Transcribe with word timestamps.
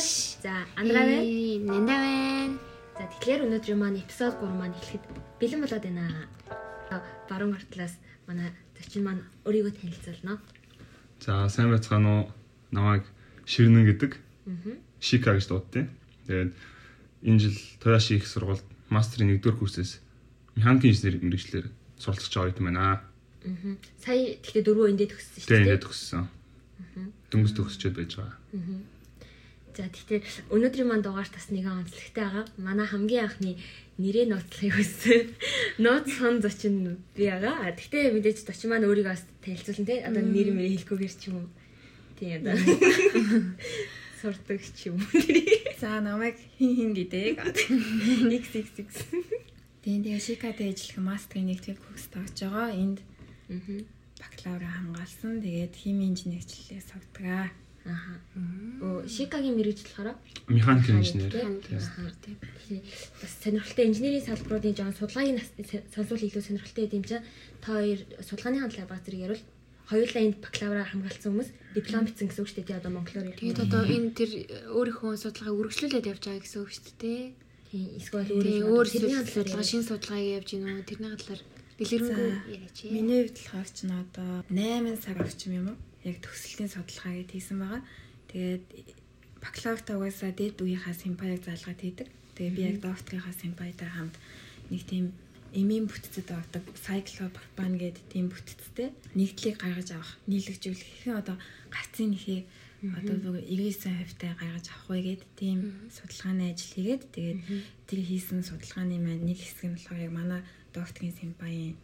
Машимош. 0.00 0.36
За, 0.42 0.66
андраа 0.76 1.04
байна. 1.04 1.22
Нэнда 1.60 1.96
байна. 2.00 2.58
За, 2.96 3.04
тэгэхээр 3.04 3.44
өнөөдрийн 3.44 3.80
маань 3.80 4.00
эпизод 4.00 4.40
3 4.40 4.48
маань 4.56 4.72
эхлэхэд 4.72 5.04
бэлэн 5.40 5.60
болоод 5.60 5.84
байна. 5.84 6.04
Баруун 7.28 7.52
гартлаас 7.52 7.94
манай 8.26 8.52
зочин 8.80 9.04
маань 9.04 9.22
өөрийгөө 9.44 9.76
танилцуулна. 9.76 10.40
За 11.20 11.48
сайн 11.52 11.68
байцгаана 11.68 12.08
уу? 12.08 12.24
Намайг 12.72 13.04
Ширнэн 13.44 13.84
гэдэг. 13.84 14.16
Аа. 14.16 14.80
Шика 15.00 15.36
гэж 15.36 15.46
дуудтыг. 15.52 15.92
Тэгээд 16.26 16.52
энэ 17.28 17.38
жил 17.38 17.56
Тояши 17.84 18.16
их 18.16 18.26
сургуульд 18.26 18.64
мастрын 18.88 19.36
1-р 19.36 19.52
курсээс 19.52 20.00
механикийн 20.56 20.96
инженери 20.96 21.20
мэрэгчлэр 21.20 21.66
суралцж 22.00 22.32
байгаа 22.32 22.56
юм 22.56 22.66
байна. 22.72 23.04
Аа. 23.44 23.76
Сая 24.00 24.40
тэгтээ 24.40 24.64
дөрвөө 24.64 24.96
эндээ 24.96 25.12
төгссөн 25.12 25.40
шүү 25.44 25.50
дээ. 25.52 25.60
ингээд 25.60 25.84
төгссөн. 25.84 26.24
Дөнгөж 27.30 27.52
төгсчөөд 27.52 27.96
байж 28.00 28.12
байгаа. 28.16 28.36
За, 29.80 29.88
тэгэхээр 29.88 30.52
өнөөдрийн 30.52 30.88
маань 30.92 31.00
дугаар 31.00 31.24
тас 31.24 31.48
нэгэн 31.48 31.88
онцлогтой 31.88 32.20
байгаа. 32.20 32.44
Манай 32.60 32.84
хамгийн 32.84 33.24
анхны 33.32 33.56
нэрээ 33.96 34.28
нууцлахыг 34.28 34.76
хүссэн. 34.76 35.32
Нууц 35.84 36.20
хон 36.20 36.44
зочин 36.44 37.00
би 37.16 37.24
байгаа. 37.32 37.72
Тэгтээ 37.72 38.12
мэдээж 38.12 38.44
зочин 38.44 38.76
маань 38.76 38.84
өөрийгөө 38.84 39.16
бас 39.16 39.24
танилцуулна 39.40 39.88
те. 39.88 40.04
Одоо 40.04 40.20
нэр 40.20 40.52
мэрээ 40.52 40.84
хэлэхгүйгээр 40.84 41.14
ч 41.16 41.22
юм 41.32 41.36
уу. 41.40 41.48
Тийм 42.20 42.44
одоо. 42.44 42.60
Сурдаг 44.20 44.60
ч 44.60 44.92
юм 44.92 45.00
уу. 45.00 45.08
За 45.80 46.04
намайг 46.04 46.36
хин 46.60 46.76
хин 46.76 46.90
гэдэг. 46.92 47.40
XXX. 48.36 48.88
Тийм 49.80 50.04
тэгээ 50.04 50.20
Шикатэй 50.20 50.76
ажиллах 50.76 51.00
мастрын 51.08 51.48
нэгтгэл 51.48 51.80
курс 51.80 52.04
тавьж 52.12 52.36
байгаа. 52.44 52.76
Энд 52.76 53.00
Аа. 53.48 53.80
бакалавра 54.20 54.68
хамгаалсан. 54.68 55.40
Тэгээд 55.40 55.72
химийн 55.72 56.12
инженерчлэлээ 56.12 56.84
сурдаг. 56.84 57.48
Аха. 57.84 58.20
Оо, 58.82 59.08
Шикагийн 59.08 59.56
мэрэгжил 59.56 59.88
болохоор 59.88 60.16
Механикийн 60.48 60.98
инженер. 61.00 61.32
Тийм. 61.32 62.82
Бас 63.20 63.32
сонирхолтой 63.42 63.86
инженерийн 63.88 64.24
салбаруудын 64.24 64.76
жоон 64.76 64.92
судалгааны 64.92 65.40
сонсвол 65.94 66.20
илүү 66.20 66.42
сонирхолтой 66.44 66.84
гэдэм 66.84 67.04
чинь 67.08 67.24
та 67.64 67.80
хоёр 67.80 68.00
судалгааны 68.20 68.68
талаар 68.68 68.88
баг 68.88 69.00
зэрэг 69.04 69.24
ярил. 69.24 69.44
Хоёулаа 69.88 70.22
энд 70.22 70.36
бакалавра 70.44 70.84
хамгаалсан 70.84 71.28
хүмүүс 71.32 71.50
диплом 71.74 72.04
бичсэн 72.04 72.28
гэсэн 72.28 72.42
үг 72.44 72.50
шүү 72.52 72.62
дээ. 72.68 72.80
Одоо 72.84 72.92
монголоор 72.92 73.26
ярих. 73.32 73.40
Тэгээд 73.40 73.64
одоо 73.64 73.82
энэ 73.88 74.10
тэр 74.14 74.30
өөрийнхөө 74.76 75.12
судалгааг 75.18 75.58
үргэлжлүүлээд 75.58 76.10
явж 76.12 76.22
байгаа 76.28 76.44
гэсэн 76.44 76.60
үг 76.62 76.70
шүү 76.70 76.94
дээ. 77.00 77.22
Тийм, 77.70 77.86
эсвэл 77.98 78.30
өөр 78.70 78.86
тэрний 78.86 79.18
судалгаа 79.24 79.50
талаар 79.50 79.66
шинэ 79.66 79.88
судалгааг 79.88 80.26
явж 80.38 80.48
гинөө 80.52 80.84
тэрний 80.86 81.10
талаар 81.16 81.42
дэлгэрэнгүй 81.80 82.28
яриач. 82.54 82.78
Миний 82.92 83.20
хувьд 83.24 83.38
болохоор 83.40 83.68
ч 83.72 83.78
н 83.88 83.92
одоо 83.98 84.30
8 84.46 85.00
сар 85.00 85.16
орчим 85.16 85.52
юм 85.58 85.66
уу? 85.74 85.78
Яг 86.04 86.16
төгсөлтийн 86.24 86.70
судалгаа 86.72 87.12
гэж 87.20 87.28
хийсэн 87.32 87.58
байгаа. 87.60 87.82
Тэгээд 88.30 88.64
бакалавртаа 89.40 89.96
угаасаа 89.96 90.32
дээд 90.32 90.56
үеийнхаа 90.60 90.94
симпаяг 90.94 91.40
заалгаад 91.44 91.80
хийдэг. 91.80 92.08
Тэгээд 92.36 92.56
би 92.56 92.62
яг 92.62 92.76
докторийнхаа 92.80 93.34
симпаятай 93.36 93.88
хамт 93.92 94.16
нэг 94.70 94.82
тийм 94.86 95.12
эмийн 95.52 95.90
бүтцэд 95.90 96.30
ордог 96.30 96.64
cyclopropane 96.78 97.76
гэдэг 97.78 98.04
тийм 98.06 98.30
бүтцтэй 98.30 98.94
нэгдлийг 99.18 99.58
гаргаж 99.58 99.90
авах, 99.98 100.12
нийлэгжүүлэх 100.30 100.86
хэрхэн 101.10 101.20
одоо 101.20 101.36
гарцын 101.74 102.14
нэхийг 102.14 102.46
одоо 102.80 103.16
зөв 103.18 103.36
99% 103.42 104.14
таа 104.14 104.34
гаргаж 104.38 104.66
авах 104.70 104.86
вэ 104.88 104.98
гэдэг 105.18 105.30
тийм 105.34 105.58
судалгааны 105.90 106.54
ажил 106.54 106.70
хийгээд 106.70 107.02
тэгээд 107.12 107.38
тэр 107.90 108.00
хийсэн 108.06 108.40
судалгааны 108.46 108.96
маань 109.02 109.26
нэг 109.26 109.42
хэсэг 109.42 109.66
нь 109.68 109.74
болохоор 109.74 110.00
яг 110.06 110.12
манай 110.14 110.40
докторийн 110.70 111.18
симпаяын 111.18 111.76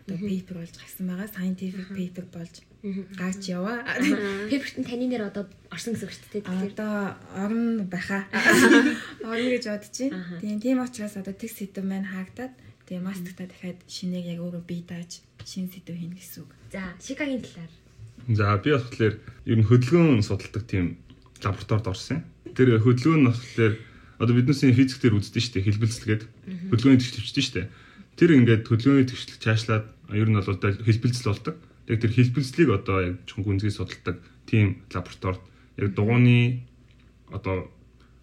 одоо 0.00 0.16
пейпер 0.18 0.56
болж 0.64 0.74
гарсан 0.74 1.06
байгаа. 1.06 1.28
Scientific 1.28 1.88
paper 1.92 2.24
болж 2.32 2.54
гарч 2.84 3.48
яваа. 3.48 3.80
Пепертэн 4.52 4.84
таны 4.84 5.08
нэр 5.08 5.32
одоо 5.32 5.48
орсон 5.72 5.96
гэсэн 5.96 6.04
үг 6.04 6.12
шүү 6.12 6.28
дээ. 6.36 6.44
Тэгэхээр 6.44 6.72
Одоо 6.76 6.92
орн 7.32 7.88
байхаа. 7.88 8.28
Орн 9.24 9.48
гэж 9.56 9.64
бодож 9.64 9.96
байна. 10.12 10.40
Тийм 10.44 10.60
тийм 10.60 10.78
учраас 10.84 11.16
одоо 11.16 11.32
тэг 11.32 11.48
сэдв 11.48 11.80
маань 11.80 12.04
хаагдаад 12.04 12.52
тэгээ 12.84 13.00
мастертаа 13.00 13.48
дахиад 13.48 13.80
шинийг 13.88 14.28
яг 14.28 14.44
өөрөө 14.44 14.62
бий 14.68 14.84
дааж 14.84 15.24
шинэ 15.48 15.72
сэдв 15.72 15.96
хийнэ 15.96 16.20
гэсэн 16.20 16.44
үг. 16.44 16.52
за, 16.68 16.92
Шикагийн 17.00 17.40
талаар. 17.40 17.72
За 18.28 18.60
би 18.60 18.76
болохоор 18.76 19.14
ер 19.48 19.56
нь 19.56 19.64
хөдөлгөөн 19.64 20.20
судалдаг 20.20 20.64
тийм 20.68 21.00
лабораторид 21.40 21.88
орсон. 21.88 22.20
юм. 22.20 22.52
Тэр 22.52 22.76
хөдөлгөөн 22.84 23.20
нь 23.24 23.28
болохоор 23.32 23.74
одоо 24.20 24.34
биднээс 24.36 24.60
физик 24.76 25.00
дээр 25.00 25.16
үздэг 25.16 25.40
шүү 25.40 25.52
дээ 25.56 25.66
хэлбэлцэлгээд 25.72 26.22
хөдөлгөөний 26.68 27.00
төвчдөн 27.00 27.44
шүү 27.48 27.56
дээ. 27.64 27.68
Тэр 28.20 28.30
ингээд 28.36 28.68
хөдөлгөөний 28.68 29.08
тэгшлэг 29.08 29.40
цаашлаад 29.40 29.84
ер 30.12 30.28
нь 30.28 30.36
бол 30.36 30.60
хэлбэлцэл 30.84 31.32
болдог. 31.32 31.56
Тэгээ 31.86 32.02
тэр 32.02 32.12
хэлбэлцлийг 32.16 32.70
одоо 32.72 32.96
яг 33.02 33.16
чонх 33.28 33.46
үнзгий 33.46 33.72
судалдаг 33.72 34.16
тийм 34.48 34.84
лабораторид 34.92 35.42
яг 35.76 35.90
дугууны 35.94 36.64
одоо 37.28 37.68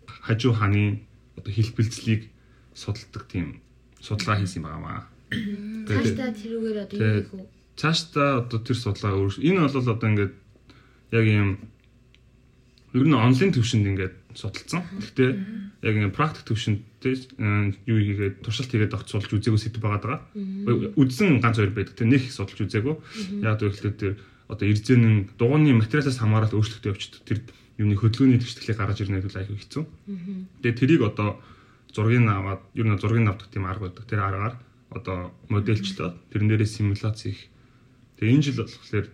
хажуу 0.07 0.53
хааны 0.53 1.05
одоо 1.37 1.51
хэлбэлцлийг 1.53 2.29
судалдаг 2.73 3.23
тийм 3.29 3.61
судалгаа 4.01 4.41
хийсэн 4.41 4.65
юм 4.65 4.83
байна. 4.83 5.07
Цаашдаа 5.87 6.29
тэрүүгээр 6.33 6.77
одоо 6.83 6.97
юу 6.97 7.13
хийх 7.21 7.33
вэ? 7.33 7.45
цаашдаа 7.75 8.29
одоо 8.43 8.59
тэр 8.59 8.77
судалгаа 8.77 9.17
өөр 9.17 9.35
энэ 9.41 9.59
бол 9.65 9.93
одоо 9.93 10.07
ингээд 10.09 10.33
яг 11.17 11.25
юм 11.25 11.49
ер 12.91 13.05
нь 13.07 13.15
онлайн 13.15 13.51
төвшөнд 13.55 13.87
ингээд 13.87 14.15
судалсан. 14.35 14.83
Гэхдээ 14.99 15.31
яг 15.81 15.93
ингээд 15.95 16.17
практик 16.17 16.43
төвшөнд 16.47 16.81
юу 17.87 17.99
хийгээд 17.99 18.43
туршилт 18.43 18.71
хийгээд 18.71 18.95
огт 18.95 19.07
судалж 19.07 19.31
үзээгүй 19.31 19.59
сэдв 19.59 19.79
байгаа 19.79 20.01
даа. 20.03 20.19
Үзсэн 20.99 21.39
ганц 21.39 21.57
хоёр 21.57 21.71
байдаг. 21.71 21.95
Тэр 21.95 22.11
нэг 22.11 22.27
судалж 22.27 22.59
үзээгүй. 22.67 22.95
Яг 23.41 23.63
гэвэл 23.63 23.95
тэр 23.95 24.13
одоо 24.51 24.65
эрзэнэн 24.67 25.39
дугууны 25.39 25.71
материалаас 25.79 26.19
хамаарал 26.19 26.51
өөрчлөлтөө 26.51 26.91
явчихдаг. 26.91 27.23
Тэр 27.23 27.39
юуны 27.79 27.95
хөдөлгөөний 27.95 28.39
тэгшлэлийг 28.43 28.77
гаргаж 28.77 28.99
ирнэ 29.01 29.23
гэдэг 29.23 29.39
айгүй 29.39 29.57
хэцүү. 29.57 29.83
Тэгээ 30.61 30.75
тэрийг 30.75 31.01
одоо 31.07 31.39
зургийг 31.95 32.27
аваад 32.27 32.61
ер 32.75 32.87
нь 32.87 32.99
зургийг 32.99 33.31
авдаг 33.31 33.47
тийм 33.47 33.65
арга 33.65 33.87
байдаг. 33.87 34.05
Тэр 34.05 34.19
аргаар 34.19 34.55
одоо 34.91 35.31
модельчлоод 35.47 36.19
тэрэн 36.35 36.47
дээрээ 36.51 36.67
симуляц 36.67 37.23
хийх. 37.23 37.47
Тэгээ 38.19 38.33
энэ 38.35 38.43
жил 38.43 38.59
болохоор 38.59 39.07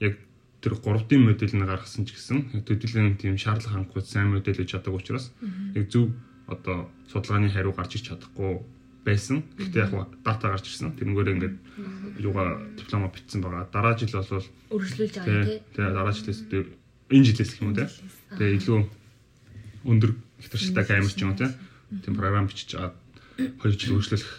яг 0.00 0.14
тэр 0.62 0.74
3D 0.74 1.18
модель 1.22 1.54
нь 1.54 1.66
гаргасан 1.66 2.04
ч 2.06 2.14
гэсэн 2.18 2.64
төдийлөн 2.66 3.18
тийм 3.18 3.38
шаардлага 3.38 3.78
хангахгүй 3.78 4.02
сайн 4.02 4.34
модель 4.34 4.58
хийж 4.58 4.74
чаддаг 4.74 4.94
учраас 4.94 5.30
яг 5.74 5.86
зөв 5.90 6.10
одоо 6.48 6.90
судалгааны 7.12 7.52
хариу 7.52 7.72
гарч 7.76 8.00
иж 8.00 8.10
чадахгүй 8.10 8.64
байсан. 9.04 9.44
Гэхдээ 9.56 9.84
яг 9.84 9.92
дата 10.24 10.48
гарч 10.48 10.66
ирсэн. 10.66 10.96
Тэрнгээр 10.98 11.32
ингээд 11.36 11.56
юугаа 12.18 12.58
диплома 12.74 13.08
бичсэн 13.12 13.40
байгаа. 13.40 13.68
Дараа 13.70 13.94
жил 13.94 14.12
бол 14.12 14.44
Өргөжлүүлж 14.74 15.14
байгаа 15.14 15.44
тий 15.44 15.60
тий. 15.60 15.60
тэгээ 15.76 15.92
дараа 15.94 16.12
жилээс 16.16 16.40
энэ 17.08 17.26
жилээс 17.28 17.50
гэх 17.54 17.62
юм 17.62 17.70
уу 17.70 17.78
тий. 17.78 17.88
Тэгээ 18.36 18.56
илүү 18.58 18.78
өндөр 19.88 20.10
хэтэрхтэй 20.42 20.84
камер 20.84 21.12
ч 21.14 21.20
юм 21.22 21.32
уу 21.32 21.40
тий. 21.40 21.50
Тийм 22.02 22.14
програм 22.16 22.48
бичиж 22.48 22.70
аваад 22.74 22.96
2 23.38 23.78
жил 23.78 23.96
үргэлжлүүлэх 23.96 24.32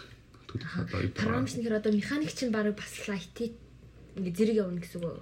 төлөв 0.50 0.70
одоо 0.82 0.98
Програм 1.14 1.46
байгаа. 1.46 1.52
шинээр 1.54 1.78
одоо 1.78 1.92
механик 1.94 2.30
чинь 2.34 2.52
баг 2.54 2.74
бас 2.74 2.94
IT 3.06 3.54
ингээ 4.18 4.34
зэрэг 4.34 4.56
явна 4.60 4.82
гэсэн 4.82 5.02
үг. 5.02 5.18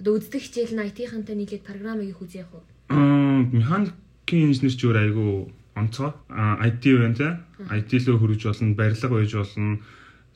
Одоо 0.00 0.18
үздэг 0.18 0.40
хичээл 0.42 0.74
нь 0.74 0.84
IT-хантай 0.90 1.36
нийлээд 1.38 1.62
програмыг 1.62 2.08
их 2.10 2.20
үзье 2.22 2.42
яг 2.42 2.50
уу. 2.54 2.64
Механикийн 2.90 4.50
инженер 4.50 4.74
ч 4.74 4.82
өөр 4.84 4.98
айгүй 4.98 5.30
онцгой. 5.78 6.12
Аа 6.30 6.58
IT 6.66 6.82
тий. 6.82 7.32
IT 7.70 7.90
лөө 8.06 8.18
хөрөж 8.18 8.42
болно, 8.46 8.74
барилга 8.74 9.08
байж 9.08 9.32
болно, 9.34 9.78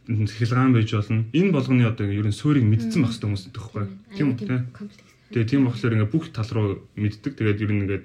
хэлгаан 0.08 0.72
байж 0.72 0.90
болно. 0.94 1.24
Энэ 1.32 1.52
болгоны 1.52 1.84
одоо 1.86 2.06
ер 2.06 2.26
нь 2.26 2.34
суурийг 2.34 2.64
мэдсэн 2.64 3.02
байх 3.02 3.12
хэрэгтэй 3.12 3.28
хүмүүс 3.28 3.44
төгөхгүй. 3.54 3.84
Тийм 4.16 4.26
үү. 4.34 4.62
Тэгээ 5.34 5.50
тийм 5.50 5.68
болохоор 5.68 5.94
ингээ 5.94 6.12
бүх 6.12 6.32
тал 6.32 6.50
руу 6.54 6.68
мэддэг. 6.96 7.36
Тэгээд 7.36 7.62
ер 7.62 7.70
нь 7.72 7.82
ингээд 7.84 8.04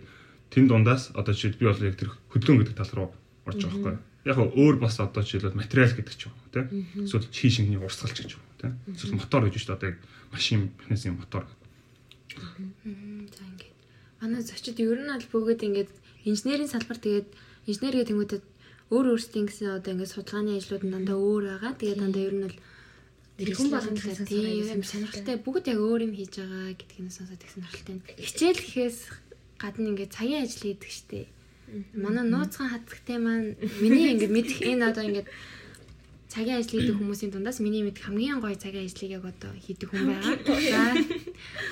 тэн 0.52 0.68
дундаас 0.68 1.16
одоо 1.16 1.34
жишээд 1.34 1.58
би 1.58 1.66
бол 1.66 1.80
яг 1.80 1.96
тэр 1.96 2.12
хөдөлгөөн 2.36 2.60
гэдэг 2.60 2.78
тал 2.78 2.94
руу 2.94 3.10
орж 3.48 3.62
байгаа 3.64 3.98
байхгүй. 3.98 3.98
Яг 4.28 4.38
нь 4.38 4.54
өөр 4.60 4.76
бас 4.84 5.00
одоо 5.00 5.24
жишээлбэл 5.24 5.58
материал 5.58 5.96
гэдэг 5.96 6.16
ч 6.20 6.28
юм 6.28 6.36
уу 6.36 6.52
тий. 6.52 6.64
Эсвэл 7.08 7.28
чи 7.32 7.48
шингний 7.50 7.80
урсгалч 7.80 8.18
гэж 8.20 8.30
юм 8.36 8.44
уу 8.44 8.58
тий. 8.60 8.72
Эсвэл 8.92 9.18
мотор 9.18 9.48
гэж 9.48 9.56
шүү 9.56 9.72
дээ 9.72 9.78
одоо 9.80 9.90
яг 9.96 9.98
машин 10.34 10.74
механизмын 10.80 11.18
мотор. 11.22 11.46
За 12.34 13.44
ингээд. 13.54 13.78
Манай 14.22 14.42
зочид 14.42 14.80
ер 14.82 15.00
нь 15.00 15.14
аль 15.14 15.30
бүгд 15.32 15.62
ингээд 15.64 15.92
инженерийн 16.26 16.74
салбар 16.74 16.98
тэгээд 16.98 17.30
инженер 17.70 17.96
гэдэг 18.02 18.10
тэнгүүдэд 18.10 18.44
өөр 18.90 19.06
өөрсдийн 19.14 19.48
гэсэн 19.48 19.78
одоо 19.78 19.94
ингээд 19.94 20.14
судалгааны 20.14 20.58
ажлууд 20.58 20.84
нь 20.84 20.94
дандаа 20.94 21.18
өөр 21.22 21.44
байгаа. 21.54 21.74
Тэгээд 21.78 22.02
дандаа 22.02 22.24
ер 22.28 22.36
нь 22.36 22.46
бол 22.46 22.58
Тэрхэн 23.34 23.70
болгон 23.74 23.98
талаас 23.98 24.22
нь 24.22 24.30
тийм 24.30 24.84
сонирхолтой. 24.86 25.38
бүгд 25.42 25.66
яг 25.74 25.80
өөр 25.82 26.02
юм 26.06 26.14
хийж 26.14 26.34
байгаа 26.38 26.78
гэдгийг 26.78 27.10
сонсоод 27.10 27.42
их 27.42 27.52
сонирхолтой. 27.54 27.96
Хичээл 28.22 28.62
гэхээс 28.62 28.98
гадна 29.58 29.90
ингээд 29.90 30.14
цагийн 30.14 30.46
ажил 30.46 30.66
хийдэг 30.70 30.92
штеп. 30.94 31.30
Манай 31.98 32.26
нууцхан 32.30 32.70
хацагтай 32.70 33.18
маань 33.18 33.58
миний 33.82 34.14
ингээд 34.14 34.34
мэдэх 34.38 34.60
энэ 34.62 34.86
одоо 34.86 35.04
ингээд 35.10 35.28
цагийн 36.34 36.58
ажил 36.58 36.82
хийдэг 36.82 36.98
хүмүүсийн 36.98 37.30
дундаас 37.30 37.62
миний 37.62 37.86
мэдэх 37.86 38.10
хамгийн 38.10 38.42
гоё 38.42 38.58
цагийн 38.58 38.90
ажлыг 38.90 39.12
яг 39.14 39.26
одоо 39.30 39.54
хийдэг 39.54 39.88
хүн 39.94 40.10
байгаа. 40.10 40.34
За 40.74 40.82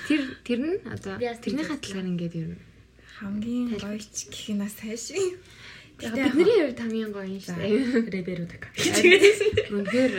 тэр 0.06 0.22
тэр 0.46 0.60
нь 0.62 0.78
одоо 0.86 1.18
тэгж 1.18 1.58
талаар 1.82 2.10
ингээд 2.14 2.38
ер 2.38 2.50
нь 2.54 2.60
Хамгийн 3.22 3.78
гоёч 3.78 4.34
гэх 4.34 4.50
нь 4.50 4.58
бас 4.58 4.74
хайш. 4.82 5.14
Бидний 6.02 6.58
хувьд 6.66 6.80
хамгийн 6.82 7.14
гоё 7.14 7.30
юм 7.30 7.38
шүү 7.38 7.54
дээ. 7.54 8.10
Реберүүд. 8.18 8.52
Үнэхээр 9.78 10.14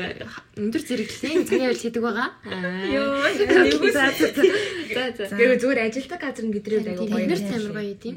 өндөр 0.62 0.82
зэрэглэлийн 0.86 1.42
цагийн 1.42 1.74
ажил 1.74 1.82
хийдэг 1.82 2.02
байгаа. 2.06 2.30
Йоо, 2.94 3.26
за 3.90 4.14
за. 4.14 4.30
Тэгээ 5.34 5.58
зүгээр 5.66 5.80
ажилдаг 5.82 6.20
газар 6.22 6.46
нь 6.46 6.54
бидний 6.54 6.78
аягүй 6.78 7.10
гоё. 7.10 7.26
Нэр 7.26 7.42
амар 7.42 7.74
гоё 7.82 7.94
тийм. 7.98 8.16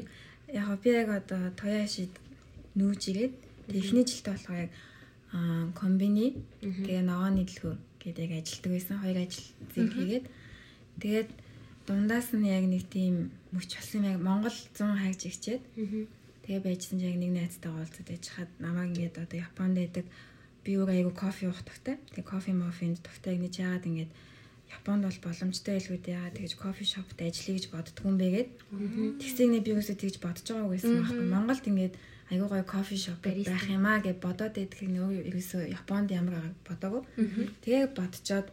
Яг 0.54 0.78
би 0.78 0.88
яг 0.94 1.10
одоо 1.10 1.50
Тояшид 1.58 2.14
нүүж 2.78 3.02
ирээд 3.10 3.34
эхний 3.74 4.06
жилдээ 4.06 4.38
болохоор 4.38 4.70
яг 4.70 4.72
аа, 5.32 5.72
комбини. 5.74 6.38
Тэгээ 6.60 7.02
ногооны 7.02 7.42
дэлгүүр 7.46 7.78
гэдэг 8.02 8.30
яг 8.30 8.32
ажилтдаг 8.42 8.72
байсан. 8.72 8.96
Хоёр 9.02 9.18
ажил 9.24 9.48
зэрэг 9.74 9.92
хийгээд. 9.94 10.26
Тэгээд 11.00 11.30
дундаас 11.86 12.28
нь 12.34 12.46
яг 12.46 12.64
нэг 12.66 12.84
тийм 12.90 13.30
мөч 13.54 13.70
болсон 13.74 14.02
яг 14.06 14.18
Монгол 14.22 14.54
100 14.74 15.02
хайж 15.02 15.20
игчээд 15.26 15.62
тэгээ 16.46 16.62
байжсан 16.62 16.98
яг 17.02 17.16
нэг 17.18 17.30
найзтайгаа 17.34 17.82
уулзаад 17.82 18.06
байж 18.06 18.24
хаад 18.30 18.50
намайг 18.62 18.94
ингээд 18.94 19.22
одоо 19.22 19.38
Японд 19.38 19.74
байдаг. 19.78 20.06
Би 20.62 20.78
өөр 20.78 20.90
айгу 20.90 21.12
кофе 21.14 21.46
уух 21.50 21.62
тагтай. 21.62 21.98
Тэгээ 22.14 22.26
кофе 22.26 22.50
мофинд 22.54 23.02
тагтай 23.02 23.38
ингэж 23.38 23.54
яагаад 23.62 23.86
ингээд 23.86 24.12
Японд 24.66 25.02
бол 25.06 25.18
боломжтой 25.26 25.78
дээ. 25.78 26.14
Яагаад 26.18 26.36
тэгэж 26.38 26.52
кофе 26.58 26.84
шопт 26.86 27.18
ажиллая 27.22 27.54
гэж 27.58 27.66
боддгоо 27.70 28.10
юм 28.10 28.18
бэ 28.18 28.28
гэд. 28.34 28.50
Тэгсийг 29.22 29.50
нэг 29.50 29.62
би 29.62 29.70
юусоо 29.74 29.94
тэгж 29.94 30.16
бодож 30.18 30.46
байгаагүй 30.46 30.74
байсан 30.74 30.94
байхгүй. 31.02 31.26
Монголд 31.30 31.64
ингээд 31.70 31.94
айгуу 32.30 32.48
гоё 32.50 32.64
кофе 32.66 32.96
шоп 32.96 33.22
байх 33.22 33.66
юм 33.70 33.86
аа 33.86 34.02
гэж 34.02 34.18
бодоод 34.18 34.54
байдгийг 34.58 34.90
нөгөө 34.90 35.30
ерөөсөө 35.30 35.62
Японд 35.78 36.10
ямар 36.10 36.34
байгааг 36.34 36.56
бодоагүй. 36.66 37.02
Тэгээ 37.62 37.86
бодцоод 37.94 38.46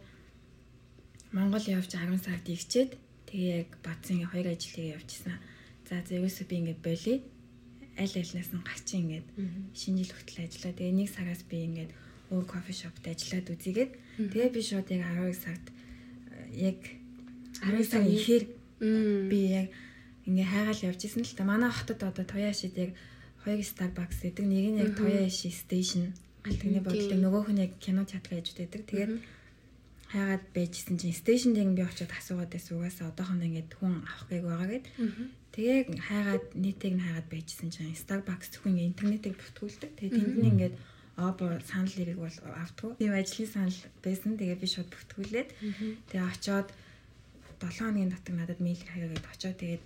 Монгол 1.34 1.66
явж 1.66 1.90
10 1.90 2.14
сард 2.22 2.46
игчээд 2.46 2.90
тэгээ 3.26 3.66
яг 3.66 3.70
бадсан 3.82 4.22
хоёр 4.30 4.54
ажлыг 4.54 4.94
явжсэн. 4.94 5.34
За 5.90 5.98
ерөөсөө 6.06 6.46
би 6.46 6.54
ингээд 6.62 6.80
болий. 6.86 7.18
Аль 7.98 8.14
альнаас 8.14 8.50
нь 8.54 8.62
гарчи 8.62 8.94
ингээд 9.02 9.26
шинэ 9.74 9.98
жил 10.06 10.14
хүртэл 10.14 10.46
ажиллаа. 10.46 10.72
Тэгээ 10.78 10.94
нэг 10.94 11.08
сараас 11.10 11.42
би 11.42 11.56
ингээд 11.66 11.90
өөр 12.30 12.44
кофе 12.46 12.72
шопт 12.72 13.02
ажиллаад 13.02 13.50
үзийгээд 13.50 13.92
тэгээ 14.30 14.50
би 14.54 14.60
шууд 14.62 14.86
яг 14.94 15.02
12 15.02 15.34
сард 15.34 15.66
яг 16.54 16.78
12 17.58 17.90
сарын 17.90 18.14
ихээр 18.14 18.44
би 19.26 19.40
яг 19.50 19.68
ингээ 20.30 20.46
хайгаал 20.46 20.86
явж 20.94 21.00
исэн 21.04 21.26
л 21.26 21.34
та. 21.34 21.42
Манай 21.42 21.74
хотод 21.74 22.00
одоо 22.06 22.24
Тояшид 22.24 22.78
яг 22.78 22.94
хоёр 23.44 23.60
Starbucks 23.60 24.18
гэдэг 24.24 24.44
нэг 24.48 24.66
нь 24.72 24.80
яг 24.80 24.90
Toyashi 24.96 25.52
Station 25.52 26.16
алтгны 26.44 26.80
бодлоо 26.80 27.18
нөгөөх 27.20 27.48
нь 27.52 27.62
яг 27.64 27.72
кино 27.78 28.02
театр 28.08 28.40
гэж 28.40 28.56
байдаг. 28.56 28.82
Тэгээд 28.88 29.12
хайгаад 30.12 30.44
байжсэн 30.56 30.96
чинь 30.96 31.16
стейшн 31.16 31.52
дээр 31.52 31.70
би 31.76 31.82
очиод 31.84 32.12
асуугаад 32.12 32.50
байсан 32.52 32.76
угаасаа 32.80 33.12
одоохондоо 33.12 33.48
ингээд 33.48 33.70
хүн 33.76 33.94
авах 34.04 34.28
гийг 34.28 34.44
байгаа 34.48 34.68
гэд. 34.72 34.86
Тэгээ 35.54 35.78
хайгаад 36.08 36.44
нийтийг 36.56 36.94
нь 36.96 37.04
хайгаад 37.04 37.28
байжсэн 37.28 37.68
чинь 37.72 37.96
Starbucks 37.96 38.48
зөвхөн 38.52 38.80
интернетийг 38.80 39.36
бүртгүүлдэг. 39.36 39.90
Тэгээ 39.96 40.16
тэнд 40.18 40.36
нь 40.40 40.50
ингээд 40.52 40.76
Обо 41.16 41.46
санал 41.62 41.94
ирэх 41.94 42.18
бол 42.18 42.38
автгүй. 42.58 42.98
Тийм 42.98 43.14
ажлын 43.14 43.46
санал 43.46 43.80
байсан. 44.02 44.34
Тэгээ 44.34 44.58
би 44.58 44.66
шууд 44.66 44.90
бүртгүүлээд 44.90 45.50
тэгээ 46.10 46.26
очиод 46.26 46.68
7 47.62 47.70
хоногийн 47.70 48.10
дотор 48.10 48.34
надад 48.34 48.58
мэйл 48.58 48.82
хаягаад 48.82 49.22
очиод 49.30 49.54
тэгээд 49.62 49.84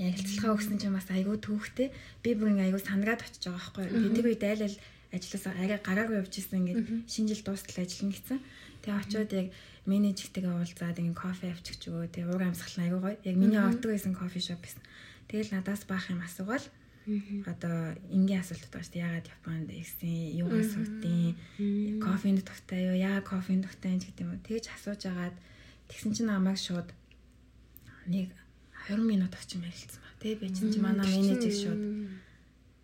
ярилцлагаа 0.00 0.56
өгсөн 0.56 0.80
чинь 0.80 0.96
бас 0.96 1.08
айгүй 1.12 1.36
төвхтэй. 1.44 1.92
Би 2.24 2.32
бүр 2.32 2.56
ингээ 2.56 2.72
айгүй 2.72 2.80
сандраад 2.80 3.20
очиж 3.20 3.44
байгаа 3.44 3.60
байхгүй. 3.60 3.84
Тэгээд 3.92 4.16
тэр 4.16 4.28
үед 4.32 4.44
айл 4.48 4.62
айл 4.64 4.78
ажилласаа 5.12 5.52
арай 5.60 5.78
гараагүй 5.84 6.16
явж 6.24 6.34
исэн 6.40 6.58
ингээд 6.64 6.80
шинэ 7.04 7.28
жил 7.36 7.42
дуустал 7.44 7.84
ажиллана 7.84 8.14
гэсэн. 8.16 8.38
Тэгээ 8.80 9.00
очиод 9.04 9.30
яг 9.36 9.46
менежертэйгээ 9.84 10.54
уулзаад 10.56 10.98
ингээ 11.04 11.20
кофе 11.20 11.46
авчиж 11.52 11.80
өгөө. 11.84 12.08
Тэгээ 12.16 12.30
уур 12.32 12.44
амьсгал 12.48 12.80
айгүй 12.80 13.00
гоё. 13.04 13.16
Яг 13.28 13.36
миний 13.36 13.60
ордог 13.60 13.90
байсан 13.92 14.14
кофе 14.16 14.40
шоп 14.40 14.60
байсан. 14.64 14.82
Тэгэл 15.28 15.52
надаас 15.52 15.84
баах 15.84 16.08
юм 16.08 16.24
асуугаал 16.24 16.64
одоо 17.46 17.96
энгийн 18.12 18.40
асуултууд 18.40 18.72
байна 18.72 18.86
шүү 18.86 18.94
дээ. 18.94 19.04
Ягаад 19.04 19.26
Японд 19.34 19.68
ирсэн? 19.72 20.14
Юу 20.40 20.50
асуутын? 20.52 21.36
Кофенд 21.98 22.40
тогтай 22.44 22.80
юу? 22.86 22.96
Яа 22.96 23.20
кофенд 23.20 23.66
тогтай 23.66 23.96
юм 23.96 24.00
гэдэг 24.00 24.24
юм 24.24 24.32
уу? 24.32 24.44
Тэгж 24.46 24.64
асууж 24.70 25.02
агаад 25.10 25.36
тэгсэн 25.90 26.12
чинь 26.14 26.30
намайг 26.30 26.58
шууд 26.60 26.88
нэг 28.06 28.30
20 28.90 29.06
минут 29.06 29.32
очин 29.38 29.62
ярилцсан 29.62 30.02
ба. 30.02 30.10
Тэгээ 30.18 30.40
би 30.42 30.46
чинь 30.50 30.72
чи 30.74 30.80
манай 30.82 31.06
менежер 31.06 31.54
шууд 31.54 31.80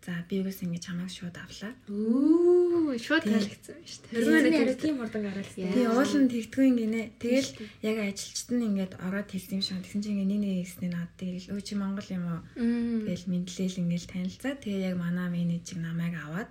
за 0.07 0.23
би 0.29 0.39
юус 0.39 0.63
ингэ 0.63 0.79
чамайг 0.79 1.11
шууд 1.11 1.35
авлаа. 1.35 1.75
Оо, 1.91 2.95
шууд 2.95 3.27
таалагдсан 3.27 3.75
шүү 3.83 4.01
дээ. 4.07 4.15
Тэрүүгээр 4.15 4.71
яг 4.71 4.79
тийм 4.79 4.95
хурдан 5.03 5.23
гараалсан. 5.27 5.67
Тэгээ 5.67 5.91
уул 5.91 6.13
нь 6.15 6.31
тэгдэггүй 6.31 6.65
ингэнэ. 6.71 7.01
Тэгэл 7.19 7.49
яг 7.83 7.97
ажилчт 8.07 8.49
нь 8.55 8.65
ингээд 8.71 8.93
ороод 9.03 9.27
хэлсэн 9.27 9.59
юм 9.59 9.63
шиг. 9.67 9.83
Тэгсэн 9.83 10.01
чинь 10.07 10.15
ингээ 10.23 10.31
нэг 10.31 10.39
нэг 10.39 10.55
хэсний 10.63 10.91
наад 10.95 11.11
тэгэл 11.19 11.51
өө 11.51 11.59
чи 11.59 11.73
Монгол 11.75 12.07
юм 12.07 12.23
уу? 12.23 12.41
Тэгэл 12.55 13.27
мэдлээл 13.27 13.81
ингээл 13.83 14.07
танилцаа. 14.07 14.53
Тэгээ 14.55 14.87
яг 14.87 14.95
манай 14.95 15.27
менежер 15.27 15.83
намайг 15.83 16.15
аваад 16.23 16.47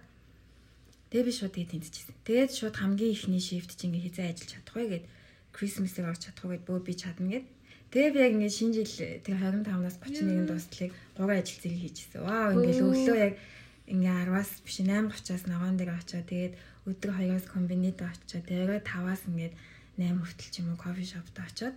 Тэгээ 1.16 1.26
би 1.26 1.32
шууд 1.32 1.54
тэгээд 1.56 1.72
тэнцчихсэн. 1.72 2.16
Тэгээд 2.28 2.52
шууд 2.52 2.76
хамгийн 2.76 3.14
ихний 3.14 3.40
шифт 3.40 3.72
чи 3.72 3.88
ингээ 3.88 4.04
хизээ 4.10 4.26
ажиллаж 4.36 4.50
чадах 4.52 4.74
вэ 4.76 4.84
гэд 4.90 5.04
Christmas-ыг 5.56 6.04
орж 6.04 6.20
чадах 6.28 6.44
вэ 6.44 6.60
гэд 6.60 6.66
бөө 6.68 6.78
би 6.82 6.92
чадна 6.92 7.30
гэд. 7.30 7.46
Тэгээ 7.90 8.10
би 8.12 8.18
яг 8.22 8.32
ингээ 8.34 8.52
шинэ 8.52 8.74
жил 8.82 8.92
тэгээ 9.22 9.62
25-наас 9.62 9.96
31 10.02 10.46
дуустлыг 10.50 10.90
3 11.14 11.38
ажил 11.38 11.60
зэрэг 11.62 11.80
хийжсэн. 11.82 12.20
Вау 12.26 12.50
ингээл 12.58 12.86
өглөө 12.86 13.18
яг 13.22 13.34
ингээ 13.86 14.14
10-аас 14.26 14.50
биш 14.66 14.76
8:30-аас 14.82 15.44
ногоон 15.46 15.76
дээр 15.78 15.92
очиод 15.94 16.26
тэгээд 16.26 16.54
өдөр 16.90 17.10
2-оос 17.14 17.46
комбинид 17.46 17.98
очиод 18.02 18.44
тэгээ 18.46 18.82
5-аас 18.82 19.22
ингээд 19.30 19.54
8 19.96 20.18
хүртэл 20.18 20.50
ч 20.50 20.54
юм 20.60 20.74
уу 20.74 20.78
кофе 20.82 21.04
шопт 21.06 21.36
очиод 21.38 21.76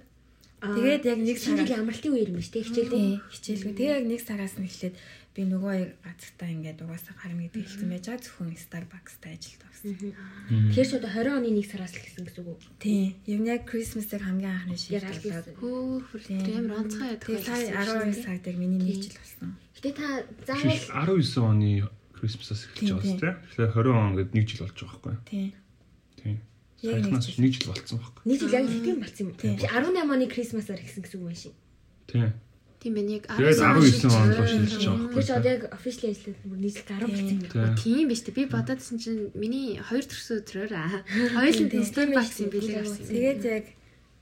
Тэгээд 0.60 1.08
яг 1.08 1.20
нэг 1.24 1.40
сараа 1.40 1.64
амралтын 1.80 2.12
үеэр 2.12 2.36
юм 2.36 2.44
шүү 2.44 2.52
дээ. 2.52 2.68
Хичээл. 2.68 2.92
тий 2.92 3.08
хичээлгүй. 3.32 3.74
Тэгээ 3.80 3.96
яг 3.96 4.06
нэг 4.12 4.20
сараас 4.20 4.60
нь 4.60 4.68
эхлээд 4.68 4.96
би 5.36 5.46
нөгөө 5.46 6.02
газартаа 6.04 6.50
ингээд 6.50 6.82
угаасаа 6.84 7.16
гарна 7.16 7.46
гэдэг 7.46 7.62
хэлсэн 7.62 7.90
байж 7.90 8.06
байгаа 8.10 8.24
зөвхөн 8.26 8.58
Starbucks-тай 8.58 9.34
ажилд 9.38 9.62
авсан. 9.70 9.94
Тэгэхээр 10.50 10.90
ч 10.90 10.94
одоо 10.98 11.12
20 11.14 11.38
оны 11.38 11.50
1 11.54 11.70
сараас 11.70 11.94
л 11.94 12.02
гэсэн 12.02 12.24
гэсэн 12.26 12.44
үг 12.44 12.50
үү? 12.50 12.82
Тий. 12.82 13.04
Юм 13.30 13.44
яг 13.46 13.62
Christmas-ыг 13.70 14.22
хамгийн 14.26 14.52
анхны 14.58 14.74
Яг 14.74 14.82
шийдэл 14.82 15.06
аль 15.06 15.22
болоод. 15.22 15.48
бисэн. 15.48 15.62
Хөөхөр 15.62 16.22
тэр 16.26 16.58
амар 16.60 16.78
онцгой 16.82 17.08
яддаг. 17.14 17.30
Сая 17.46 17.70
12 17.78 18.26
сард 18.26 18.44
яг 18.50 18.58
миний 18.58 18.82
нэг 18.82 18.98
жил 19.06 19.18
болсон. 19.22 19.50
Гэтэ 19.80 19.90
та 19.96 20.08
заавал 20.50 21.18
Жишээл 21.22 21.46
19 21.46 21.50
оны 21.50 21.70
Christmas-аас 22.20 22.62
эхэлж 22.68 22.80
Тийм, 22.84 22.96
байгаа 23.00 23.08
шүү 23.08 23.22
дээ. 23.24 23.36
Тэгэхээр 23.54 23.72
20 23.80 24.04
он 24.04 24.14
гэдэг 24.20 24.34
нэг 24.36 24.46
жил 24.50 24.62
болж 24.66 24.76
байгаа 24.76 25.00
байхгүй 25.00 25.14
юу? 25.14 25.24
Тий. 25.30 25.48
Тийм. 26.20 26.38
Яг 26.84 27.06
нэг 27.06 27.54
жил. 27.56 27.70
болцсон 27.70 27.98
байхгүй. 28.02 28.24
нэг 28.28 28.38
жил 28.44 28.56
яг 28.60 28.66
хэдийн 28.68 29.00
болсон 29.00 29.24
юм. 29.24 29.36
Тийм. 29.40 29.56
Би 29.56 29.66
18 29.70 30.10
оны 30.10 30.26
Крисмасаар 30.28 30.80
эхэлсэн 30.84 31.04
гэсэн 31.06 31.18
үг 31.22 31.26
байна 31.30 31.40
шин. 31.40 31.56
Тийм. 32.12 32.32
Тийм 32.80 32.96
байна 32.96 33.12
яг 33.20 33.28
Тэгээд 33.28 33.60
19 33.60 34.08
он 34.08 34.32
руу 34.32 34.48
шилжиж 34.48 34.84
байгаа 34.88 35.20
ч 35.20 35.28
байхгүй. 35.28 35.36
одоо 35.36 35.52
яг 35.52 35.64
official 35.76 36.06
ажиллаад 36.16 36.40
бүр 36.48 36.60
нийлж 36.64 36.78
10 36.80 37.12
болсон. 37.12 37.40
Тийм. 37.76 38.06
Биш 38.08 38.22
үү? 38.24 38.36
Би 38.40 38.44
бодоодсэн 38.48 38.98
чинь 39.04 39.22
миний 39.36 39.68
хоёр 39.84 40.06
төрсөн 40.08 40.36
өдрөөр 40.40 40.72
аа. 40.80 41.04
Хоёулын 41.36 41.84
Starbucks 41.84 42.38
юм 42.40 42.50
билээ 42.56 42.80
авсан. 42.80 43.04
Тэгээд 43.04 43.42
яг 43.44 43.66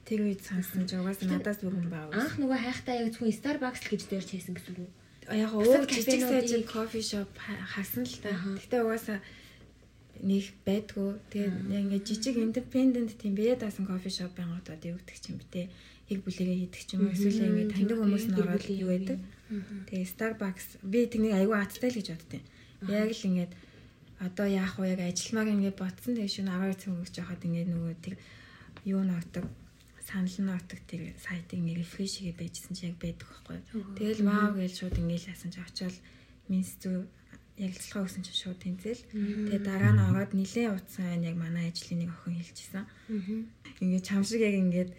тэр 0.09 0.19
үед 0.25 0.41
сансан 0.41 0.89
ч 0.89 0.97
угаасаа 0.97 1.29
надаас 1.29 1.61
бүр 1.61 1.77
хүн 1.77 1.89
байгаа. 1.93 2.17
Анх 2.17 2.33
нөгөө 2.41 2.57
хайхтаа 2.57 2.95
яг 2.97 3.07
зөвхөн 3.13 3.37
Starbucks 3.37 3.81
л 3.85 3.91
гэж 3.93 4.01
дээрч 4.09 4.29
хийсэн 4.33 4.53
гэсэн 4.57 4.73
үг? 4.81 4.91
Яг 5.27 5.51
өөр 5.53 5.83
жижиг 5.85 6.23
сайжиг 6.25 6.65
кофе 6.65 7.01
шоп 7.03 7.29
хасан 7.37 8.09
л 8.09 8.17
та. 8.25 8.31
Гэтэ 8.57 8.81
угаасаа 8.81 9.19
нэг 10.23 10.49
байдгүй. 10.65 11.09
Тэгээд 11.29 11.55
яг 11.69 11.81
ингээд 11.93 12.07
жижиг 12.09 12.35
independent 12.41 13.11
тийм 13.21 13.35
бие 13.35 13.53
даасан 13.59 13.85
кофе 13.85 14.09
шоп 14.09 14.33
байнгут 14.33 14.65
одоо 14.65 14.95
юу 14.95 14.99
гэдэг 15.03 15.29
юм 15.29 15.37
бэ 15.43 15.47
те. 15.51 15.63
Хиг 16.07 16.19
бүлэгээ 16.23 16.57
хийдэг 16.67 16.83
ч 16.87 16.89
юм 16.95 17.07
уу? 17.07 17.13
Эсвэл 17.13 17.43
ингээд 17.47 17.71
таньдаг 17.75 17.97
хүмүүс 17.99 18.25
нь 18.31 18.39
ороод 18.39 18.65
юу 18.71 18.89
байдаг. 18.91 19.19
Тэгээ 19.91 20.07
Starbucks. 20.07 20.79
Би 20.83 21.07
тэгний 21.07 21.35
аюу 21.35 21.55
аттай 21.55 21.91
л 21.91 21.99
гэж 21.99 22.07
боддیں۔ 22.15 22.43
Яг 22.87 23.11
л 23.11 23.27
ингээд 23.27 23.51
одоо 24.23 24.47
яах 24.47 24.79
вэ? 24.79 24.95
Яг 24.95 25.01
ажилмаар 25.03 25.51
ингээд 25.51 25.77
ботсон 25.77 26.15
тэгээ 26.15 26.33
шөнө 26.33 26.51
12 26.55 26.79
цаг 26.81 26.93
өгч 26.95 27.15
яхад 27.21 27.41
ингээд 27.43 27.69
нөгөө 27.69 27.95
тэр 28.01 28.15
юу 28.87 29.01
ногдөг 29.03 29.45
санал 30.07 30.37
нь 30.39 30.47
ногдөг 30.47 30.79
тэр 30.87 31.01
сайтыг 31.19 31.59
ингээд 31.59 31.81
рефреш 31.83 32.13
хийгээ 32.23 32.39
байжсэн 32.39 32.73
чи 32.73 32.87
яг 32.87 32.95
байдаг 32.97 33.27
байхгүй. 33.27 33.59
Тэгэл 33.99 34.23
вау 34.23 34.55
гэж 34.55 34.73
шууд 34.79 34.95
ингээд 34.95 35.27
ласан 35.27 35.51
чи 35.51 35.59
очиод 35.59 35.95
минс 36.47 36.71
зүү 36.79 37.03
ярилцлага 37.57 38.05
өгсөн 38.05 38.23
чинь 38.23 38.41
шууд 38.41 38.59
тэнцэл. 38.63 39.03
Тэгээ 39.11 39.61
дараа 39.65 39.91
нь 39.91 40.05
ороод 40.07 40.31
нилээ 40.31 40.71
утсан 40.71 41.25
яг 41.25 41.35
манай 41.35 41.73
ажлын 41.73 42.05
нэг 42.05 42.11
охин 42.13 42.37
хэлчихсэн. 42.39 42.85
Ингээд 43.83 44.07
чам 44.07 44.23
шиг 44.23 44.41
яг 44.45 44.55
ингээд 44.55 44.89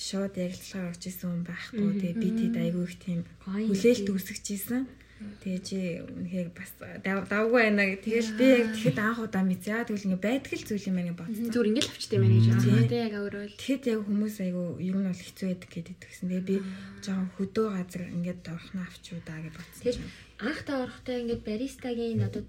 шууд 0.00 0.34
ярилцлага 0.40 0.88
өгч 0.96 1.02
исэн 1.12 1.28
хүн 1.28 1.44
байхгүй. 1.44 1.88
Тэгээ 2.00 2.16
би 2.16 2.28
тэд 2.40 2.54
айгүй 2.56 2.84
их 2.88 2.96
тийм 3.04 3.20
хүлээлт 3.44 4.08
үүсгэжсэн. 4.08 4.82
Тэгээ 5.20 5.60
чи 5.60 5.78
үнэхээр 6.00 6.48
бас 6.56 6.72
дав- 7.04 7.28
давгүй 7.28 7.60
байна. 7.60 7.84
Тэгэл 8.00 8.30
би 8.40 8.46
яг 8.56 8.66
тэгэхэд 8.72 8.98
анх 9.04 9.20
удаа 9.20 9.44
мэдээ. 9.44 9.84
Тэгвэл 9.84 10.16
ингээ 10.16 10.24
байдаг 10.24 10.52
л 10.56 10.64
зүйл 10.64 10.88
юм 10.88 10.96
байна 10.96 11.12
бодсон. 11.12 11.52
Зүгээр 11.52 11.70
ингээл 11.76 11.92
авчтай 11.92 12.18
байна 12.24 12.34
гэж 12.40 12.46
бодсон. 12.48 12.88
Тэгээ 12.88 13.04
яг 13.04 13.14
өөрөө 13.20 13.44
л 13.44 13.56
Тэгэхэд 13.60 13.84
яг 13.92 14.00
хүмүүс 14.08 14.36
айгүй 14.40 14.66
ер 14.80 14.96
нь 14.96 15.04
бол 15.12 15.20
хэцүү 15.20 15.46
байдаг 15.52 15.70
гэдэг 15.76 15.96
тэгсэн. 16.00 16.26
Тэгээ 16.32 16.48
би 16.48 16.56
жоохон 17.04 17.28
хөдөө 17.36 17.66
газар 17.76 18.02
ингээд 18.16 18.42
орхно 18.48 18.80
авчуу 18.88 19.18
даа 19.28 19.38
гэж 19.44 19.54
бодсон. 19.60 19.84
Юм. 19.92 20.08
анх 20.40 20.60
та 20.64 20.72
орохдоо 20.80 21.16
ингээд 21.20 21.42
баристагийн 21.44 22.20
одоо 22.24 22.42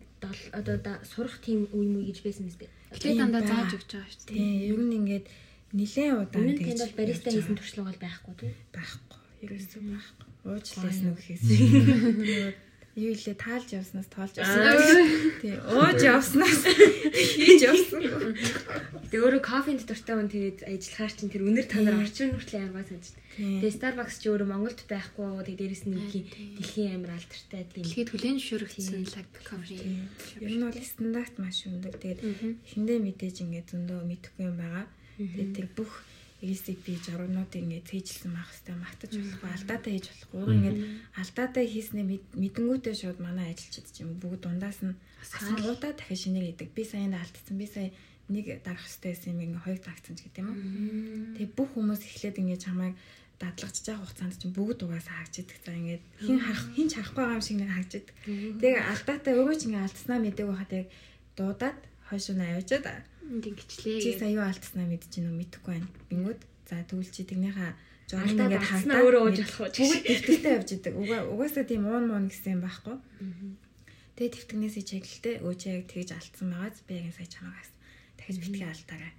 одоо 0.56 0.96
сурах 1.04 1.44
тийм 1.44 1.68
үе 1.76 1.88
мүү 1.92 2.04
гэж 2.08 2.18
байсан 2.24 2.48
юм 2.48 2.56
зү. 2.56 2.72
тэгээ 2.96 3.20
дандаа 3.20 3.44
зааж 3.44 3.72
өгч 3.76 3.90
байгаа 4.00 4.12
шүү 4.16 4.24
дээ. 4.32 4.36
Тийм 4.40 4.56
ер 4.72 4.80
нь 4.80 4.96
ингээд 4.96 5.26
нилээн 5.76 6.16
удаа 6.20 6.40
Өмнө 6.42 6.54
нь 6.56 6.60
тэгж 6.60 6.80
бол 6.84 7.00
бариста 7.00 7.30
хийсэн 7.32 7.56
туршлага 7.58 7.88
бол 7.90 8.04
байхгүй 8.04 8.34
тийм. 8.40 8.54
байхгүй. 8.76 9.20
Ерөөсөө 9.46 9.82
байхгүй. 9.88 10.28
Уучлаарай 10.42 11.00
нүг 11.06 11.20
хийсэн. 11.22 11.58
юу 12.96 13.16
илээ 13.16 13.40
таалж 13.40 13.72
явснаас 13.72 14.08
тоолж 14.12 14.36
явсан. 14.36 15.08
Тий. 15.40 15.56
Ууж 15.56 16.00
явснаас 16.04 16.60
хийж 16.68 17.64
явсан. 17.64 18.04
Тэгээ 19.08 19.24
өөрөө 19.24 19.44
кофенд 19.48 19.88
дуртай 19.88 20.16
хүн 20.20 20.28
тэгээд 20.28 20.60
ажиллахаар 20.68 21.14
чинь 21.16 21.32
тэр 21.32 21.48
өнөр 21.48 21.68
танаар 21.72 22.04
орчин 22.04 22.36
хүртэл 22.36 22.68
амар 22.68 22.84
санаж. 22.84 23.16
Тэгээ 23.40 23.76
Starbucks 23.80 24.20
ч 24.20 24.28
өөрөө 24.28 24.48
Монголд 24.52 24.84
байхгүй 24.92 25.24
тэгээ 25.24 25.60
дээрэс 25.72 25.84
нь 25.88 25.96
дэлхийн 25.96 26.28
дэлхийн 26.60 26.92
амар 27.00 27.16
алдартай 27.16 27.64
тийм. 27.72 27.86
Дэлхийд 27.88 28.10
хүлээн 28.12 28.38
зөвшөөрөгдсөн 28.44 29.04
лаг 29.08 29.28
кофе. 29.40 29.76
Ер 30.44 30.52
нь 30.52 30.64
бол 30.68 30.76
стандарт 30.84 31.36
маш 31.40 31.64
өндөр. 31.72 31.96
Тэгээд 31.96 32.20
эхэндээ 32.68 33.00
мэдээж 33.08 33.36
ингээд 33.48 33.72
зөндөө 33.72 34.00
мэдэхгүй 34.04 34.44
юм 34.52 34.60
байгаа. 34.60 34.86
Тэгээд 35.22 35.52
тэр 35.58 35.68
бүх 35.78 35.92
рецепи 36.42 36.98
жургнууд 37.06 37.54
ингээд 37.54 37.86
цээжилсэн 37.86 38.34
байх 38.34 38.50
хэвээр 38.50 38.82
магтаж 38.82 39.12
болохгүй 39.14 39.50
алдаатай 39.54 39.92
хийж 39.94 40.08
болохгүй. 40.10 40.42
Ингээд 40.58 40.80
алдаатай 41.22 41.66
хийснээ 41.70 42.06
мэдэнгүүтээ 42.34 42.96
шууд 42.98 43.20
манай 43.22 43.54
ажилчид 43.54 43.88
ч 43.94 44.02
юм 44.02 44.18
бүгд 44.18 44.42
дундаас 44.50 44.82
нь 44.82 44.98
асуултаа 45.22 45.94
дахиад 45.94 46.18
шинээр 46.18 46.58
идэг. 46.58 46.74
Би 46.74 46.82
саянд 46.82 47.14
алдсан. 47.14 47.62
Би 47.62 47.70
сая 47.70 47.94
нэг 48.26 48.46
дарах 48.66 48.82
хэвээр 48.82 49.30
юм 49.30 49.40
ингээд 49.46 49.66
хоёр 49.66 49.80
дагцсан 49.86 50.16
ч 50.18 50.20
гэдэм 50.26 50.50
юм. 50.50 50.60
Тэгээ 51.38 51.54
бүх 51.54 51.70
хүмүүс 51.78 52.02
эхлээд 52.10 52.42
ингээд 52.42 52.66
чамайг 52.66 52.98
дадлагч 53.42 53.78
байгаа 53.86 54.02
хугацаанд 54.02 54.38
чинь 54.42 54.56
бүгд 54.58 54.80
угаасаа 54.86 55.16
харж 55.22 55.34
идэг. 55.46 55.58
За 55.66 55.74
ингээд 55.78 56.04
хин 56.26 56.40
харах 56.42 56.66
хин 56.74 56.88
ч 56.90 56.94
харахгүй 56.98 57.22
байгаа 57.22 57.38
юм 57.38 57.46
шиг 57.46 57.58
нэг 57.62 57.72
харж 57.74 57.92
идэг. 58.02 58.16
Тэгээ 58.62 58.82
алдаатай 58.94 59.34
өөрөө 59.38 59.58
ч 59.58 59.62
ингээд 59.70 59.86
алдснаа 59.86 60.20
мэдээг 60.22 60.48
байхад 60.50 60.72
яг 60.78 60.88
дуудаад 61.38 61.78
хойш 62.10 62.26
нь 62.34 62.42
аваачаад 62.42 62.86
Ингэчлээ. 63.32 64.00
чи 64.04 64.10
сая 64.20 64.32
юу 64.36 64.44
алдснаа 64.44 64.86
мэдэж 64.92 65.12
гинөө 65.16 65.34
мэдэхгүй 65.40 65.72
байна. 65.72 65.88
Бингүүд 66.12 66.40
за 66.68 66.76
тэгвэл 66.84 67.12
чи 67.16 67.24
тэгнийхээ 67.24 67.72
жоо 68.12 68.20
Алдаад 68.28 68.52
ингээд 68.52 68.68
хагдаад 68.68 69.04
өөрөө 69.08 69.22
ууж 69.24 69.38
ингээд 69.40 69.56
болох 69.56 69.80
уу? 69.80 69.88
Бүгд 69.88 70.04
дэвтэртэй 70.12 70.52
явж 70.60 70.70
идэг. 70.76 70.94
Уга- 71.00 71.28
Угаасаа 71.32 71.64
тийм 71.64 71.84
уун 71.88 72.06
муун 72.12 72.26
гэсэн 72.28 72.52
юм 72.60 72.62
байхгүй. 72.68 72.96
Тэгээ 74.20 74.32
тэмтгнээсээ 74.36 74.84
чиглэлтэй 74.92 75.36
өөчөө 75.48 75.72
яг 75.80 75.86
тэгж 75.88 76.10
алдсан 76.12 76.48
байгааз 76.52 76.78
би 76.86 76.94
яг 77.00 77.08
сая 77.16 77.30
чамаагаас 77.32 77.72
дахиж 78.20 78.38
битгий 78.44 78.68
алдаарай. 78.68 79.14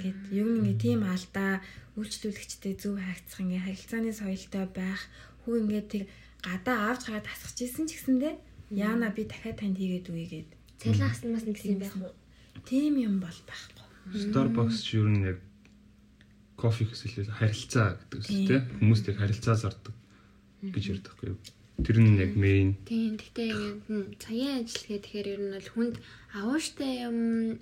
Гэт 0.00 0.20
юу 0.32 0.48
нэг 0.64 0.76
тийм 0.80 1.04
алдаа 1.04 1.60
үйлчлүүлэгчтэй 2.00 2.74
зөв 2.80 2.96
хайгцах 2.98 3.44
ингээ 3.44 3.62
харилцааны 3.68 4.10
соёлтой 4.16 4.64
байх 4.72 5.00
хүү 5.44 5.54
ингээ 5.62 5.84
тэр 5.92 6.04
гадаа 6.40 6.96
авч 6.96 7.06
гараад 7.12 7.28
тасгаж 7.28 7.58
исэн 7.62 7.84
ч 7.86 8.00
гэсэндээ 8.00 8.34
яана 8.72 9.12
би 9.12 9.28
дахиад 9.28 9.60
танд 9.60 9.76
хийгээд 9.76 10.08
үе 10.10 10.24
гээд 10.26 10.50
Цалин 10.80 11.04
аснаас 11.06 11.44
нэг 11.46 11.56
юм 11.62 11.78
байх 11.84 11.94
уу? 12.00 12.12
Тийм 12.64 12.94
юм 12.96 13.20
бол 13.20 13.38
байхгүй. 13.44 13.84
Starbucks 14.30 14.78
ч 14.86 14.96
ер 15.02 15.08
нь 15.10 15.24
яг 15.26 15.38
кофе 16.56 16.88
гэсэлээ 16.88 17.28
харилцаа 17.36 18.00
гэдэг 18.00 18.18
үстэй 18.22 18.36
Тийм. 18.36 18.48
тий. 18.48 18.60
Хүмүүст 18.80 19.04
яг 19.12 19.16
харилцаа 19.20 19.54
зардаг 19.60 19.94
гэж 20.62 20.84
ярьдаг 20.96 21.12
байхгүй 21.12 21.28
юу? 21.36 21.38
Тэр 21.84 21.96
нь 22.00 22.16
яг 22.16 22.32
main 22.40 22.68
Тийм. 22.88 23.20
Гэхдээ 23.20 23.48
ингээд 23.52 23.80
м, 23.92 24.04
цагийн 24.16 24.64
ажил 24.64 24.84
гэх 24.88 25.02
тэгэхээр 25.04 25.28
ер 25.36 25.40
нь 25.44 25.52
бол 25.52 25.68
хүнд 25.76 25.94
авууштай 26.32 26.92
юм 27.04 27.18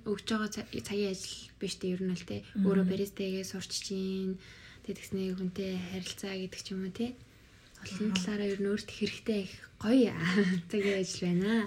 өгж 0.07 0.27
байгаа 0.31 0.51
ца- 0.55 0.69
цагийн 0.71 1.11
ажил 1.11 1.51
биш 1.59 1.75
дээ 1.83 1.95
ер 1.99 2.03
нь 2.07 2.15
л 2.15 2.23
те. 2.23 2.47
Өөрөө 2.63 2.87
баристагээ 2.87 3.43
сурч 3.43 3.73
чинь. 3.91 4.39
Тэгээд 4.87 4.99
тэгснээ 5.03 5.35
хүнтэй 5.35 5.73
харилцаа 5.91 6.35
гэдэг 6.39 6.61
ч 6.63 6.69
юм 6.71 6.87
уу 6.87 6.95
те. 6.95 7.19
Олон 7.83 8.15
талаараа 8.15 8.47
ер 8.55 8.61
нь 8.63 8.71
өөрт 8.71 8.89
хэрэгтэй 8.95 9.41
их 9.51 9.55
гоё 9.83 10.15
цагийн 10.71 11.03
ажил 11.03 11.21
байна. 11.27 11.67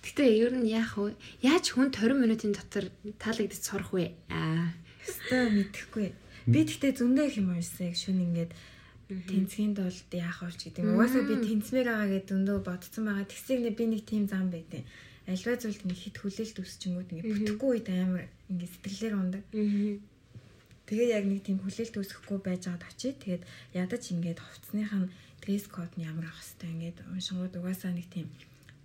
Гэтэ 0.00 0.24
ер 0.24 0.52
нь 0.56 0.68
яах 0.72 0.96
вэ? 0.96 1.12
Яаж 1.44 1.76
хүн 1.76 1.92
20 1.92 2.16
минутын 2.16 2.52
дотор 2.56 2.88
таалагдаж 3.20 3.60
сурах 3.60 3.92
вэ? 3.92 4.16
Аа. 4.32 4.72
Өстой 5.04 5.52
мэдэхгүй. 5.52 6.08
Би 6.48 6.60
тэгтээ 6.64 6.96
зөндөө 6.96 7.24
их 7.28 7.36
юм 7.36 7.52
уншсан 7.52 7.92
яг 7.92 7.96
шүн 8.00 8.24
ингээд 8.24 8.52
тэнцгийн 9.10 9.76
тулд 9.76 10.10
яах 10.16 10.40
вэ 10.40 10.56
гэдэг 10.56 10.82
юм. 10.86 10.96
Угаасаа 10.96 11.22
би 11.28 11.34
тэнцмээр 11.42 11.88
байгаа 11.90 12.08
гэдэг 12.10 12.30
зөндөө 12.32 12.58
бодсон 12.64 13.04
байгаа. 13.10 13.26
Тэгсийг 13.28 13.76
би 13.76 13.84
нэг 13.90 14.02
тийм 14.08 14.24
зам 14.24 14.48
байдیں۔ 14.48 14.86
Альва 15.28 15.54
зүйлд 15.60 15.82
нэг 15.84 15.98
хит 15.98 16.16
хүлээлт 16.18 16.58
үсчингүүд 16.58 17.10
ингээд 17.12 17.30
бүтэхгүй 17.30 17.70
үед 17.76 17.88
амар 17.92 18.24
ингээд 18.48 18.72
сэтгэлээр 18.72 19.14
ундаг. 19.14 19.42
Тэгээ 20.88 21.08
яг 21.14 21.24
нэг 21.28 21.40
тийм 21.46 21.58
хүлээлт 21.62 21.94
үүсэхгүй 22.00 22.38
байж 22.42 22.62
байгаад 22.66 22.88
очие. 22.88 23.14
Тэгээд 23.14 23.42
ядаж 23.78 24.02
ингээд 24.10 24.40
хувцсных 24.42 24.90
нь 24.90 25.12
дресс 25.44 25.66
код 25.70 25.92
нь 25.94 26.06
ямар 26.08 26.26
ах 26.26 26.40
хэвээр 26.40 26.72
ингээд 26.74 26.98
уншингууд 27.14 27.54
угаасаа 27.62 27.94
нэг 27.94 28.06
тийм 28.10 28.26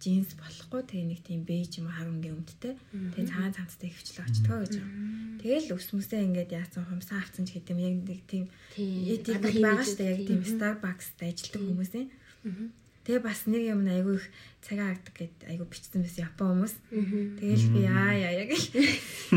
джинс 0.06 0.38
болохгүй 0.38 0.82
тэгээ 0.86 1.10
нэг 1.10 1.22
тийм 1.26 1.42
бейж 1.50 1.82
юм 1.82 1.90
харангийн 1.90 2.38
өмдтэй. 2.38 2.78
Тэгээ 2.94 3.26
цагаан 3.26 3.58
цамцтай 3.58 3.90
хөвчлөө 3.90 4.26
очтгоо 4.30 4.58
гэж 4.62 4.74
байгаа. 4.78 4.94
Тэгэл 5.42 5.74
ус 5.74 5.88
мүсээ 5.98 6.22
ингээд 6.30 6.52
яасан 6.54 6.86
хумсаа 6.86 7.26
авцсан 7.26 7.50
ч 7.50 7.58
гэдэм 7.58 7.80
яг 7.82 7.96
нэг 8.06 8.22
тийм 8.30 8.46
эдик 8.78 9.42
байгаа 9.42 9.82
шүү 9.82 9.98
дээ 9.98 10.14
яг 10.14 10.22
тийм 10.30 10.42
Starbucks-д 10.46 11.20
ажилладаг 11.26 11.62
хүмүүс 11.66 11.92
юм. 11.98 12.70
Тэгээ 13.06 13.22
бас 13.26 13.42
нэг 13.50 13.64
юм 13.66 13.82
айгүй 13.90 14.16
их 14.22 14.26
цагаан 14.62 14.94
агдаг 14.94 15.14
гэд 15.18 15.36
айгүй 15.50 15.68
бичсэн 15.74 16.02
байсан 16.06 16.22
Япон 16.30 16.48
хүмүүс. 16.54 16.76
Тэгэл 17.42 17.66
би 17.74 17.82
аа 17.90 18.14
яа 18.14 18.34
яг 18.46 18.50
л 18.54 18.66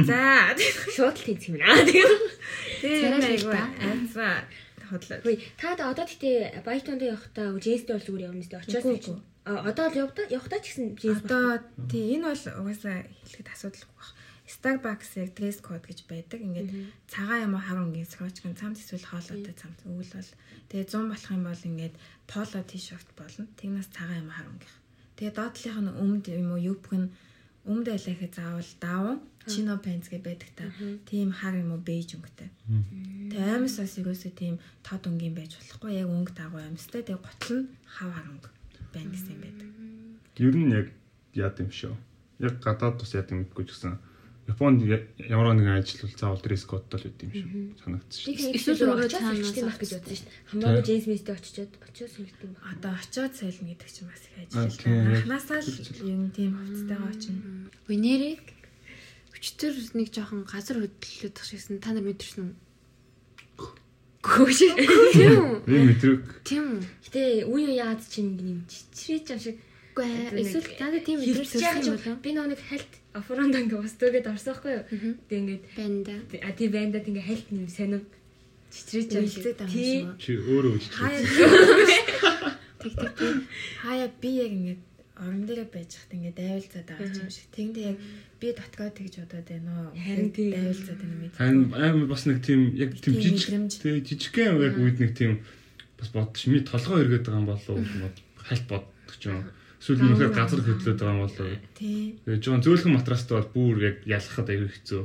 за 0.05 0.53
Шууд 0.93 1.17
л 1.17 1.27
тэнцэх 1.33 1.49
юм 1.53 1.65
аа. 1.65 1.81
Тэгээ. 1.81 2.13
тэгээ 2.85 3.29
айгүй 3.41 3.57
айцгаа 3.57 4.45
хотлоо. 4.89 5.21
Хөөе, 5.21 5.37
та 5.61 5.77
одоо 5.77 5.93
тэгтээ 5.93 6.65
Байтонд 6.65 7.05
явахдаа 7.05 7.57
Джейстэй 7.61 7.93
бол 7.93 8.07
зүгээр 8.09 8.27
явна 8.33 8.41
Үгүй, 8.41 8.97
чинь. 9.05 9.21
А 9.38 9.38
одоо 9.49 9.89
л 9.89 9.97
явда 10.05 10.29
явхдаа 10.29 10.61
ч 10.61 10.77
гэсэн 10.77 10.87
Джейс 11.01 11.25
Одоо 11.25 11.65
тий 11.89 12.21
энэ 12.21 12.29
бол 12.29 12.45
угаасаа 12.61 13.09
хэлэхэд 13.25 13.49
асуудалгүй 13.49 13.97
баг. 13.97 14.11
Starbucks 14.49 15.11
яг 15.17 15.33
dress 15.37 15.59
code 15.65 15.85
гэж 15.89 16.05
байдаг. 16.05 16.41
Ингээд 16.41 16.69
цагаан 17.09 17.49
юм 17.49 17.55
уу 17.57 17.65
харангийн 17.65 18.09
срочкын 18.09 18.57
цамц 18.57 18.85
эсвэл 18.85 19.09
хоолойтой 19.09 19.55
цамц 19.57 19.81
өвөл 19.89 20.13
бол 20.13 20.31
тэгээ 20.69 20.89
100 20.89 21.13
болох 21.13 21.33
юм 21.33 21.45
бол 21.49 21.65
ингээд 21.69 21.95
поло 22.29 22.61
t-shirt 22.61 23.09
болно. 23.17 23.45
Тэгнээс 23.57 23.89
цагаан 23.93 24.29
юм 24.29 24.33
харангийн. 24.33 24.77
Тэгээ 25.17 25.37
доотлынх 25.37 25.81
нь 25.81 25.97
өмд 25.97 26.25
юм 26.29 26.49
уу 26.53 26.61
юпг 26.61 26.93
нь 26.97 27.09
өмд 27.69 27.87
байлахыг 27.89 28.33
заавал 28.33 28.73
даавн 28.85 29.17
чино 29.49 29.77
пенц 29.81 30.09
гэ 30.13 30.21
байдаг 30.25 30.51
та. 30.57 30.65
Тийм 31.09 31.33
хар 31.33 31.57
юм 31.57 31.73
уу 31.73 31.81
бейж 31.81 32.17
өнгөтэй. 32.17 32.49
Тэгээ 33.33 33.57
амис 33.57 33.81
бас 33.81 33.97
ерөөсөө 33.97 34.33
тийм 34.33 34.57
тод 34.85 35.09
өнгийн 35.09 35.37
байж 35.37 35.57
болохгүй. 35.57 36.01
Яг 36.01 36.09
өнгө 36.09 36.33
дагуу 36.37 36.61
амистай. 36.61 37.05
Тэгээ 37.05 37.21
гутал 37.21 37.65
нь 37.65 37.69
хав 37.85 38.13
харанг 38.13 38.58
байна 38.95 39.11
гэсэн 39.13 39.33
юм 39.35 39.41
байдаг. 39.45 39.69
ер 40.39 40.55
нь 40.57 40.73
яг 40.73 40.87
яад 41.35 41.57
юм 41.63 41.71
шүү. 41.71 41.95
Яг 42.39 42.55
гадаад 42.63 42.97
бас 43.01 43.13
яад 43.15 43.31
юм 43.33 43.45
гэдэггүй 43.45 43.67
ч 43.67 43.71
гэсэн 43.75 43.99
Японд 44.49 44.81
ямар 44.81 45.53
нэгэн 45.53 45.77
ажил 45.77 46.09
бол 46.09 46.17
заавал 46.17 46.41
dress 46.41 46.65
code 46.65 46.89
л 46.89 47.05
үүд 47.05 47.21
юм 47.21 47.33
шүү. 47.37 47.49
Санагдсан 47.85 48.33
шүү. 48.33 48.57
Эсвэл 48.57 48.97
өөрөө 48.97 49.09
байх 49.69 49.77
гэж 49.77 49.93
бодсон 49.93 50.17
шүү. 50.17 50.33
Хамаагүй 50.49 50.83
Джейс 50.89 51.05
Мистэй 51.05 51.37
очичоод 51.37 51.73
очиод 51.85 52.13
сүлгдэм 52.17 52.51
баг. 52.57 52.65
Одоо 52.73 52.93
очиод 52.97 53.33
сойлно 53.37 53.69
гэдэг 53.69 53.91
чинь 53.93 54.09
бас 54.09 54.25
их 54.25 54.37
ажил 54.41 54.73
тийм, 54.81 55.05
л 56.01 56.09
юм 56.09 56.23
тийм 56.33 56.51
хувцастайгаа 56.57 57.13
очино. 57.13 57.41
Өнөрөө 57.93 58.35
өчтөр 59.37 59.75
нэг 60.01 60.09
жоохон 60.17 60.43
газар 60.49 60.81
хөдлөлөдөх 60.81 61.45
шигсэн 61.45 61.85
та 61.85 61.93
нар 61.93 62.09
мэдэрсэн 62.09 62.49
үү? 62.49 62.53
Гөөш. 64.23 64.59
Тийм? 65.15 65.63
Би 65.63 65.77
мэдрэг 65.87 66.23
Тийм? 66.43 66.83
Гэтэ 67.07 67.47
үе 67.47 67.71
үе 67.71 67.75
яад 67.79 68.03
чинь 68.03 68.35
юм 68.39 68.61
чичрээч 68.67 69.27
юм 69.31 69.39
шиг 69.39 69.57
Үгүй 69.99 70.07
ээ. 70.07 70.43
Эсвэл 70.47 70.79
нар 70.79 71.03
тийм 71.03 71.19
хэлж 71.19 71.59
байгаа 71.59 72.07
юм 72.07 72.23
би 72.23 72.31
нөгөө 72.31 72.51
нэг 72.55 72.63
хальт 72.71 72.93
офронд 73.19 73.55
ингээ 73.59 73.83
бас 73.83 73.95
дөөгээд 73.99 74.31
орсон 74.31 74.55
байхгүй 74.55 74.73
юу. 74.79 74.85
Тэг 75.27 75.39
ингээд 75.43 75.65
Байна 75.75 75.99
да. 76.07 76.15
а 76.47 76.51
тий 76.55 76.69
бандад 76.71 77.07
ингээ 77.11 77.27
хальт 77.27 77.47
нэм 77.51 77.67
сонир 77.67 78.03
чичрээч 78.71 79.11
юм 79.19 79.27
шиг. 79.27 79.43
Үйлдээд 79.43 79.59
байгаа 79.59 79.75
юм 79.75 80.15
Тий. 80.15 80.23
чи 80.23 80.33
өөрөө 80.39 80.73
үжиж. 80.79 80.93
Хаяа 80.95 81.23
Тэг 82.79 82.93
тэг 82.95 83.11
тэг. 83.19 83.35
Хаяа 83.83 84.09
би 84.23 84.31
яг 84.39 84.53
ингээд 84.55 84.81
орон 85.19 85.43
дээр 85.47 85.67
байж 85.67 85.91
хат 85.99 86.15
ингээд 86.15 86.39
дайвалцаад 86.39 86.87
байгаа 86.89 87.19
юм 87.19 87.31
шиг. 87.31 87.47
Тэгэндээ 87.55 87.87
яг 87.91 87.99
би 88.41 88.47
доткоо 88.55 88.89
тэгж 88.95 89.15
бодоод 89.19 89.49
байна 89.51 89.71
уу? 89.75 89.91
Харин 89.99 90.31
тийм. 90.31 90.51
дайвалцаад 90.55 90.99
байна 91.03 91.17
мэд. 91.19 91.33
Харин 91.35 91.61
аим 91.75 91.99
бас 92.07 92.23
нэг 92.27 92.39
тийм 92.47 92.61
яг 92.79 92.91
тийм 93.03 93.15
Тийм 93.19 93.35
жижиг 93.35 93.83
тий 93.83 93.95
жижигхэн 94.07 94.63
яг 94.63 94.75
үед 94.79 94.97
нэг 95.03 95.13
тийм 95.19 95.33
бас 95.99 96.09
бодчих 96.15 96.47
ми 96.49 96.63
толгой 96.63 97.03
эргээд 97.03 97.27
байгаа 97.27 97.43
юм 97.43 97.51
болов 97.51 97.67
уу 97.67 98.11
хальт 98.47 98.67
ч 99.19 99.27
юм. 99.27 99.43
Эсвэл 99.79 100.03
үнэхээр 100.03 100.35
газар 100.35 100.59
хөдлөөд 100.59 100.99
байгаа 100.99 101.15
юм 101.15 101.23
болов 101.23 101.39
уу. 101.39 101.59
Тий. 101.79 102.19
Тэгээ 102.27 102.43
жоон 102.43 102.63
зөөлхөн 102.67 102.95
матрастай 102.99 103.35
бол 103.39 103.51
бүр 103.55 103.77
яг 103.87 103.97
ялахад 104.11 104.51
аягүй 104.51 104.71
хэцүү. 104.75 105.03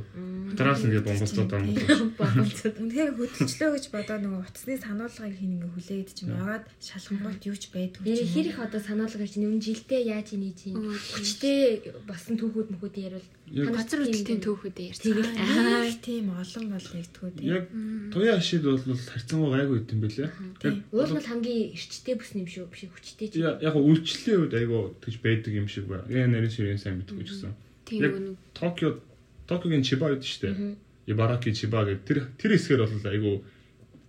Матрас 0.50 0.82
ингээд 0.82 1.06
бомболцоод 1.06 1.46
байгаа 1.46 1.70
юм. 1.70 2.10
Бомболцоод. 2.18 2.76
Үнэхээр 2.82 3.10
хөдөлчлөө 3.14 3.70
гэж 3.70 3.84
бодоод 3.94 4.22
нөгөө 4.26 4.42
утасны 4.42 4.74
сануулгыг 4.82 5.36
хин 5.38 5.52
ингээ 5.54 5.72
хүлээгээд 5.78 6.10
чим 6.18 6.34
ороод 6.34 6.64
шалхамгуут 6.82 7.42
юу 7.46 7.54
ч 7.54 7.64
байдгүй 7.70 8.02
Нэр 8.02 8.26
хэр 8.34 8.46
их 8.50 8.58
одоо 8.58 8.80
санаалга 8.82 9.26
чинь 9.30 9.46
өмнө 9.46 9.62
жилдээ 9.62 10.02
яаж 10.10 10.28
ий 10.34 10.50
чинь 10.58 10.74
хүчтэй 10.74 11.58
басан 12.10 12.34
түүхүүд 12.34 12.74
мөхүүд 12.74 12.96
ярил 12.98 13.28
Газар 13.44 14.00
хөдлөлтийн 14.00 14.40
түүхүүдээ 14.40 14.86
ярьсан. 14.88 15.04
Тэгээд 15.04 15.36
Аа 15.36 15.92
тийм 16.00 16.32
олон 16.32 16.64
бол 16.72 16.88
нэгтгүү 16.96 17.30
тийм. 17.36 17.48
яг 17.52 17.64
туяа 18.08 18.40
ашид 18.40 18.64
бол 18.64 18.80
харьцангуй 18.80 19.50
гайгүй 19.52 19.78
юм 19.84 20.00
бэлээ. 20.00 20.28
Яг 20.64 20.74
уул 20.88 21.12
бол 21.12 21.28
хамгийн 21.28 21.76
эрчтэй 21.76 22.14
бүс 22.16 22.32
юм 22.32 22.48
шүү 22.48 22.72
биш 22.72 22.88
хүчтэй 22.88 23.28
яг 23.36 23.74
үйлчлэлийн 23.76 24.40
үед 24.48 24.54
айгүй 24.64 24.82
тэгж 25.04 25.16
байдаг 25.20 25.52
юм 25.52 25.68
шиг 25.68 25.84
байна. 25.86 26.08
Я 26.08 26.26
нарийн 26.26 26.50
ширийн 26.50 26.80
сайн 26.80 26.98
мэдгүй 27.04 27.24
ч 27.28 27.36
гэсэн. 27.36 27.52
Яг. 28.00 28.12
Токио 28.56 28.98
Токиогийн 29.46 29.84
Чиба 29.84 30.08
гэдэг 30.10 30.24
шүү 30.24 30.42
дээ. 30.48 30.56
Ибараки 31.12 31.52
Чиба 31.52 31.84
гэдэг 31.84 32.04
тэр 32.08 32.18
тэр 32.40 32.50
хэсгээр 32.56 32.82
бол 32.88 33.12
айгүй 33.12 33.34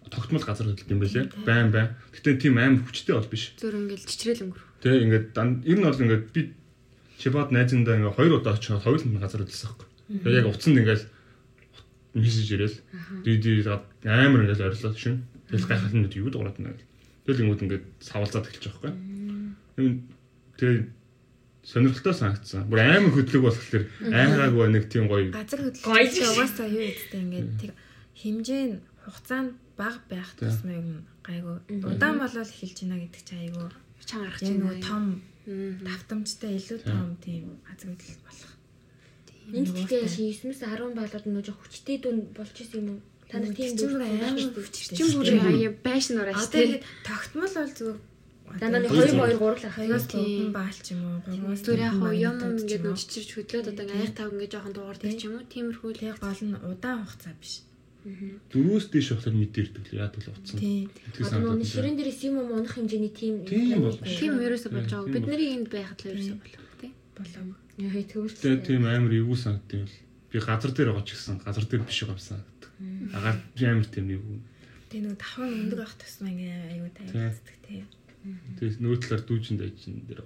тогтмол 0.10 0.44
газар 0.44 0.68
хөдлөлт 0.72 0.92
юм 0.92 1.00
байлээ. 1.02 1.26
Байн 1.44 1.72
байн. 1.72 1.90
Гэтэ 2.14 2.40
тийм 2.40 2.58
аим 2.58 2.80
хүчтэй 2.86 3.16
бол 3.16 3.28
биш. 3.28 3.54
Зөөр 3.60 3.76
ингээл 3.90 4.06
чичрэл 4.06 4.44
өнгөрөх. 4.48 4.68
Тэ 4.80 5.04
ингээд 5.04 5.28
ер 5.36 5.78
нь 5.80 5.86
бол 5.86 6.04
ингээд 6.04 6.26
би 6.32 6.42
Чибад 7.18 7.52
найзандаа 7.52 7.98
ингээд 7.98 8.16
хоёр 8.16 8.34
удаа 8.40 8.54
очиод 8.56 8.84
хоёуланд 8.86 9.20
газар 9.20 9.42
хөдлөсөн 9.44 9.70
байхгүй. 9.72 9.88
Тэгээ 10.24 10.40
яг 10.40 10.48
утсанд 10.52 10.80
ингээд 10.80 11.04
мессеж 12.16 12.50
ирэл. 12.54 12.78
Ди 13.26 13.32
ди 13.42 13.52
амар 14.08 14.46
ингээд 14.46 14.62
орилоо 14.62 14.94
шин. 14.96 15.26
Тэгэл 15.50 15.68
гайхал 15.68 15.96
нь 15.96 16.08
юу 16.16 16.30
дуурайд 16.30 16.60
нэ. 16.62 16.80
Тэгэл 17.26 17.44
ингээд 17.50 17.64
ингээд 17.66 17.86
савлцаад 18.00 18.48
эхэлж 18.48 18.72
байгаа 18.72 18.94
байхгүй. 18.94 20.15
Тэгээ 20.60 20.88
сонирхолтой 21.66 22.14
санагдсан. 22.14 22.70
Бүр 22.70 22.80
амар 22.86 23.12
хөдлөг 23.12 23.44
болохоор 23.44 23.84
айгаагүй 24.06 24.68
нэг 24.70 24.86
тийм 24.86 25.10
гоё. 25.10 25.34
газар 25.34 25.60
Гоё 25.82 26.06
хөдлөлт 26.06 26.14
ч 26.14 26.18
угаасаа 26.22 26.68
юу 26.70 26.86
гэдтэй 26.86 27.22
ингээд 27.26 27.50
тэр 27.60 27.72
хэмжээ 28.22 28.64
нь 28.70 28.76
хугацаанд 29.02 29.52
бага 29.74 30.00
байх 30.10 30.30
тусмаа 30.38 30.78
юм 30.78 30.90
гайгүй. 31.26 31.58
Удаан 31.82 32.22
болол 32.22 32.46
эхэлж 32.46 32.78
байна 32.86 33.02
гэдэг 33.02 33.24
чи 33.26 33.34
айгүй. 33.36 33.68
Чанга 34.06 34.30
гарах 34.30 34.42
Яг 34.42 34.46
чинь 34.46 34.62
нөгөө 34.62 34.80
том 34.86 35.04
давтамжтай 35.86 36.52
илүү 36.62 36.80
том 36.86 37.10
тийм 37.18 37.44
газар 37.66 37.90
хөдлөлт 37.90 38.24
болох. 38.30 38.54
Энд 39.46 39.70
гэхдээ 39.74 40.04
9-ээс 40.10 40.62
10 40.62 40.98
болоод 40.98 41.46
жоох 41.46 41.60
хүчтэй 41.66 41.98
дүн 42.02 42.18
болж 42.34 42.56
исэн 42.62 42.78
юм 42.82 42.88
уу? 42.94 43.02
Та 43.30 43.42
нар 43.42 43.54
тийм 43.54 43.74
амар 43.78 44.02
амар 44.06 44.54
хүчтэй. 44.54 44.98
Чин 44.98 45.10
бүр 45.18 45.30
аяа 45.34 45.74
байшин 45.86 46.22
ураач 46.22 46.46
Одоо 46.46 46.50
тий. 46.50 46.66
ингээд 46.66 46.86
тогтмол 47.06 47.54
бол 47.54 47.74
зүгээр 47.78 48.00
Дандаа 48.62 48.82
нэг 48.82 48.92
Хоёр 48.94 49.10
2 49.10 49.12
зур. 49.12 49.20
2 49.26 49.40
3 49.42 49.58
л 49.60 49.66
ах. 49.66 49.76
хоёроос 49.76 50.06
Тийм. 50.06 50.22
дөрвөн 50.22 50.52
баал 50.56 50.78
ч 50.80 50.88
юм 50.94 51.02
уу. 51.06 51.18
гурваас 51.26 51.62
Зүгээр 51.66 51.82
яг 51.86 51.96
уу 52.00 52.14
юм 52.16 52.36
ингээд 52.46 52.72
юм 52.76 52.86
уу. 52.86 52.94
нүчирч 52.96 53.30
хөдлөөд 53.36 53.68
одоо 53.74 53.86
аяг 53.96 54.12
тав 54.16 54.28
ингээд 54.32 54.54
жоохон 54.56 54.74
дуугардаг 54.76 55.12
ч 55.18 55.22
юм 55.28 55.34
уу. 55.36 55.44
Тиймэрхүү 55.52 55.90
л 55.92 56.00
Тэгээ 56.00 56.18
гол 56.24 56.42
нь 56.46 56.56
удаан 56.70 57.00
хугацаа 57.04 57.34
биш. 57.42 57.54
Дөрөвс 58.54 58.86
дээш 58.94 59.08
болохоор 59.18 59.36
мэдэрдэг 59.42 59.84
л 59.90 59.98
яадаг 59.98 60.22
л 60.22 60.30
утсан. 60.30 60.58
Тийм. 60.62 60.86
Одоо 61.10 61.26
санагдаад. 61.26 61.66
ширэн 61.66 61.96
дээрээс 61.98 62.22
юм 62.30 62.36
юм 62.38 62.50
унах 62.54 62.74
хэмжээний 62.78 63.10
тийм 63.18 63.34
Тийм 63.50 63.82
тийм 64.06 64.38
ерөөсө 64.46 64.70
болж 64.70 64.86
байгаа. 64.94 65.10
Тийм 65.10 65.14
Бид 65.18 65.26
нарын 65.26 65.54
энд 65.58 65.70
байхад 65.74 66.00
л 66.06 66.10
ерөөсө 66.14 66.36
болох 66.38 66.70
тий. 66.80 66.92
болоо. 67.18 67.44
Яа 67.82 67.90
Тэгээ 67.92 68.10
төвөртэй. 68.14 68.56
тийм 68.62 68.84
амар 68.86 69.10
эвгүй 69.10 69.38
санагдсан 69.42 69.80
юм 69.82 69.88
л. 69.90 69.98
Би 70.30 70.38
газар 70.38 70.70
дээр 70.72 70.90
байгаа 70.94 71.06
ч 71.10 71.12
гэсэн 71.18 71.36
газар 71.42 71.66
дээр 71.66 71.82
биш 71.82 72.00
байгаа 72.06 72.22
санагддаг. 72.30 72.72
Агаар 73.18 73.38
би 73.58 73.64
амар 73.66 73.88
тийм 73.90 74.06
эвгүй. 74.14 74.38
Тэгээ 74.94 75.02
нөгөө 75.02 75.18
давхар 75.18 75.50
өндөр 75.50 75.80
байх 75.82 75.94
тусмаа 75.98 76.30
ингээ 76.30 76.54
аюу 76.78 76.90
Тий. 76.94 77.10
тайвцдаг 77.10 77.58
тий. 77.66 77.82
Тэгээ 78.60 78.82
нөгөө 78.82 79.00
талаар 79.06 79.24
дүүжин 79.26 79.58
дайчин 79.62 79.94
дээр. 80.10 80.22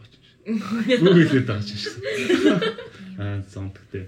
Бүгд 0.50 1.18
хэлээд 1.29 1.48
байгаа 1.50 1.68
шиг. 1.68 1.94
Аа 3.20 3.44
зонтгтэй. 3.51 4.08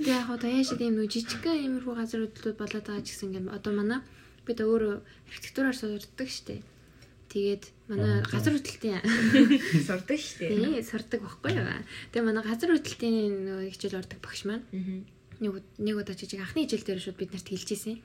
Гэтэ 0.00 0.08
яг 0.10 0.24
хоо 0.26 0.38
таяаш 0.40 0.72
тийм 0.80 0.96
нөө 0.96 1.06
жижигхэн 1.12 1.60
иймэрхүү 1.60 1.94
газар 1.94 2.24
хөдлөлтүүд 2.24 2.56
болоод 2.56 2.86
байгаа 2.88 3.04
ч 3.04 3.12
гэсэн 3.12 3.28
ингээд 3.36 3.52
одоо 3.52 3.72
манай 3.76 4.00
бид 4.48 4.58
өөрөө 4.64 4.94
архитектураар 5.28 5.76
сурдаг 5.76 6.28
штэ. 6.32 6.64
Тэгээд 7.30 7.64
манай 7.86 8.24
Аа, 8.24 8.26
газар 8.26 8.56
хөдлөлтийн 8.56 9.04
Сурдаг 9.86 10.18
шүү 10.18 10.38
дээ. 10.40 10.50
тий 10.50 10.82
сурдаг 10.82 11.20
байхгүй 11.22 11.52
юу. 11.54 11.68
Тэгээ 12.10 12.26
манай 12.26 12.42
газар 12.42 12.70
хөдлөлтийн 12.74 13.46
нөө 13.46 13.60
хичээл 13.70 14.00
ордог 14.00 14.18
багш 14.24 14.42
маань 14.48 14.64
нэг 15.38 15.62
нэг 15.78 15.94
удаа 16.00 16.16
жижиг 16.18 16.40
анхны 16.42 16.64
хичээл 16.66 16.88
дээр 16.88 17.00
шууд 17.04 17.20
бид 17.20 17.30
нарт 17.30 17.46
хэлж 17.46 17.68
ирсэн. 17.70 18.00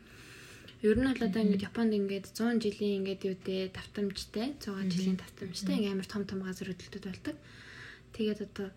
Ер 0.86 0.98
нь 1.02 1.10
бол 1.10 1.26
одоо 1.26 1.42
ингээд 1.42 1.66
Японд 1.66 1.92
ингээд 1.98 2.26
100 2.30 2.62
жилийн 2.62 3.02
ингээд 3.02 3.22
юу 3.26 3.36
дээ 3.42 3.74
давтамжтай 3.74 4.54
100 4.62 4.94
жилийн 4.94 5.18
давтамжтай 5.18 5.74
ингээд 5.82 5.96
амар 5.98 6.10
том 6.14 6.24
том 6.30 6.40
газар 6.46 6.70
хөдлөлтүүд 6.70 7.06
болдог. 7.10 7.36
Тэгээд 8.14 8.40
одоо 8.46 8.70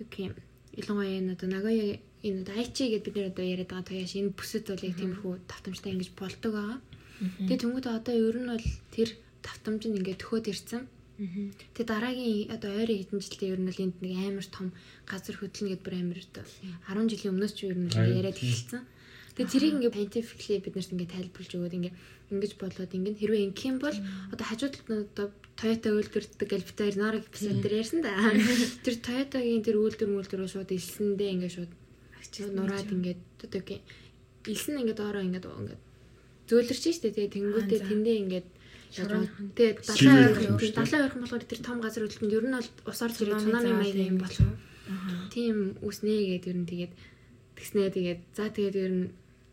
юу 0.00 0.08
юм 0.16 0.34
Илонгой 0.72 1.20
энэ 1.20 1.36
одоо 1.36 1.48
Нагоя 1.52 2.00
энэ 2.24 2.40
одоо 2.40 2.54
Айчи 2.56 2.88
гэдээ 2.88 3.04
бид 3.04 3.16
нэр 3.20 3.30
одоо 3.36 3.44
яриад 3.44 3.68
байгаа 3.68 3.88
тояаш 3.92 4.12
энэ 4.16 4.32
бүсэд 4.32 4.64
бол 4.72 4.86
яг 4.88 4.96
тиймэрхүү 4.96 5.34
давтамжтай 5.44 5.92
ингэж 5.92 6.10
болдог 6.16 6.52
байгаа. 6.56 6.80
Тэгээд 7.20 7.62
тэнгуүдээ 7.62 7.94
одоо 8.00 8.14
ер 8.16 8.36
нь 8.40 8.48
бол 8.48 8.66
тэр 8.96 9.08
давтамж 9.44 9.82
нь 9.84 9.96
ингээд 10.00 10.20
төхөөд 10.24 10.46
ирсэн. 10.48 10.82
Тэгээ 11.76 11.90
дараагийн 11.92 12.48
одоо 12.48 12.70
ойрын 12.80 12.98
хэдэн 12.98 13.20
жилдээ 13.20 13.52
ер 13.52 13.60
нь 13.60 13.68
л 13.68 13.82
энд 13.84 13.96
нэг 14.00 14.12
амар 14.24 14.46
том 14.48 14.66
газар 15.04 15.36
хөдлөн 15.36 15.68
гэдээ 15.76 15.84
бүр 15.84 15.94
амар 16.00 16.20
одоо 16.24 16.44
10 16.88 17.12
жилийн 17.12 17.32
өмнөөс 17.36 17.52
ч 17.52 17.58
ер 17.68 17.76
нь 17.76 17.92
яриад 17.92 18.40
эхэлсэн. 18.40 18.82
Тэгээ 19.32 19.52
тэрийг 19.52 19.74
ингээ 19.80 19.92
scientifically 19.96 20.60
бид 20.60 20.74
нарт 20.76 20.92
ингээ 20.92 21.12
тайлбарлаж 21.12 21.52
өгөөд 21.56 21.76
ингээ 21.78 21.94
ингэж 22.32 22.52
болоод 22.60 22.92
ингээ 22.92 23.20
хэрвээ 23.20 23.44
ингээ 23.48 23.68
юм 23.72 23.78
бол 23.80 23.98
одоо 24.32 24.44
хажууд 24.44 24.74
талд 24.76 24.88
нь 24.92 25.04
одоо 25.08 25.26
Toyota 25.52 25.88
үйлдвэрдэг 25.92 26.50
альбитаар 26.52 26.96
нарыг 26.96 27.24
эпизод 27.28 27.60
дээр 27.60 27.80
ярьсан 27.84 28.00
да. 28.00 28.12
Тэр 28.84 28.96
Toyota-гийн 29.04 29.62
тэр 29.64 29.76
үйлдвэр 29.80 30.10
мүлдвэрөө 30.10 30.48
шууд 30.48 30.70
илсэндээ 30.72 31.32
ингээ 31.38 31.52
шууд 31.52 31.72
нураад 32.56 32.88
ингээд 32.88 33.20
одоо 33.44 33.60
ингээ 33.60 33.80
илсэн 34.48 34.80
ингээ 34.80 34.96
доороо 34.96 35.22
ингээ 35.22 35.44
ингээ 35.44 35.80
зөөлрч 36.48 36.84
штэ. 36.92 37.12
Тэгээ 37.12 37.34
тэнгүүтээ 37.36 37.80
тэндээ 37.88 38.16
ингээ 38.26 38.42
тэгээ 38.92 39.72
далайн 39.80 40.16
ойрхон 40.28 40.56
далайн 40.60 41.04
ойрхон 41.08 41.22
болохоор 41.24 41.44
тэр 41.48 41.60
том 41.64 41.78
газар 41.80 42.04
хөдлөлтөнд 42.04 42.36
ер 42.36 42.44
нь 42.48 42.56
бол 42.56 42.68
усаар 42.92 43.12
зэрэг 43.12 43.40
Цунами 43.40 43.48
цунами 43.48 43.64
заал 43.64 43.80
маяг 43.80 43.96
юм 43.96 44.18
болов. 44.20 44.48
Тийм 45.32 45.56
үснэ 45.80 46.12
гэдэг 46.36 46.50
ер 46.52 46.58
нь 46.60 46.68
тэгээд 46.68 46.92
тэгснээ 47.56 47.88
тэгээд 47.96 48.20
за 48.36 48.44
тэгээд 48.52 48.76
ер 48.76 48.92
нь 48.92 49.06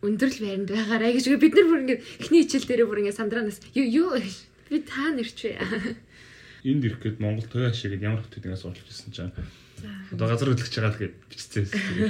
өндөрлөл 0.06 0.44
байранд 0.46 0.70
байгаарай 0.72 1.12
гэж 1.16 1.26
бид 1.40 1.54
нар 1.56 1.68
бүр 1.68 1.82
ингээд 1.84 2.02
эхний 2.24 2.42
хичээл 2.44 2.68
дээрээ 2.70 2.88
бүр 2.88 3.02
ингээд 3.04 3.20
сандраанаас 3.20 3.60
юу 3.76 3.88
юу 3.88 4.10
би 4.70 4.78
та 4.86 5.12
нэрчвэ. 5.12 5.60
Энд 6.64 6.84
ирэх 6.84 7.00
гээд 7.04 7.20
Монгол 7.20 7.48
Тоя 7.48 7.72
шиг 7.72 7.96
ямар 8.00 8.24
хөтөд 8.24 8.48
ингээс 8.48 8.64
суулж 8.64 8.80
ирсэн 8.84 9.12
чинь 9.12 9.34
одоо 10.12 10.28
газар 10.28 10.52
хөдлөж 10.52 10.76
байгаа 10.76 10.92
л 10.92 11.00
гээд 11.00 11.16
бичсэн. 11.32 11.66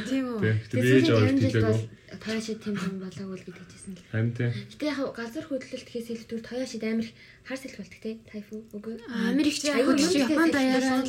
Тийм 0.10 0.26
үү. 0.34 0.40
Тэг. 0.42 0.58
Тэгээд 0.74 1.06
ээж 1.06 1.10
аваад 1.14 1.38
50 1.38 1.54
жилд 1.54 1.66
бол 1.70 1.82
хэлээгүй. 1.86 2.00
Тояшид 2.18 2.60
тийм 2.66 2.76
юм 2.82 2.98
болоогүй 3.06 3.38
л 3.38 3.46
гэдэг 3.46 3.68
хэлсэн 3.70 3.94
л. 3.94 4.06
Харин 4.10 4.34
тийм. 4.34 4.52
Гэтэ 4.74 4.86
яг 4.90 5.00
газар 5.14 5.46
хөдлөлт 5.46 5.86
гэхээс 5.86 6.10
илүүгээр 6.10 6.48
Тояшид 6.50 6.84
амар 6.86 7.06
их 7.06 7.14
хар 7.46 7.60
болдог 7.78 8.00
те. 8.02 8.12
Тайфу 8.26 8.56
үгүй. 8.74 8.94
Америк 9.06 9.54
ч 9.54 9.70
Аюу 9.70 9.94
аюу 9.94 10.02
юм 10.02 10.10
ч 10.10 10.16
Японд 10.18 10.54
даяараа 10.54 11.02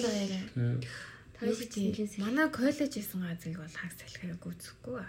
Манай 2.20 2.48
коллеж 2.52 2.92
исэн 3.00 3.20
газрыг 3.24 3.56
бол 3.56 3.76
хаг 3.80 3.92
салхиаг 3.96 4.38
гүйцэхгүй. 4.44 5.00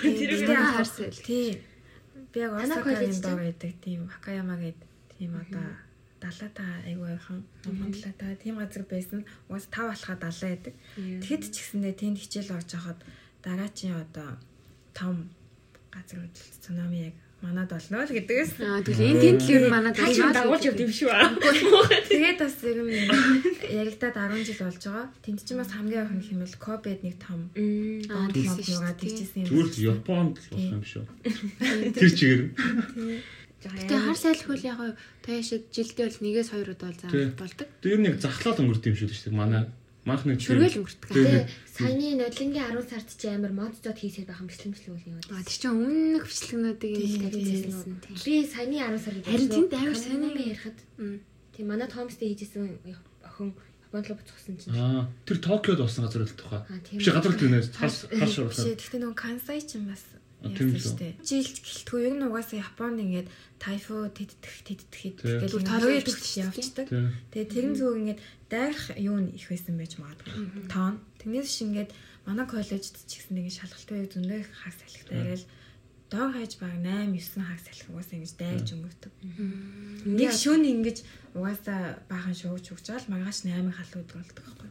Тэр 0.00 0.30
Тэгтээ 0.32 0.56
нь 0.56 0.64
хар 0.64 0.76
харсэл. 0.80 1.20
Тийм. 1.20 1.60
Би 2.32 2.38
яг 2.40 2.52
Осакагийн 2.56 3.20
доо 3.20 3.36
байдаг 3.36 3.72
тийм 3.84 4.00
Акаяма 4.08 4.56
гэдэг 4.56 4.88
тийм 5.12 5.32
одоо 5.36 5.66
далаата 6.24 6.64
айгүй 6.88 7.08
ойрхон 7.12 7.40
номхон 7.64 7.92
далаата 7.92 8.40
тийм 8.40 8.56
газар 8.56 8.84
байсан. 8.88 9.20
Уус 9.52 9.68
тав 9.68 9.92
болохоо 9.92 10.16
далаа 10.16 10.48
байдаг. 10.48 10.74
Тэгэхэд 10.96 11.42
ч 11.52 11.56
гэсэндээ 11.60 11.94
тэнд 12.00 12.18
хичээл 12.24 12.56
орж 12.56 12.70
хахад 12.72 12.98
дараачийн 13.44 14.00
одоо 14.00 14.40
том 14.96 15.28
газар 15.92 16.24
хөдлөлт 16.24 16.62
цунами 16.64 17.12
яг 17.12 17.16
манад 17.44 17.68
болно 17.68 18.00
л 18.02 18.08
гэдэгээс. 18.08 18.52
Аа 18.64 18.80
тэгэл 18.80 19.04
энэ 19.12 19.20
тэнд 19.20 19.40
л 19.44 19.52
ер 19.52 19.62
нь 19.68 19.72
манай 19.72 19.92
Та 19.92 20.08
ч 20.08 20.16
дагуулж 20.24 20.64
явд 20.64 20.80
юм 20.80 20.92
шүү 20.96 21.10
аа. 21.12 21.28
Тэгээд 22.08 22.38
бас 22.40 22.56
яг 22.64 22.76
юм 22.80 22.88
яригадад 22.88 24.16
10 24.16 24.48
жил 24.48 24.60
болж 24.64 24.80
байгаа. 24.80 25.06
Тэнд 25.20 25.40
чинь 25.44 25.60
бас 25.60 25.70
хамгийн 25.76 26.00
ойрхон 26.08 26.22
хэмэл 26.24 26.56
Кобед 26.56 27.00
нэг 27.04 27.16
том 27.20 27.40
Аа, 28.08 28.32
дээ. 28.32 28.48
ичсэн 28.48 29.44
юм. 29.44 29.48
Зүгээр 29.52 29.68
Японд 29.92 30.34
л 30.40 30.48
болох 30.48 30.72
юм 30.72 30.84
шүү. 30.88 31.04
Тэр 31.92 32.10
чигээр. 32.16 32.42
Тэгээ 33.64 34.00
хар 34.08 34.18
салхи 34.18 34.44
бол 34.48 34.64
яг 34.64 34.78
тояшид 35.24 35.68
жилдээ 35.72 36.04
бол 36.08 36.20
нэгээс 36.24 36.48
хоёр 36.52 36.68
удаа 36.76 36.92
заавал 36.96 37.32
болдог. 37.36 37.68
Тэр 37.80 37.98
нэг 38.00 38.20
захлаад 38.20 38.60
өнгөрд 38.60 38.84
юм 38.88 38.96
шүү 38.96 39.08
дээ. 39.08 39.32
Манай 39.32 39.64
манх 40.04 40.22
нэг 40.28 40.38
Шүргээл 40.40 40.78
өнгөрдөг. 40.84 41.08
Тий. 41.08 41.24
Тэгээ 41.24 41.44
саяны 41.74 42.08
нодлонгийн 42.20 42.68
10 42.76 42.90
сард 42.92 43.08
чи 43.16 43.26
амар 43.32 43.52
мод 43.56 43.74
зод 43.80 43.96
хийсээр 43.98 44.28
байх 44.28 44.40
мэтлэмжлэг 44.44 44.92
үл 44.92 45.08
юм. 45.08 45.20
Аа 45.32 45.42
тэр 45.42 45.56
чинь 45.56 45.72
өмнөх 45.74 46.24
бичлэгнүүдийг 46.28 46.96
тийм. 47.32 48.16
Би 48.24 48.34
саяны 48.44 48.76
10 48.78 49.00
сард 49.00 49.24
Харин 49.24 49.48
тэнд 49.48 49.72
амар 49.72 49.96
сонирхолтой. 49.96 50.44
ярихад 50.52 50.78
Мм. 51.00 51.18
тийм 51.56 51.66
манай 51.68 51.88
Томстэй 51.88 52.28
хийжсэн 52.36 52.78
охин 53.24 53.54
Японд 53.94 54.06
руу 54.10 54.18
буцсан 54.18 54.56
чинь. 54.58 54.74
Аа, 54.74 55.06
тэр 55.24 55.38
Токиод 55.38 55.78
болсон 55.80 56.04
газар 56.04 56.22
л 56.26 56.34
тухай. 56.34 56.60
Биш 56.98 57.08
газар 57.08 57.32
л 57.32 57.38
тэрнээс 57.40 57.68
хас 57.78 58.04
хас 58.10 58.10
Биш 58.10 58.34
шуурхаа. 58.34 58.74
гэхдээ 58.74 59.00
нөгөө 59.00 59.14
Кансай 59.16 59.58
ч 59.62 59.78
юм 59.78 59.86
бас 59.88 60.02
А, 60.04 60.18
тийм 60.52 60.68
шүү. 60.76 60.96
Жилд 61.24 61.56
гэлтгүй 61.64 62.00
ер 62.04 62.14
нь 62.20 62.26
угаасаа 62.28 62.60
Японд 62.60 62.98
ингээд 63.00 63.28
тайфу 63.56 64.04
тэддэх 64.12 64.54
тэддэх 64.68 64.90
Тий. 64.92 65.10
гэдэг 65.16 65.24
Зүгээр 65.24 65.52
ингээд 65.54 65.68
тоолоо 65.70 65.88
хоёр 65.88 66.04
явчихдаг 66.04 66.12
төгс 66.12 66.28
шүү 66.28 66.44
дээ. 66.44 66.52
явцдаг. 66.52 66.86
Тэгээ 67.32 67.52
тэрэн 67.54 67.74
зүг 67.80 67.94
ингээд 68.04 68.20
дайрах 68.52 68.84
юу 69.00 69.18
нь 69.24 69.30
их 69.32 69.46
байсан 69.48 69.74
байж 69.80 69.92
магадгүй. 69.96 70.32
Тоон. 70.68 70.94
Тэрнээс 71.20 71.48
шиг 71.48 71.66
ингээд 71.72 71.90
манай 72.28 72.46
коллежид 72.48 72.84
ч 72.84 73.12
гэсэн 73.16 73.38
ингээд 73.40 73.58
шалгалтын 73.58 73.96
үед 74.00 74.12
зөндөө 74.12 74.38
их 74.44 74.50
хаг 74.52 74.74
салхитай 74.76 75.16
яриад 75.24 75.44
доор 76.12 76.30
хаяж 76.32 76.52
баг 76.60 76.72
8 76.78 77.10
9 77.16 77.48
хаг 77.48 77.60
салхи 77.64 77.88
угаасаа 77.90 78.16
ингэж 78.20 78.32
дайрж 78.38 78.68
өнгөрдөг. 78.76 79.12
Нэг 80.04 80.30
шөнө 80.32 80.68
ингэж 80.74 80.98
угаасаа 81.34 81.80
баахан 82.08 82.36
шууж 82.36 82.64
өгч 82.70 82.86
байгаа 82.86 83.02
л 83.02 83.10
маргааш 83.12 83.38
8 83.48 83.72
хал 83.72 83.92
өдөр 83.98 84.16
болдог 84.20 84.44
байхгүй. 84.44 84.70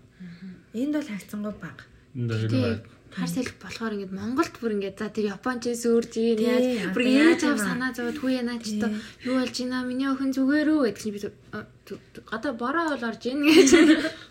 Энд 0.74 0.94
бол 0.96 1.10
хагцсангүй 1.10 1.54
баг. 1.60 1.78
Энд 2.16 2.30
дээр 2.30 2.48
Тийм. 2.48 2.80
Хар 3.14 3.30
салхи 3.30 3.54
болохоор 3.62 3.94
ингээд 3.96 4.14
Монголд 4.18 4.54
бүр 4.62 4.72
ингээд 4.78 4.98
за 5.00 5.08
тэр 5.14 5.26
Японч 5.38 5.64
сүрж 5.78 6.14
ийн 6.18 6.40
яаж 6.42 6.66
бүр 6.94 7.04
яаж 7.08 7.42
ав 7.50 7.60
санаа 7.62 7.92
зовоод 7.94 8.18
хүү 8.20 8.32
яна 8.42 8.58
ч 8.58 8.78
то 8.82 8.88
Тий. 8.90 9.30
юу 9.30 9.36
болж 9.42 9.56
байна 9.58 9.78
миний 9.86 10.10
охин 10.10 10.32
зүгээр 10.34 10.68
үү 10.74 10.82
гэдэг 10.90 11.02
чинь 11.02 11.14
би 11.14 11.20
«А, 11.54 11.62
зү- 11.86 12.02
зү- 12.18 12.26
гадаа 12.26 12.54
бороо 12.58 12.86
бол 12.98 13.06
орж 13.14 13.22
ийн 13.30 13.40
гэж 13.46 13.70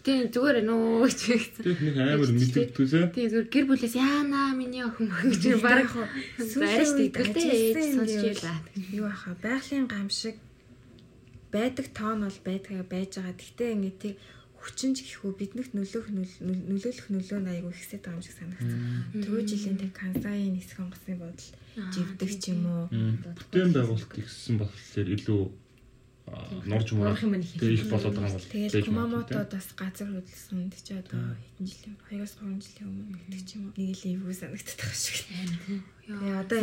тий 0.02 0.16
зүгээр 0.34 0.56
ээ 0.58 0.66
нөө 0.66 1.06
гэж 1.06 1.20
хэлсэн. 1.30 1.62
Тэр 1.62 1.78
нэг 1.86 1.96
амар 2.02 2.30
мэддэгдүүлээ. 2.34 3.06
тий 3.14 3.26
зүгээр 3.30 3.48
гэр 3.54 3.64
бүлээс 3.70 3.94
яана 3.94 4.40
миний 4.58 4.82
охин 4.82 5.06
гэж 5.06 5.42
баг 5.62 5.86
Барьж 5.86 6.90
тэтгэлтэй 6.98 7.46
ээж 7.70 7.78
сонсч 7.94 8.18
ийлээ. 8.26 8.58
Юу 8.98 9.06
аха 9.06 9.38
байгалийн 9.38 9.86
гам 9.86 10.10
шиг 10.10 10.34
байдаг 11.54 11.86
тоон 11.94 12.26
бол 12.26 12.38
байдгаа 12.42 12.82
байж 12.88 13.10
байгаа. 13.20 13.36
Гэхдээ 13.38 13.70
ингээд 13.76 14.02
тийг 14.62 14.70
хүчинж 14.70 14.96
гэхүү 15.02 15.30
биднэрт 15.42 15.72
нөлөөх 15.74 16.06
нөл- 16.14 16.40
нөл- 16.46 16.66
нөлөөлөх 16.70 17.06
нөлөө 17.10 17.38
нь 17.42 17.50
айгүй 17.50 17.72
ихсэж 17.74 17.98
байгаа 17.98 18.14
юм 18.14 18.22
шиг 18.22 18.36
санагдсан. 18.38 18.78
Түрүү 19.18 19.42
жилийн 19.50 19.78
тэг 19.82 19.90
Кансаийн 19.90 20.54
нисэх 20.54 20.78
онгоцны 20.78 21.18
бодол 21.18 21.48
живдэг 21.90 22.30
ч 22.38 22.44
юм 22.54 22.62
уу. 22.70 22.86
Бүтээн 22.90 23.74
байгуулалт 23.74 24.14
ихсэн 24.22 24.54
болохоор 24.62 25.08
илүү 25.10 25.42
норж 26.70 26.88
муу 26.94 27.10
Урах 27.10 27.22
юм 27.26 27.34
их 27.34 27.50
тэг 27.58 27.74
их 27.74 27.90
болоод 27.90 28.14
байгаа 28.14 28.30
юм 28.30 28.38
бол 28.38 28.46
магадгүй, 28.46 28.82
Кумамотод 28.86 29.50
бас 29.50 29.66
газар 29.74 30.08
хөдлсөн 30.14 30.58
үнд 30.62 30.74
чи 30.78 30.94
одоо 30.94 31.18
хэдэн 31.34 31.66
жилийн 31.66 31.96
2-3 32.06 32.62
жилийн 32.62 32.86
өмнө 32.86 33.18
гэдэг 33.18 33.42
ч 33.42 33.50
юм 33.58 33.62
уу. 33.66 33.74
Нэг 33.74 33.90
л 33.98 34.06
ивгүй 34.14 34.34
санагддаг 34.38 34.78
байх 34.78 34.94
шиг. 34.94 35.26
Тэгээ 36.06 36.38
одоо. 36.38 36.58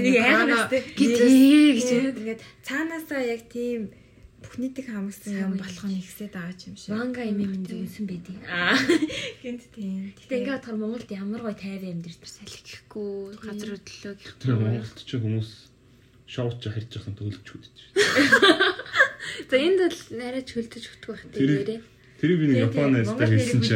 Гитээ 0.96 1.76
гэж. 1.76 1.90
ингээд 2.16 2.42
цаанаасаа 2.64 3.22
яг 3.28 3.42
тийм 3.52 3.92
бүхнийдэг 4.44 4.86
хамгсан 4.90 5.34
юм 5.36 5.54
болох 5.60 5.84
нь 5.86 6.00
ихсээд 6.00 6.34
байгаа 6.34 6.56
юм 6.68 6.76
шиг. 6.80 6.92
Манга 6.96 7.22
юм 7.28 7.40
юм 7.44 7.64
зүгсэн 7.68 8.06
байдیں۔ 8.08 8.38
Аа. 8.48 8.76
Гинт 9.44 9.64
Тийм. 9.76 10.14
Гэтэ 10.16 10.36
ингээд 10.40 10.54
бодохоор 10.64 10.78
Монголд 10.80 11.10
ямар 11.12 11.42
гоё 11.44 11.56
тайван 11.60 12.00
амьдэрч 12.00 12.22
салхи 12.24 12.62
гэхгүй 12.64 13.38
газар 13.44 13.70
хөдлөө 13.76 14.14
гэхгүй. 14.16 14.40
Тэр 14.40 14.56
Монголд 14.60 14.98
ч 15.00 15.12
хүмүүс 15.20 15.50
шоуч 16.30 16.62
харж 16.66 16.90
байгаа 16.94 17.14
төгөлж 17.20 17.46
хүдэж. 17.50 17.76
За 19.50 19.56
энд 19.58 19.80
бол 19.82 20.00
нарай 20.16 20.44
чөлдөж 20.46 20.84
өгдөг 20.88 21.10
байх 21.10 21.24
Тэр- 21.34 21.66
тийм. 21.68 21.82
Тэр 22.20 22.32
би 22.40 22.46
нэг 22.52 22.58
Японоос 22.70 23.10
та 23.16 23.26
хэлсэн 23.26 23.62
чи. 23.64 23.76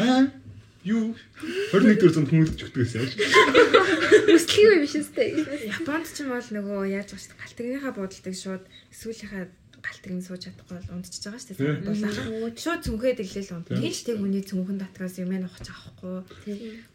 Аа 0.00 0.30
юу 0.84 1.16
21 1.72 1.96
дэх 1.96 2.12
зам 2.12 2.26
хүмүүж 2.28 2.60
гэсэн 2.60 3.00
яаж. 3.02 3.12
Өсөлгүй 4.28 4.78
биш 4.84 4.94
үстэй. 5.00 5.28
Японд 5.72 6.06
ч 6.12 6.22
юм 6.22 6.36
бол 6.36 6.44
нөгөө 6.44 6.80
яаж 6.92 7.08
дээ. 7.16 7.40
Галтгийнхаа 7.40 7.92
буудалдаг 7.96 8.34
шууд 8.36 8.64
сүүлийнхаа 8.92 9.48
галтгийг 9.82 10.14
нь 10.14 10.26
сууж 10.26 10.42
чадахгүй 10.46 10.76
бол 10.78 10.92
ундчихж 10.94 11.24
байгаа 11.24 11.40
шүү 11.40 11.48
дээ. 11.50 11.58
Тий. 11.58 11.82
Дулаахан. 11.82 12.54
Шууд 12.54 12.80
цүнхээд 12.84 13.18
иглэл 13.24 13.54
унд. 13.56 13.66
Тий. 13.66 13.78
Тэгж 13.82 13.98
тэг 14.04 14.16
хүний 14.20 14.42
цүнхэн 14.44 14.78
дотроос 14.78 15.16
юм 15.18 15.32
нь 15.34 15.46
ухаж 15.48 15.66
авахгүй. 15.72 16.16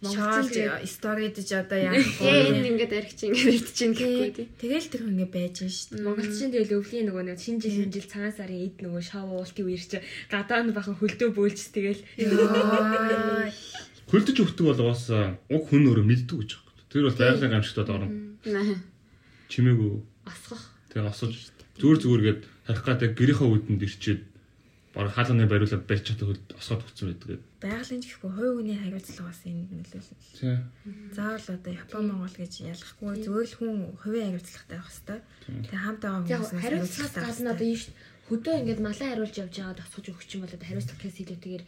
Шоол 0.06 0.48
сторидж 0.88 1.50
одоо 1.52 1.80
Яа 1.89 1.96
яахгүй. 1.98 2.32
энэ 2.56 2.70
ингээд 2.70 2.94
аригч 2.96 3.20
ингээд 3.28 3.56
ирдэж 3.60 3.78
ин 3.84 3.94
гэхгүй 3.98 4.30
тийм. 4.38 4.50
Тэгэл 4.60 4.88
тэр 4.88 5.02
хүн 5.04 5.15
ингээ 5.20 5.34
байж 5.34 5.56
шүү 5.60 5.98
дээ. 5.98 6.06
Монголчин 6.08 6.50
тэгэл 6.54 6.78
өвлийн 6.80 7.06
нөгөө 7.10 7.24
нэг 7.28 7.39
шинэ 7.39 7.60
жил 7.60 7.76
шинэ 7.76 7.94
жил 7.94 8.08
цагаан 8.08 8.34
сарын 8.38 8.63
эд 8.70 8.78
нөгөө 8.80 9.04
шоу 9.04 9.28
уултын 9.36 9.65
үеэр 9.68 9.84
чи 9.84 9.98
гадаа 10.32 10.60
нь 10.63 10.76
бахан 10.76 10.96
хөлдөө 10.96 11.30
бөөлж 11.36 11.60
тэгэл. 11.76 12.02
Хөлдөж 14.10 14.38
өгдөг 14.42 14.65
бол 14.65 14.82
бас 14.89 15.04
уг 15.10 15.63
хүн 15.70 15.86
өөрөө 15.89 16.06
мэддэг 16.06 16.38
гэж 16.42 16.52
байна. 16.58 16.70
Тэр 16.89 17.04
бол 17.06 17.18
байгалийн 17.18 17.54
гамшигтад 17.54 17.89
орно. 17.94 18.10
Чимээгүй 19.50 19.92
осгох. 20.26 20.62
тэгээ 20.89 21.10
осож 21.10 21.34
зүгээр 21.78 22.00
зүгээргээд 22.02 22.42
харих 22.69 22.86
гад 22.86 23.01
гэрийнхаа 23.17 23.49
үдэнд 23.49 23.82
ирчээд 23.82 24.21
баг 24.93 25.10
хаалганы 25.13 25.49
бариулаад 25.49 25.86
барьж 25.89 26.05
чаддаг 26.05 26.27
хөл 26.29 26.41
осгоод 26.58 26.86
өгсөн 26.86 27.08
байдаг. 27.10 27.41
Байгалийн 27.62 28.01
гэхгүй 28.01 28.29
хувь 28.29 28.55
хүний 28.58 28.77
хариуцлага 28.77 29.29
бас 29.29 29.41
энэ 29.45 29.65
нөлөөлнө. 29.69 30.17
Тий. 30.38 30.58
Заавал 31.13 31.47
одоо 31.49 31.73
Япон 31.73 32.05
Монгол 32.10 32.36
гэж 32.38 32.53
ялахгүй 32.69 33.10
зүгээр 33.25 33.47
л 33.49 33.58
хүн 33.58 33.73
хувийн 34.01 34.27
хариуцлагатай 34.34 34.77
байх 34.77 34.89
хэвээр. 34.89 35.21
Тэгээ 35.65 35.84
хамт 35.86 36.01
байгаа 36.01 36.21
хүмүүс 36.25 36.51
хариуцлагаас 36.62 37.15
гадна 37.17 37.53
одоо 37.53 37.69
шүү. 37.73 37.93
Хөдөө 38.29 38.55
ингээд 38.62 38.82
малаа 38.86 39.08
хариулж 39.10 39.36
явж 39.41 39.55
байгаад 39.58 39.82
осгож 39.82 40.05
өгч 40.13 40.29
юм 40.38 40.41
бол 40.45 40.53
одоо 40.53 40.67
хариуцлагаас 40.69 41.17
илүүтэйгээр 41.21 41.63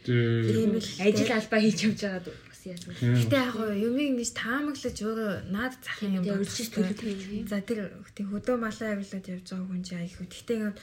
ажил 1.02 1.32
албаа 1.34 1.60
хийж 1.62 1.78
явж 1.82 1.98
байгаад 2.06 2.26
бас 2.62 2.70
яасан. 2.70 2.94
Гэтэ 2.94 3.36
яг 3.36 3.52
гоо 3.58 3.74
юм 3.74 3.96
ингэж 3.98 4.30
таамаглаж 4.38 4.96
өөрөө 5.02 5.30
наад 5.50 5.74
захын 5.82 6.22
юм 6.22 6.24
хэрэгтэй. 6.24 7.46
За 7.50 7.58
тэр 7.58 7.90
тийм 8.14 8.30
хөдөө 8.30 8.56
малаа 8.58 8.88
авилаад 8.94 9.26
явж 9.26 9.46
байгаа 9.50 9.66
хүн 9.66 9.82
чинь 9.82 10.02
айгүй. 10.06 10.26
Гэтэ 10.30 10.54
ингээд 10.54 10.78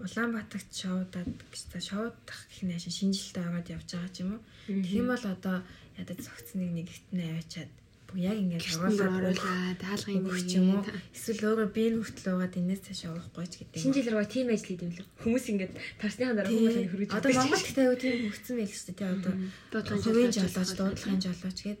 Улаанбаатарт 0.00 0.70
шоудаад 0.72 1.28
гэж 1.52 1.62
та 1.70 1.78
шоудах 1.78 2.40
гэх 2.48 2.64
нь 2.64 2.72
хашин 2.72 2.94
шинжилтэй 3.12 3.44
ороод 3.44 3.68
явж 3.68 3.88
байгаа 3.92 4.10
ч 4.10 4.16
юм 4.24 4.30
уу. 4.32 4.42
Тэгэх 4.64 4.96
юм 4.96 5.06
бол 5.12 5.26
одоо 5.28 5.56
ядаж 6.00 6.18
зогцныг 6.24 6.70
нэг 6.72 6.88
ихтнээ 6.88 7.28
аваачаад 7.36 7.70
яг 8.18 8.36
ингээд 8.40 8.64
оруулаад 8.80 9.14
оруулаад 9.30 9.80
хаалгын 9.82 10.24
өгөх 10.26 10.40
ч 10.48 10.52
юм 10.58 10.68
уу. 10.78 10.84
Эсвэл 11.14 11.44
өөрөө 11.46 11.68
биеийн 11.70 11.96
хүртэл 12.02 12.34
угаад 12.34 12.54
энэс 12.58 12.80
цааш 12.86 13.00
явахгүй 13.06 13.46
ч 13.46 13.54
гэдэг. 13.62 13.78
Шинэ 13.78 13.94
жилээр 14.00 14.16
гоо 14.18 14.26
тим 14.26 14.48
ажил 14.50 14.68
хийдэм 14.70 14.90
лээ. 14.96 15.06
Хүмүүс 15.22 15.44
ингээд 15.50 15.72
тарсныхан 16.00 16.36
дараа 16.38 16.50
хүмүүсээ 16.50 16.86
хөргөж 16.90 17.10
Одоо 17.14 17.30
Монгол 17.30 17.62
гэхдээ 17.62 17.84
аюу 17.86 17.98
тийм 18.00 18.18
хөгцсөн 18.30 18.56
байл 18.58 18.74
шүү 18.74 18.86
дээ. 18.90 18.98
тий 18.98 19.10
одоо 19.14 19.34
Дуудлагын 19.70 20.02
хувийн 20.02 20.32
жолооч, 20.34 20.70
дуудлагын 20.74 21.20
жолооч 21.22 21.58
гээд 21.62 21.80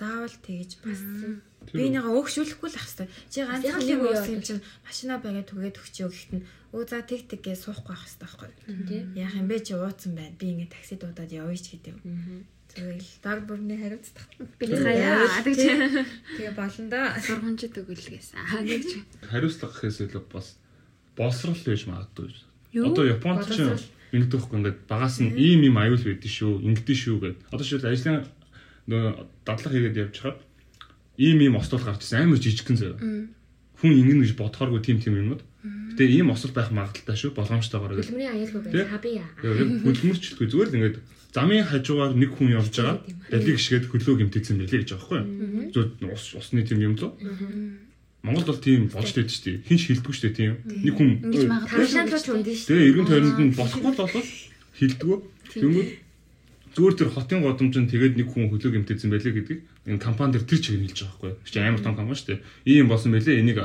заавал 0.00 0.36
тэгэж 0.40 0.70
бас 0.80 1.00
Тэр- 1.04 1.40
биенийгаа 1.76 2.12
өөгшүүлэхгүй 2.16 2.68
л 2.72 2.78
ах 2.80 2.88
хэвээр. 2.88 3.10
Чи 3.28 3.38
ганцхан 3.44 3.84
юм 3.84 4.00
нэг 4.00 4.00
үе 4.00 4.12
уусан 4.16 4.34
юм 4.40 4.44
чинь 4.48 4.64
машина 4.88 5.20
байгаад 5.20 5.48
түгээд 5.52 5.76
өгчөө 5.76 6.08
гэхэд 6.08 6.32
нь 6.40 6.44
өө 6.72 6.82
за 6.88 6.98
тэг 7.04 7.20
тэг 7.28 7.40
гэж 7.44 7.58
суухгүй 7.68 7.92
ах 7.92 8.04
хэвээр 8.08 8.16
байхгүй. 8.24 8.50
тий. 8.88 9.02
Яах 9.20 9.34
юм 9.36 9.46
бэ 9.52 9.56
чи 9.60 9.72
ууцсан 9.76 10.12
байна. 10.16 10.32
Би 10.40 10.46
ингээ 10.56 10.72
такси 10.72 10.96
дуудаад 10.96 11.28
явъя 11.28 11.58
ч 11.60 11.76
гэдэг 11.76 11.94
юм. 12.78 12.94
Зүгээр 12.94 13.00
л 13.02 13.14
даг 13.24 13.38
бүрний 13.48 13.78
хариуцдаг. 13.78 14.26
Би 14.58 14.64
хаяа 14.70 15.42
гэж 15.42 15.58
Тэгээ 16.38 16.54
болно 16.54 16.86
да. 16.90 17.00
сургамжид 17.18 17.74
өгүүлгээс. 17.74 18.28
Аа 18.38 18.62
гэж. 18.62 18.88
хариуцлага 19.26 19.74
гэхээс 19.74 19.98
илүү 20.06 20.22
бас 20.30 20.56
боловсрал 21.16 21.58
байж 21.58 21.82
магадгүй. 21.90 22.30
Одоо 22.78 23.04
Японд 23.10 23.46
ч 23.50 23.90
ингэдэг 24.10 24.40
хөхгүй 24.42 24.58
ингээд 24.58 24.78
багаас 24.90 25.22
нь 25.22 25.34
ийм 25.38 25.62
ийм 25.66 25.76
аюул 25.78 26.02
байдсан 26.02 26.30
шүү, 26.30 26.52
ингэдэж 26.66 26.98
шүү 26.98 27.18
гэд. 27.22 27.38
Одоо 27.54 27.66
шил 27.66 27.86
ажлын 27.86 28.26
нөө 28.90 29.26
дадлага 29.46 29.74
хийгээд 29.74 30.00
явж 30.02 30.16
хаад 30.18 30.38
ийм 31.14 31.38
ийм 31.46 31.54
ослол 31.54 31.82
гарч 31.82 32.02
ирсэн 32.02 32.26
амар 32.26 32.42
жижигхэн 32.42 32.78
заяа. 32.78 32.98
Хүн 32.98 33.92
ингэнэ 33.94 34.26
гэж 34.26 34.32
бодохооргүй 34.34 34.82
тийм 34.82 34.98
тийм 34.98 35.14
юмнууд. 35.14 35.42
Гэтэ 35.94 36.10
ийм 36.10 36.34
осол 36.34 36.50
байх 36.50 36.74
магадaltaй 36.74 37.16
шүү, 37.16 37.38
болгоомжтойгоор 37.38 38.02
гэж. 38.02 38.08
Хөдөлмөрийн 38.10 38.34
аюулгүй 38.34 38.60
байх 38.66 38.90
хабия. 38.90 39.26
Яг 39.44 39.68
хөдөлмөрчлөхгүй 39.84 40.46
зүгээр 40.50 40.68
л 40.70 40.76
ингээд 40.80 40.96
замын 41.34 41.64
хажуугаар 41.64 42.12
нэг 42.14 42.30
хүн 42.34 42.54
явж 42.58 42.74
байгаа. 42.74 42.98
Далиг 43.30 43.56
гიშгээд 43.56 43.86
хөлөө 43.90 44.14
гимтээсэн 44.26 44.58
байлээ 44.58 44.80
гэж 44.82 44.90
байгаа 44.98 45.08
байхгүй 45.08 45.18
юу? 45.22 45.70
Зөв 45.70 45.86
ус 46.10 46.24
усны 46.34 46.66
тийм 46.66 46.80
юм 46.82 46.94
зөө. 46.98 47.10
Монгол 48.22 48.44
бол 48.50 48.60
тийм 48.60 48.90
болж 48.92 49.10
тээд 49.14 49.30
шүү 49.32 49.44
дээ. 49.46 49.56
Хинч 49.64 49.82
хилдэггүй 49.88 50.12
шүү 50.12 50.24
дээ 50.28 50.36
тийм. 50.36 50.52
Нэг 50.84 50.94
хүн 50.98 51.10
руу 51.24 51.86
ч 51.88 52.26
хүндэн 52.28 52.52
шүү. 52.52 52.68
Тэгээ 52.68 52.88
эргэн 52.92 53.06
тойронд 53.08 53.40
нь 53.40 53.56
болохгүй 53.56 53.90
л 53.90 54.00
болол 54.00 54.28
хилдэггүй. 54.76 55.18
Тэнгүүд 55.56 55.88
зүгээр 56.76 56.94
тэр 57.00 57.10
хотын 57.10 57.40
годомжинд 57.40 57.88
тэгээд 57.90 58.14
нэг 58.20 58.28
хүн 58.28 58.52
хөлөө 58.52 58.70
гимтээсэн 58.76 59.10
байлээ 59.10 59.34
гэдгийг 59.40 59.60
энэ 59.88 60.04
компани 60.04 60.36
дээр 60.36 60.44
тэр 60.44 60.60
чигээр 60.60 60.84
хэлж 60.84 60.98
байгаа 61.00 61.16
байхгүй 61.16 61.30
юу? 61.32 61.48
Чи 61.48 61.58
амар 61.58 61.80
том 61.80 61.96
компани 61.96 62.18
шүү 62.20 62.28
дээ. 62.28 62.44
Ийм 62.68 62.86
болсон 62.92 63.10
байлээ 63.16 63.40
энийг. 63.40 63.58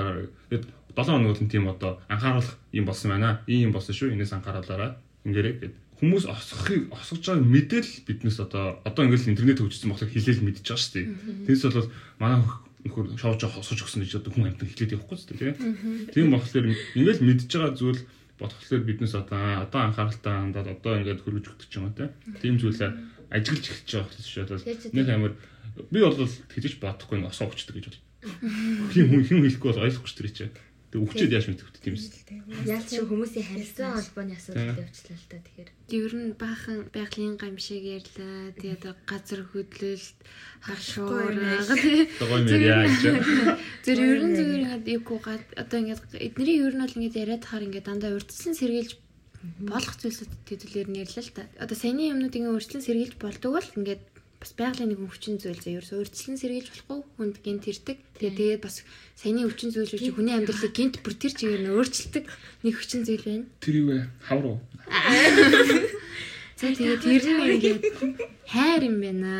Тэгээд 0.49 0.65
7 0.95 1.11
хоногт 1.11 1.41
нь 1.43 1.51
тийм 1.51 1.67
одоо 1.67 1.99
анхааруулах 2.07 2.55
юм 2.71 2.85
болсон 2.87 3.11
байна. 3.11 3.43
Ийм 3.45 3.75
болсон 3.75 3.93
шүү. 3.93 4.15
Энэс 4.15 4.31
анхааруулаарай. 4.33 4.95
Ингээрэй 5.27 5.53
гэд 5.59 5.73
хүмүүс 5.99 6.25
осохыг 6.27 6.91
осгож 6.91 7.23
байгаа 7.23 7.45
мэдээл 7.45 7.91
биднес 8.03 8.37
одоо 8.43 8.83
одоо 8.83 9.03
ингээл 9.07 9.31
интернет 9.31 9.59
хөгжсөн 9.63 9.89
болохоор 9.95 10.11
хэлээл 10.11 10.43
мэдчихэж 10.43 10.67
байгаа 10.67 10.83
шүү 10.83 10.95
дээ. 10.95 11.07
Тэрс 11.47 11.63
бол 11.71 11.89
манай 12.19 12.37
нөхөр 12.83 13.05
шоуж 13.15 13.41
осгож 13.47 13.79
өгсөн 13.79 14.03
гэж 14.03 14.19
одоо 14.19 14.31
хүн 14.35 14.51
амтан 14.51 14.67
хэлээд 14.67 14.95
явахгүй 14.99 15.17
шүү 15.17 15.39
дээ. 15.39 16.11
Тийм 16.11 16.35
болохоор 16.35 16.65
ингээл 16.99 17.23
мэдчихэж 17.23 17.53
байгаа 17.55 17.73
зүйл 17.79 18.01
бодхолоор 18.39 18.83
биднес 18.83 19.15
одоо 19.15 19.63
одоо 19.63 19.81
анхааралтай 19.87 20.33
хандаад 20.35 20.67
одоо 20.75 20.93
ингээд 20.99 21.23
хөргөж 21.23 21.45
өгдөг 21.55 21.67
ч 21.71 21.79
юм 21.79 21.87
уу 21.87 22.11
тийм 22.43 22.59
зүйлээ 22.59 22.91
ажиглаж 23.31 23.65
эхэлж 23.71 23.89
байгаа 23.95 24.11
хүмүүс 24.11 24.27
шүү 24.27 24.45
дээ. 24.51 24.91
Нэг 24.91 25.07
амар 25.15 25.33
би 25.91 25.99
бол 26.03 26.19
тэгж 26.19 26.75
бодохгүй 26.83 27.23
нэг 27.23 27.31
осоо 27.31 27.47
өгчдөг 27.47 27.75
гэж 27.79 27.85
бол. 27.87 28.01
Тийм 28.91 29.07
хүн 29.07 29.23
хүн 29.23 29.43
хэлэхгүй 29.47 29.69
бол 29.71 29.85
ойлгохгүй 29.87 30.11
шүү 30.11 30.27
дээ. 30.35 30.51
Тэг 30.95 31.11
өгчөөд 31.11 31.35
яаж 31.35 31.51
мэдэх 31.51 31.67
вэ 31.67 31.83
тийм 31.83 31.99
ээ. 31.99 32.71
Яалт 32.71 32.87
шиг 32.87 33.11
хүмүүсийн 33.11 33.47
харилцаа 33.51 33.99
холбооны 33.99 34.39
асуудал 34.39 34.79
явуулчлаа 34.79 35.17
л 35.19 35.27
та 35.27 35.43
тэгэхээр. 35.43 35.69
Ер 35.91 36.13
нь 36.15 36.31
баахан 36.39 36.79
байгалийн 36.95 37.35
гамшиг 37.35 37.83
ярьлаа. 37.83 38.55
Тэгээд 38.55 38.83
газар 39.03 39.43
хөдлөлт 39.43 39.75
гэж. 39.83 40.15
Зүр 43.83 43.99
ер 43.99 44.21
нь 44.23 44.35
зүгээр 44.39 44.63
ингээд 44.63 44.87
юугүй 44.95 45.19
гад 45.19 45.43
одоо 45.59 45.77
ингээд 45.83 46.15
эдний 46.15 46.63
ер 46.63 46.71
нь 46.71 46.83
бол 46.87 46.95
ингээд 46.95 47.19
яриад 47.19 47.43
хахаар 47.43 47.67
ингээд 47.67 47.87
дандаа 47.91 48.15
урьдчилан 48.15 48.55
сэргийлж 48.55 48.91
болох 49.67 49.95
зүйлсүүд 49.99 50.31
нь 50.95 51.03
ярьлаа 51.03 51.23
л 51.27 51.35
та. 51.35 51.43
Одоо 51.59 51.75
саяны 51.75 52.07
юмнууд 52.07 52.39
ингээд 52.39 52.55
урьдчилан 52.55 52.87
сэргийлж 52.87 53.19
болдог 53.19 53.59
бол 53.59 53.69
ингээд 53.75 54.14
бас 54.45 54.53
байгалийн 54.53 54.93
нэг 54.93 55.01
хүчин 55.09 55.41
зүйл 55.41 55.57
зэ 55.57 55.81
ерөөсөө 55.81 56.05
урьдчилан 56.05 56.37
сэргийлж 56.37 56.69
болохгүй 56.69 57.01
хүнд 57.17 57.35
гинт 57.41 57.65
ирдэг. 57.65 57.97
Тэгээ 58.21 58.61
тэгээд 58.61 58.61
бас 58.61 58.85
саяны 59.17 59.49
хүчин 59.49 59.73
зүйл 59.73 59.89
шүү 59.89 59.97
чи 60.05 60.13
хүний 60.13 60.37
амьдралыг 60.37 60.69
гинт 60.69 61.01
бүр 61.01 61.17
тэр 61.17 61.33
чигээр 61.33 61.65
нь 61.65 61.73
өөрчилдөг 61.73 62.29
нэг 62.61 62.73
хүчин 62.77 63.01
зүйл 63.09 63.25
байна. 63.25 63.49
Тэр 63.57 63.75
юу 63.81 63.87
вэ? 63.89 64.05
Хавруу. 64.21 64.61
За 66.55 66.69
тэгээд 66.69 67.01
тэр 67.01 67.25
нь 67.25 67.41
ингээд 67.57 67.81
хайр 68.45 68.81
юм 68.85 68.97
байна. 69.01 69.33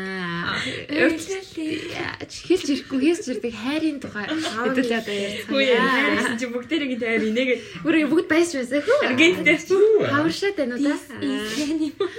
Уучлаарай. 0.90 2.26
Хэлж 2.26 2.66
ирэхгүй 2.66 2.98
хийс 3.06 3.30
ирдэг 3.30 3.54
хайрын 3.54 4.02
тухай 4.02 4.26
хэдүүл 4.26 4.90
одоо 4.90 5.14
ярьцгаая. 5.14 6.18
яасан 6.18 6.34
чи 6.34 6.50
бүгдээрээ 6.50 6.88
ингэ 6.92 7.06
тайр 7.06 7.22
инээгээд 7.30 7.60
Бүрээ 7.86 8.10
бүгд 8.10 8.26
байж 8.26 8.50
байсан 8.58 8.82
хөө. 8.82 9.14
гэнтэй. 9.14 9.56
Хаваршаад 10.10 10.56
байна 10.58 10.74
уу 10.74 10.82
да? 10.82 10.98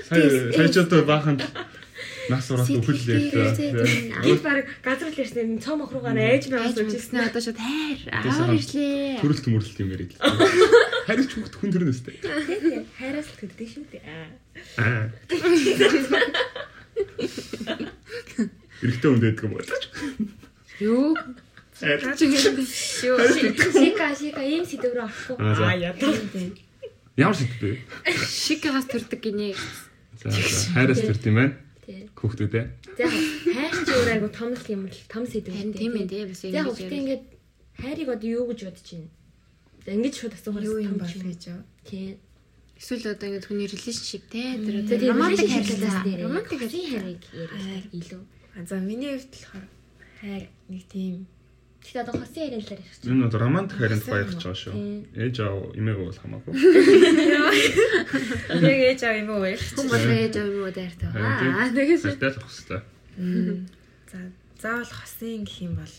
Сая 0.07 0.55
сая 0.55 0.69
ч 0.71 0.75
одоо 0.81 1.03
баахан 1.03 1.35
нас 2.29 2.45
ураад 2.51 2.69
өхөл 2.69 2.99
ярьлаа. 3.07 3.51
Би 4.23 4.31
баг 4.43 4.65
газар 4.83 5.09
л 5.11 5.19
ярьсан 5.21 5.39
юм 5.47 5.59
цом 5.63 5.81
охруугаар 5.83 6.17
айж 6.17 6.47
байгаас 6.51 6.75
үзснэ 6.77 7.27
одоо 7.31 7.41
шууд 7.41 7.57
хайр. 7.59 7.99
Хам- 8.11 8.55
ирлээ. 8.57 9.21
Төрөл 9.23 9.41
төмөрлөлт 9.43 9.79
юм 9.81 9.89
яриад. 9.95 10.13
Харин 11.07 11.27
ч 11.27 11.31
хүүхд 11.39 11.55
хүн 11.57 11.71
төрнөөс 11.71 12.01
тэ. 12.03 12.11
Хайраас 12.99 13.27
л 13.31 13.39
төддөг 13.39 13.67
шүү 13.71 13.85
дээ. 13.91 14.03
Аа. 14.81 15.07
Эрэгтэй 18.83 19.07
хүн 19.09 19.21
дэдэг 19.21 19.43
юм 19.47 19.53
болооч. 19.57 19.83
Юу? 20.83 21.15
Хайр. 21.77 21.99
Шүү. 22.17 23.17
Шика 23.73 24.07
шика 24.17 24.41
ийм 24.45 24.65
сэдв 24.65 24.93
рүү 24.93 25.05
орохгүй. 25.05 25.37
Аа, 25.41 25.73
ядаа. 25.77 26.13
Ямар 27.17 27.33
шигт 27.37 27.57
бэ? 27.61 27.77
Шикагаас 28.13 28.85
төрдөг 28.89 29.21
гинэ. 29.21 29.53
За 30.21 30.29
за 30.29 30.41
хайраас 30.73 31.01
төрт 31.01 31.25
юм 31.25 31.35
байна. 31.41 31.53
Тий. 31.87 32.03
Хүүхдүүдээ. 32.19 32.65
За 32.99 33.05
хайр 33.07 33.71
чи 33.87 33.91
өөр 33.95 34.09
айгу 34.11 34.27
том 34.35 34.51
л 34.51 34.67
юм 34.67 34.83
л 34.91 34.99
том 35.07 35.23
сэдв. 35.23 35.55
Харин 35.55 35.71
тийм 35.71 35.95
ээ 35.95 36.07
тий 36.11 36.23
бас 36.27 36.43
За 36.43 36.47
ингэж 36.51 36.67
хүүхдээ 36.67 36.99
ингээд 36.99 37.23
хайрыг 37.79 38.09
одоо 38.11 38.27
юу 38.27 38.45
гэж 38.51 38.59
бодож 38.67 38.87
байна? 38.91 39.09
За 39.87 39.89
ингэж 39.95 40.13
шууд 40.19 40.33
асуухаар 40.35 40.67
Юу 40.67 40.77
юм 40.83 40.95
бол 40.99 41.07
гэж 41.07 41.41
юу? 41.47 41.63
Тий. 41.87 42.19
Эсвэл 42.75 43.07
одоо 43.15 43.27
ингэ 43.31 43.47
хүний 43.47 43.67
relationship 43.71 44.23
те 44.27 44.43
тэр 44.59 44.75
За 44.83 44.99
тийм 44.99 45.15
хайрлалаа. 45.15 45.47
хайрлалаа. 45.47 45.95
Романтик 46.03 46.19
Романтик 46.27 46.59
хайрлалаа. 46.59 46.91
хайрыг 46.91 47.23
ярих 47.31 47.87
илүү. 47.95 48.21
За 48.67 48.75
миний 48.83 49.11
хувьд 49.15 49.31
болохоор 49.31 49.65
хайр 50.19 50.43
нэг 50.67 50.83
тийм 50.91 51.15
Тэгэхдээ 51.87 52.03
одоо 52.03 52.19
хосын 52.19 52.43
хайрын 52.43 52.59
талаар 52.67 52.83
ярих 52.83 52.99
чинь. 52.99 53.11
Энэ 53.15 53.23
бол 53.23 53.39
романтик 53.39 53.77
хайрын 53.79 54.01
тухай 54.03 54.19
ярих 54.19 54.35
гэж 54.35 54.43
байгаа 54.43 54.59
шүү. 54.59 54.75
Ээж 55.23 55.35
аав 55.39 55.71
эмээг 55.71 55.99
бол 56.03 56.19
хамаагүй. 56.19 56.53
яг 58.67 58.79
ээж 58.91 59.01
аав 59.07 59.15
юм 59.23 59.29
уу 59.31 59.47
ярих 59.47 59.63
Хүн 59.71 59.87
бол 59.87 60.07
ээж 60.11 60.35
аав 60.35 60.51
юм 60.51 60.67
уу 60.67 60.73
дайртай. 60.75 61.07
Харин. 61.15 61.55
Аа 61.55 61.71
тэгээс 61.71 62.03
Хайртай 62.03 62.31
л 62.35 62.43
хөстэй. 62.43 62.81
За 64.11 64.19
заавал 64.59 64.91
хосын 64.99 65.47
гэх 65.47 65.57
юм 65.63 65.73
бол 65.79 65.95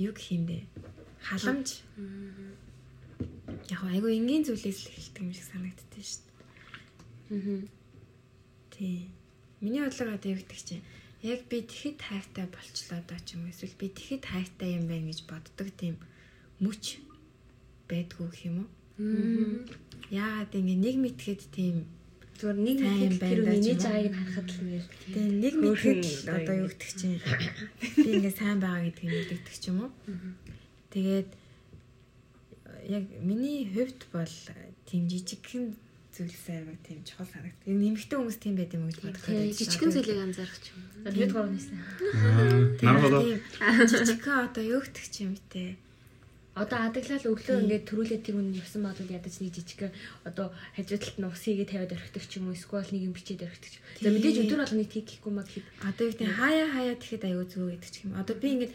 юу 0.00 0.12
гэх 0.16 0.28
юм 0.32 0.44
бэ? 0.48 0.64
Халамж. 1.28 1.68
Яг 3.68 3.80
айгу 3.92 4.08
энгийн 4.08 4.48
зүйлээс 4.48 4.88
л 4.88 4.88
эхэлдэг 4.88 5.20
юм 5.20 5.36
шиг 5.36 5.46
санагддээ 5.52 6.00
шүү 6.00 6.24
дээ. 6.24 7.44
Аа. 7.44 7.60
Тий. 8.72 9.12
Миний 9.60 9.84
бодлоор 9.84 10.16
одоо 10.16 10.32
юу 10.32 10.40
гэдэг 10.40 10.60
чинь 10.64 10.80
яг 11.22 11.40
би 11.50 11.62
тэгэхэд 11.66 11.98
хайртай 11.98 12.46
болчлоо 12.46 13.00
доо 13.08 13.20
ч 13.26 13.34
юм 13.34 13.50
эсвэл 13.50 13.74
би 13.80 13.88
тэгэхэд 13.90 14.24
хайртай 14.28 14.78
юм 14.78 14.86
байна 14.86 15.10
гэж 15.10 15.20
боддог 15.26 15.68
тийм 15.74 15.96
мүч 16.62 17.02
байдгүй 17.90 18.30
юм 18.46 18.56
уу? 18.62 18.68
Яагаад 20.10 20.52
ингэ 20.54 20.76
нэг 20.78 20.96
мэтгэд 21.02 21.42
тийм 21.50 21.86
Зүгээр 22.38 22.54
нэг 22.54 22.78
нэг 22.78 23.18
байна 23.18 23.18
тэр 23.18 23.40
миний 23.50 23.74
жагийг 23.74 24.14
харахад 24.14 24.46
л 24.46 24.62
нэр. 24.62 24.84
тийм 25.10 25.26
нэг 25.42 25.54
л 25.58 26.30
одоо 26.30 26.54
юу 26.54 26.70
гэдэг 26.70 26.90
чинь 26.94 27.18
би 27.98 28.10
ингэ 28.14 28.30
сайн 28.30 28.62
байгаа 28.62 28.86
гэдгийг 28.86 29.10
мэддэг 29.10 29.56
ч 29.58 29.64
юм 29.74 29.78
уу? 29.82 29.90
Тэгээд 30.94 31.28
яг 32.94 33.04
миний 33.26 33.66
хувьд 33.66 34.00
бол 34.14 34.34
тийм 34.86 35.10
жижигхэн 35.10 35.74
зүйлсээр 36.18 36.64
баг 36.66 36.78
тийм 36.82 36.98
чухал 37.06 37.30
санагдав. 37.30 37.62
Ер 37.62 37.74
нь 37.78 37.82
нэмэгтэй 37.86 38.18
хүмүүс 38.18 38.38
тийм 38.42 38.54
байд 38.58 38.74
юм 38.74 38.84
уу 38.84 38.90
гэж 38.90 38.98
бодох 39.06 39.22
тий 39.22 39.54
жижигэн 39.54 39.94
зүйлийг 39.94 40.20
анзаарах 40.26 40.58
ч 40.58 40.66
юм. 40.74 40.82
Бид 41.06 41.30
гурав 41.30 41.50
нэсэн. 41.54 41.78
Аа. 41.78 42.66
Нарах 42.82 43.02
болоо. 43.06 43.22
жижигхэн 43.86 44.44
одоо 44.50 44.64
юу 44.66 44.82
ч 44.82 45.16
юм 45.22 45.38
те. 45.46 45.78
Одоо 46.58 46.90
адаглал 46.90 47.22
өглөө 47.22 47.56
ингээд 47.62 47.86
төрүүлээд 47.86 48.24
тэр 48.26 48.34
хүн 48.34 48.50
явсан 48.58 48.82
бодвол 48.82 49.14
ядаж 49.14 49.34
нэг 49.38 49.54
жижиг 49.54 49.94
одоо 50.26 50.50
хажуу 50.74 50.98
талд 50.98 51.18
нь 51.22 51.28
ус 51.30 51.42
хийгээд 51.46 51.70
тавиад 51.70 51.94
орхидог 51.94 52.24
ч 52.26 52.32
юм 52.42 52.50
уу 52.50 52.58
эсвэл 52.58 52.90
нэг 52.90 53.02
юм 53.06 53.14
бичээд 53.14 53.46
орхидог 53.46 53.70
ч. 53.70 53.76
За 54.02 54.10
мэдээж 54.10 54.36
өдөр 54.42 54.58
болгоны 54.66 54.86
тийг 54.90 55.06
гэхгүй 55.06 55.32
маа 55.38 55.46
гэхэд 55.46 55.66
Одоо 55.86 56.02
юу 56.02 56.12
гэдэг 56.18 56.34
хаяа 56.34 56.66
хаяа 56.74 56.96
тэгэхэд 56.98 57.28
аюу 57.30 57.46
зүг 57.46 57.78
гэдэг 57.78 57.90
ч 57.94 57.96
юм. 58.02 58.18
Одоо 58.18 58.34
би 58.34 58.48
ингээд 58.58 58.74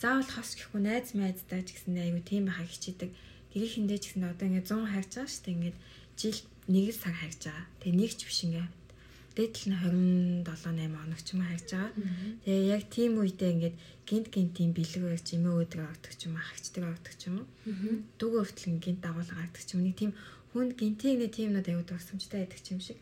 заавал 0.00 0.30
хос 0.32 0.50
гэхгүй 0.56 0.80
найз 0.80 1.12
майздаа 1.12 1.60
ч 1.60 1.76
гэсэн 1.76 1.92
аюу 1.92 2.24
тийм 2.24 2.48
байхаа 2.48 2.64
хичээдэг. 2.72 3.10
Гэрийнхэндээ 3.52 3.98
ч 4.00 4.04
гэсэн 4.08 4.24
одоо 4.24 4.46
ингээд 4.48 4.68
100 4.72 4.88
хайрж 4.88 5.10
байгаа 5.12 5.28
шүү 5.28 5.44
дээ. 5.44 5.56
Ингээд 5.60 5.76
жил 6.18 6.38
нэг 6.68 6.94
л 6.94 6.98
цаг 6.98 7.14
хайрж 7.18 7.40
байгаа. 7.44 7.66
Тэгээ 7.80 7.98
нэг 8.00 8.12
ч 8.16 8.20
биш 8.24 8.40
ингээд 8.46 8.72
дээдл 9.34 9.64
нь 9.66 9.76
27 10.46 10.46
8 10.46 10.94
хоног 10.94 11.20
ч 11.26 11.28
юм 11.34 11.40
уу 11.42 11.48
хайрж 11.50 11.68
байгаа. 11.74 11.92
Тэгээ 12.46 12.70
яг 12.70 12.82
тийм 12.88 13.12
үедээ 13.18 13.50
ингээд 13.54 13.76
гинт 14.06 14.28
гинт 14.30 14.52
тийм 14.54 14.70
бэлэг 14.72 15.02
байж 15.02 15.26
эмээ 15.34 15.54
өөдрөг 15.58 15.86
авдаг 15.90 16.12
ч 16.14 16.20
юм 16.30 16.38
уу 16.38 16.46
хагчдаг 16.46 16.84
авдаг 16.86 17.14
ч 17.18 17.22
юм 17.28 17.36
уу. 17.42 17.46
Дүг 18.16 18.32
өвтлэн 18.40 18.78
гинт 18.78 19.00
дагуулга 19.02 19.42
авдаг 19.42 19.62
ч 19.66 19.70
юм. 19.74 19.82
Нэг 19.82 19.96
тийм 19.98 20.12
хүнд 20.54 20.72
гинтийг 20.78 21.18
нэг 21.18 21.32
тийм 21.34 21.50
нод 21.50 21.66
аюу 21.66 21.82
дурсамжтай 21.82 22.46
байдаг 22.46 22.62
юм 22.70 22.78
шиг. 22.78 22.98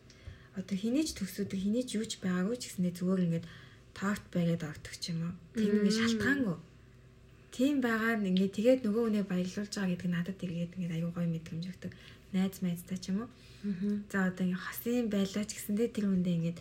Одоо 0.57 0.73
хинээч 0.73 1.13
төсөөдөг 1.13 1.59
хинээч 1.61 1.89
юу 1.97 2.05
ч 2.09 2.17
байгаагүй 2.17 2.57
ч 2.57 2.73
гэснээр 2.73 2.97
зүгээр 2.97 3.25
ингээд 3.29 3.45
торт 3.93 4.25
бариад 4.33 4.63
авдаг 4.65 4.93
ч 4.97 5.13
юм 5.13 5.29
уу. 5.29 5.33
Тийм 5.53 5.85
ингээд 5.85 5.97
шалтгаангүй. 6.01 6.57
Тийм 7.53 7.75
байгаад 7.85 8.25
ингээд 8.25 8.57
тэгээд 8.57 8.81
нөгөө 8.81 9.03
хүнээ 9.05 9.25
баярлуулж 9.29 9.69
байгаа 9.69 9.91
гэдэг 9.93 10.09
нь 10.09 10.15
надад 10.17 10.39
эргээд 10.41 10.73
ингээд 10.73 10.95
аюу 10.97 11.11
гой 11.13 11.27
мэдрэмж 11.29 11.65
өгдөг. 11.69 11.91
Найз 12.33 12.61
майзтай 12.65 12.97
ч 12.97 13.13
юм 13.13 13.25
уу. 13.25 13.29
За 14.11 14.27
одоо 14.27 14.43
ингээд 14.43 14.65
хосын 14.65 15.05
байлаа 15.13 15.45
ч 15.45 15.51
гэсэндээ 15.55 15.89
тэр 15.93 16.05
хүндээ 16.09 16.35
ингээд 16.37 16.59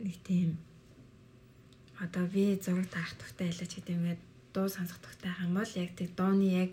нэг 0.00 0.16
тийм 0.24 0.50
одоо 2.00 2.24
би 2.30 2.54
зураг 2.60 2.88
таах 2.88 3.12
тухтай 3.20 3.50
байлаа 3.50 3.68
ч 3.68 3.72
гэдэг 3.82 3.94
юм 3.96 4.02
ингээд 4.06 4.22
дуу 4.54 4.68
сонсох 4.70 4.98
тухтай 5.02 5.32
юм 5.44 5.52
бол 5.58 5.72
яг 5.76 5.90
тэр 5.98 6.10
дууны 6.16 6.46
яг 6.62 6.70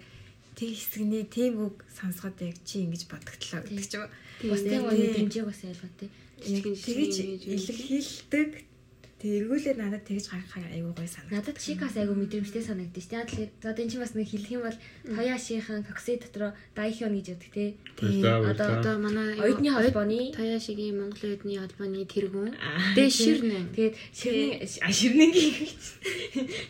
тэр 0.56 0.72
хэсэгний 0.72 1.26
тийм 1.26 1.54
үг 1.66 1.76
сонсоход 1.98 2.38
яг 2.46 2.58
чи 2.64 2.86
ингэж 2.86 3.10
бодогдлоо 3.10 3.62
гэдэг 3.66 3.88
ч 3.90 3.94
юм 3.98 4.06
уу. 4.06 4.12
бас 4.52 4.62
тийм 4.62 4.82
тийм- 4.88 5.16
дэмжээг 5.18 5.48
бас 5.50 5.60
ялгаа 5.66 5.92
тий. 6.00 6.10
Тэгэж 6.44 7.14
илэрхийлдэг. 7.50 8.50
Тэг 9.24 9.48
эргүүлээд 9.48 9.80
надад 9.80 10.04
тэгэж 10.04 10.36
гаргахаа 10.36 10.68
аюу 10.68 10.92
гой 10.92 11.08
санагдав. 11.08 11.32
Надад 11.32 11.56
Чикас 11.56 11.96
айгу 11.96 12.12
мэдрэмжтэй 12.12 12.60
санагдчих 12.60 13.08
тий. 13.08 13.48
Л 13.48 13.64
за 13.64 13.72
энэ 13.72 13.88
чинь 13.88 14.04
бас 14.04 14.20
нэг 14.20 14.28
хэлэх 14.28 14.52
юм 14.52 14.68
бол 14.68 14.78
Тояшийнхан 15.08 15.88
Кокси 15.88 16.20
дотроо 16.20 16.52
Дайхён 16.76 17.16
гэж 17.16 17.32
яддаг 17.32 17.52
тий. 17.56 17.80
Одоо-. 18.04 18.84
Одоо 18.84 19.00
манай 19.00 19.40
Оюутны 19.40 19.72
холбооны 19.72 20.36
Таяшигийн 20.36 21.00
Монголын 21.00 21.40
оюутны 21.40 21.56
холбооны 21.56 22.04
тэргүүн. 22.04 22.52
Аа, 22.52 22.92
Дэ 23.00 23.08
тий. 23.08 23.16
ширнэ. 23.16 23.72
Тэгээд 23.72 23.96
ширнэн 24.12 24.52
а 24.60 24.92
ширнэнгийн 24.92 25.72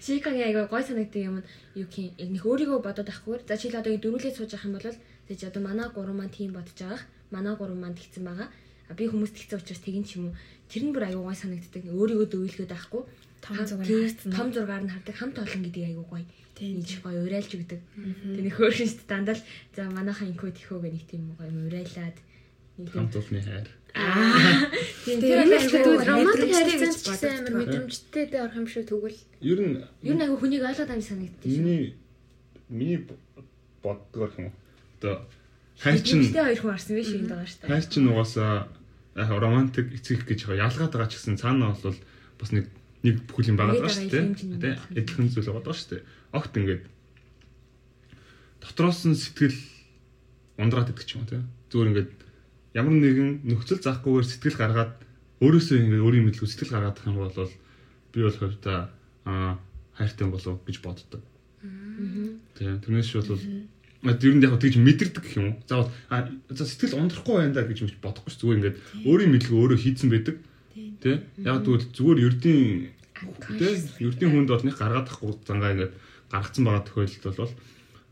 Чикагийн 0.05 0.53
айгу 0.53 0.69
гой 0.69 0.83
санагддаг 0.85 1.21
юм 1.25 1.41
нь 1.41 1.45
юу 1.73 1.89
юм 1.89 2.37
нэг 2.37 2.45
өөрийгөө 2.45 2.85
бодоод 2.85 3.09
авахгүйгээр 3.09 3.49
за 3.49 3.57
чил 3.57 3.73
одоо 3.73 3.89
ингэ 3.97 4.05
дөрүүлээд 4.05 4.37
сууж 4.37 4.53
авах 4.53 4.69
юм 4.69 4.77
бол 4.77 5.01
тэгж 5.25 5.41
одоо 5.49 5.61
манай 5.65 5.89
гурван 5.89 6.17
маань 6.21 6.29
тийм 6.37 6.53
бодож 6.53 6.77
байгаах 6.77 7.03
манай 7.33 7.57
гурван 7.57 7.81
маань 7.81 7.97
тэгсэн 7.97 8.23
байгаа 8.29 8.47
би 8.93 9.09
хүмүүст 9.09 9.33
тэгсэн 9.33 9.57
учраас 9.57 9.81
тэгин 9.81 10.05
ч 10.05 10.21
юм 10.21 10.29
уу 10.29 10.35
тэр 10.73 10.83
нь 10.89 10.93
бүр 10.97 11.05
айгу 11.05 11.21
гой 11.29 11.37
санагддаг 11.37 11.83
өөрийгөө 11.93 12.27
дөвөлгөөд 12.33 12.73
авахгүй 12.73 13.03
Том 13.43 13.59
зургаар 13.67 13.87
том 14.33 14.47
зургаар 14.55 14.83
нь 14.87 14.89
хардаг 14.89 15.15
хамт 15.19 15.37
олон 15.37 15.61
гэдэг 15.69 15.83
айгу 15.93 16.03
гоё 16.09 16.25
Тийм, 16.57 16.79
нийж 16.81 16.91
гоё 17.05 17.19
урайлж 17.27 17.51
өгдөг 17.53 17.81
тэг 17.81 18.41
нэг 18.45 18.53
хөөрхөн 18.57 18.87
шүү 18.89 18.97
дээ 19.03 19.09
дандаа 19.11 19.35
л 19.37 19.43
за 19.75 19.81
манайхаа 19.93 20.27
инкөө 20.31 20.51
тэхөө 20.57 20.79
гэх 20.81 20.93
нэг 20.95 21.05
тийм 21.11 21.23
гоё 21.37 21.51
урайлаад 21.67 22.17
нэг 22.77 22.87
Хамт 22.93 23.13
уулны 23.19 23.41
хайр. 23.43 23.67
аа 23.93 24.69
тийм 25.05 25.17
Тэгээ 25.21 25.45
тэр 25.69 25.83
гоё. 25.85 26.01
романтик 26.07 26.49
харилцаач 26.53 26.93
гэж 26.93 27.05
гэсэн 27.09 27.33
амар 27.37 27.53
мэдрэмжтэй 27.57 28.25
дээр 28.31 28.43
орох 28.47 28.57
юм 28.57 28.67
шүү 28.69 28.83
тэгвэл. 28.89 29.19
Ер 29.43 29.59
нь 29.61 29.75
Юу 30.07 30.15
нэг 30.17 30.29
хүнийг 30.39 30.63
ойлгоод 30.65 30.89
байгаа 30.89 30.97
юм 30.97 31.09
санагддаг 31.09 31.43
шүү. 31.45 31.57
миний 31.57 31.81
миний 32.69 32.99
боддгоор 33.83 34.31
юм. 34.39 34.49
Одоо 35.01 35.15
хайр 35.77 35.99
чинь 36.01 36.23
дээ. 37.61 37.69
хайр 37.69 37.85
чинь 37.91 38.07
угаасаа 38.09 38.69
яг 39.15 39.29
романтик 39.29 39.87
эцэг 39.93 40.25
гэж 40.25 40.49
байгаа 40.49 40.69
ялгаад 40.69 40.93
байгаа 40.93 41.09
ч 41.09 41.17
гэсэн 41.21 41.37
цаанаа 41.37 41.77
бол 41.77 41.97
бас 42.39 42.49
нэг 42.51 42.65
нэг 43.03 43.15
бүхэл 43.27 43.51
юм 43.53 43.57
байгаа 43.59 43.89
шүү 43.89 44.09
дээ. 44.09 44.25
Тэ 44.63 44.69
эдлхэн 44.97 45.29
зүйл 45.29 45.51
байгаа 45.53 45.75
шүү 45.75 45.89
дээ. 45.99 46.03
Огт 46.33 46.53
ингээд 46.55 46.83
дотроос 48.63 49.03
нь 49.05 49.19
сэтгэл 49.19 49.59
ундраад 50.57 50.89
идэх 50.95 51.05
ч 51.05 51.19
юм 51.19 51.27
уу 51.27 51.29
тэ. 51.29 51.43
Зүгээр 51.69 51.89
ингээд 51.91 52.11
ямар 52.79 52.95
нэгэн 52.95 53.29
нөхцөл 53.43 53.83
заахгүйгээр 53.83 54.27
сэтгэл 54.31 54.57
гаргаад 54.57 54.93
өөрөөсөө 55.43 55.77
ингээд 55.83 56.05
өөрийн 56.07 56.25
мэдлэг 56.31 56.47
сэтгэл 56.47 56.73
гаргаад 56.73 56.97
их 56.97 57.05
юм 57.11 57.17
бол 57.19 57.51
би 58.13 58.19
бол 58.23 58.39
хувьдаа 58.39 58.79
аа 59.27 59.59
хайртай 59.99 60.27
болов 60.31 60.63
гэж 60.65 60.77
боддог. 60.81 61.21
Тийм 62.55 62.79
тэрнээс 62.81 63.09
шууд 63.11 63.27
бол 63.29 63.43
ер 64.03 64.35
нь 64.35 64.43
яг 64.43 64.59
тэгж 64.59 64.75
мэдэрдэг 64.83 65.23
гэх 65.23 65.37
юм 65.39 65.47
уу? 65.55 65.63
За 65.67 66.63
сэтгэл 66.67 66.99
ундрахгүй 66.99 67.35
байна 67.39 67.55
да 67.55 67.63
гэж 67.63 67.95
бодохгүй 68.03 68.31
ш 68.31 68.37
зүгээр 68.43 68.57
ингээд 68.59 68.77
өөрийн 69.07 69.31
мэдлэг 69.31 69.55
өөрөө 69.55 69.79
хийцэн 69.79 70.09
байдаг. 70.11 70.35
Тэ? 70.99 71.23
Яг 71.39 71.63
тэгвэл 71.63 71.87
зүгээр 71.95 72.19
ердийн 72.27 72.91
тэ 73.57 73.67
ердийн 74.03 74.31
хүнд 74.31 74.49
бол 74.51 74.65
нэг 74.67 74.75
гаргаад 74.75 75.07
ахгүй 75.07 75.31
зангаа 75.47 75.71
ингээд 75.73 75.93
гаргацсан 76.27 76.63
байгаа 76.67 76.83
тохиолдолд 76.83 77.37
бол 77.39 77.53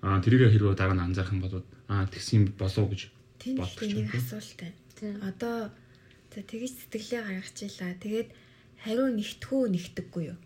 а 0.02 0.22
тэрийг 0.24 0.52
хэрвээ 0.54 0.76
дараа 0.80 0.96
нь 0.96 1.06
анзаарах 1.06 1.34
юм 1.36 1.42
бол 1.44 1.56
а 1.92 2.08
тэгсэн 2.08 2.36
юм 2.40 2.46
болов 2.56 2.88
гэж 2.90 3.02
Тийм 3.42 3.58
боддог 3.58 3.84
их 3.84 3.90
ч 3.90 3.94
юм 3.94 4.06
нэг 4.06 4.14
уу. 4.14 4.22
асуулт 4.22 4.60
байна. 4.62 5.18
Одоо 5.28 5.58
за 6.32 6.40
тэгэж 6.46 6.72
сэтгэлээ 6.78 7.22
гаргачихлаа. 7.26 7.94
Тэгээд 7.98 8.30
хариу 8.84 9.08
нэгтгэхүү 9.14 9.62
нэгтгэхгүй 9.72 10.24
юу? 10.32 10.38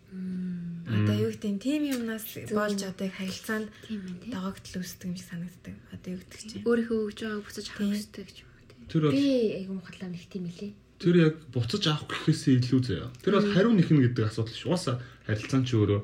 Одоо 0.86 1.16
юу 1.18 1.30
гэдэг 1.34 1.50
нь 1.56 1.60
тим 1.62 1.82
юмнаас 1.88 2.26
болж 2.52 2.80
одоо 2.84 3.08
харилцаанд 3.10 3.68
Тийм 3.88 4.02
догогдол 4.30 4.76
үүсдэг 4.80 5.06
юм 5.10 5.16
шиг 5.18 5.26
санагддаг. 5.28 5.74
Одоо 5.92 6.10
юу 6.14 6.20
гэдэг 6.22 6.40
чинь. 6.46 6.62
Өөрийнхөө 6.62 6.98
өгж 7.10 7.18
байгааг 7.26 7.42
буцаж 7.42 7.66
авах 7.66 7.80
Тийм. 7.80 7.90
хэрэгтэй 7.96 8.24
гэж 8.28 8.36
юм 8.40 8.48
уу 8.52 8.62
тий. 8.68 8.78
Тэр 8.86 9.00
бол 9.02 9.12
Би 9.16 9.24
айгу 9.58 9.72
мухалаа 9.80 10.08
нэг 10.12 10.24
тийм 10.30 10.44
хэлээ. 10.46 10.72
тэр 10.96 11.14
яг 11.16 11.34
буцаж 11.52 11.82
авах 11.90 12.06
гэхээсээ 12.06 12.54
илүү 12.60 12.80
заяа. 12.86 13.08
Тэр 13.24 13.32
бол 13.36 13.50
хариу 13.52 13.72
нэхнэ 13.74 14.00
гэдэг 14.14 14.24
асуудал 14.30 14.54
шүү. 14.56 14.68
Угаасаа 14.70 14.96
харилцаан 15.26 15.62
ч 15.66 15.70
өөрөө 15.76 16.00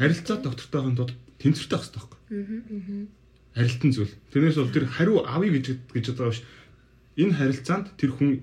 харилцаа 0.00 0.36
доктортойхын 0.40 0.96
тулд 0.98 1.12
тэнцвэртэй 1.38 1.76
байх 1.76 1.84
хэрэгтэй 1.84 2.00
байхгүй. 2.00 3.06
Харилцан 3.54 3.90
зүйл. 3.94 4.14
Тэрнээс 4.32 4.56
бол 4.58 4.72
тэр 4.74 4.86
хариу 4.90 5.16
авъя 5.22 5.52
гэж 5.54 5.66
гэж 5.94 6.04
байгаа 6.18 6.32
биш. 6.34 6.42
Энэ 7.20 7.36
харилцаанд 7.38 7.86
тэр 7.94 8.10
хүн 8.16 8.42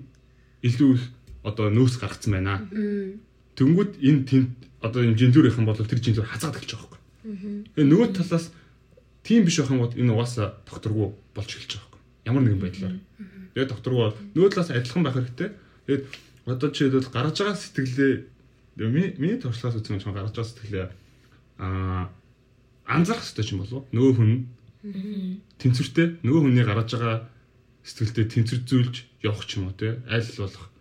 илүү 0.64 0.90
их 0.96 1.04
одоо 1.42 1.70
нөөц 1.70 1.98
гаргацсан 1.98 2.32
байна. 2.32 2.62
Тэнгүүд 3.58 3.92
энэ 3.98 4.22
тэнд 4.26 4.50
одоо 4.82 5.02
юм 5.02 5.14
жинзүүрийнх 5.18 5.58
юм 5.58 5.66
бол 5.66 5.78
тэр 5.78 6.00
жинзүүр 6.02 6.26
хазаад 6.26 6.58
эхэлж 6.58 6.72
байгаа 6.74 6.90
байхгүй. 6.90 7.00
Тэгээ 7.74 7.90
нөгөө 7.90 8.08
талаас 8.18 8.50
тийм 9.22 9.46
биш 9.46 9.58
байх 9.62 9.70
юм 9.70 9.82
бол 9.82 9.94
энэ 9.94 10.12
угаасаа 10.14 10.58
докторгүй 10.66 11.06
болж 11.34 11.50
эхэлж 11.54 11.72
байгаа 11.78 11.90
байхгүй. 11.90 12.00
Ямар 12.26 12.42
нэгэн 12.42 12.62
байдлаар. 12.62 12.96
Тэгээ 13.54 13.70
докторгүй 13.70 14.00
бол 14.02 14.16
нөгөө 14.34 14.50
талаас 14.50 14.70
адилхан 14.70 15.02
байх 15.06 15.16
хэрэгтэй. 15.18 15.50
Тэгээд 15.86 16.04
одоо 16.46 16.68
жишээлбэл 16.70 17.14
гаргаж 17.14 17.36
байгаа 17.38 17.58
сэтгэлээ 17.58 18.12
миний 19.20 19.38
туршлагаас 19.38 19.78
үзсэн 19.78 20.02
юм 20.02 20.14
гаргаж 20.16 20.34
байгаа 20.34 20.50
сэтгэлээ 20.50 20.86
аа 21.62 22.10
анзаарах 22.86 23.22
хэрэгтэй 23.22 23.54
юм 23.54 23.60
болов 23.62 23.86
уу? 23.86 23.88
Нөгөө 23.94 24.12
хүн 24.18 24.32
тэнцвэртэй 25.62 26.06
нөгөө 26.26 26.40
хүний 26.42 26.64
гаргаж 26.66 26.90
байгаа 26.96 27.18
сэтгэлдээ 27.86 28.26
тэнцвэрзүүлж 28.34 28.94
явах 29.22 29.46
ч 29.46 29.62
юм 29.62 29.70
уу 29.70 29.74
те 29.78 30.02
аль 30.10 30.26
болох 30.42 30.71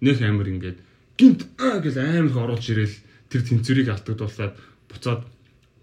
нөх 0.00 0.18
амир 0.20 0.48
ингээд 0.48 0.78
гинт 1.16 1.40
аа 1.60 1.80
гэж 1.84 1.94
амар 2.00 2.26
их 2.28 2.36
оруулж 2.36 2.66
ирэл 2.72 2.96
тэр 3.30 3.42
тэнцвэрийг 3.44 3.88
алдагдуулаад 3.92 4.54
буцаад 4.90 5.22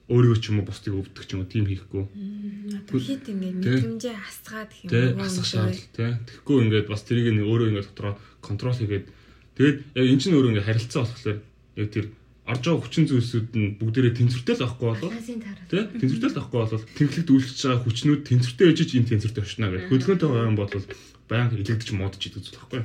өөрийгөө 0.07 0.39
ч 0.39 0.45
юм 0.49 0.59
уу 0.61 0.67
бусдыг 0.67 0.93
өвдөх 0.95 1.25
ч 1.27 1.35
юм 1.35 1.43
уу 1.43 1.51
тийм 1.51 1.65
хийхгүй 1.67 2.03
хит 2.97 3.27
ингээд 3.27 3.59
Тэ. 3.61 3.71
мэдрэмжээ 3.75 4.15
хасгаад 4.15 4.69
гэх 4.71 4.83
юм 4.87 4.91
те 4.91 4.99
уу? 5.13 5.25
асах 5.27 5.45
шаардлага 5.45 5.95
те 5.95 6.05
тэгэхгүй 6.27 6.57
ингээд 6.63 6.87
бас 6.87 7.01
тэрийг 7.03 7.27
нэг 7.35 7.45
өөрөө 7.45 7.67
ингээд 7.71 7.89
дотроо 7.91 8.13
контрол 8.39 8.79
хийгээд 8.79 9.05
тэгээд 9.59 9.77
яг 9.99 10.05
эн 10.07 10.19
чинь 10.19 10.35
өөрөө 10.35 10.51
ингээд 10.55 10.67
харилцаа 10.67 11.01
болохоор 11.03 11.39
яг 11.77 11.89
тэр 11.91 12.05
орж 12.47 12.63
байгаа 12.63 12.79
хүчин 12.79 13.05
зүйлсүүд 13.11 13.47
нь 13.59 13.75
бүгдээрээ 13.75 14.13
тэнцвэртэй 14.15 14.55
л 14.55 14.63
авахгүй 14.63 14.87
болов. 14.87 15.11
Тэ 15.67 15.83
тэнцвэртэй 15.99 16.31
л 16.31 16.39
авахгүй 16.39 16.59
бол 16.63 16.83
тэнхлэгт 16.95 17.27
үйлчлэж 17.27 17.59
байгаа 17.59 17.83
хүчнүүд 17.83 18.21
тэнцвэртэй 18.23 18.67
ээж 18.71 18.91
энэ 18.95 19.09
тэнцвэртэй 19.11 19.43
очно 19.43 19.67
гэх. 19.67 19.91
Хөдөлгөөнтэй 19.91 20.27
байгаа 20.31 20.47
юм 20.47 20.55
бол 20.55 20.71
баян 21.29 21.51
илэгдэж 21.51 21.89
модж 21.93 22.21
идэг 22.23 22.41
зүйл 22.43 22.59
байхгүй. 22.59 22.81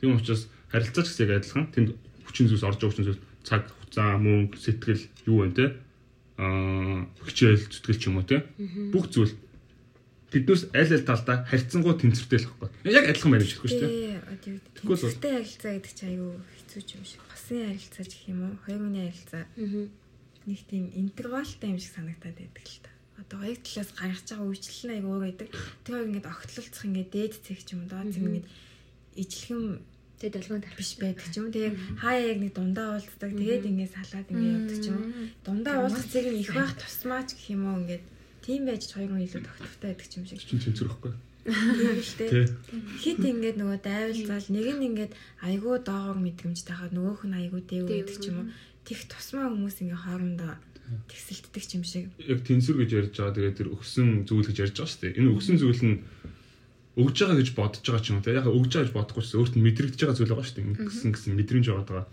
Тийм 0.00 0.16
учраас 0.16 0.48
харилцаач 0.70 1.06
гэсэн 1.10 1.24
яг 1.26 1.42
адилхан 1.42 1.66
тэнд 1.74 1.88
хүчин 2.26 2.46
зүйлс 2.48 2.66
орж 2.66 2.78
байгаа 2.78 2.90
хүчин 2.94 3.06
зүйлс 3.06 3.22
цаг 3.42 3.62
хугацаа 3.66 4.18
мөнгө 4.22 4.56
сэтгэл 4.58 5.04
юу 5.26 5.38
вэ 5.42 5.50
те 5.58 5.66
аа 6.38 7.04
хичээл 7.26 7.68
зүтгэл 7.68 8.00
ч 8.00 8.04
юм 8.06 8.22
уу 8.22 8.26
те 8.26 8.46
бүх 8.94 9.10
зүйл 9.10 9.34
тэднээс 10.30 10.70
аль 10.70 10.94
аль 10.94 11.08
талдаа 11.08 11.36
харьцангуй 11.50 11.94
тэнцвэртэй 11.98 12.38
л 12.38 12.48
байхгүй. 12.54 12.68
Яг 12.86 13.04
адилхан 13.10 13.30
байна 13.34 13.42
гэж 13.42 13.52
хэлэхгүй 13.58 13.70
шүү 13.70 13.82
дээ. 13.82 14.58
Тэгвэл 14.78 15.02
тэнцвэртэй 15.02 15.32
харилцаа 15.34 15.72
гэдэг 15.74 15.94
чинь 15.98 16.10
аюу 16.14 16.32
хэцүү 16.38 16.82
ч 16.86 16.90
юм 16.94 17.04
шиг. 17.04 17.20
Хосын 17.26 17.66
харилцаа 17.66 18.04
гэх 18.06 18.24
юм 18.30 18.40
уу? 18.46 18.54
Хоёр 18.62 18.80
хүний 18.86 19.04
харилцаа 19.10 19.44
нэг 20.46 20.60
тийм 20.70 20.84
интервалтай 20.94 21.68
юм 21.74 21.82
шиг 21.82 21.92
санагдаад 21.98 22.36
байдаг 22.38 22.62
л 22.62 22.78
та. 22.78 22.90
Одоо 23.20 23.38
хоёр 23.44 23.58
талаас 23.60 23.90
гаргаж 23.92 24.26
байгаа 24.26 24.48
үйлчлэл 24.48 24.86
нь 24.88 24.96
аюу 24.96 25.12
өөр 25.12 25.24
байдаг. 25.28 25.48
Тэр 25.84 25.92
хоёр 25.94 26.08
ингээд 26.08 26.30
огтлолцох 26.32 26.84
ингээд 26.88 27.10
дээд 27.12 27.32
цэг 27.44 27.60
ч 27.60 27.68
юм 27.76 27.84
уу 27.84 27.92
доод 27.92 28.08
зэм 28.10 28.26
ингээд 28.28 28.48
ижлэхэн 29.20 29.64
Тэгээ 30.20 30.36
долгион 30.36 30.60
таар. 30.60 30.76
биш 30.76 30.92
байдаг 31.00 31.26
ч 31.32 31.34
юм 31.40 31.44
уу. 31.48 31.54
Тэгээ 31.56 31.72
хаяа 32.04 32.28
яг 32.28 32.38
нэг 32.44 32.52
дундаа 32.52 32.86
уулздаг. 32.92 33.30
Тэгээд 33.32 33.68
ингээд 33.72 33.94
салаад 33.96 34.28
ингээд 34.28 34.52
явдаг 34.52 34.78
ч 34.84 34.86
юм. 34.92 35.00
Дундаа 35.40 35.76
уулзах 35.80 36.28
нь 36.28 36.42
их 36.44 36.52
байх 36.52 36.72
тусмаач 36.76 37.28
гэх 37.32 37.56
юм 37.56 37.62
уу 37.64 37.80
ингээд 37.80 38.04
тийм 38.44 38.68
байж 38.68 38.82
хоёр 38.92 39.10
хүн 39.16 39.24
илүү 39.24 39.42
тогтвортой 39.48 39.88
байдаг 39.96 40.08
ч 40.12 40.12
юм 40.20 40.24
шиг. 40.28 40.44
Чин 40.44 40.60
тэнцвэр 40.60 40.92
байхгүй. 40.92 41.12
Тийм 41.40 41.96
л 41.96 42.12
Тэ. 42.20 42.26
дээ. 42.28 42.46
Хит 43.00 43.20
ингээд 43.24 43.56
нөгөө 43.56 43.78
дайвалзал 43.80 44.46
нэг 44.52 44.66
нь 44.76 44.86
ингээд 44.92 45.12
айгүй 45.40 45.76
доогоор 45.88 46.18
мэдрэмжтэй 46.20 46.76
хаад 46.76 46.92
нөгөөх 46.92 47.24
нь 47.24 47.38
айгүй 47.40 47.62
дэв 47.64 47.84
гэдэг 47.88 48.16
ч 48.20 48.24
юм 48.28 48.36
уу. 48.44 48.48
Тих 48.84 49.08
тусмаа 49.08 49.48
хүмүүс 49.48 49.80
ингээд 49.80 50.04
хоорондоо 50.04 50.52
тэгсэлтдэг 51.08 51.64
юм 51.74 51.84
шиг. 51.84 52.10
яг 52.18 52.40
тэнцвэр 52.44 52.76
гэж 52.82 52.90
ярьж 52.90 53.14
байгаа 53.16 53.34
тэгээд 53.36 53.58
тэр 53.58 53.68
өгсөн 53.74 54.08
зүйл 54.26 54.48
гэж 54.50 54.58
ярьж 54.66 54.76
байгаа 54.78 54.90
шүү 54.90 55.02
дээ. 55.06 55.16
Энэ 55.18 55.32
өгсөн 55.34 55.56
зүйл 55.60 55.82
нь 55.86 55.96
өгж 56.98 57.16
байгаа 57.22 57.38
гэж 57.38 57.48
бодож 57.54 57.84
байгаа 57.86 58.02
ч 58.02 58.06
юм 58.10 58.18
уу 58.18 58.24
те. 58.26 58.34
Яг 58.34 58.46
өгж 58.50 58.70
байгаа 58.74 58.86
гэж 58.90 58.94
бодохгүй 58.94 59.24
ч 59.24 59.38
өөрт 59.38 59.54
нь 59.54 59.64
мэдрэгдэж 59.64 60.00
байгаа 60.02 60.18
зүйл 60.18 60.32
байгаа 60.34 60.46
шүү 60.46 60.56
дээ. 60.58 60.66
Ингэсэн 60.84 61.10
гэсэн 61.14 61.32
мэдрэмж 61.38 61.66
байгаа. 61.70 62.04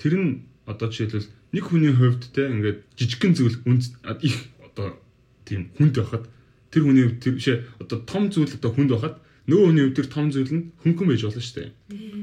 Тэр 0.00 0.14
нь 0.16 0.30
одоо 0.68 0.86
жишээлбэл 0.88 1.28
нэг 1.52 1.64
хүний 1.64 1.92
хувьд 1.92 2.22
те 2.32 2.48
ингээд 2.48 2.78
жижигхэн 2.96 3.32
зүйл 3.36 3.56
үнд 3.64 3.82
их 4.24 4.36
одоо 4.60 5.00
тийм 5.48 5.72
хүнд 5.76 5.94
байхад 5.96 6.24
тэр 6.72 6.82
хүний 6.84 7.04
хувьд 7.08 7.20
тэр 7.24 7.34
шээ 7.40 7.56
одоо 7.80 7.98
том 8.04 8.28
зүйл 8.28 8.52
одоо 8.52 8.70
хүнд 8.76 8.90
байхад 8.92 9.16
нөгөө 9.48 9.66
хүний 9.68 9.84
хувьд 9.88 9.96
тэр 9.96 10.08
том 10.12 10.26
зүйл 10.28 10.52
нь 10.52 10.64
хөнгөн 10.84 11.08
байж 11.08 11.22
болно 11.24 11.40
шүү 11.40 11.56
дээ. 11.56 11.70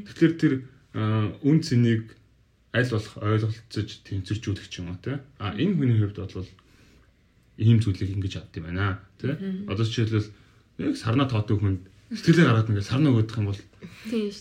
Тэгэхээр 0.06 0.34
тэр 0.38 0.54
үн 1.42 1.58
цэнийг 1.66 2.04
аль 2.76 2.92
болох 2.92 3.16
ойлголцож 3.24 3.90
тэнцвэржүүлэх 4.04 4.68
ч 4.68 4.84
юм 4.84 4.92
уу 4.92 5.00
те. 5.00 5.24
А 5.40 5.56
энэ 5.56 5.80
хүний 5.80 6.00
хувьд 6.04 6.20
бол 6.20 6.50
ийм 7.56 7.80
зүйлийг 7.80 8.12
ингэж 8.20 8.44
авд 8.44 8.54
юм 8.60 8.68
байна 8.68 9.00
тий. 9.16 9.32
Одоо 9.72 9.86
жишээлбэл 9.88 10.28
яг 10.84 10.96
сарна 11.00 11.24
тоодог 11.24 11.64
хүнд 11.64 11.82
сэтгэлээ 12.12 12.46
гаргаад 12.46 12.70
ингээд 12.70 12.90
сарна 12.92 13.16
өгөх 13.16 13.40
юм 13.40 13.48
бол 13.50 13.62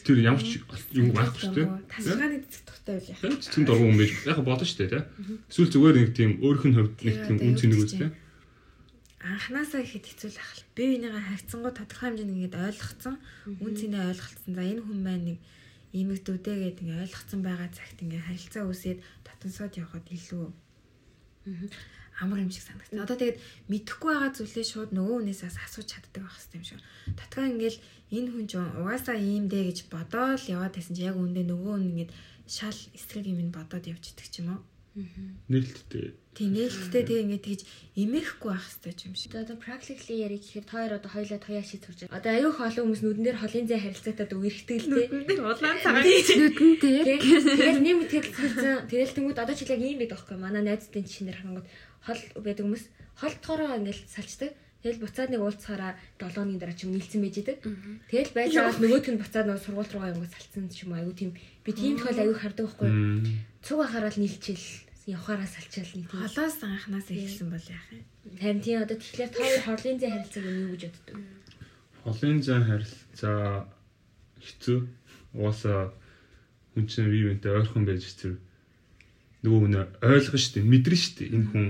тэр 0.02 0.18
ямар 0.18 0.42
ч 0.42 0.58
юм 0.98 1.14
байхгүй 1.14 1.40
шүү 1.46 1.54
дээ. 1.54 1.68
Тасгааны 1.94 2.38
цэцэг 2.42 2.62
тухтай 2.66 2.94
үл 2.98 3.08
яах. 3.14 3.22
Тэ 3.22 3.38
цэцгэн 3.38 3.64
дургуун 3.64 3.90
хүн 3.94 4.00
байж 4.02 4.12
яг 4.26 4.38
бодно 4.42 4.66
шүү 4.66 4.78
дээ 4.82 4.90
тий. 4.90 5.02
Эсвэл 5.48 5.72
зүгээр 5.72 5.96
нэг 6.02 6.10
тийм 6.18 6.30
өөрийнх 6.42 6.66
нь 6.66 6.76
хувьд 6.76 6.94
нэг 7.06 7.16
тийм 7.22 7.36
үн 7.38 7.54
цэнийг 7.54 7.80
үз 7.86 7.94
тий. 7.94 8.10
Анханасаа 9.24 9.80
ихэд 9.80 10.04
хэцүү 10.04 10.30
л 10.36 10.42
ахал. 10.42 10.64
Би 10.76 10.84
энийгээ 11.00 11.24
хайцсангуу 11.24 11.72
тодорхой 11.72 12.12
хэмжээнд 12.12 12.34
ингээд 12.34 12.60
ойлгоцсон. 12.60 13.16
Үн 13.48 13.72
цэнэ 13.72 13.98
ойлголцсон. 14.12 14.52
За 14.52 14.60
энэ 14.60 14.82
хүн 14.84 15.00
маань 15.00 15.24
нэг 15.24 15.38
иймэгдүүдээ 15.94 16.57
гэдэг 16.59 16.83
ингээд 16.83 17.04
ойлгоцсон 17.07 17.40
байгаа 17.46 17.70
цагт 17.70 17.98
ингээд 18.02 18.26
харилцаа 18.26 18.64
үсээд 18.66 18.98
татансууд 19.26 19.72
явхад 19.78 20.07
илүү 20.11 20.44
амар 22.20 22.38
юм 22.42 22.50
шиг 22.50 22.66
санагдсан. 22.66 23.02
Одоо 23.02 23.16
тэгээд 23.18 23.38
мэдэхгүй 23.70 24.11
байгаа 24.14 24.33
зүйлээ 24.35 24.66
шууд 24.70 24.90
нөгөө 24.94 25.16
хүнээсээс 25.18 25.57
асууж 25.66 25.88
чаддаг 25.90 26.22
байх 26.22 26.35
хэрэгтэй 26.35 26.59
юм 26.59 26.66
шиг. 26.66 26.80
Татгаа 27.18 27.50
ингээл 27.50 27.78
энэ 28.14 28.30
хүн 28.30 28.46
ч 28.46 28.52
угаасаа 28.59 29.16
ийм 29.18 29.44
дээ 29.50 29.64
гэж 29.70 29.78
бодоол 29.90 30.44
яваад 30.54 30.74
байсан 30.74 30.94
чи 30.94 31.02
яг 31.02 31.16
үндэ 31.18 31.42
нөгөө 31.46 31.72
хүн 31.74 31.88
ингээд 31.90 32.11
шал 32.46 32.78
эсрэг 32.94 33.26
юм 33.26 33.42
ин 33.42 33.50
бодоод 33.50 33.85
явж 33.90 34.04
идэг 34.14 34.28
ч 34.30 34.35
юм 34.42 34.54
уу. 34.54 34.62
Нээлттэй. 34.94 36.14
Тийм 36.38 36.54
нээлттэй 36.54 37.02
тэг 37.02 37.18
ингээд 37.26 37.46
тэгж 37.46 37.62
эмээхгүй 37.98 38.50
байх 38.50 38.62
хэрэгтэй 38.62 39.11
юм 39.11 39.14
шиг. 39.18 39.35
Одоо 39.35 39.59
practically 39.59 40.22
ярих 40.22 40.46
гэхээр 40.46 40.66
тоор 40.70 40.92
одоо 40.98 41.11
хоёлаа 41.11 41.38
тояа 41.42 41.66
шийд 41.66 41.83
сурж 41.83 42.07
байгаа. 42.07 42.18
Одоо 42.22 42.30
аюух 42.30 42.59
олон 42.62 42.85
хүмүүс 42.87 43.02
нүдэн 43.02 43.24
дээр 43.26 43.38
холын 43.42 43.66
зай 43.66 43.80
харилцаатаад 43.83 44.33
үерхдэг 44.38 44.78
л 44.87 44.90
дээ. 44.94 45.42
Улаан 45.42 45.78
цагаан 45.83 46.07
Нүдэнтэй. 46.07 47.18
Тэгээд 47.18 47.78
нэг 47.83 47.96
мэтгэл 48.07 48.35
цацсан. 48.38 48.87
Тэгэл 48.87 49.14
тэнгууд 49.18 49.42
одоо 49.42 49.54
ч 49.59 49.66
яг 49.66 49.83
ийм 49.83 49.98
байдаг 49.98 50.18
байхгүй 50.22 50.38
манай 50.38 50.62
найзтын 50.62 51.07
чинээр 51.07 51.38
хангууд 51.42 51.66
хол 52.07 52.20
байдаг 52.38 52.62
хүмүүс 52.62 52.85
холдохороо 53.18 53.78
ингээл 53.78 54.02
салчдаг. 54.11 54.50
Тэгэл 54.85 55.00
буцаад 55.00 55.33
нэг 55.33 55.40
уулзахаараа 55.40 55.96
7 56.20 56.44
өдрийн 56.44 56.61
дараа 56.61 56.76
ч 56.76 56.85
юм 56.85 56.92
нийлцэн 56.92 57.24
байж 57.24 57.37
идэг. 57.40 57.57
Тэгэл 58.12 58.37
байжгаад 58.37 58.85
нөгөөт 58.85 59.07
нь 59.09 59.16
буцаад 59.16 59.48
нэг 59.48 59.64
сургууль 59.64 59.88
руугаа 59.88 60.12
юм 60.12 60.28
салцсан 60.28 60.68
ч 60.68 60.85
юм 60.85 60.92
аюу 60.92 61.16
тийм 61.16 61.33
би 61.64 61.70
тийм 61.72 61.96
тохиол 61.96 62.20
аюу 62.20 62.37
хардаг 62.37 62.68
байхгүй. 62.68 62.92
Цуг 63.64 63.80
ахаараа 63.80 64.12
нийлчихэл 64.12 64.83
явхаараа 65.06 65.48
салчаал 65.48 65.92
нэг 65.94 66.08
тийм. 66.08 66.20
Холоос 66.24 66.56
анханаас 66.64 67.08
эхэлсэн 67.12 67.48
бол 67.52 67.66
яах 67.68 67.88
юм? 67.92 68.04
Харин 68.40 68.60
тийм 68.64 68.82
одоо 68.82 68.96
тэгэхээр 68.96 69.30
та 69.30 69.38
хоёр 69.44 69.62
хорлын 69.64 69.98
зай 70.00 70.10
харилцааг 70.16 70.46
юу 70.48 70.70
гэж 70.72 70.82
боддог? 70.88 71.16
Холын 72.04 72.38
зан 72.40 72.62
харилцаа 72.64 73.68
хэцүү. 74.40 74.78
Угаасаа 75.36 75.92
хүн 76.72 76.84
чинь 76.88 77.12
вивэнтэй 77.12 77.52
ойрхон 77.52 77.84
байж 77.84 78.04
тэр 78.16 78.40
нөгөө 79.44 79.60
хүн 79.60 79.76
ойлгох 80.00 80.40
шүү 80.40 80.52
дээ, 80.56 80.72
мэдрэн 80.72 81.00
шүү 81.00 81.14
дээ. 81.20 81.32
Энэ 81.36 81.48
хүн 81.52 81.66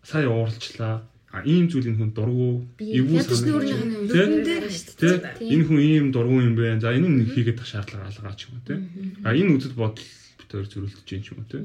сая 0.00 0.28
ууралчлаа. 0.32 1.04
А 1.30 1.46
ийм 1.46 1.70
зүйл 1.70 1.94
энэ 1.94 2.00
хүн 2.00 2.10
дургу, 2.16 2.66
эвгүй? 2.80 3.22
Нүдэн 3.22 4.32
дээр 4.42 4.66
шүү 4.66 4.98
дээ. 4.98 5.52
Энэ 5.52 5.64
хүн 5.68 5.78
ийм 5.78 6.06
дургуун 6.10 6.48
юм 6.50 6.56
байна. 6.58 6.80
За 6.82 6.90
энэ 6.90 7.06
нь 7.06 7.28
хийгээд 7.28 7.60
тах 7.60 7.68
шаардлага 7.70 8.10
алгаа 8.10 8.34
ч 8.34 8.50
юм 8.50 8.58
уу 8.58 8.66
те. 8.66 8.74
А 9.22 9.30
энэ 9.30 9.54
үзэл 9.54 9.78
бодол 9.78 10.02
бит 10.02 10.50
хоёр 10.50 10.66
зөрүүлдэж 10.66 11.08
юм 11.12 11.22
ч 11.22 11.28
юм 11.30 11.38
уу 11.38 11.46
те. 11.46 11.58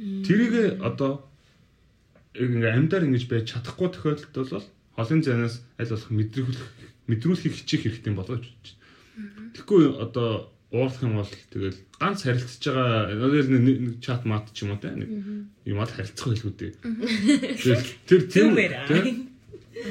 Тэрийг 0.00 0.80
одоо 0.80 1.28
ингээ 2.34 2.72
амьдаар 2.72 3.04
ингэж 3.04 3.24
байж 3.28 3.52
чадахгүй 3.52 3.88
тохиолдолд 3.92 4.50
бол 4.50 4.66
холын 4.96 5.22
занаас 5.22 5.60
аль 5.76 5.92
болох 5.92 6.10
мэдрүүлэх 6.10 6.64
мэдрүүлэхийг 7.10 7.54
хичих 7.56 7.82
хэрэгтэй 7.84 8.14
болооч. 8.14 8.44
Тэгэхгүй 9.52 9.82
одоо 10.00 10.48
уурлах 10.70 11.02
юм 11.02 11.18
бол 11.18 11.32
тэгэл 11.50 11.78
ганц 11.98 12.22
харилцаж 12.22 12.62
байгаа 12.64 13.44
нэг 13.44 13.98
чат 14.00 14.22
мат 14.24 14.48
ч 14.54 14.62
юм 14.62 14.72
уу 14.72 14.80
те 14.80 14.94
нэг 14.94 15.10
юм 15.66 15.78
ал 15.82 15.90
харилцах 15.90 16.32
хэлгүүдээ. 16.32 16.70
Тэгэл 17.60 17.84
тэр 18.08 18.22
аа. 18.72 18.86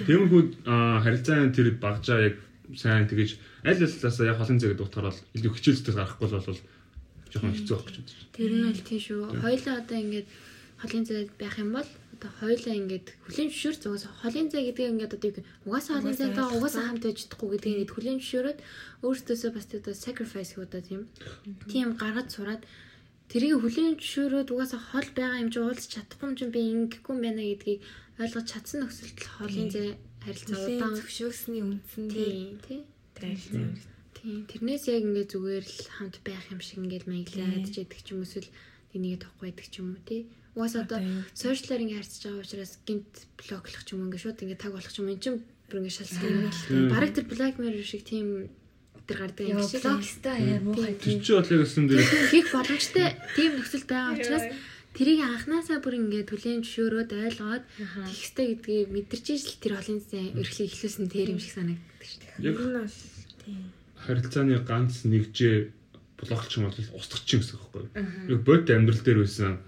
Тиймэрхүү 0.08 0.42
аа, 0.70 1.04
харилцааны 1.04 1.52
тэр 1.52 1.76
багжаа 1.76 2.32
яг 2.32 2.36
сайн 2.78 3.10
тэгэж 3.10 3.36
аль 3.66 3.82
аль 3.84 3.92
талаас 3.92 4.20
яг 4.24 4.38
холын 4.40 4.60
зэгэд 4.62 4.80
утгаараа 4.80 5.14
илүү 5.36 5.52
хичээлтэй 5.54 5.94
гарахгүй 5.98 6.28
бол 6.30 6.62
жоохон 7.32 7.56
хэцүү 7.56 7.76
байх 7.78 7.88
гэж 7.88 7.96
байна. 7.98 8.34
Тэр 8.36 8.52
нь 8.54 8.66
бол 8.68 8.82
тийм 8.90 9.02
шүү. 9.06 9.22
Хоёлаа 9.44 9.76
одоо 9.82 9.98
ингээд 10.04 10.28
холын 10.82 11.06
зайд 11.06 11.32
байх 11.40 11.56
юм 11.60 11.72
бол 11.76 11.90
одоо 12.16 12.32
хоёлаа 12.40 12.76
ингээд 12.76 13.08
хүлийн 13.24 13.50
зөвшөөр 13.52 13.76
зугаас 13.80 14.06
холын 14.22 14.48
зай 14.52 14.64
гэдэг 14.68 14.92
ингээд 14.92 15.16
одоо 15.16 15.32
угаасаа 15.68 15.96
холын 16.00 16.20
зайгаа 16.20 16.48
угаасаа 16.56 16.84
хамт 16.88 17.04
байж 17.04 17.18
чадахгүй 17.24 17.50
гэдэг 17.52 17.72
ингээд 17.72 17.94
хүлийн 17.96 18.20
зөвшөөрөд 18.20 18.60
өөртөөсөө 19.08 19.52
бас 19.56 19.66
одоо 19.72 19.96
sacrifice 19.96 20.52
гэдэг 20.56 20.68
одоо 20.68 20.82
тийм 20.88 21.02
тийм 21.72 21.88
гаргаж 22.02 22.28
сураад 22.36 22.64
тэрийг 23.32 23.60
хүлийн 23.64 23.96
зөвшөөрөөд 24.00 24.50
угаасаа 24.52 24.82
хол 24.92 25.10
байгаа 25.16 25.44
юм 25.44 25.52
чи 25.54 25.60
уулзч 25.64 25.88
чадахгүй 25.96 26.28
юм 26.28 26.36
чи 26.40 26.46
би 26.52 26.62
ингэхгүй 26.76 27.14
юм 27.16 27.24
байна 27.24 27.44
гэдгийг 27.44 27.80
ойлгож 28.20 28.46
чадсан 28.52 28.80
нөхцөлд 28.84 29.20
холын 29.38 29.70
зай 29.76 29.88
харилцаа 30.24 30.60
удаан 30.68 30.96
зөвшөөрсний 31.00 31.64
үндсэн 31.64 32.04
тийм 32.12 32.60
тийм 32.68 32.82
харилцаа 33.16 33.89
Тийм. 34.20 34.44
Тэрнээс 34.52 34.84
яг 34.92 35.04
ингээд 35.08 35.32
зүгээр 35.32 35.64
л 35.64 35.80
хамт 35.96 36.16
байх 36.28 36.46
юм 36.52 36.60
шиг 36.60 36.84
ингээд 36.84 37.08
маяглаад 37.08 37.72
ч 37.72 37.80
яддаг 37.80 38.00
ч 38.04 38.08
юм 38.12 38.28
эсвэл 38.28 38.52
энийг 38.92 39.24
тохгүй 39.24 39.56
байдаг 39.56 39.68
ч 39.72 39.80
юм 39.80 39.96
уу 39.96 40.04
тий. 40.04 40.28
Угаас 40.60 40.76
одоо 40.76 41.00
сошиалаар 41.32 41.84
ингээд 41.88 42.00
харьцаж 42.04 42.24
байгаа 42.28 42.44
учраас 42.44 42.74
гинт 42.84 43.14
блоклох 43.40 43.84
ч 43.86 43.90
юм 43.96 44.04
ингээд 44.12 44.24
шууд 44.28 44.44
ингээд 44.44 44.64
таг 44.64 44.74
болох 44.76 44.92
ч 44.92 44.98
юм 45.00 45.08
энэ 45.08 45.24
чинь 45.24 45.40
бүр 45.72 45.80
ингээд 45.80 45.98
шалсан. 46.04 46.92
Бараг 46.92 47.12
тэр 47.16 47.26
Black 47.32 47.56
Mirror 47.64 47.88
шиг 47.88 48.04
тийм 48.04 48.52
тэр 49.08 49.18
гардаг 49.24 49.46
юм 49.48 49.64
шиг. 49.64 49.88
Блокстай 49.88 50.38
яа 50.52 50.60
муухай 50.60 50.94
Тэр 51.00 51.20
чи 51.24 51.32
бол 51.32 51.48
яг 51.48 51.62
өсөн 51.64 51.86
дээр 51.88 52.04
хийх 52.34 52.48
боломжтой 52.52 53.08
тийм 53.40 53.52
нөхцөл 53.56 53.88
байгаа 53.88 54.14
учраас 54.20 54.46
тэрийг 55.00 55.20
анханасаа 55.24 55.80
бүр 55.80 55.96
ингээд 55.96 56.28
түлийн 56.28 56.60
зөвшөөрөөд 56.66 57.12
ойлгоод 57.24 57.64
тэгхстэй 58.10 58.46
гэдгийг 58.52 58.90
мэдэрч 58.90 59.26
ижил 59.32 59.58
тэр 59.64 59.74
холын 59.80 60.02
зэн 60.04 60.36
эрхлээ 60.44 60.68
ихлүүлсэн 60.68 61.08
тэр 61.08 61.28
юм 61.32 61.40
шиг 61.40 61.54
санагддаг 61.56 62.04
шүү 62.04 62.20
дээ. 62.20 62.52
яг 62.52 62.58
нь 62.60 62.74
бол 62.76 62.94
тийм 63.46 63.79
харилцааны 64.06 64.60
ганц 64.64 65.04
нэгжээ 65.06 65.56
блоклч 66.20 66.52
юм 66.60 66.68
бол 66.68 66.80
устгачих 67.00 67.40
гэсэн 67.44 67.56
үг 67.60 67.72
байхгүй. 67.72 67.86
Яг 68.32 68.42
бод 68.44 68.66
амьдрал 68.68 69.04
дээр 69.04 69.20
байсан 69.24 69.60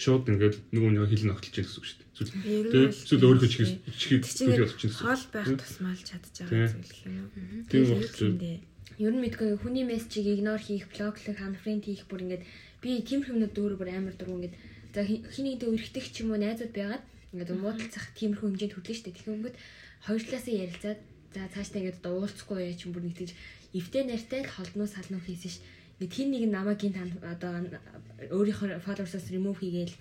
шууд 0.00 0.24
ингээд 0.32 0.56
нэг 0.72 0.82
хил 1.12 1.28
ногтлж 1.28 1.54
гэсэн 1.60 1.76
үг 1.76 1.86
шүү 1.86 1.98
дээ. 2.00 2.08
Нь 2.20 2.72
бол 2.72 2.88
эсвэл 2.88 3.24
өөрийнхөө 3.28 3.52
чихээс 3.52 3.72
чихийг 4.00 4.22
чинь 4.24 4.48
төлөв 4.52 4.68
болчих 4.72 4.88
гэсэн. 4.92 5.04
хоол 5.04 5.24
байх 5.32 5.48
тусмал 5.60 6.00
чадж 6.00 6.34
байгаа 6.40 6.68
зүйл 6.72 7.04
юм? 7.08 7.28
Тийм 7.68 7.84
үндэ. 7.88 8.52
Ер 9.00 9.12
нь 9.16 9.22
мэдгүй 9.24 9.48
хүний 9.60 9.84
мессежийг 9.88 10.40
игнор 10.40 10.60
хийх, 10.60 10.84
блоклох, 10.92 11.40
unfriend 11.40 11.84
хийх 11.88 12.04
бүр 12.08 12.20
ингээд 12.24 12.44
би 12.84 13.00
тийм 13.00 13.24
хүмүүд 13.24 13.52
дөөр 13.56 13.74
бүр 13.80 13.88
амар 13.96 14.12
дургу 14.16 14.36
ингээд 14.40 14.56
за 14.92 15.00
хи- 15.08 15.24
хий 15.24 15.44
нэгдээ 15.48 15.72
өргөтөх 15.72 16.06
ч 16.12 16.20
юм 16.20 16.36
уу 16.36 16.40
найзууд 16.40 16.72
байгаад 16.76 17.04
ингээд 17.32 17.56
муудалцах 17.56 18.04
тиймэрхүү 18.16 18.48
хэмжээнд 18.52 18.76
хөдлөн 18.76 18.98
штэ. 19.00 19.12
Тэгэхээр 19.16 19.36
ингээд 19.40 19.56
хоёр 20.04 20.20
талаасаа 20.20 20.54
ярилцаад 20.64 21.00
за 21.34 21.46
цаашдаа 21.54 21.80
ингээд 21.80 22.00
одоо 22.02 22.12
уулзахгүй 22.26 22.58
яа 22.66 22.74
ч 22.74 22.86
юм 22.86 22.92
бүр 22.94 23.04
нэг 23.06 23.16
тийж 23.18 23.30
эвтэй 23.74 24.02
нартай 24.06 24.40
л 24.42 24.52
холдноо 24.54 24.88
салнуу 24.90 25.22
хийсэн 25.22 25.50
ш. 25.50 25.58
Ингээд 26.00 26.16
хин 26.16 26.28
нэг 26.32 26.44
намайг 26.50 26.80
гин 26.80 26.96
одоо 27.22 27.52
өөрийнхөө 28.34 28.82
followers-аас 28.84 29.30
remove 29.30 29.60
хийгээл 29.60 29.94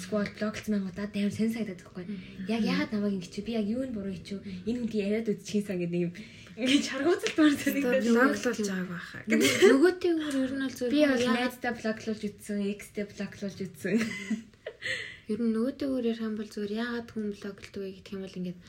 squad 0.00 0.28
блоклцсан 0.36 0.80
байгаа 0.80 0.96
даа 0.96 1.22
амар 1.22 1.34
сэн 1.36 1.52
сагдаад 1.52 1.80
байхгүй. 1.84 2.04
Яг 2.48 2.62
яагаад 2.66 2.92
намайг 2.92 3.14
ингэж 3.20 3.30
чи 3.30 3.40
би 3.46 3.52
яг 3.54 3.66
юу 3.68 3.84
нь 3.84 3.94
буруу 3.94 4.12
хийчихв? 4.16 4.42
Энэ 4.66 4.80
хүнд 4.80 4.94
яриад 4.96 5.28
үзчихсэн 5.28 5.66
сан 5.68 5.78
гэдэг 5.80 6.00
юм. 6.08 6.12
Ингээд 6.56 6.84
чаргууцалт 6.88 7.36
маар 7.36 7.54
санагдаад. 7.56 8.04
Блоклуулж 8.12 8.60
байгааг 8.60 8.90
байхаа. 8.92 9.20
Нөгөөтэйгээр 9.28 10.36
ер 10.42 10.52
нь 10.52 10.64
бол 10.64 10.76
Би 10.76 11.00
зүгээр 11.00 11.12
бол 11.12 11.36
найздаа 11.36 11.72
блоклуулж 11.80 12.22
үтсэн, 12.28 12.58
X-тэй 12.76 13.04
блоклуулж 13.08 13.58
үтсэн. 13.64 13.96
ер 15.32 15.40
нь 15.40 15.52
нөгөөтэйгээр 15.56 16.08
ярих 16.12 16.26
юм 16.26 16.36
бол 16.36 16.50
зүгээр 16.52 16.72
яагаад 16.76 17.08
хүн 17.08 17.26
блоклдог 17.32 17.80
вэ 17.80 17.90
гэх 17.96 18.12
юм 18.12 18.22
бол 18.24 18.38
ингээд 18.40 18.60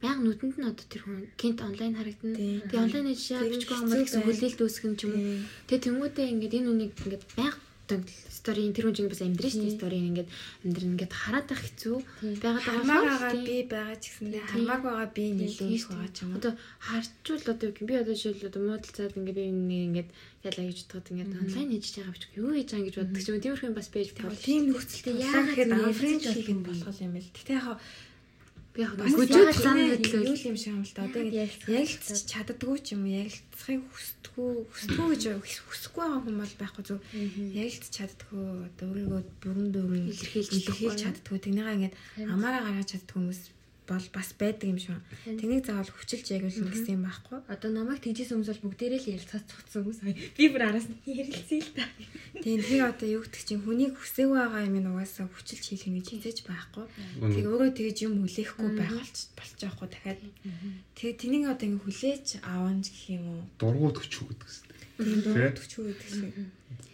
баян 0.00 0.20
нүдэнд 0.24 0.56
нь 0.60 0.68
одоо 0.68 0.86
тэр 0.88 1.02
хүн 1.04 1.18
гинт 1.40 1.60
онлайн 1.64 1.94
харагдана. 1.96 2.36
Тэгээ 2.36 2.84
онлайн 2.84 3.06
ээж 3.12 3.22
яа 3.32 3.40
Тэр 3.42 3.52
бичгүй 3.56 3.76
юм 3.80 3.88
бол 3.88 4.04
гэсэн 4.04 4.22
хүлээлт 4.24 4.60
үүсгэх 4.64 4.86
юм 4.88 4.94
ч 4.96 5.02
юм 5.08 5.12
уу. 5.16 5.24
Тэгээ 5.68 5.84
тэнгуүдээ 5.84 6.26
ингээд 6.32 6.56
энэ 6.58 6.70
үнийг 6.72 6.92
ингээд 7.00 7.24
баян 7.36 7.56
стори 7.86 8.66
тэр 8.74 8.90
хүн 8.90 8.96
чинь 8.98 9.10
бас 9.10 9.22
амьдрын 9.22 9.50
шүү 9.50 9.62
дээ 9.62 9.78
стори 9.78 9.98
ингээд 10.10 10.30
амьдрын 10.66 10.92
ингээд 10.98 11.14
хараад 11.14 11.46
байх 11.46 11.62
хэцүү. 11.62 11.96
Байгаад 12.42 12.82
байгаа 12.82 13.30
тийм. 13.30 13.46
би 13.46 13.56
байгаа 13.70 13.96
ч 14.02 14.04
Тийм. 14.18 14.42
хамааг 14.42 14.82
байгаа 14.82 15.08
би 15.14 15.24
нэлээд 15.38 15.70
их 15.70 15.86
байгаа 15.86 16.10
ч 16.10 16.18
юм 16.26 16.30
уу. 16.34 16.38
Одоо 16.42 16.52
харчвал 16.82 17.46
одоо 17.46 17.66
юм, 17.70 17.86
би 17.86 17.94
одоо 17.94 18.14
жишээл 18.18 18.48
одоо 18.50 18.62
муудалцаад 18.66 19.14
ингээд 19.14 19.38
би 19.38 19.44
нэг 19.54 19.82
ингээд 19.86 20.10
ялаа 20.50 20.64
гэж 20.66 20.78
бодоход 20.82 21.10
ингээд 21.14 21.32
онлайн 21.38 21.68
хийж 21.70 21.86
байгаа 21.94 22.14
бичгүй 22.14 22.38
юу 22.42 22.54
хийж 22.58 22.70
байгаа 22.74 22.86
гэж 22.90 22.96
боддог 22.98 23.22
ч 23.22 23.26
юм. 23.30 23.42
Тиймэрхүү 23.46 23.68
юм 23.70 23.78
бас 23.78 23.88
байж 23.94 24.08
болох. 24.18 24.42
Тийм 24.42 24.62
нөхцөлтэй 24.66 25.14
яагаад 25.22 25.58
юм 25.62 25.86
анфрент 25.86 26.22
ялцаж 26.26 26.34
хийх 26.34 26.50
юм 26.50 26.62
болох 26.66 26.98
юм 26.98 27.06
юм 27.06 27.14
бэл. 27.14 27.34
Гэтэ 27.38 27.54
яг 27.54 27.78
би 28.76 28.84
яг 28.84 28.92
гүжүүд 29.00 29.56
зам 29.56 29.78
хөдлөл 29.80 30.28
юу 30.28 30.36
юм 30.52 30.56
шиг 30.60 30.72
юм 30.76 30.84
л 30.84 30.92
да. 30.92 31.08
Одоо 31.08 31.22
Яагаад 31.24 31.32
ингээд 31.32 31.64
ярилцж 31.64 32.20
чаддгүй 32.28 32.78
ч 32.84 32.92
юм 32.92 33.08
уу? 33.08 33.16
Ярилцахыг 33.16 33.82
хүсдэггүй 33.88 34.50
хүсдэггүй 34.68 35.08
гэж 35.16 35.22
хүсэхгүй 35.40 36.02
байгаа 36.04 36.20
хүн 36.20 36.36
бол 36.36 36.54
байхгүй 36.60 36.84
зү. 36.84 36.94
Ярилцж 37.56 37.92
чаддгүй 37.96 38.44
одоо 38.68 38.86
өөрийгөө 38.92 39.22
бүрэн 39.40 39.68
дүүрэн 39.72 40.04
Илэрхийлж 40.12 41.00
чаддгүй 41.00 41.38
тэгнийгаа 41.40 41.76
ингээд 41.80 41.96
амаараа 42.28 42.62
гаргаж 42.68 42.88
чаддгүй 42.92 43.16
хүмүүс 43.16 43.40
бол 43.86 44.06
бас 44.12 44.28
байдаг 44.34 44.66
юм 44.66 44.78
шиг. 44.82 44.98
Тэнийг 45.24 45.64
заавал 45.66 45.88
хүчилж 45.88 46.26
яриулна 46.34 46.70
гэсэн 46.74 46.94
юм 46.98 47.02
байхгүй. 47.06 47.38
Одоо 47.46 47.70
намайг 47.70 48.02
тэгжсэн 48.02 48.42
хүмүүс 48.42 48.50
бол 48.50 48.64
бүгдээрээ 48.66 49.00
л 49.00 49.10
ярилцаад 49.14 49.46
цуцсан 49.46 49.80
хүмүүс. 49.86 50.00
Би 50.36 50.44
бүр 50.50 50.62
араас 50.66 50.90
нь 50.90 50.98
ярилцъя 51.06 51.62
л 51.62 51.72
та. 51.72 51.84
Тийм 52.42 52.58
тэр 52.60 52.82
одоо 52.90 53.06
юу 53.06 53.22
гэдэг 53.22 53.42
чинь 53.46 53.62
хүнийг 53.62 53.94
хүсээгүй 53.94 54.36
байгаа 54.36 54.66
юм 54.66 54.76
нь 54.82 54.90
угаасаа 54.90 55.26
хүчилж 55.30 55.64
хийх 55.64 55.86
юм 55.86 55.96
гэж 56.02 56.06
хизээж 56.10 56.38
байхгүй. 56.44 56.84
Тэг 57.30 57.44
өөрөө 57.46 57.70
тэгэж 57.78 57.96
юм 58.04 58.14
хүлээхгүй 58.26 58.68
байх 58.74 58.92
болч 58.92 59.18
болч 59.38 59.58
яахгүй 59.62 59.88
дахиад. 59.88 60.20
Тэгээ 60.98 61.14
тэнийг 61.22 61.44
одоо 61.46 61.66
ингэ 61.70 61.82
хүлээж 61.86 62.26
аавч 62.42 62.84
гэх 62.90 63.04
юм 63.16 63.24
уу. 63.30 63.42
дургууд 63.62 63.96
өчүү 64.02 64.24
гэдэг 64.26 64.46
гэсэн. 64.50 64.66
Тийм 64.96 65.20
дөрөвчгүй 65.24 65.84
гэдэг 65.92 66.10
шиг. 66.10 66.34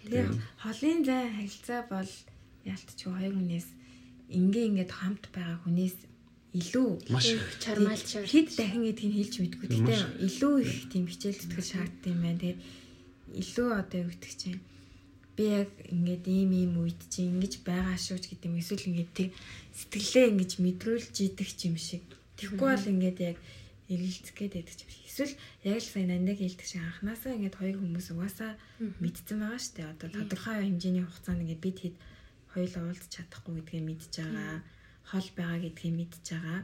Тэгээ 0.03 0.27
холын 0.61 0.99
зай 1.07 1.25
харилцаа 1.31 1.81
бол 1.87 2.11
яалтчгүй 2.67 3.13
хоёр 3.15 3.35
хүнээс 3.39 3.69
ингээ 4.33 4.65
ингээд 4.71 4.93
хамт 4.93 5.25
байгаа 5.35 5.59
хүнээс 5.63 5.97
илүү 6.53 6.89
Маш 7.09 7.27
их. 7.33 7.43
чармаалт 7.65 8.07
шаар. 8.09 8.29
хэд 8.29 8.49
дахин 8.53 8.85
гэдгийг 8.85 9.15
хэлж 9.17 9.35
мэдгүй. 9.41 9.67
Их. 9.73 10.05
илүү 10.21 10.55
их 10.61 10.75
тийм 10.93 11.05
хичээл 11.09 11.41
зүтгэл 11.41 11.71
шаарддаг 11.73 12.13
юм 12.13 12.21
байна. 12.21 12.41
Тэгээд 12.45 12.61
илүү 13.41 13.69
одоо 13.73 13.99
юу 14.05 14.11
гэдэг 14.13 14.33
чинь 14.37 14.61
би 15.33 15.45
яг 15.49 15.71
ингээд 15.89 16.25
ийм 16.29 16.51
ийм 16.53 16.73
үед 16.85 17.01
чинь 17.09 17.33
ингэж 17.33 17.65
байгаа 17.65 17.97
шүү 17.97 18.21
ч 18.21 18.25
гэдэг 18.37 18.53
юм. 18.53 18.61
Эсвэл 18.61 18.89
ингээд 18.93 19.11
тэг 19.17 19.29
сэтгэлээ 19.73 20.27
ингэж 20.37 20.53
мэдрүүлж 20.61 21.15
идэг 21.25 21.49
ч 21.57 21.61
юм 21.73 21.77
шиг. 21.81 22.05
Тэгэхгүй 22.37 22.69
бол 22.69 22.93
ингээд 22.93 23.19
яг 23.33 23.37
эргэлцэх 23.89 24.37
гээд 24.37 24.53
байдаг 24.61 24.77
юм 24.77 24.93
шиг. 24.93 25.09
Эсвэл 25.09 25.35
яг 25.65 25.81
л 25.81 25.89
сайн 25.89 26.09
нандаг 26.13 26.37
хэлдэг 26.37 26.69
шиг 26.69 26.85
анханасаа 26.85 27.33
ингээд 27.33 27.57
хоёр 27.57 27.77
хүмүүс 27.81 28.09
угаасаа 28.13 28.53
мэдсэн 29.01 29.41
байгаа 29.41 29.61
шүү 29.61 29.75
дээ. 29.81 29.93
Одоо 29.97 30.09
тодорхой 30.13 30.57
хэмжээний 30.69 31.05
хугацаанд 31.09 31.43
ингээд 31.49 31.65
бид 31.65 31.79
хэд 31.81 31.97
хоёул 32.53 32.75
уулзах 32.77 33.09
чадахгүй 33.09 33.53
гэдгийг 33.57 33.85
мэдж 33.89 34.13
байгаа. 34.21 34.61
Хол 35.13 35.29
байгаа 35.37 35.61
гэдгийг 35.61 35.95
мэдж 36.01 36.25
байгаа. 36.25 36.61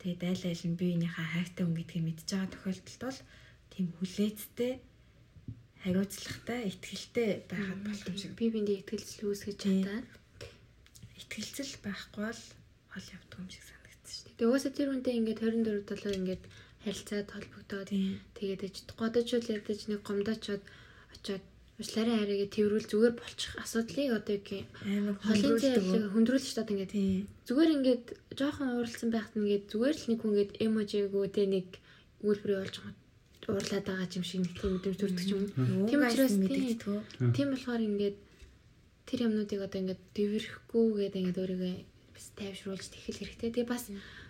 Тэгээд 0.00 0.22
айл 0.24 0.44
айл 0.48 0.64
нь 0.64 0.78
биеийнхээ 0.80 1.28
хайртай 1.36 1.64
хүн 1.68 1.76
гэдгийг 1.76 2.04
мэдж 2.08 2.28
байгаа 2.32 2.48
тохиолдолд 2.48 3.00
бол 3.04 3.20
тийм 3.72 3.86
хүлээцтэй 4.00 4.72
хариуцлагатай, 5.84 6.60
ихтгэлтэй 6.68 7.30
байхад 7.48 7.80
болт 7.84 8.04
юм 8.08 8.16
шиг. 8.16 8.32
би 8.40 8.46
биндээ 8.52 8.80
ихтгэлцэл 8.80 9.28
үүсгэж 9.28 9.58
чадаад. 9.60 10.08
Ихтгэлцэл 11.20 11.72
байхгүй 11.84 12.24
бол 12.24 12.42
хол 12.92 13.06
явдаг 13.16 13.38
юм 13.40 13.48
шиг 13.52 13.64
санагдсан 13.68 14.12
шүү 14.12 14.24
дээ. 14.24 14.36
Тэгээ 14.36 14.52
уусаа 14.52 14.72
тэр 14.76 14.88
хүнтэй 14.92 15.14
ингээд 15.20 15.40
24 15.40 15.88
долоо 15.88 16.12
ингээд 16.20 16.42
харилцаад 16.84 17.28
холбогдоод 17.32 17.88
Тийм. 17.92 18.16
тэгээд 18.36 18.60
аж 18.68 18.76
годочуул 18.96 19.46
ядаж 19.56 19.80
нэг 19.88 20.00
гомдоочоод 20.04 20.62
очоод 21.16 21.44
уучлаарай 21.80 22.16
хараагээ 22.20 22.50
тэрвэл 22.52 22.90
зүгээр 22.92 23.14
болчих. 23.16 23.52
Асуудлыг 23.56 24.12
одоо 24.20 24.36
юу 24.36 24.44
гэх 24.44 24.68
Амар 24.84 25.16
холын 25.16 25.56
зэйлэг 25.56 26.12
хөндрүүлж 26.12 26.52
таад 26.52 26.70
ингээд. 26.76 26.92
Зүгээр 27.48 27.70
ингээд 27.80 28.04
жоохон 28.36 28.68
ууралсан 28.76 29.08
байхад 29.08 29.34
нь 29.34 29.42
ингээд 29.48 29.64
зүгээр 29.72 29.96
л 29.96 30.06
нэг 30.12 30.18
хүн 30.20 30.30
ингээд 30.36 30.52
эможигөө 30.60 31.26
тэ 31.32 31.42
нэг 31.48 31.68
үйлбэрээ 32.20 32.60
олж 32.60 32.76
уурлаад 33.48 33.84
байгаа 33.88 34.08
юм 34.14 34.24
шиг 34.28 34.40
нэг 34.44 34.52
тийм 34.60 34.72
мэдрэмж 34.76 34.98
төрдөг 35.00 35.26
юм. 35.32 35.44
Тийм 35.88 36.00
учраас 36.04 36.36
мэддэггүй. 36.36 36.98
Тийм 37.34 37.48
болохоор 37.50 37.82
ингээд 37.88 38.16
тэр 39.08 39.20
юмнуудыг 39.26 39.60
одоо 39.64 39.78
ингээд 39.80 40.02
дэврэхгүй 40.14 40.86
гэдэг 41.00 41.20
ингээд 41.24 41.40
өөрийгөө 41.40 41.74
бас 42.14 42.26
тайвшруулж 42.38 42.86
тэхэл 42.92 43.18
хэрэгтэй. 43.18 43.50
Тэгээ 43.50 43.72
бас 43.72 43.84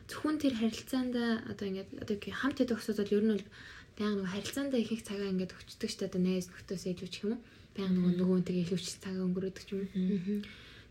зөвхөн 0.09 0.37
тэр 0.41 0.55
харилцаанда 0.57 1.25
одоо 1.51 1.67
ингээд 1.69 1.91
одоо 2.01 2.15
юу 2.17 2.23
гэх 2.23 2.39
хамт 2.41 2.63
идэх 2.63 2.81
усуд 2.81 2.99
бол 3.03 3.15
ер 3.19 3.25
нь 3.27 3.35
бол 3.35 3.47
баян 4.01 4.17
нөгөө 4.17 4.33
харилцаанда 4.33 4.81
их 4.81 4.93
их 4.97 5.05
цагаа 5.05 5.29
ингээд 5.29 5.53
өчтдөг 5.53 5.91
ч 5.93 6.01
одоо 6.09 6.21
найз 6.25 6.49
нөхдөс 6.49 6.89
илүү 6.89 7.09
ч 7.13 7.17
юм 7.21 7.37
уу. 7.37 7.41
Баян 7.77 7.93
нөгөө 7.93 8.13
нөгөөнтэйг 8.17 8.57
илүү 8.65 8.81
ч 8.81 8.97
цагаа 8.97 9.29
өнгөрөөдөг 9.29 9.67
юм. 9.77 10.41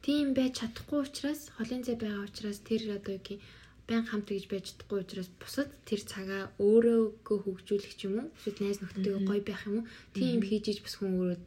Тийм 0.05 0.37
байж 0.37 0.61
чадахгүй 0.61 0.99
учраас 1.09 1.41
холын 1.57 1.81
зай 1.81 1.97
байгаа 1.97 2.29
учраас 2.29 2.61
тэр 2.61 3.01
одоо 3.01 3.17
юу 3.17 3.25
гэх 3.25 3.41
баян 3.89 4.05
хамт 4.05 4.29
гэж 4.29 4.45
байж 4.45 4.65
чадахгүй 4.69 4.99
учраас 5.01 5.29
бусад 5.41 5.73
тэр 5.89 6.01
цагаа 6.05 6.53
өөрөөгөө 6.61 7.37
хөгжүүлэх 7.41 7.97
юм 8.05 8.13
уу? 8.21 8.27
Эсвэл 8.37 8.61
найз 8.61 8.77
нөхдөйгөө 8.85 9.25
гоё 9.25 9.41
байх 9.41 9.61
юм 9.65 9.75
уу? 9.81 9.89
Тийм 10.13 10.39
хийж 10.45 10.65
иж 10.69 10.79
бас 10.85 10.93
хүн 11.01 11.17
өөрөө 11.17 11.37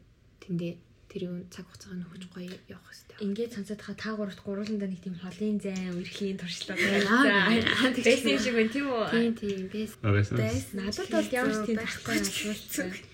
тэндээ 0.42 0.74
тэр 1.12 1.22
юу 1.28 1.36
цаг 1.52 1.68
хугацааг 1.68 2.00
нөхөж 2.00 2.24
гоё 2.32 2.48
явах 2.72 2.88
хэрэгтэй. 2.88 3.16
Ингээд 3.20 3.52
сонсоод 3.52 3.80
хаа 3.84 3.96
та 4.00 4.16
гуравт 4.16 4.40
гурууландаа 4.40 4.88
нэг 4.88 5.04
тийм 5.04 5.16
холын 5.20 5.60
зайн 5.60 5.92
үерхлийн 5.92 6.40
туршлага 6.40 6.80
байсан. 6.80 8.00
Байсан 8.00 8.28
юм 8.32 8.40
шиг 8.40 8.56
байна 8.56 8.72
тийм 8.72 8.86
үү? 8.88 9.04
Тийм 9.12 9.32
тийм 9.36 9.60
байсан. 9.68 10.00
Надад 10.72 11.08
бол 11.12 11.28
ямар 11.36 11.52
ч 11.52 11.60
тийм 11.68 11.78
тахгүй 11.84 12.16
асуулт. 12.16 13.11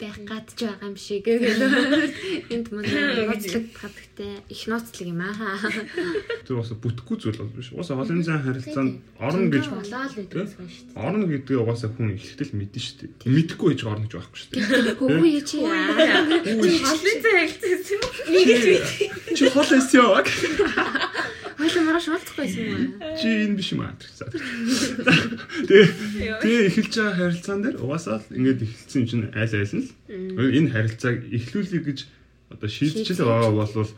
Байх 0.00 0.16
гадж 0.24 0.56
байгаа 0.56 0.88
юм 0.88 0.96
шиг 0.96 1.24
гэдэг. 1.28 1.60
Энд 2.50 2.66
манай 2.72 3.28
нууцлаг 3.28 3.64
хадагтай 3.76 4.40
их 4.48 4.62
нууцлаг 4.66 5.06
юм 5.06 5.20
аа. 5.20 5.60
Тэр 6.48 6.56
бас 6.56 6.72
бүтэхгүй 6.72 7.16
зүйл 7.20 7.38
бол 7.44 7.52
биш. 7.52 7.68
Угаасаа 7.76 8.00
холын 8.00 8.24
зайн 8.24 8.40
харилцаанд 8.40 9.04
орно 9.20 9.46
гэж 9.52 9.64
болоо 9.68 10.04
л 10.08 10.16
гэдэг 10.16 10.36
байсан 10.40 10.66
шүү 10.72 10.84
дээ. 10.88 11.04
орно 11.04 11.24
гэдэг 11.28 11.56
угаасаа 11.60 11.90
хүн 11.92 12.16
ихтэл 12.16 12.52
мэднэ 12.56 12.80
шүү 12.80 12.96
дээ. 13.00 13.28
Мэдхгүй 13.28 13.68
байж 13.76 13.80
орно 13.84 14.04
гэж 14.08 14.14
байхгүй 14.16 14.38
шүү 14.40 14.50
дээ. 14.50 14.96
Хөвгөө 14.96 15.30
яа 15.30 15.44
чи 15.44 15.56
яа. 15.60 16.24
Холын 16.80 17.18
зайн 17.20 17.48
хэлсэн 17.52 17.98
юм. 18.00 18.02
Нэг 18.32 18.48
л 18.56 19.36
Чи 19.36 19.44
хол 19.52 19.70
эсё. 19.78 20.04
Хойлоо 21.70 21.86
маргааш 21.86 22.06
уулзахгүй 22.10 22.46
юм 22.50 22.98
аа. 22.98 23.14
Чи 23.14 23.46
энэ 23.46 23.54
биш 23.54 23.70
юм 23.70 23.86
аа. 23.86 23.94
Тэгээ 23.94 25.86
тэгээ 26.42 26.66
эхэлж 26.66 26.94
байгаа 26.98 27.14
харилцаан 27.14 27.60
дээр 27.62 27.76
угаасаа 27.78 28.18
л 28.18 28.26
ингээд 28.34 28.60
эхэлсэн 28.66 28.98
юм 28.98 29.06
чинь 29.06 29.30
айл 29.30 29.54
айл 29.54 29.74
нь 29.78 29.86
л 29.86 30.50
энэ 30.50 30.72
харилцааг 30.74 31.18
эхлүүлэе 31.30 31.82
гэж 31.86 31.98
одоо 32.50 32.66
шийдчихэл 32.66 33.22
байгаа 33.22 33.54
болвол 33.54 33.92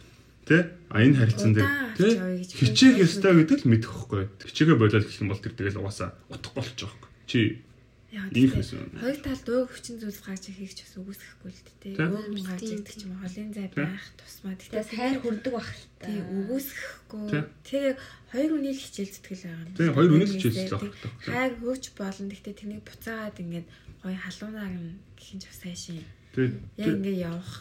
тэ 0.44 0.68
а 0.92 1.00
энэ 1.00 1.16
харилцаан 1.16 1.52
дээр 1.56 1.70
тэ 1.96 2.08
хичээх 2.44 3.00
ёстой 3.08 3.32
гэдэг 3.40 3.64
л 3.64 3.70
мэдэх 3.72 3.88
хөхгүй. 3.88 4.28
Хичээгээ 4.44 4.76
болоод 4.76 5.04
гэх 5.08 5.20
юм 5.24 5.32
бол 5.32 5.40
тэр 5.40 5.56
тэгэл 5.56 5.80
угаасаа 5.80 6.12
утгагүй 6.28 6.60
болчих 6.60 6.76
жоох. 6.76 7.08
Чи 7.24 7.64
Ийм 8.12 8.50
байсан. 8.52 8.92
Хоёр 8.92 9.18
талд 9.24 9.46
өөг 9.48 9.68
хүчин 9.72 9.96
зүйлс 9.96 10.20
гарч 10.20 10.44
ихийг 10.52 10.72
ч 10.76 10.84
бас 10.84 10.94
үгүйсэхгүй 11.00 11.48
л 11.48 11.60
дээ. 11.80 11.96
Өөг 11.96 12.28
нь 12.28 12.44
гарч 12.44 12.62
ирдэг 12.68 12.92
ч 12.92 13.00
юм 13.08 13.16
уу 13.16 13.24
холын 13.24 13.50
зай 13.56 13.68
байх 13.72 14.04
тусмаа 14.20 14.52
Тэгээс 14.52 14.68
тэгтээ 14.68 14.96
хайр 15.00 15.16
хүрдэг 15.24 15.52
бах 15.56 15.68
л 15.72 15.84
та. 15.96 16.06
тий 16.12 16.20
үгүйсэхгүй. 16.20 17.24
Тэ. 17.32 17.40
Тэгээ 17.64 17.92
хоёр 18.36 18.50
үнийг 18.52 18.78
хичээл 18.84 19.12
зүтгэл 19.16 19.44
байгаа 19.48 19.64
юм. 19.64 19.72
тэгээ 19.80 19.94
хоёр 19.96 20.10
Нэгнээсээ 20.12 20.36
хичээлж 20.36 20.60
тэг- 20.60 20.72
байгаа. 20.76 21.24
Хайр 21.24 21.52
хөөч 21.56 21.84
болно. 21.96 22.28
Тэгтээ 22.36 22.54
тэрнийг 22.60 22.82
буцаагаад 22.84 23.36
ингээд 23.40 23.66
гоё 24.04 24.18
халуунаар 24.20 24.74
нь 24.76 24.92
гэх 25.16 25.28
юм 25.32 25.40
ч 25.40 25.44
бас 25.48 25.58
сайшин. 25.64 26.04
Тэгээ 26.36 26.52
Яг 26.84 26.88
ингээд 27.00 27.20
явах. 27.32 27.52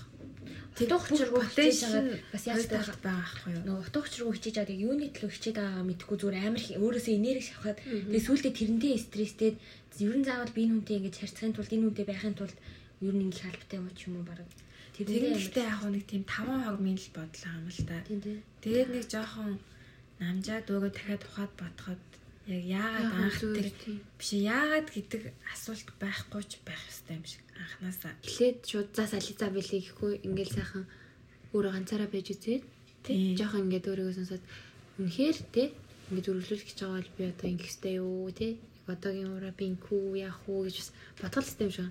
Утга 0.82 0.98
учиргүй 0.98 1.44
хичээж 1.52 1.80
байгаа 1.86 2.04
бас 2.34 2.44
яаж 2.48 2.66
байх 2.72 2.88
байгаа 3.04 3.24
байхгүй 3.24 3.52
юу? 3.54 3.64
нөгөө 3.68 3.84
утга 3.92 4.00
учиргүй 4.02 4.34
хичээж 4.40 4.56
аваад 4.58 4.72
яг 4.74 4.82
юуны 4.82 5.06
төлөө 5.14 5.32
хичээд 5.36 5.58
байгаагаа 5.60 5.86
мэдхгүй 5.92 6.18
зүгээр 6.18 6.38
амар 6.48 6.64
их 6.64 6.72
өөрөөсөө 6.82 7.14
энерги 7.20 7.46
шавхаад 7.46 7.78
тэгээ 7.86 8.26
сүүлдээ 8.26 8.54
тэрнтэй 8.58 8.96
стресстэй 8.98 9.52
ер 10.00 10.16
нь 10.16 10.28
заавал 10.28 10.54
би 10.56 10.62
энэ 10.64 10.74
хүнтэй 10.80 10.98
ингэж 10.98 11.16
харьцахын 11.20 11.56
тулд 11.56 11.72
энэ 11.76 11.86
хүнтэй 11.86 12.06
байхын 12.08 12.36
тулд 12.38 12.58
ер 13.02 13.16
нь 13.16 13.28
их 13.34 13.44
албатай 13.44 13.78
юм 13.82 13.88
ч 13.98 14.08
юм 14.08 14.16
уу 14.22 14.26
баг 14.30 14.40
ихтэй 15.42 15.66
яг 15.66 15.82
нэг 15.90 16.06
тийм 16.06 16.24
5 16.24 16.68
хогмын 16.68 16.98
л 17.00 17.10
бодлоо 17.16 17.54
юм 17.60 17.68
л 17.72 17.82
та. 17.90 17.98
Тэгээд 18.62 18.90
нэг 18.94 19.06
жоохон 19.10 19.58
намжаад 20.22 20.68
өөрөө 20.70 20.92
дахиад 20.94 21.24
ухаад 21.26 21.54
бодоход 21.58 22.02
яг 22.48 22.64
яагаад 22.66 23.12
анх 23.18 23.40
тэр 23.40 23.70
биш 24.20 24.30
яагаад 24.38 24.88
гэдэг 24.94 25.22
асуулт 25.54 25.88
байхгүй 26.02 26.44
ч 26.46 26.62
байх 26.68 26.82
ёстой 26.92 27.16
юм 27.18 27.26
шиг 27.26 27.42
анханасаа. 27.58 28.14
Эхлээд 28.26 28.58
шууд 28.70 28.90
за 28.94 29.06
салица 29.10 29.50
билий 29.50 29.82
гэхгүй 29.82 30.12
ингээл 30.28 30.56
сайхан 30.58 30.86
өөрөө 31.54 31.72
ганцаараа 31.74 32.10
байж 32.12 32.28
үзээд 32.34 32.64
Тийм. 33.06 33.34
тий 33.34 33.38
жоохон 33.40 33.66
ингээд 33.66 33.90
өөрийгөө 33.90 34.16
сонсоод 34.18 34.44
үнэхээр 35.02 35.38
тий 35.56 35.68
ингээд 36.12 36.30
үргэлжлүүлэх 36.30 36.68
гэж 36.70 36.78
байгаа 36.82 36.98
бол 37.02 37.16
би 37.18 37.24
одоо 37.32 37.48
ингэх 37.50 37.68
хэрэгтэй 37.70 37.96
юу 37.98 38.30
тий 38.30 38.52
одоогийн 38.94 39.32
ураа 39.36 39.54
би 39.56 39.66
инкүү 39.72 40.20
яах 40.22 40.40
уу 40.48 40.66
гэж 40.68 40.76
бас 40.80 40.90
бодгол 41.22 41.48
систем 41.48 41.70
шүү. 41.72 41.88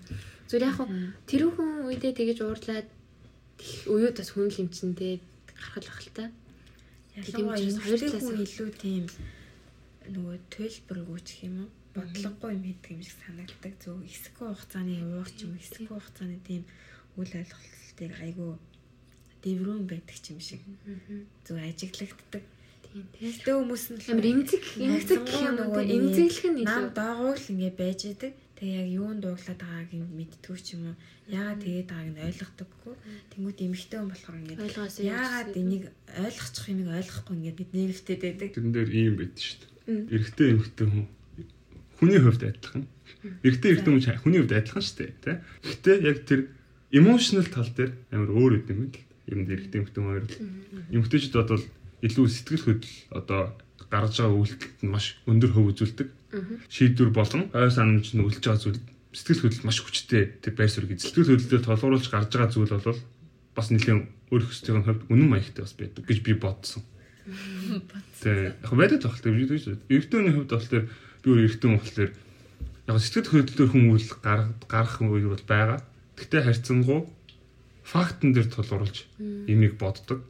Зүгээр 0.48 0.66
яг 0.68 0.76
хуу 0.76 0.88
тэрүүхэн 1.30 1.70
үедээ 1.88 2.12
тэгэж 2.16 2.38
уурлаад 2.44 2.88
уюу 3.92 4.12
бас 4.12 4.30
хүн 4.32 4.48
л 4.48 4.60
юм 4.62 4.68
чин 4.70 4.92
тий 4.96 5.20
гаргал 5.52 5.88
бах 5.88 6.00
л 6.04 6.12
та. 6.16 6.24
Ялангуяа 7.16 7.80
хоёр 7.84 8.00
талаас 8.00 8.28
илүү 8.44 8.70
тийм 8.80 9.04
нөгөө 10.14 10.36
төлбөргүй 10.54 11.20
ч 11.26 11.30
юм 11.46 11.54
уу 11.64 11.70
бодлогогүй 11.94 12.50
юм 12.56 12.64
хийдэг 12.64 12.90
юм 12.94 13.02
шиг 13.02 13.18
санагддаг. 13.26 13.74
Зөв 13.82 13.98
эсэхгүй 14.06 14.46
хугацааны 14.48 14.94
уур 15.04 15.28
ч 15.28 15.38
юм 15.44 15.52
эсэхгүй 15.58 15.96
хугацааны 15.98 16.38
тийм 16.46 16.62
үйл 17.18 17.32
ойлголтыг 17.40 18.12
айгүй 18.24 18.52
дэврүүн 19.42 19.84
байдаг 19.90 20.16
юм 20.30 20.40
шиг. 20.40 20.62
Зөв 21.44 21.56
ажиглагддаг. 21.58 22.44
Тийм 22.90 23.06
тий. 23.14 23.30
Гэтэ 23.30 23.50
хүмүүс 23.54 23.84
нь 23.94 23.98
Амар 24.10 24.26
эмзэг 24.26 24.62
эмзэг 24.82 25.20
гэх 25.22 25.42
юм 25.46 25.58
уу 25.62 25.78
тий 25.78 25.94
эмзэглэх 25.94 26.46
нь 26.50 26.60
илүү. 26.66 26.90
доогуур 26.90 27.38
л 27.38 27.50
ингэ 27.54 27.70
байж 27.78 28.00
идэг. 28.10 28.34
Тэгээ 28.58 28.76
яг 28.82 28.88
юунд 28.90 29.20
дууглаад 29.22 29.60
байгааг 29.62 29.90
нь 29.94 30.10
мэдтгүү 30.18 30.56
ч 30.58 30.66
юм 30.74 30.82
уу. 30.90 30.96
Яагаад 31.30 31.62
тэгээд 31.62 31.86
байгааг 31.86 32.10
нь 32.10 32.24
ойлгохдоггүй. 32.26 32.94
Тэнгүүд 33.30 33.58
эмхтэй 33.62 33.98
хүн 34.02 34.10
болохоор 34.10 34.36
ингэ 34.42 34.54
яагаад 35.06 35.54
энийг 35.54 35.84
ойлгочих 36.18 36.66
юм 36.66 36.90
ойлгохгүй 36.90 37.34
ингэ 37.38 37.52
бид 37.54 37.70
нэрвтэд 37.70 38.20
байдаг. 38.26 38.50
тэрэн 38.58 38.72
дээр 38.74 38.90
ийм 38.90 39.14
байд 39.16 39.34
шүү 39.38 39.56
дээ. 39.62 39.70
Эрэгтэй 40.10 40.46
эмэгтэй 40.50 40.86
хүн 40.90 41.06
хүний 41.98 42.20
хувьд 42.20 42.42
адилхан. 42.42 42.84
Эрэгтэй 43.46 43.70
эрэгтэй 43.70 43.90
хүн 43.94 44.18
хүний 44.22 44.40
хувьд 44.42 44.54
адилхан 44.58 44.84
шүү 44.84 44.98
дээ, 44.98 45.10
тэ. 45.24 45.32
Гэхдээ 45.62 45.96
яг 46.10 46.18
тэр 46.26 46.40
emotional 46.90 47.46
тал 47.46 47.70
дээр 47.70 47.90
амар 48.12 48.30
өөр 48.34 48.52
үт 48.60 48.68
юм 48.70 48.80
л. 48.90 48.98
Ер 49.30 49.38
нь 49.40 49.50
эрэгтэй 49.50 49.78
эмэгтэй 49.78 50.00
хүн 50.02 50.10
хоёр 50.10 50.24
л. 50.26 50.36
Эмэгтэйчүүд 50.90 51.38
бодвол 51.38 51.64
илүү 52.06 52.26
сэтгэл 52.28 52.64
хөдлөл 52.64 52.98
одоо 53.12 53.40
гаргаж 53.90 54.14
байгаа 54.20 54.38
үйлдэлд 54.38 54.78
нь 54.86 54.92
маш 54.92 55.18
өндөр 55.26 55.50
хөв 55.52 55.66
үзүүлдэг. 55.74 56.08
Шийдвэр 56.70 57.10
болон 57.10 57.50
ой 57.50 57.70
санамж 57.70 58.14
нь 58.14 58.24
үлж 58.24 58.40
байгаа 58.40 58.62
зүйл 58.62 58.80
сэтгэл 59.10 59.42
хөдлөл 59.50 59.66
маш 59.66 59.78
хүчтэй 59.82 60.22
тэр 60.38 60.54
байр 60.54 60.70
суурийг 60.70 61.02
сэтгэл 61.02 61.34
хөдлөлөөр 61.34 61.64
толгууруулж 61.66 62.06
гарч 62.06 62.30
байгаа 62.30 62.50
зүйл 62.54 62.74
бол 62.78 63.00
бас 63.58 63.68
нэлээд 63.74 64.06
өөр 64.30 64.42
хөстөйг 64.46 64.86
хувьд 64.86 65.02
үнэн 65.10 65.28
маягтай 65.28 65.62
бас 65.66 65.74
байдаг 65.74 66.06
гэж 66.06 66.18
би 66.22 66.32
бодсон. 66.38 66.82
Тэг. 68.22 68.54
Яг 68.62 68.70
байдаг 68.70 69.02
тохиолдол 69.02 69.26
тийм 69.26 69.34
үү? 69.66 69.78
Эрэгтэйний 69.90 70.34
хувьд 70.38 70.50
болохоор 70.54 70.86
би 70.86 71.26
өөр 71.26 71.42
хүн 71.50 71.74
болохоор 71.82 72.10
яг 72.86 72.96
сэтгэл 73.02 73.30
хөдлөлөөр 73.34 73.70
хүн 73.74 73.90
үйл 73.90 74.08
гарах 74.70 74.94
үйл 75.02 75.34
бол 75.34 75.44
байгаа. 75.50 75.78
Гэхдээ 76.14 76.42
харьцангуй 76.46 77.00
фактн 77.82 78.30
дээр 78.30 78.48
толгууруулж 78.54 78.96
имийг 79.50 79.74
боддог. 79.74 80.22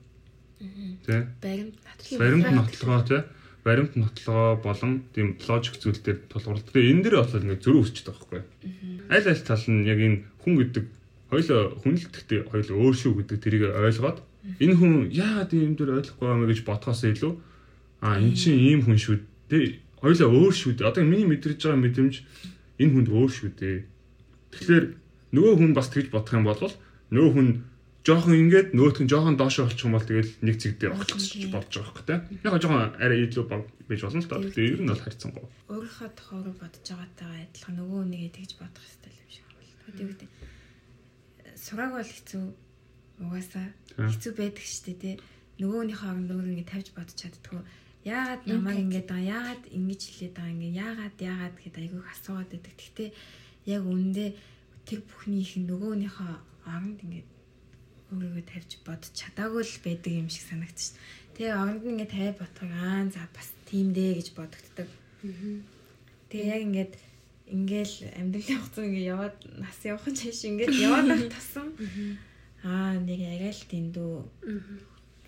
Тэ. 0.60 1.26
Баримт 1.40 1.76
Баримт 2.18 2.50
нотлогоо 2.52 3.02
тий. 3.08 3.22
Баримт 3.64 3.96
нотлогоо 3.96 4.60
болон 4.60 5.04
тийм 5.14 5.36
логик 5.48 5.80
зүйл 5.80 6.00
дээр 6.00 6.18
тулгуурлалт. 6.28 6.68
Тэгээ 6.68 6.90
энэ 6.92 7.02
дэр 7.04 7.16
болохоор 7.24 7.44
ингээд 7.48 7.64
зөрүү 7.64 7.80
өсчтэй 7.80 8.12
байхгүй. 8.12 8.40
Аль 9.08 9.28
аль 9.28 9.44
тал 9.44 9.64
нь 9.72 9.88
яг 9.88 9.98
энэ 10.00 10.18
хүн 10.44 10.54
гэдэг 10.60 10.84
хоёлоо 11.32 11.60
хүн 11.80 11.94
л 11.96 12.04
гэхдээ 12.12 12.40
хоёлоо 12.52 12.76
өөр 12.76 12.96
шүү 12.96 13.12
гэдэг 13.24 13.38
тэрийг 13.40 13.64
ойлгоод 13.72 14.18
энэ 14.60 14.74
хүн 14.76 14.92
яагаад 15.14 15.50
ийм 15.56 15.74
дээр 15.80 15.96
ойлгохгүй 15.96 16.28
мэ 16.28 16.50
гэж 16.52 16.60
бодхоос 16.68 17.02
илүү 17.08 17.32
а 18.04 18.20
эн 18.20 18.32
чинь 18.36 18.60
ийм 18.60 18.80
хүн 18.84 18.98
шүү 19.00 19.16
дээ. 19.48 19.80
Хоёлоо 20.00 20.28
өөр 20.28 20.54
шүү 20.56 20.72
дээ. 20.76 20.88
Одоо 20.88 21.04
миний 21.04 21.28
мэдрэж 21.28 21.60
байгаа 21.60 21.80
мэдрэмж 21.80 22.14
энэ 22.80 22.92
хүнд 22.96 23.08
өөр 23.12 23.30
шүү 23.30 23.50
дээ. 23.56 23.78
Тэгэхээр 24.56 24.84
нөгөө 25.36 25.54
хүн 25.56 25.72
бас 25.76 25.88
тэгж 25.92 26.08
бодох 26.08 26.34
юм 26.34 26.44
бол 26.48 26.60
нөгөө 27.12 27.32
хүн 27.36 27.48
жоохон 28.06 28.34
ингээд 28.36 28.68
нөгөөх 28.72 28.98
нь 29.04 29.10
жоохон 29.12 29.36
доошоо 29.36 29.68
болчих 29.68 29.84
юм 29.84 29.94
бол 29.96 30.08
тэгэл 30.08 30.32
нэг 30.40 30.56
цэг 30.56 30.72
дээр 30.80 30.96
огцчих 30.96 31.52
болж 31.52 31.68
байгаа 31.68 31.92
хөөх 31.92 32.06
тэ. 32.08 32.16
Яг 32.44 32.54
жоохон 32.56 32.96
арай 32.96 33.18
илүү 33.28 33.44
баг 33.44 33.62
байж 33.88 34.00
болно 34.04 34.20
л 34.24 34.30
та. 34.30 34.40
Тэгээ 34.40 34.72
ер 34.74 34.80
нь 34.84 34.90
бол 34.92 35.04
харьцангуй. 35.04 35.44
өөрийнхөө 35.68 36.08
тохиороо 36.16 36.54
бодож 36.56 36.84
байгаатай 36.88 37.44
адилхан 37.44 37.74
нөгөө 37.76 38.00
нэгээ 38.08 38.32
тэгж 38.40 38.52
бодох 38.56 38.84
хэрэгтэй 38.84 39.12
юм 39.20 39.28
шиг 39.28 39.44
байна. 39.52 39.98
Тэгээд 40.00 40.22
үү 40.24 40.50
сурааг 41.60 41.92
бол 41.92 42.08
хэцүү 42.08 42.44
угаасаа 43.20 43.68
хэцүү 44.00 44.32
байдаг 44.32 44.64
шүү 44.64 44.84
дээ 44.88 44.98
тий. 45.04 45.14
Нөгөөнийхөө 45.60 46.08
оронд 46.08 46.32
өөр 46.32 46.46
ингэ 46.56 46.70
тавьж 46.72 46.88
бодож 46.96 47.16
чаддгүй. 47.20 47.60
Яагаад 48.08 48.42
намайг 48.48 48.80
ингэж 48.80 49.04
байгаа 49.12 49.28
яагаад 49.36 49.64
ингэж 49.76 50.00
хэлээд 50.08 50.34
байгаа 50.40 50.54
ингэ 50.56 50.70
яагаад 50.80 51.16
яагаад 51.20 51.54
гэхэд 51.60 51.76
айгүй 51.84 52.00
асуугаад 52.08 52.48
байдаг. 52.48 52.74
Гэхдээ 52.80 53.10
яг 53.76 53.82
үндэ 53.84 54.24
тэр 54.88 55.00
бүхний 55.04 55.44
их 55.44 55.52
нөгөөнийхөө 55.60 56.32
оронд 56.64 56.98
ингэ 57.04 57.20
өөрийгөө 58.10 58.44
тавьж 58.50 58.70
бодож 58.86 59.10
чадаагүй 59.14 59.62
л 59.62 59.84
байдаг 59.86 60.12
юм 60.12 60.28
шиг 60.28 60.44
санагдчих. 60.50 60.98
Тэгээ 61.34 61.54
оронд 61.54 61.82
нь 61.86 61.92
ингэ 61.94 62.12
тавиад 62.12 62.36
ботхог 62.42 62.70
аа 62.74 63.06
за 63.08 63.22
бас 63.32 63.48
тийм 63.70 63.94
дээ 63.94 64.18
гэж 64.18 64.28
бодогддог. 64.34 64.88
Тэгээ 66.30 66.50
яг 66.50 66.62
ингээд 66.66 66.92
ингээл 67.50 67.96
амьдралын 68.18 68.58
хугацаа 68.60 68.84
ингээ 68.86 69.10
яваад 69.14 69.36
нас 69.58 69.78
явахын 69.82 70.14
чаш 70.18 70.40
ингээд 70.46 70.74
яваад 70.74 71.06
байх 71.10 71.26
тасан. 71.34 71.68
Аа 72.66 72.98
нэг 72.98 73.20
арай 73.24 73.54
л 73.54 73.64
дэндүү 73.70 74.12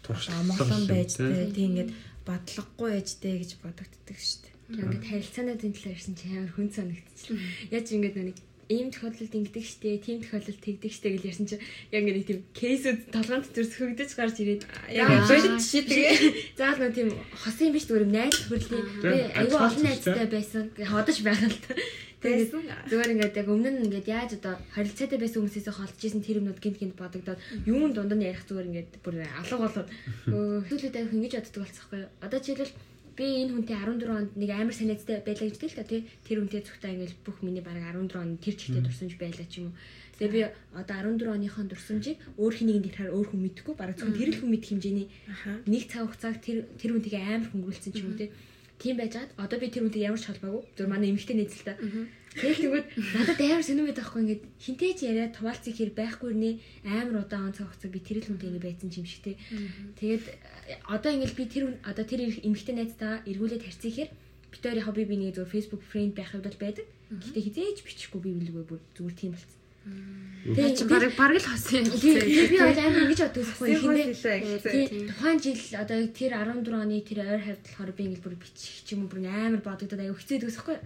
амгалан 0.07 0.85
байж 0.91 1.11
тээ 1.19 1.55
тийм 1.55 1.75
ингээд 1.75 1.91
бодлогогүй 2.27 2.91
байж 2.99 3.09
тээ 3.23 3.35
гэж 3.43 3.51
бодогддог 3.63 4.19
шүү 4.19 4.39
дээ. 4.43 4.55
Ингээд 4.73 5.05
харилцаануудын 5.11 5.73
талаар 5.75 5.97
ярьсан 5.97 6.15
чи 6.15 6.25
амар 6.31 6.53
хүн 6.55 6.71
санагдчихлаа. 6.71 7.41
Яаж 7.75 7.87
ингээд 7.91 8.17
нэг 8.21 8.39
ийм 8.73 8.89
тохиолдолд 8.89 9.37
ингэдэг 9.37 9.65
штэ, 9.69 10.01
тийм 10.01 10.25
тохиолдолд 10.25 10.61
тэгдэг 10.65 10.93
штэ 10.93 11.09
гэж 11.13 11.23
ярьсан 11.29 11.47
чи 11.53 11.57
яг 11.93 12.03
нэг 12.09 12.25
тийм 12.25 12.41
кейсүүд 12.57 12.99
толгоонд 13.13 13.47
зүрсгэгдэж 13.53 14.11
гарч 14.17 14.37
ирээд 14.41 14.63
Яа 14.89 15.21
болит 15.29 15.61
шийдгээ. 15.61 16.57
заал 16.57 16.81
нэг 16.81 16.97
тийм 16.97 17.09
хосын 17.37 17.73
биш 17.77 17.85
зүгээр 17.87 18.09
найз 18.09 18.37
хөрлийн 18.49 18.87
Тийм, 19.05 19.29
аюу 19.37 19.59
олон 19.61 19.83
найзтай 19.85 20.27
байсан. 20.27 20.65
Ходож 20.73 21.19
байгаа 21.21 21.49
л 21.53 21.61
та. 21.63 21.77
Тэгээд 22.23 22.51
зүгээр 22.87 23.13
ингээд 23.19 23.39
яг 23.43 23.49
өмнө 23.51 23.71
нь 23.75 23.83
ингээд 23.91 24.07
яаж 24.07 24.31
одоо 24.39 24.55
харилцаатай 24.71 25.19
байсан 25.19 25.43
хүмүүсээс 25.43 25.75
холдож 25.75 26.03
исэн 26.07 26.23
тэр 26.23 26.39
юмнууд 26.39 26.63
гинт 26.63 26.79
гинт 26.79 26.95
бодогдоод 26.95 27.41
юун 27.67 27.91
дунд 27.91 28.15
нь 28.15 28.27
ярих 28.31 28.47
зүгээр 28.47 28.71
ингээд 28.71 28.93
бүр 29.03 29.27
алга 29.27 29.57
болоод 29.59 29.89
зүйлүүд 30.71 30.95
аяг 30.95 31.11
ингэж 31.11 31.33
боддог 31.43 31.61
болцсохгүй. 31.67 32.01
Одоо 32.23 32.39
жишээлбэл 32.39 32.92
би 33.17 33.25
энэ 33.45 33.53
хүнтэй 33.53 33.77
14 33.77 34.09
онд 34.09 34.31
нэг 34.37 34.51
амар 34.51 34.77
санаацтай 34.77 35.21
байлаа 35.21 35.47
гэж 35.49 35.59
тэл 35.61 35.77
та 35.77 35.85
тий 35.85 36.01
тэр 36.25 36.41
хүнтэй 36.41 36.63
зүгтээ 36.65 36.93
ингээд 36.97 37.21
бүх 37.25 37.39
миний 37.45 37.65
бараг 37.65 37.85
14 37.93 38.17
он 38.17 38.39
тэр 38.41 38.55
чихтэй 38.57 38.83
дурсамж 38.83 39.17
байлаа 39.21 39.47
ч 39.49 39.61
юм 39.61 39.73
уу. 39.73 39.77
Тэгээ 40.17 40.33
би 40.33 40.41
одоо 40.77 40.97
14 40.97 41.29
оныхон 41.29 41.67
дурсамжийг 41.69 42.19
өөр 42.41 42.55
хэнийг 42.57 42.81
дэрхээр 42.89 43.13
өөр 43.13 43.27
хүн 43.33 43.41
мэдэхгүй 43.43 43.75
бараг 43.77 43.97
зөвхөн 43.97 44.17
тэр 44.17 44.31
л 44.33 44.39
хүн 44.41 44.51
мэдэх 44.53 44.71
хэмжээний 44.73 45.09
нэг 45.69 45.83
цаг 45.91 46.09
хугацааг 46.09 46.37
тэр 46.41 46.59
тэр 46.81 46.91
хүнтэйгээ 46.97 47.23
амар 47.27 47.51
хөнгөрүүлсэн 47.53 47.93
ч 47.93 47.99
юм 48.01 48.13
уу 48.13 48.21
тий. 48.21 48.31
Тийм 48.81 48.97
байж 48.97 49.13
хаад 49.15 49.31
одоо 49.37 49.59
би 49.61 49.69
тэр 49.69 49.83
хүнтэй 49.89 50.07
ямар 50.09 50.21
ч 50.21 50.27
холбоогүй 50.29 50.63
зөв 50.77 50.87
манай 50.89 51.11
эмэгтэй 51.13 51.37
та. 51.69 51.77
Тэгэл 52.33 52.65
тэгвэл 52.65 52.89
надад 53.13 53.41
амар 53.45 53.65
сонирм 53.65 53.87
байдаг 53.93 54.05
байхгүй 54.09 54.21
ингээд 54.25 54.43
хинтэй 54.57 54.93
ч 54.97 55.01
яриа 55.05 55.29
туваалцыг 55.29 55.75
хэр 55.77 55.93
байхгүй 55.93 56.33
нэ 56.33 56.51
амар 56.89 57.29
удаан 57.29 57.53
цаг 57.53 57.69
хугацаа 57.69 57.93
би 57.93 58.01
тэр 58.01 58.25
л 58.25 58.29
хүнтэй 58.33 58.49
ингээд 58.49 58.67
байсан 58.73 58.89
юм 58.89 59.05
шиг 59.05 59.21
тий. 59.21 59.37
Тэгээд 60.01 60.25
э, 60.25 60.81
одоо 60.89 61.11
ингээд 61.13 61.37
би 61.37 61.45
тэр 61.45 61.65
одоо 61.85 62.05
тэр 62.09 62.21
эмэгтэй 62.33 62.75
найзтайгаа 62.77 63.29
эргүүлээд 63.29 63.67
харьцахаар 63.69 64.11
бид 64.49 64.63
хоёр 64.65 64.81
яг 64.81 64.89
би 64.97 65.05
би 65.05 65.17
нэг 65.21 65.37
зөв 65.37 65.53
Facebook 65.53 65.85
friend 65.85 66.17
байх 66.17 66.33
бол 66.33 66.57
байдаг. 66.57 66.87
Гэхдээ 67.13 67.45
хизээж 67.53 67.79
бичихгүй 67.85 68.21
би 68.25 68.31
билгүй 68.41 68.65
бүр 68.65 68.81
зүгээр 68.97 69.17
тийм 69.21 69.33
болсон. 69.37 69.61
Тэгээ 69.83 70.77
чи 70.79 70.85
бараг 70.89 71.13
бараг 71.19 71.37
л 71.37 71.49
хосон 71.53 71.85
юм. 71.85 71.93
Тийм 72.01 72.17
би 72.49 72.59
бол 72.65 72.81
амар 72.81 73.03
ингэж 73.03 73.21
гэсэн. 73.29 74.89
Тийм 74.89 75.05
тухайн 75.11 75.39
жил 75.43 75.61
одоо 75.77 75.99
тэр 76.17 76.33
14 76.39 76.81
оны 76.81 76.97
тэр 77.05 77.19
ойр 77.29 77.43
хавьд 77.45 77.65
болохоор 77.67 77.93
би 77.93 78.03
ингээд 78.09 78.25
бүр 78.25 78.37
бичих 78.41 78.89
ч 78.89 78.95
юм 78.95 79.05
уу 79.05 79.11
бүр 79.11 79.27
амар 79.27 79.61
бодогдоод 79.61 80.01
аяа 80.01 80.15
хөцөөд 80.15 80.49
өсөхгүй. 80.49 80.79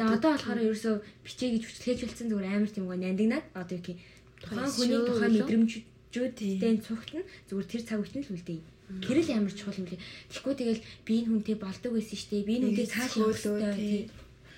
Тэгээ 0.00 0.16
одоо 0.16 0.30
болохоор 0.32 0.60
ерөөсөө 0.64 0.94
бичээ 1.28 1.50
гэж 1.52 1.62
хүчлээж 1.68 1.98
хэлсэн 2.00 2.28
зүгээр 2.32 2.48
амар 2.56 2.70
тийм 2.72 2.86
гоо 2.88 2.96
нандинаад 2.96 3.46
одоо 3.52 3.76
юу 3.76 3.84
гэх 3.84 3.92
юм. 3.92 4.00
тухайн 4.40 4.72
хүний 4.72 5.00
тухайн 5.04 5.32
мэдрэмжүүдтэй 5.36 6.74
цугтна 6.80 7.22
зүгээр 7.52 7.68
тэр 7.68 7.82
цаг 7.84 8.00
үеийн 8.00 8.24
л 8.24 8.32
үлдээе. 8.32 8.64
Тэр 9.04 9.18
л 9.20 9.30
амар 9.36 9.52
чухал 9.52 9.76
юм 9.76 9.86
лээ. 9.92 10.00
Тэгэхгүй 10.32 10.54
тэгэл 10.56 10.82
би 11.04 11.12
энэ 11.20 11.28
хүнтэй 11.30 11.56
болдог 11.60 11.92
байсан 11.92 12.16
шүү 12.16 12.30
дээ. 12.32 12.48
Би 12.48 12.54
энэ 12.56 12.66
хүнтэй 12.72 12.88
цааш 12.88 13.12
явах 13.20 13.38
хэрэгтэй. 13.44 14.08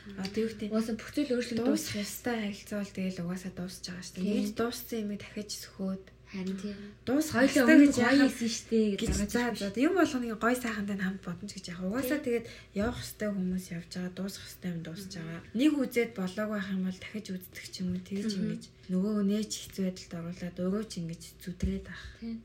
Одоо 0.03 0.41
юу 0.43 0.51
гэдэг 0.51 0.71
Угаасаа 0.73 0.97
бүх 0.99 1.11
зүйл 1.15 1.35
өөрчлөгдөж 1.37 1.63
дуусах 1.63 2.03
ёстой 2.03 2.37
харилцаа 2.43 2.79
бол 2.83 2.97
тэгэл 2.97 3.23
угаасаа 3.23 3.53
дуусч 3.55 3.85
байгаа 3.87 4.03
шүү 4.03 4.15
дээ. 4.19 4.35
Нэгж 4.35 4.51
дууссан 4.59 4.99
юм 4.99 5.11
дахиж 5.15 5.51
сөхөөд 5.63 6.05
харин 6.33 6.57
тийм. 6.57 6.77
дуусах 7.05 7.45
Хоёлоо 7.45 7.77
гэж 7.77 7.97
гоё 8.01 8.25
хийсэн 8.25 8.49
шүү 8.49 8.69
дээ 8.73 8.89
гэж 8.97 9.11
гэж 9.21 9.59
за 9.61 9.69
юм 9.77 9.95
болгоныг 10.01 10.41
гой 10.41 10.57
сайхантай 10.57 10.97
хамт 10.97 11.21
бодно 11.21 11.45
гэж 11.45 11.65
яхаа. 11.69 11.89
Угаасаа 11.93 12.21
тэгээд 12.25 12.47
явах 12.73 12.99
ёстой 13.05 13.29
хүмүүс 13.37 13.65
явж 13.77 13.91
байгаа, 13.93 14.17
дуусах 14.17 14.45
ёстой 14.49 14.71
юм 14.73 14.81
дуусч 14.81 15.13
байгаа. 15.13 15.41
Нэг 15.53 15.73
үзээд 15.77 16.11
болоогүй 16.17 16.57
байх 16.57 16.73
юм 16.73 16.83
бол 16.89 16.99
дахиж 17.05 17.27
үздэг 17.37 17.67
ч 17.69 17.75
юм 17.85 17.89
уу 17.93 18.01
тэгж 18.01 18.33
ингэж 18.41 18.63
нөгөө 18.89 19.15
нээж 19.29 19.51
хэцүү 19.53 19.85
байдалд 19.85 20.13
оруулаад 20.17 20.57
өөрөө 20.65 20.85
ч 20.89 20.93
ингэж 21.05 21.23
зүдрээд 21.45 21.87
ах. 21.93 22.05
Тийм. 22.17 22.41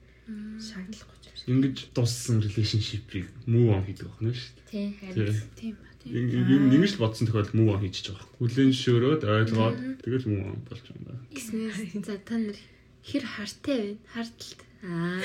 Шаардлахгүй 0.59 1.17
ч 1.23 1.25
юм 1.31 1.35
шиг. 1.39 1.47
Ингэж 1.47 1.77
дууссан 1.95 2.35
relationship-ийг 2.43 3.27
move 3.47 3.71
on 3.71 3.83
хийдэг 3.87 4.07
байна 4.11 4.35
шүү 4.35 4.51
дээ. 4.51 4.67
Тийм 4.67 4.89
харин. 4.99 5.31
Тий. 5.55 5.71
Тийм 5.71 5.75
ба 5.79 5.89
тийм. 6.03 6.11
Юм 6.27 6.63
ингэж 6.75 6.91
л 6.91 7.01
бодсон 7.07 7.25
тохиолдолд 7.31 7.55
move 7.55 7.71
on 7.71 7.81
хийчих 7.87 8.11
жоох. 8.11 8.27
Хүлэн 8.35 8.75
зөвшөөрөөд 8.75 9.23
ойлгоод 9.23 9.77
тэгэл 10.03 10.27
move 10.27 10.45
on 10.51 10.59
болж 10.67 10.83
байгаа 10.83 10.99
юм 10.99 11.05
байна. 11.07 11.23
Гиснээс 11.31 11.79
за 12.03 12.19
та 12.27 12.35
нар 12.35 12.59
хэр 13.07 13.23
хартай 13.23 13.77
байна? 13.79 13.97
Харталт. 14.13 14.59
Аа. 14.83 15.19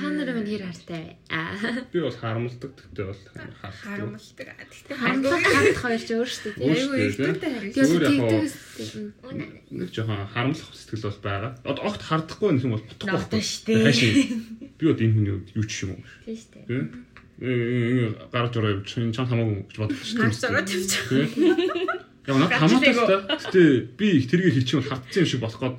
Та 0.00 0.06
нар 0.10 0.32
минь 0.34 0.48
хэр 0.48 0.64
хартай 0.64 1.00
вэ? 1.04 1.16
Аа. 1.28 1.84
Би 1.92 2.00
бол 2.00 2.16
харамлдаг 2.16 2.72
гэхдээ 2.74 3.04
бол. 3.04 3.22
Харамлдаг. 3.60 4.48
Тэгтээ 4.58 4.96
Хандлагыг 4.96 5.46
хандах 5.46 5.80
хоёр 5.84 6.00
ч 6.02 6.10
өөр 6.16 6.28
шүү 6.28 6.50
дээ. 6.56 6.66
Айгүй 6.66 7.08
шүү 7.14 7.36
дээ, 7.36 7.52
яг 7.60 7.68
тэгдэгс. 7.76 8.54
Нэг 9.70 9.88
жоохон 9.94 10.26
харамлах 10.34 10.72
сэтгэл 10.74 11.04
бол 11.06 11.20
байгаа. 11.20 11.52
Одоо 11.68 11.82
огт 11.84 12.02
хардахгүй 12.02 12.48
юм 12.58 12.74
бол 12.74 12.82
Ногдсон 12.82 13.06
байхгүй. 13.06 13.42
шүү 13.44 13.64
дээ. 13.70 14.60
Би 14.80 14.84
бол 14.88 15.04
энэ 15.04 15.14
хүний 15.14 15.36
юу 15.54 15.64
ч 15.68 15.72
юм 15.84 15.90
уу. 15.94 16.02
Тийм 16.26 16.36
шүү 16.40 16.50
дээ. 16.56 16.64
Тэ? 16.66 17.08
Э 17.40 18.12
гарч 18.34 18.52
ороо 18.58 18.84
чинь 18.84 19.12
чам 19.16 19.24
хамаагүй 19.24 19.64
гэж 19.68 19.76
боддог 19.80 19.96
шүү 20.04 20.20
Гарч 20.20 20.36
байгаа 20.44 20.64
тийм 20.68 20.82
ч. 20.84 20.92
Яг 22.28 22.36
надад 22.36 22.60
хамаатай 22.60 22.92
л 22.92 23.08
та. 23.08 23.16
Гэтэ 23.40 23.60
би 23.96 24.06
их 24.20 24.28
тэргийг 24.28 24.54
хэлчих 24.60 24.76
юм 24.76 24.84
хатсан 24.84 25.24
юм 25.24 25.28
шиг 25.30 25.40
болох 25.40 25.56
гээд 25.56 25.76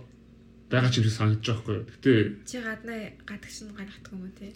байгаа 0.72 0.90
ч 0.92 0.96
юм 1.00 1.06
шиг 1.06 1.16
санагдаж 1.20 1.46
байгаа 1.46 1.62
байхгүй. 1.62 1.80
Гэтэ 1.92 2.12
Чи 2.48 2.58
гаднаа 2.64 3.00
гадагш 3.28 3.58
нь 3.68 3.76
гаргадаг 3.76 4.12
юм 4.16 4.22
уу 4.24 4.32
те? 4.40 4.48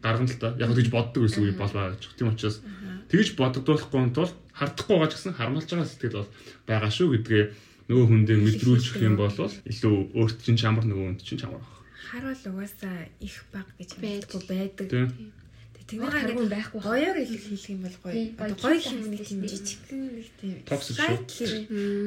гаргана 0.00 0.30
л 0.30 0.38
та. 0.38 0.48
Яг 0.62 0.70
тэгж 0.72 0.88
боддог 0.94 1.20
гэсэн 1.26 1.42
үг 1.44 1.58
бол 1.58 1.74
байгаа 1.74 1.92
гэж. 1.98 2.02
Тийм 2.14 2.28
учраас 2.30 2.56
тэгж 3.10 3.28
бодогдуулахгүй 3.34 4.00
тул 4.14 4.30
хардахгүй 4.54 4.94
байгаа 4.96 5.10
ч 5.10 5.14
гэсэн 5.18 5.34
харамлж 5.34 5.66
байгаа 5.66 5.88
сэтгэл 5.90 6.18
бол 6.22 6.30
байгаа 6.70 6.90
шүү 6.94 7.08
гэдгээ 7.18 7.44
нөгөө 7.90 8.04
хүн 8.08 8.22
дээр 8.24 8.40
мэдрүүлчих 8.46 8.96
юм 9.02 9.16
бол 9.18 9.34
илүү 9.34 9.94
өөрт 10.16 10.38
чинь 10.40 10.56
чамар 10.56 10.84
нөгөө 10.88 11.04
хүнд 11.10 11.20
чинь 11.26 11.40
чамар 11.42 11.60
баг. 11.60 11.72
Хар 12.08 12.24
бол 12.30 12.44
угаасаа 12.54 12.96
их 13.20 13.36
баг 13.52 13.66
гэж 13.76 13.90
Байж. 13.98 14.24
мэдгүй 14.24 14.42
байдаг. 14.48 14.88
Тийм. 14.88 15.08
Тэг 15.74 15.84
Нэг 15.84 15.86
тэнийг 15.90 16.12
харгуун 16.14 16.48
ингээд 16.48 16.54
байхгүй. 16.54 16.80
гоёор 16.80 17.16
хэлэх 17.20 17.44
хэлэх 17.44 17.68
юм 17.74 17.80
бол 17.84 17.96
гоё. 18.00 18.22
Гоё 18.56 18.78
юм 18.88 19.04
нэг 19.12 19.20
тийм 19.26 19.40
жижигхэн 19.44 20.00
нэг 20.16 20.28
тийм. 20.40 20.56
Toxic 20.64 20.96
шүү. 21.28 21.60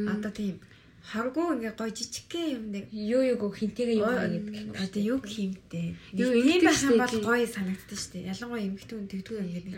Одоо 0.09 0.31
тийм 0.33 0.55
харгуу 1.07 1.55
ингээд 1.55 1.77
гоё 1.79 1.91
жижигхэн 1.95 2.45
юм 2.57 2.63
нэг 2.75 2.85
Юу 2.91 3.21
юу 3.23 3.37
гоо 3.39 3.51
хинтэйгээ 3.55 3.97
юу 4.03 4.11
гэдэг. 4.11 4.75
Одоо 4.75 5.01
юу 5.01 5.19
хиймтэй. 5.23 5.95
Юу 6.11 6.31
ийм 6.35 6.61
байх 6.67 6.81
юм 6.83 6.97
бол 6.99 7.07
тий. 7.15 7.23
гоё 7.23 7.47
санагддаг 7.47 7.95
шүү 7.97 8.11
дээ. 8.11 8.29
Ялангуяа 8.35 8.67
эмэгтэй 8.67 8.95
хүн 8.99 9.07
тэгдэггүй 9.07 9.39
ингээд 9.47 9.67
нэг 9.71 9.75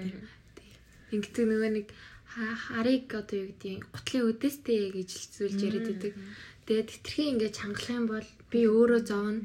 тийм. 0.58 0.74
Ингээд 1.14 1.38
нөгөө 1.46 1.72
нэг 1.78 1.88
ха- 2.34 2.58
харыг 2.66 3.06
одоо 3.14 3.38
юу 3.38 3.48
гэдэг 3.54 3.78
гутлын 3.94 4.26
өдөөстэй 4.34 4.80
гэж 4.98 5.10
зүйлж 5.38 5.60
яриад 5.62 5.88
байдаг. 5.90 6.14
Тэгээд 6.66 6.90
хитрхи 6.94 7.24
ингээд 7.34 7.58
чангалах 7.58 7.94
юм 7.94 8.06
бол 8.10 8.28
би 8.50 8.60
өөрөө 8.66 9.02
зовно. 9.06 9.42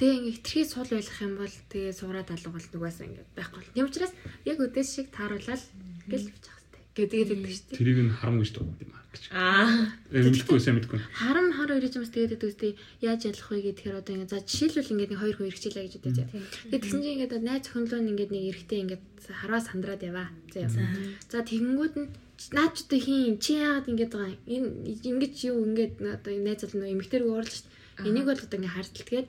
Тэгээ 0.00 0.16
ингээд 0.16 0.36
хитрхи 0.40 0.62
сул 0.64 0.88
байлгах 0.88 1.20
юм 1.20 1.34
бол 1.36 1.54
тэгээ 1.72 1.92
суугаад 2.00 2.28
алга 2.32 2.50
бол 2.52 2.66
нугасаа 2.72 3.04
ингээд 3.08 3.30
байхгүй 3.36 3.58
бол. 3.60 3.72
Тийм 3.76 3.86
учраас 3.88 4.12
яг 4.48 4.56
өдөөс 4.60 4.88
шиг 4.88 5.08
тааруулаад 5.12 5.62
гэл 6.08 6.24
явчих 6.32 6.52
хэрэгтэй. 6.56 6.80
гэдэг 6.96 7.20
байдаг 7.28 7.52
шүү 7.52 7.64
дээ. 7.68 7.76
Тэрийг 7.80 7.98
нь 8.08 8.12
харам 8.16 8.36
гэж 8.40 8.50
дууддаг 8.56 8.80
юм 8.84 8.92
аа 8.96 8.99
гэж. 9.10 9.24
Аа. 9.34 9.90
Мэдхгүй 10.10 10.58
сайн 10.62 10.78
мэдгүй. 10.78 10.98
Харам 11.10 11.50
хар 11.50 11.70
хоёрын 11.74 11.98
юмс 11.98 12.10
тэгээд 12.14 12.38
байдаг 12.38 12.50
үстэй 12.50 12.72
яаж 13.02 13.20
ялах 13.26 13.48
вэ 13.50 13.58
гэхээр 13.74 14.00
одоо 14.00 14.12
ингээд 14.14 14.32
за 14.32 14.40
жишээлбэл 14.46 14.92
ингээд 14.94 15.12
нэг 15.12 15.20
хоёр 15.20 15.36
хүн 15.36 15.50
ирчихлээ 15.50 15.84
гэж 15.86 15.94
үтэй. 15.98 16.12
Тэгээд 16.14 16.82
тэгсэн 16.82 17.00
чинь 17.02 17.14
ингээд 17.18 17.34
найз 17.42 17.62
зөвхөнлөө 17.66 18.00
нь 18.00 18.10
ингээд 18.14 18.30
нэг 18.30 18.44
эрэхтэй 18.54 18.78
ингээд 18.86 19.04
харваа 19.26 19.62
сандраад 19.62 20.02
яваа. 20.06 20.28
За 20.54 20.58
яваа. 20.62 20.86
За 21.26 21.38
тэгэнгүүт 21.42 21.94
нь 21.98 22.08
наад 22.54 22.72
ч 22.74 22.78
одоо 22.86 23.00
хин 23.02 23.36
чи 23.42 23.52
яагаад 23.58 23.90
ингэж 23.90 24.10
байгаа 24.14 24.32
юм? 24.46 24.64
энэ 24.86 24.98
ингэж 25.10 25.34
юу 25.50 25.58
ингэж 25.66 25.92
одоо 26.00 26.32
найз 26.38 26.60
залуу 26.62 26.78
нөө 26.80 26.92
эмэгтэй 26.94 27.18
рүү 27.20 27.34
оруулж 27.34 27.54
шít. 27.54 27.68
Энийг 28.06 28.26
бол 28.30 28.40
одоо 28.40 28.58
ингэ 28.58 28.74
хартал 28.74 29.06
тэгээд 29.10 29.28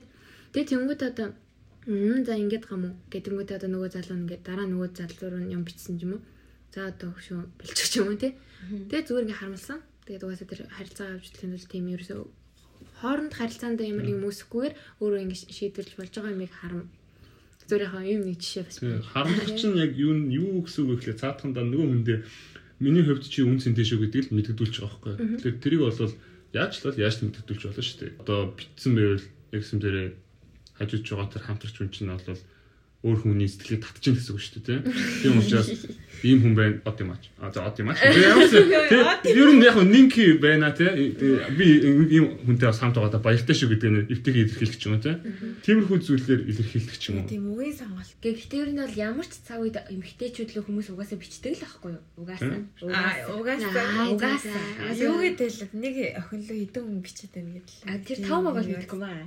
тэнгүүт 0.70 1.02
одоо 1.10 1.28
мм 1.86 2.22
за 2.22 2.38
ингэж 2.38 2.62
гам 2.70 2.82
уу 2.86 2.94
гэдэнгүүт 3.10 3.50
одоо 3.58 3.68
нөгөө 3.74 3.90
залуу 3.90 4.16
нь 4.16 4.24
ингээд 4.24 4.46
дараа 4.46 4.66
нөгөө 4.70 4.88
залуу 4.94 5.28
руу 5.34 5.42
юм 5.50 5.62
бичсэн 5.66 5.98
юм 5.98 6.12
уу? 6.16 6.22
За 6.72 6.88
одоо 6.88 7.12
хөшөө 7.12 7.40
бэлчих 7.60 8.00
юм 8.00 8.16
тий. 8.16 8.32
Тэгээд 8.88 9.06
зүгээр 9.08 9.26
ингэ 9.28 9.38
харамлсан. 9.38 9.78
Тэгээд 10.08 10.24
угаасаа 10.24 10.48
тэр 10.48 10.60
харилцаа 10.72 11.06
авч 11.20 11.26
хөтлөх 11.30 11.46
нь 11.52 11.68
тийм 11.68 11.86
ерөөсөө 11.92 12.20
хооронд 13.02 13.32
харилцаанд 13.36 13.78
ямар 13.84 14.06
нэг 14.08 14.18
мөсөхгүйгээр 14.24 14.74
өөрөө 15.02 15.20
ингэ 15.22 15.36
шийдвэрлэж 15.52 15.94
болж 16.00 16.12
байгаа 16.16 16.32
юмыг 16.34 16.52
харам. 16.54 16.88
Зүгээр 17.68 17.86
яхаа 17.86 18.04
юм 18.06 18.22
нэг 18.26 18.36
жишээ 18.42 18.64
бас 18.66 18.76
Тийм, 18.80 19.02
Харамлах 19.02 19.50
чинь 19.58 19.76
яг 19.78 19.92
юу 19.94 20.12
нь- 20.16 20.30
юу 20.34 20.62
гэсэн 20.66 20.82
үг 20.82 20.88
вэ 20.90 20.94
гэхлээр 20.98 21.20
цаатахандаа 21.22 21.64
нөгөө 21.66 21.86
хүн 21.92 22.02
дээр 22.06 22.22
миний 22.82 23.04
хувьд 23.06 23.24
чи 23.30 23.40
үн 23.46 23.58
цэнтэй 23.62 23.86
шүү 23.86 23.98
гэдгийг 24.02 24.26
л 24.30 24.34
мэддэгдүүлж 24.38 24.74
байгаа 24.82 24.98
байхгүй. 24.98 25.14
Тэгэхээр 25.38 25.62
тэрийг 25.62 25.82
бол 25.86 26.14
яаж 26.52 26.72
л 26.82 26.98
яаж 26.98 27.14
ч 27.14 27.20
мэддэгдүүлж 27.22 27.62
болно 27.70 27.82
шүү 27.86 27.98
дээ. 28.02 28.12
Одоо 28.22 28.38
битсэн 28.58 28.92
байвал 28.98 29.24
ягсэм 29.54 29.78
дээрээ 29.78 30.08
хажиж 30.78 31.02
байгаа 31.06 31.28
тэр 31.30 31.42
хамтарч 31.46 31.74
хүн 31.78 31.90
чинь 31.94 32.10
бол 32.10 32.42
өөр 33.02 33.18
хүний 33.22 33.48
сэтгэлийг 33.50 33.82
татчихын 33.82 34.14
гэсэн 34.14 34.32
үг 34.34 34.40
шүү 34.42 34.62
дээ. 34.62 34.78
Тийм 35.26 35.34
учраас 35.42 35.68
ийм 36.22 36.38
хүн 36.38 36.54
байна 36.54 36.78
од 36.86 36.98
юм 37.02 37.10
аач. 37.10 37.24
А 37.42 37.50
за 37.50 37.66
од 37.66 37.74
юм 37.82 37.90
аач. 37.90 37.98
Ер 39.26 39.50
нь 39.50 39.62
яг 39.66 39.76
нинки 39.82 40.38
байна 40.38 40.70
те. 40.70 40.86
Би 41.58 41.66
ийм 42.14 42.38
хүнтэй 42.46 42.70
бас 42.70 42.78
хамт 42.78 42.94
байгаадаа 42.94 43.18
баяртай 43.18 43.54
шүү 43.58 43.74
гэдэг 43.74 43.90
нь 43.90 44.06
эвтэйг 44.06 44.36
илэрхийлэх 44.54 44.78
ч 44.78 44.86
юм 44.86 44.94
уу 44.94 45.02
те. 45.02 45.18
Тиймэрхүү 45.66 45.98
зүйлээр 45.98 46.40
илэрхийлэх 46.46 46.96
ч 46.98 47.10
юм 47.10 47.16
уу. 47.22 47.26
Тийм 47.26 47.50
үгийн 47.50 47.74
сонголт. 47.74 48.14
Гэхдээ 48.22 48.60
ер 48.62 48.70
нь 48.70 48.78
бол 48.78 48.94
ямар 48.94 49.26
ч 49.26 49.34
цаг 49.42 49.58
үед 49.58 49.76
эмгтээчүүд 49.82 50.50
л 50.54 50.62
хүмүүс 50.62 50.88
угаасаа 50.94 51.18
бичдэг 51.18 51.58
л 51.58 51.62
байхгүй 51.66 51.90
юу? 51.98 52.02
Угаасаа. 52.22 52.54
Аа 52.86 53.34
угаасаа 53.34 53.82
Аа, 53.82 54.14
Угаасаа. 54.14 54.94
юу 54.94 55.18
гэдэг 55.26 55.50
л 55.50 55.74
нэг 55.74 55.94
охин 56.22 56.40
лөө 56.46 56.58
хэдэн 56.70 56.82
хүн 56.86 57.00
бичээд 57.02 57.32
байна 57.34 57.50
гэдэг. 57.58 57.76
А 57.82 57.98
тэр 57.98 58.18
тав 58.22 58.40
байгаа 58.46 58.62
л 58.62 58.70
мэдгүй 58.78 58.98
маа. 59.02 59.26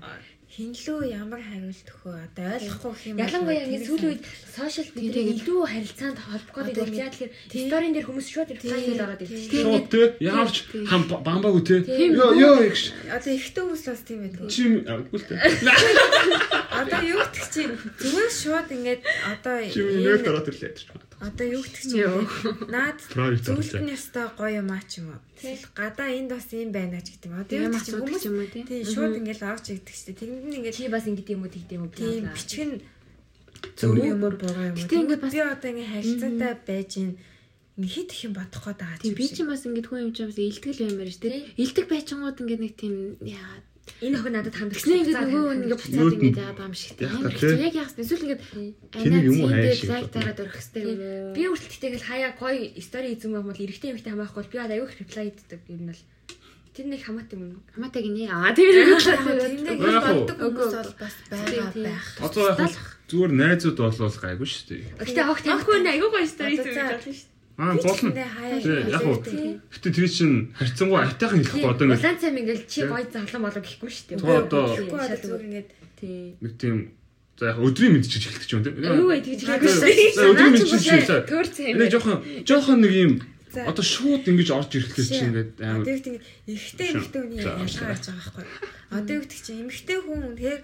Хинлөө 0.56 1.12
ямар 1.12 1.42
хариулт 1.44 1.90
өгөө 1.92 2.16
одоо 2.16 2.48
ойлгохгүй 2.56 3.12
юм 3.12 3.18
Ялангуяа 3.20 3.68
ингэ 3.68 3.86
сүүлийн 3.92 4.12
үед 4.16 4.24
сошиал 4.56 4.88
медиа 4.96 5.24
илүү 5.36 5.60
харилцаанд 5.68 6.20
холбогдоод 6.24 6.96
яа 6.96 7.12
тэгэхээр 7.12 7.32
сторийн 7.68 7.92
дээр 7.92 8.08
хүмүүс 8.08 8.28
шууд 8.32 8.50
хийгээд 8.56 9.04
ороод 9.04 9.20
Тийм. 9.20 9.36
ирчих. 9.36 9.64
Шууд 9.68 9.86
те 9.92 10.02
яавч 10.24 10.56
хам 10.88 11.02
бамбаагүй 11.12 11.64
те. 11.68 11.76
Тийм. 11.84 12.16
Йоо 12.16 12.32
ёо 12.40 12.56
гэж 12.72 12.82
Одоо 13.12 13.32
ихтэй 13.36 13.64
хүмүүс 13.68 13.84
бас 13.84 14.02
тийм 14.08 14.20
байдаг. 14.24 14.48
чи 14.48 14.64
үгүй 14.80 15.20
л 15.20 15.28
те. 15.28 15.36
Одоо 16.80 17.02
юу 17.04 17.20
гэдэг 17.20 17.46
чи 17.52 17.62
зүгээр 18.00 18.32
шууд 18.32 18.68
ингээд 18.72 19.02
одоо 19.04 19.56
Чи 19.76 19.80
нэр 19.84 20.24
дараад 20.24 20.48
ирлээ 20.56 20.72
гэж 20.72 20.82
байна. 20.88 21.05
Одоо 21.22 21.46
юу 21.48 21.64
гэдэг 21.64 21.82
чинь 21.82 22.04
юм? 22.04 22.28
Наад 22.68 23.00
орлоо. 23.16 23.56
нь 23.56 23.94
ёстой 23.96 24.28
гоё 24.36 24.60
юм 24.60 24.70
аа 24.76 24.84
ч 24.84 25.00
юм 25.00 25.16
уу. 25.16 25.22
Тэгэл 25.40 25.64
гадаа 25.72 26.10
энд 26.12 26.30
бас 26.36 26.48
юм 26.52 26.72
байна 26.76 27.00
ч 27.00 27.16
гэдэг 27.16 27.30
юм. 27.32 27.40
Одоо 27.40 27.56
чинь 27.56 27.72
асуудаг 27.72 28.04
хүмүүс 28.04 28.26
юм 28.28 28.36
уу 28.44 28.50
тий. 28.52 28.64
тий 28.68 28.82
шууд 28.84 29.16
ингээл 29.24 29.44
авч 29.48 29.66
игдэг 29.72 29.96
чинь. 29.96 30.18
Тэнд 30.20 30.44
нь 30.44 30.56
ингээд 30.60 30.76
Чи 30.76 30.92
бас 30.92 31.06
ингэдэм 31.08 31.36
юм 31.40 31.44
уу 31.48 31.54
тэгдэм 31.56 31.80
юм 31.80 31.88
бла. 31.88 32.36
бичиг 32.36 32.62
нь 32.68 32.78
зөв 33.80 33.96
юм 33.96 34.22
уу 34.28 34.34
буруу 34.36 34.64
юм 34.70 34.76
уу. 34.76 34.84
Гэтэ 34.84 34.96
ингээд 35.00 35.22
бас- 35.24 35.34
би 35.34 35.40
одоо 35.40 35.70
ингээд 35.72 35.92
харилцаатай 35.96 36.54
байж 36.68 36.92
ин 37.00 37.10
ингээд 37.80 37.94
хит 37.96 38.10
их 38.12 38.22
юм 38.28 38.34
бодох 38.36 38.64
гээд 38.68 38.80
байгаа 38.84 39.00
Тийм 39.00 39.16
би 39.16 39.26
ч 39.32 39.38
бас 39.48 39.62
ингэж 39.64 39.86
хүн 39.88 40.04
юм 40.04 40.12
ч 40.12 40.20
бас 40.28 40.36
илтгэл 40.36 40.80
баймаар 40.84 41.12
ш 41.12 41.18
тий. 41.24 41.48
Илдэг 41.56 41.86
байчингууд 41.88 42.38
ингээд 42.44 42.62
нэг 42.64 42.74
тийм 42.76 42.96
яа 43.24 43.64
Энэ 44.02 44.18
охин 44.18 44.34
надад. 44.34 44.56
Тэгснэ 44.56 44.94
ингээд 45.06 45.22
нөгөө 45.30 45.54
ингээд 45.56 45.82
буцаад 45.82 46.14
ингээд 46.18 46.40
яагаад 46.42 46.58
байгаа 46.58 46.70
юм 46.70 46.76
шиг 46.76 46.92
тий. 46.98 47.06
яах 47.06 47.16
Амар 47.16 47.32
та, 47.32 47.38
хэцүү. 47.38 47.54
тий? 47.56 47.66
Яг 47.66 47.76
яах 47.80 47.92
вэ? 47.96 48.02
Эсвэл 48.02 48.26
ингээд 49.06 49.26
юм 49.30 49.38
хайш 49.46 49.78
шиг 49.80 49.90
лайк 49.94 50.08
дараад 50.12 50.40
өрөх 50.42 50.58
юм 50.84 51.00
уу? 51.06 51.34
Би 51.36 51.42
үргэлж 51.54 51.76
тэгэл 51.80 52.08
хаяа 52.10 52.32
гоё 52.36 52.60
стори 52.82 53.08
эзэн 53.16 53.32
байх 53.36 53.46
бол 53.46 53.62
эрэгтэй 53.64 53.90
эмэгтэй 53.94 54.12
хамаахгүй 54.12 54.40
бол 54.42 54.52
би 54.52 54.58
одоо 54.60 54.76
аюух 54.76 54.94
реплай 55.00 55.26
хийдэг 55.32 55.62
юм 55.70 55.82
нь 55.86 55.94
л 55.96 56.02
тэр 56.76 56.86
нэг 56.92 57.02
хамаатай 57.08 57.38
юм. 57.40 57.64
Хамаатай 57.72 58.02
гинэ. 58.04 58.28
Аа 58.36 58.52
тэгээд 58.52 58.90
Тэндээ 59.64 59.80
Яг 59.80 60.04
уу. 60.04 60.28
боддог 60.28 60.38
хүмүүс 60.44 60.74
бол 60.76 60.94
бас 61.00 61.16
байгаа 61.32 61.48
Тийм, 61.48 61.72
тийм. 61.72 61.86
байх. 61.88 62.06
Одоо 62.20 62.44
зүгээр 63.08 63.32
найзууд 63.32 63.78
болвол 63.80 64.18
гайгүй 64.20 64.48
шүү 64.50 64.66
дээ. 64.66 64.84
Гэтэ 65.00 65.22
огт 65.24 65.44
тамхи 65.46 65.72
нэ 65.80 65.92
аюу 65.96 66.10
гоё 66.12 66.28
стори 66.28 66.58
хийж 66.60 66.74
за- 66.76 66.90
болно 66.90 67.00
шүү 67.00 67.16
дээ. 67.16 67.34
Аа 67.58 67.76
болно. 67.80 68.12
Тий, 68.12 68.84
яг 68.92 69.04
уу. 69.08 69.16
Гэтэ 69.24 69.90
тэр 69.96 70.08
чинь 70.12 70.52
харьцангуй 70.60 71.00
айтайхан 71.08 71.40
хэлэхгүй 71.40 71.72
одоо 71.72 71.86
нэг 71.88 72.00
Улаан 72.04 72.20
цайм 72.20 72.36
ингээл 72.36 72.68
чи 72.68 72.80
гоё 72.84 73.08
залан 73.08 73.42
болов 73.48 73.64
гэхгүй 73.64 73.90
шүү 73.96 74.06
дээ. 74.12 74.20
Тоо 74.20 74.36
одоо- 74.44 74.76
зүгээр 74.76 75.44
ингээд 75.48 75.70
тий. 75.96 76.36
нэг 76.44 76.54
тийм 76.60 76.76
за 77.40 77.56
яг 77.56 77.58
өдрийн 77.64 77.96
мэдчиж 77.96 78.24
хэлдэг 78.28 78.44
ч 78.44 78.52
юм 78.52 78.64
тийм. 78.64 78.76
Юу 78.84 79.08
вэ 79.08 79.24
тэгж 79.24 79.40
шүү 79.48 79.60
за, 79.72 80.22
өдрийн 80.36 80.52
мэдчиж 80.52 80.84
хэлээ. 80.84 81.24
Төр 81.32 81.48
цайм. 81.48 81.76
Энэ 81.80 81.92
жоохон 81.96 82.18
жоохон 82.44 82.80
нэг 82.84 82.92
юм 82.92 83.14
одоо 83.56 83.84
шууд 83.88 84.28
ингэж 84.28 84.50
орж 84.52 84.72
ирэхлээр 84.76 85.08
чинь 85.08 85.28
ингээд 85.32 85.52
амар 85.64 85.88
Одоо 85.88 85.96
ихтэй 86.52 86.88
эмхтэй 86.92 87.22
хүний 87.24 87.40
За, 87.40 87.56
ялгаа 87.56 87.88
гарч 87.96 88.06
байгаа 88.12 88.32
байхгүй. 88.36 88.46
Одоо 89.00 89.16
гэдэг 89.24 89.40
чинь 89.40 89.62
эмхтэй 89.64 90.00
хүн 90.04 90.22
тэгэхээр 90.36 90.62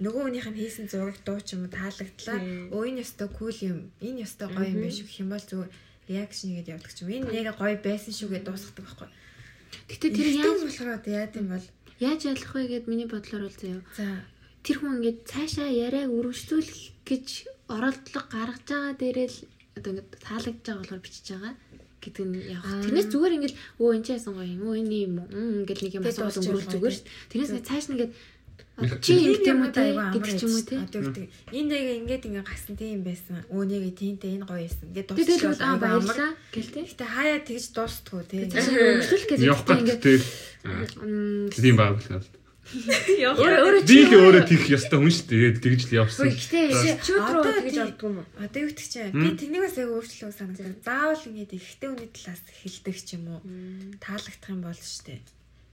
нөгөө 0.00 0.22
хүнийх 0.24 0.48
нь 0.48 0.56
хийсэн 0.56 0.88
зураг 0.88 1.20
дуу 1.20 1.36
ч 1.44 1.52
юм 1.52 1.68
уу 1.68 1.72
таалагдлаа. 1.76 2.40
Өө 2.72 2.84
энэ 2.88 3.04
ёстой 3.04 3.28
кул 3.28 3.52
юм. 3.60 3.92
Энэ 4.00 4.24
ёстой 4.24 4.48
гоё 4.48 4.72
юм 4.72 4.80
биш 4.80 5.04
гэх 5.04 5.20
юм 5.20 5.28
бол 5.36 5.44
зүгээр 5.44 5.68
реакшн 6.10 6.50
игээд 6.50 6.72
явдаг 6.74 6.92
ч 6.92 7.06
юм. 7.06 7.10
Энэ 7.14 7.46
яг 7.46 7.56
гоё 7.56 7.78
байсан 7.78 8.12
шүүгээ 8.12 8.42
дуусгадаг 8.42 8.84
байхгүй. 8.84 9.08
Гэтэ 9.90 10.06
тэр 10.10 10.28
яаж 10.34 10.60
болохоор 10.66 10.90
одоо 10.98 11.12
яа 11.14 11.28
гэм 11.30 11.46
бол 11.54 11.66
яаж 12.02 12.20
ялах 12.26 12.52
вэ 12.54 12.62
гэд 12.66 12.84
миний 12.90 13.06
бодлоор 13.06 13.46
бол 13.46 13.58
заяа. 13.62 13.82
за 13.94 14.26
Тэр 14.60 14.76
хүн 14.76 15.00
ингээд 15.00 15.18
цаашаа 15.24 15.70
яриаг 15.72 16.12
үргэлжлүүлэх 16.12 16.80
гэж 17.08 17.26
оролдлого 17.72 18.26
гаргаж 18.28 18.66
байгаа 18.68 18.92
дээрээ 19.00 19.28
л 19.32 19.38
одоо 19.78 19.90
ингээд 19.96 20.10
таалагдж 20.20 20.60
байгаа 20.60 20.80
болохоор 20.84 21.00
бичиж 21.00 21.26
байгаа 21.32 21.54
гэдэг 22.00 22.24
нь 22.28 22.36
яг. 22.52 22.62
Аа. 22.64 22.84
Тэрнээс 22.84 23.08
зүгээр 23.08 23.36
ингээд 23.40 23.56
өө 23.80 23.90
энэ 23.96 24.04
ч 24.04 24.08
яасан 24.16 24.34
гоё 24.36 24.52
юм. 24.52 24.62
Өө 24.68 24.76
энэ 24.84 24.96
юм 25.08 25.14
ингээд 25.64 25.80
нэг 25.80 25.92
юм 25.96 26.04
дуусчих 26.04 26.44
өнгөрүүл 26.44 26.72
зүгээр 26.76 26.94
шүү. 26.96 27.08
Тэрнээс 27.32 27.52
цааш 27.64 27.84
нь 27.88 27.94
ингээд 27.96 28.12
Чи 29.00 29.12
юм 29.12 29.36
тийм 29.44 29.60
үү 29.60 29.70
юмудаа 29.70 30.10
те 30.12 30.18
гэдэг 30.18 30.34
ч 30.36 30.42
юм 30.44 30.52
уу 30.56 30.64
те. 30.64 30.76
Одоо 30.80 31.00
гэдэг 31.04 31.26
энэ 31.52 31.68
нэг 31.68 31.84
ингээд 32.00 32.26
ингээд 32.28 32.48
гасан 32.48 32.74
тийм 32.80 33.00
байсан. 33.04 33.44
Өө 33.52 33.62
нэг 33.68 33.82
тиймтэй 33.94 34.30
энэ 34.40 34.46
гоё 34.48 34.64
байсан. 34.64 34.84
Ингээд 34.88 35.08
тэгэл 35.12 35.60
аа 35.60 35.76
баярлаа 35.76 36.30
гэл 36.54 36.72
те. 36.72 36.80
Гэтэ 36.88 37.04
хаяа 37.04 37.38
тэгж 37.44 37.64
тий. 38.30 38.48
Цаашаа 38.48 38.74
үргэлжлүүлэх 38.80 39.28
гэж 39.28 39.40
хэлдэг 39.44 39.78
ингээд 39.80 40.02
тийм 41.56 41.76
баг 41.76 42.00
л. 42.00 42.24
өөрөө 42.70 43.60
өөрөө 43.66 43.82
Би 43.82 43.98
л 44.06 44.14
өөрөө 44.14 44.44
тийх 44.46 44.64
ёстой 44.70 44.98
хүн 45.02 45.10
шүү 45.10 45.26
дээ. 45.26 45.58
Тэгж 45.58 45.80
л 45.90 45.96
явсан. 46.06 46.30
Рүү 46.30 47.18
Одоо 47.18 47.52
тэгж 47.66 47.76
ордгоо 47.82 48.08
юм 48.14 48.18
уу? 48.22 48.26
Одоо 48.38 48.60
юу 48.62 48.70
гэдэг 48.70 48.86
чинь 48.86 49.10
би 49.10 49.28
тэрнийг 49.34 49.62
бас 49.66 49.74
яг 49.74 49.90
өөрчлөө 49.90 50.30
санагдав. 50.30 50.78
Заавал 50.86 51.26
ингээд 51.26 51.58
ихтэй 51.58 51.88
хүний 51.90 52.10
талаас 52.14 52.42
эхэлдэг 52.46 52.96
ч 53.02 53.08
юм 53.18 53.24
уу. 53.26 53.40
Таалагдах 53.98 54.50
юм 54.54 54.62
бол 54.62 54.78
штэ. 54.78 55.18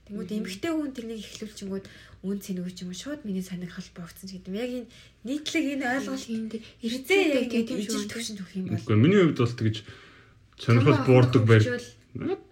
Тэнгүүд 0.08 0.30
эмхтэй 0.32 0.72
хүн 0.72 0.92
тэрнийг 0.96 1.20
эхлүүлчихэнгүүд 1.20 1.86
үн 2.24 2.38
цэнэгүй 2.42 2.72
ч 2.72 2.78
юм 2.82 2.90
уу 2.90 2.98
шууд 2.98 3.20
миний 3.28 3.44
саниг 3.44 3.70
холбогдсон 3.76 4.26
ч 4.26 4.40
гэдэг 4.40 4.48
юм. 4.48 4.56
Яг 4.58 4.72
энэ 4.72 4.88
нийтлэг 5.28 5.64
энэ 5.78 5.84
ойлголт 6.00 6.24
тийм 6.24 6.44
дээ. 6.48 6.62
эрдээ 6.82 7.22
яг 7.36 7.46
тийм 7.52 7.78
ижил 7.78 8.02
шүү. 8.02 8.10
төвшин 8.10 8.36
төгөх 8.40 8.54
юм 8.56 8.66
бол 8.72 8.80
Үгүй 8.82 8.96
миний 8.96 9.20
хувьд 9.22 9.38
бол 9.38 9.54
тэгж 9.60 9.76
сонирхол 10.58 11.00
буурдаг 11.06 11.42
байр. 11.46 11.64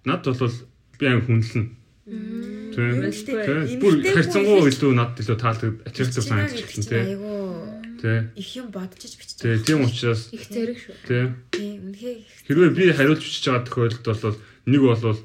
Над 0.04 0.20
бол 0.22 0.54
би 1.00 1.04
аим 1.08 1.20
хүнлэн. 1.26 1.66
Тийм. 2.06 3.00
Тийм. 3.10 3.80
Бүр 3.82 3.94
харьцангуй 4.04 4.70
илүү 4.70 4.92
над 4.94 5.18
илүү 5.18 5.36
таалдаг 5.42 5.72
attractive 5.88 6.22
санагдчихсан 6.22 6.84
тий. 6.86 7.02
Айгуу 7.02 7.66
Тий. 7.96 8.30
их 8.36 8.48
юм 8.54 8.70
бодчих 8.70 9.16
бичиж 9.18 9.40
Тий, 9.40 9.56
тийм 9.64 9.82
учраас 9.82 10.28
Их 10.30 10.46
зэрэг 10.46 10.76
шүү. 10.78 10.94
тий. 11.08 11.24
Тийм 11.50 11.90
үнэхээр 11.90 12.18
Хэрвээ 12.46 12.70
би 12.76 12.92
хариулж 12.92 13.24
бичиж 13.24 13.48
байгаа 13.48 13.64
тохиолдолд 13.66 14.22
бол 14.22 14.38
нэг 14.70 14.80
бол 14.86 15.18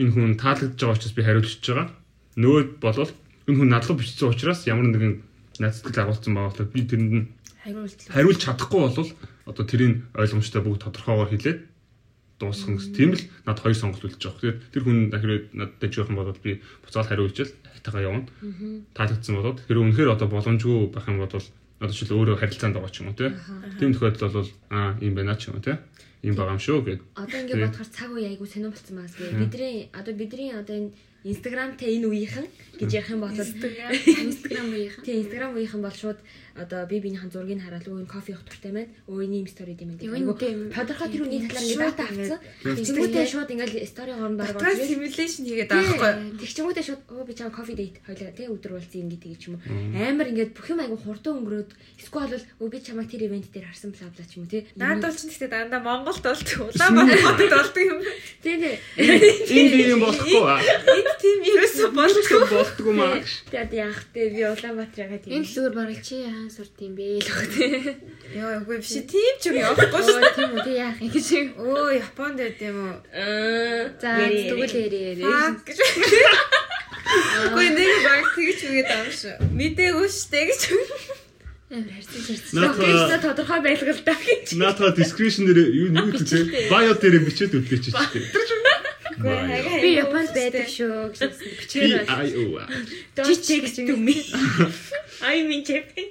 энэ 0.00 0.12
хүн 0.12 0.36
таалагдж 0.36 0.76
байгаа 0.76 0.96
учраас 0.96 1.16
би 1.16 1.22
хариулж 1.24 1.48
бичиж 1.48 1.66
байгаа. 1.72 1.88
Нөгөө 2.36 2.62
бол 2.80 2.98
энэ 3.48 3.58
хүн 3.58 3.70
надлага 3.72 4.00
бичсэн 4.00 4.28
учраас 4.28 4.60
ямар 4.68 4.86
нэгэн 4.92 5.14
найзтгал 5.60 6.04
агуулсан 6.04 6.32
байгаа 6.36 6.50
болохоор 6.52 6.72
би 6.72 6.80
тэрэнд 6.84 7.12
нь 7.16 7.26
хариулт. 7.64 8.00
хариулж 8.12 8.40
чадахгүй 8.44 8.80
бол 8.84 9.10
одоо 9.46 9.64
тэрийг 9.64 10.04
ойлгомжтой 10.14 10.60
бүгд 10.62 10.82
тодорхойгоор 10.84 11.30
хэлээд 11.32 11.58
дуусгах 12.38 12.76
гэсэн. 12.76 12.92
Тийм 12.92 13.10
л 13.16 13.22
над 13.48 13.58
хоёр 13.60 13.76
сонголт 13.76 14.04
үлдэж 14.04 14.20
байгаа. 14.20 14.36
Тэгэхээр 14.36 14.56
тэр 14.72 14.82
хүн 14.84 14.98
хэрвээ 15.08 15.40
надад 15.56 15.92
жоохон 15.92 16.16
бодвол 16.20 16.44
би 16.44 16.52
буцаад 16.84 17.08
хариулж 17.08 17.36
л 17.40 17.52
хайтагаа 17.72 18.02
явна. 18.04 18.28
Таалагдсан 18.92 19.34
болоод 19.40 19.58
хэрвээ 19.64 19.84
үнэхээр 19.88 20.12
одоо 20.12 20.28
боломжгүй 20.28 20.92
байх 20.92 21.08
юм 21.08 21.24
бол 21.24 21.32
одоо 21.32 21.94
ч 21.96 22.00
л 22.04 22.12
өөрөө 22.12 22.36
харилцаанд 22.36 22.76
байгаа 22.76 22.92
ч 22.92 23.00
юм 23.00 23.08
уу 23.08 23.16
тий. 23.16 23.30
Тийм 23.80 23.90
тохиолдолд 23.96 24.36
бол 24.36 24.50
аа 24.68 24.96
юм 25.00 25.14
байна 25.16 25.40
ч 25.40 25.48
юм 25.48 25.56
уу 25.56 25.64
тий. 25.64 25.76
Ийм 26.24 26.34
байгаа 26.34 26.56
юм 26.56 26.62
шүү 26.62 26.78
гэд. 26.86 27.00
Одоо 27.16 27.38
ингээд 27.40 27.62
бодохоор 27.66 27.90
цаг 27.92 28.10
үе 28.14 28.26
айгу 28.30 28.46
сонирн 28.48 28.72
болсон 28.72 28.96
байгаас 28.96 29.16
би 29.20 29.26
бидний 29.36 29.88
одоо 29.92 30.14
бидний 30.14 30.50
одоо 30.56 30.74
энэ 30.76 30.90
Instagramтай 31.26 31.98
энэ 31.98 32.06
үеийнхэн 32.06 32.46
гэж 32.78 32.90
ярих 32.94 33.10
юм 33.10 33.20
бол 33.26 33.34
Instagram 33.34 34.66
үеийнхэн. 34.72 35.02
тий 35.04 35.14
Instagram 35.22 35.52
үеийнхэн 35.58 35.82
бол 35.82 35.96
шууд 35.96 36.18
одоо 36.56 36.86
би 36.88 37.00
биенийхэн 37.00 37.30
зургийг 37.30 37.60
хараад 37.60 37.86
өө 37.86 38.00
энэ 38.02 38.10
кофе 38.10 38.32
туртай 38.40 38.72
байна. 38.72 38.90
Өө 39.06 39.24
энэ 39.28 39.36
юм 39.44 39.48
стори 39.48 39.76
юм 39.76 39.90
гэдэг. 39.94 40.08
юм 40.08 40.32
тийм. 40.36 40.58
Тодорхой 40.72 41.08
тэр 41.12 41.22
үний 41.28 41.40
талаар 41.44 41.64
ингээд 41.66 41.84
дата 41.84 42.04
авцсан. 42.08 42.40
Шууд 42.64 42.76
Тэгчмүүдээ 42.76 43.26
шууд 43.28 43.50
ингээд 43.52 43.74
стори 43.86 44.12
хооронд 44.16 44.38
Батгай 44.40 44.56
баргаж 44.56 44.88
симуляшн 44.88 45.44
хийгээд 45.44 45.70
байгаа 45.70 45.96
байхгүй. 46.00 46.12
Тэгчмүүдээ 46.40 46.84
шууд 46.88 47.02
өө 47.12 47.24
би 47.28 47.34
чам 47.36 47.50
кофе 47.52 47.74
дейт 47.76 47.96
хоёлаа 48.06 48.32
тий 48.32 48.46
өдөр 48.48 48.72
уулзсан 48.76 49.00
юм 49.04 49.08
гэдэг 49.12 49.32
ч 49.36 49.44
юм 49.46 49.54
уу. 49.56 49.64
Амар 49.96 50.26
ингээд 50.32 50.52
бүх 50.56 50.66
юм 50.72 50.80
айгу 50.80 50.96
хурдан 50.96 51.34
өнгөрөөд 51.40 51.70
эсвэл 52.00 52.24
бол 52.26 52.44
өө 52.64 52.68
би 52.72 52.78
чамаа 52.80 53.06
тэр 53.06 53.22
ивент 53.28 53.48
дээр 53.52 53.66
харсан 53.68 53.90
бла 53.92 54.08
бла 54.08 54.24
ч 54.24 54.32
юм 54.36 54.44
уу 54.46 54.50
тий. 54.50 54.62
Наад 54.80 55.00
бол 55.04 55.16
ч 55.16 55.22
гэхдээ 55.28 55.50
дандаа 55.52 55.80
Монголд 55.84 56.24
болдог. 56.24 56.56
Улаанбаатарт 56.72 57.52
болдог 57.52 57.84
юм. 57.84 57.98
тий 58.42 58.56
тий. 58.56 58.74
Энд 58.96 59.72
юм 59.92 60.00
болохгүй. 60.00 60.40
Энд 60.96 61.08
тийм 61.20 61.38
ерөөсөө 61.52 61.88
болдог. 61.92 62.42
Болтгүй 62.48 62.94
маа. 62.96 63.20
Тэгээд 63.50 63.72
яах 63.76 64.00
вэ? 64.14 64.22
Би 64.32 64.40
Улаанбаатараа 64.46 65.20
тийм. 65.20 65.32
Энэ 65.36 65.46
л 65.46 65.54
зүгээр 65.54 65.74
бараг 65.76 66.00
чи 66.00 66.16
хаан 66.46 66.50
сурд 66.54 66.78
юм 66.78 66.94
бэ 66.94 67.18
л 67.18 67.26
гэх 67.26 67.42
тээ. 67.58 67.98
Яа, 68.38 68.62
үгүй 68.62 68.78
биш. 68.78 68.94
Тийм 69.10 69.34
ч 69.42 69.50
юм 69.50 69.58
явахгүй 69.66 70.02
шүү. 70.06 70.22
Тийм 70.38 70.54
үү 70.54 70.62
тий 70.62 70.78
яах 70.78 70.98
юм 71.02 71.10
гэж. 71.10 71.26
Өө, 71.58 71.98
Японд 71.98 72.38
байд 72.38 72.60
юм 72.62 72.78
уу? 72.86 72.94
Аа. 73.10 73.90
За 73.98 74.30
тэгвэл 74.30 74.74
ярээ 74.86 75.18
ярээ. 75.18 75.26
Үгүй 77.50 77.66
нэг 77.74 77.90
баг 78.06 78.24
тэгж 78.38 78.60
үгээд 78.62 78.90
аав 78.94 79.10
шүү. 79.10 79.34
Мэдээгүй 79.58 80.06
штэ 80.06 80.40
гэж. 80.46 80.62
Амар 81.66 81.90
харьцаж 81.98 82.24
харьцаж. 82.30 82.54
Локейшн 82.62 83.18
тодорхой 83.26 83.60
байлгалтай 83.66 84.18
гэж. 84.22 84.46
Наатаа 84.54 84.94
description 84.94 85.50
дээр 85.50 85.66
юу 85.66 85.90
юу 85.90 86.14
гэдэг 86.14 86.70
bio 86.70 86.94
дээр 86.94 87.26
бичээд 87.26 87.58
үлдээч 87.58 87.90
чи. 89.16 89.80
Би 89.82 89.90
Японд 89.96 90.30
байдаг 90.36 90.66
шүү 90.68 90.94
гэсэн 91.14 91.30
бичгээр 91.32 92.04
байна. 92.04 92.68
To 93.16 93.96
me. 93.96 94.16
I 95.32 95.42
mean 95.48 95.64
Japan. 95.64 96.06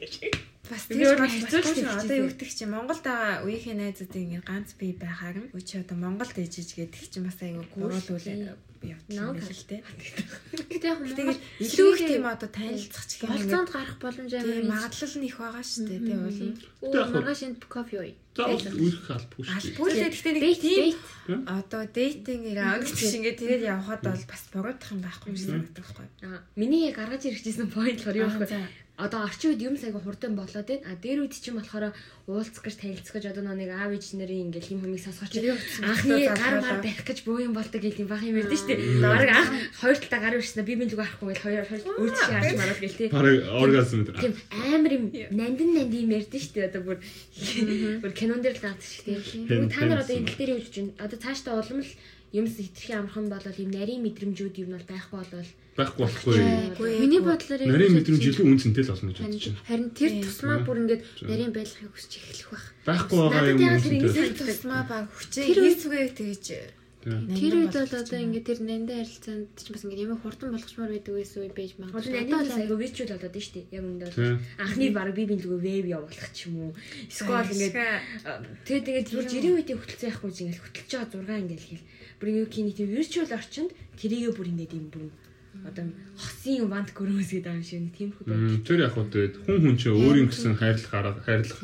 Бас 0.65 0.89
Би 0.89 0.97
тэгж 0.97 1.05
өөр 1.05 1.19
бас 1.21 1.29
хайцуулж 1.29 1.45
хэцүү 1.45 1.61
шүү. 1.61 1.73
хэлчихсэн. 1.77 2.01
Одоо 2.01 2.15
юу 2.17 2.29
гэдэг 2.33 2.49
чи 2.57 2.65
Монголд 2.65 3.03
байгаа 3.05 3.45
үеийнхээ 3.45 3.75
найзуудын 3.77 4.23
ингэ 4.33 4.41
ганц 4.49 4.69
бие 4.81 4.93
байхаар 4.97 5.37
нь 5.45 5.51
үчи 5.53 5.77
одоо 5.77 5.97
Монголд 6.01 6.33
ижиж 6.41 6.69
гэдэг 6.73 7.05
чи 7.05 7.19
бас 7.21 7.37
айгүй 7.37 7.65
гуруулуул 7.69 8.25
би 8.25 8.49
Наа 9.09 9.33
юм 9.33 9.41
л 9.41 9.63
те. 9.65 9.81
Гэтэ 10.53 10.85
яг 10.85 10.99
Тэгээд 11.01 11.39
илүү 11.65 11.89
их 11.95 12.01
тийм 12.05 12.25
одоо 12.29 12.49
танилцах 12.51 13.05
ч 13.09 13.23
юм 13.23 13.33
Болцоонд 13.33 13.69
гарах 13.73 13.97
боломж 13.97 14.31
амар. 14.37 14.69
магадлал 14.69 15.15
нь 15.17 15.25
их 15.25 15.37
байгаа 15.41 15.63
шүү 15.65 15.83
дээ 15.89 16.01
тийм 16.05 16.19
бол. 16.21 16.41
Оо 16.85 17.05
маргааш 17.15 17.41
энд 17.49 17.61
кофе 17.65 17.95
ууя. 17.97 18.15
За 18.35 18.43
үерх 18.51 19.07
албагүй 19.15 19.43
шүү. 19.47 19.55
Албагүй 19.55 19.91
гэхдээ 19.95 20.33
нэг 20.35 20.59
тийм 20.59 20.87
одоо 21.47 21.81
дейтинг 21.87 22.57
авах 22.59 22.91
гэж 22.91 23.11
ингээд 23.15 23.39
тэгээд 23.39 23.63
явхад 23.63 24.01
бол 24.03 24.23
бас 24.27 24.43
буруудах 24.51 24.91
юм 24.91 25.01
байхгүй 25.01 25.27
юм 25.31 25.37
шиг 25.39 25.49
санагдах 25.55 25.87
байхгүй. 25.87 26.07
Аа, 26.27 26.39
миний 26.59 26.83
яг 26.91 26.99
гаргаж 26.99 27.23
ирчихсэн 27.25 27.71
point 27.71 27.97
болохоор 28.03 28.19
юу 28.19 28.29
вэ? 28.35 28.84
Одоо 28.95 29.27
орчин 29.27 29.51
үед 29.51 29.59
юм 29.59 29.75
сайгүй 29.75 29.99
хурдан 29.99 30.39
болоод 30.39 30.67
байна. 30.71 30.87
А 30.87 30.95
дээр 30.95 31.27
үед 31.27 31.35
чинь 31.35 31.59
болохоор 31.59 31.91
уулзах 32.31 32.63
гэж 32.63 32.75
танилцах 32.79 33.19
гэж 33.19 33.35
одоо 33.35 33.51
нэг 33.51 33.67
аав 33.75 33.91
ээж 33.91 34.15
нарын 34.15 34.47
ингээл 34.47 34.71
хим 34.71 34.79
хүмийг 34.79 35.03
сонсгоч 35.03 35.35
анхны 35.83 36.15
гар 36.31 36.63
мар 36.63 36.79
барих 36.79 37.03
гэж 37.03 37.27
буу 37.27 37.43
юм 37.43 37.51
болдог 37.51 37.83
гэх 37.83 37.99
юм 37.99 38.07
баг 38.07 38.23
юм 38.23 38.39
ярьдэн 38.39 38.55
шүү 38.55 39.03
Бараг 39.03 39.29
анх 39.35 39.51
хоёр 39.83 39.97
талаа 39.99 40.21
гар 40.23 40.39
ирсэн 40.39 40.63
би 40.63 40.79
минь 40.79 40.87
зүг 40.87 41.03
авахгүй 41.03 41.27
гэл 41.27 41.43
хоёр 41.43 41.65
хоёр 41.67 41.81
шиг 41.83 42.23
харж 42.23 42.55
мараад 42.55 42.79
гэл 42.79 42.95
тий. 42.95 43.07
Бараг 43.11 43.35
оргазм 43.51 43.99
гэдэг. 44.07 44.15
Тийм 44.15 44.33
амар 44.63 44.93
юм 44.95 45.05
нандин 45.11 45.69
нанди 45.75 45.97
юм 45.99 46.15
ярьдэн 46.15 46.39
шүү 46.39 46.55
дээ 46.55 46.69
одоо 46.71 46.81
бүр 46.87 46.97
бүр 47.99 48.13
кинон 48.15 48.39
дээр 48.39 48.55
л 48.55 48.63
гардаг 48.63 48.79
тий. 48.79 49.19
Тэгвэл 49.19 49.75
та 49.75 49.83
нар 49.91 50.07
одоо 50.07 50.15
энэ 50.15 50.39
дээр 50.39 50.55
юу 50.55 50.61
гэж 50.63 50.71
байна? 50.71 50.95
Одоо 51.03 51.17
цаашдаа 51.19 51.59
улам 51.59 51.83
л 51.83 51.91
юмс 52.31 52.55
хитрхи 52.55 52.95
амархан 52.95 53.27
болол 53.27 53.59
юм 53.59 53.71
нарийн 53.75 54.03
мэдрэмжүүд 54.07 54.55
юм 54.63 54.71
бол 54.71 54.87
байхгүй 54.87 55.19
болол 55.19 55.51
байхгүй 55.75 56.01
болохгүй. 56.07 56.39
Миний 57.03 57.19
бодлоор 57.19 57.61
Нарийн 57.67 57.93
мэдрэмж 57.99 58.23
илүү 58.31 58.47
үнцэнтэй 58.47 58.83
л 58.87 58.91
болно 58.95 59.11
гэж 59.11 59.19
бодож 59.19 59.43
байна. 59.43 59.63
Харин 59.67 59.89
тэр 59.91 60.11
тусмаа 60.23 60.57
бүр 60.63 60.77
ингээд 60.87 61.03
нарийн 61.27 61.51
байлгахыг 61.51 61.91
хүсч 61.91 62.11
эхлэх 62.15 62.49
байх. 62.55 62.65
Байхгүй 62.87 63.17
байгаа 63.19 63.51
юм 63.51 63.59
яг 63.59 63.83
тэр. 63.83 64.15
Тэр 64.15 64.31
тусмаа 64.39 64.83
баг 64.87 65.05
хүчээ 65.11 65.43
хийсвээ 65.51 66.05
тэгэж 66.15 66.45
Тэр 67.05 67.53
үед 67.61 67.75
бол 67.77 67.93
одоо 68.01 68.17
ингээд 68.17 68.49
тэр 68.49 68.59
нандаа 68.65 69.05
харилцаанд 69.05 69.53
ч 69.61 69.69
бас 69.69 69.85
ингээд 69.85 70.09
ямар 70.09 70.17
хурдан 70.25 70.57
болгочмоор 70.57 70.89
байдаг 70.89 71.13
байсан 71.13 71.45
үе 71.45 71.53
байж 71.53 71.71
Одоо 71.77 71.85
магадгүй. 71.85 72.13
нандин 72.17 72.39
бас 72.41 72.57
айгу 72.57 72.75
вирчуал 72.81 73.13
болоод 73.13 73.35
дээ. 73.35 73.65
Яг 73.77 73.83
үндэ 73.85 74.05
бол 74.09 74.41
анхны 74.57 74.85
баг 74.89 75.09
би 75.13 75.23
бинд 75.29 75.45
лгөө 75.45 75.59
веб 75.61 75.85
явуулах 75.85 76.29
ч 76.33 76.49
юм 76.49 76.55
уу. 76.65 76.71
Сквал 77.13 77.45
ингээд 77.45 77.77
тэгээ 78.65 78.85
тэгээд 78.89 79.09
зүгээр 79.13 79.29
жирийн 79.29 79.53
үедээ 79.53 79.77
хөтөлцөө 79.77 80.09
яахгүй 80.09 80.31
чинь 80.33 80.49
ингээд 80.49 80.65
хөтөлж 80.65 80.91
байгаа 80.97 81.13
6 81.13 81.43
ингээд 81.45 81.63
хэл. 81.69 81.85
Бүр 82.17 82.29
юу 82.41 82.47
киний 82.49 82.73
тийм 82.73 82.89
вирчуал 82.89 83.37
орчинд 83.37 83.71
тэрийгэ 84.01 84.33
бүр 84.33 84.49
ингээд 84.49 84.73
юм 84.73 84.89
бүр 84.89 85.05
одоо 85.67 85.85
хосын 86.15 86.69
вант 86.69 86.89
гөрөөс 86.93 87.29
гэдэг 87.33 87.53
юм 87.57 87.63
шиг 87.65 87.89
тиймэрхүү 87.97 88.25
байдаг. 88.25 88.63
Тэр 88.65 88.79
яг 88.85 88.93
хөө 88.93 89.05
тэгээд 89.09 89.35
хүн 89.45 89.57
хүн 89.65 89.75
чинь 89.81 89.97
өөрийн 89.97 90.29
гэсэн 90.29 90.53
хайрлах 90.61 90.93
арга 90.93 91.21
хайрлах 91.25 91.61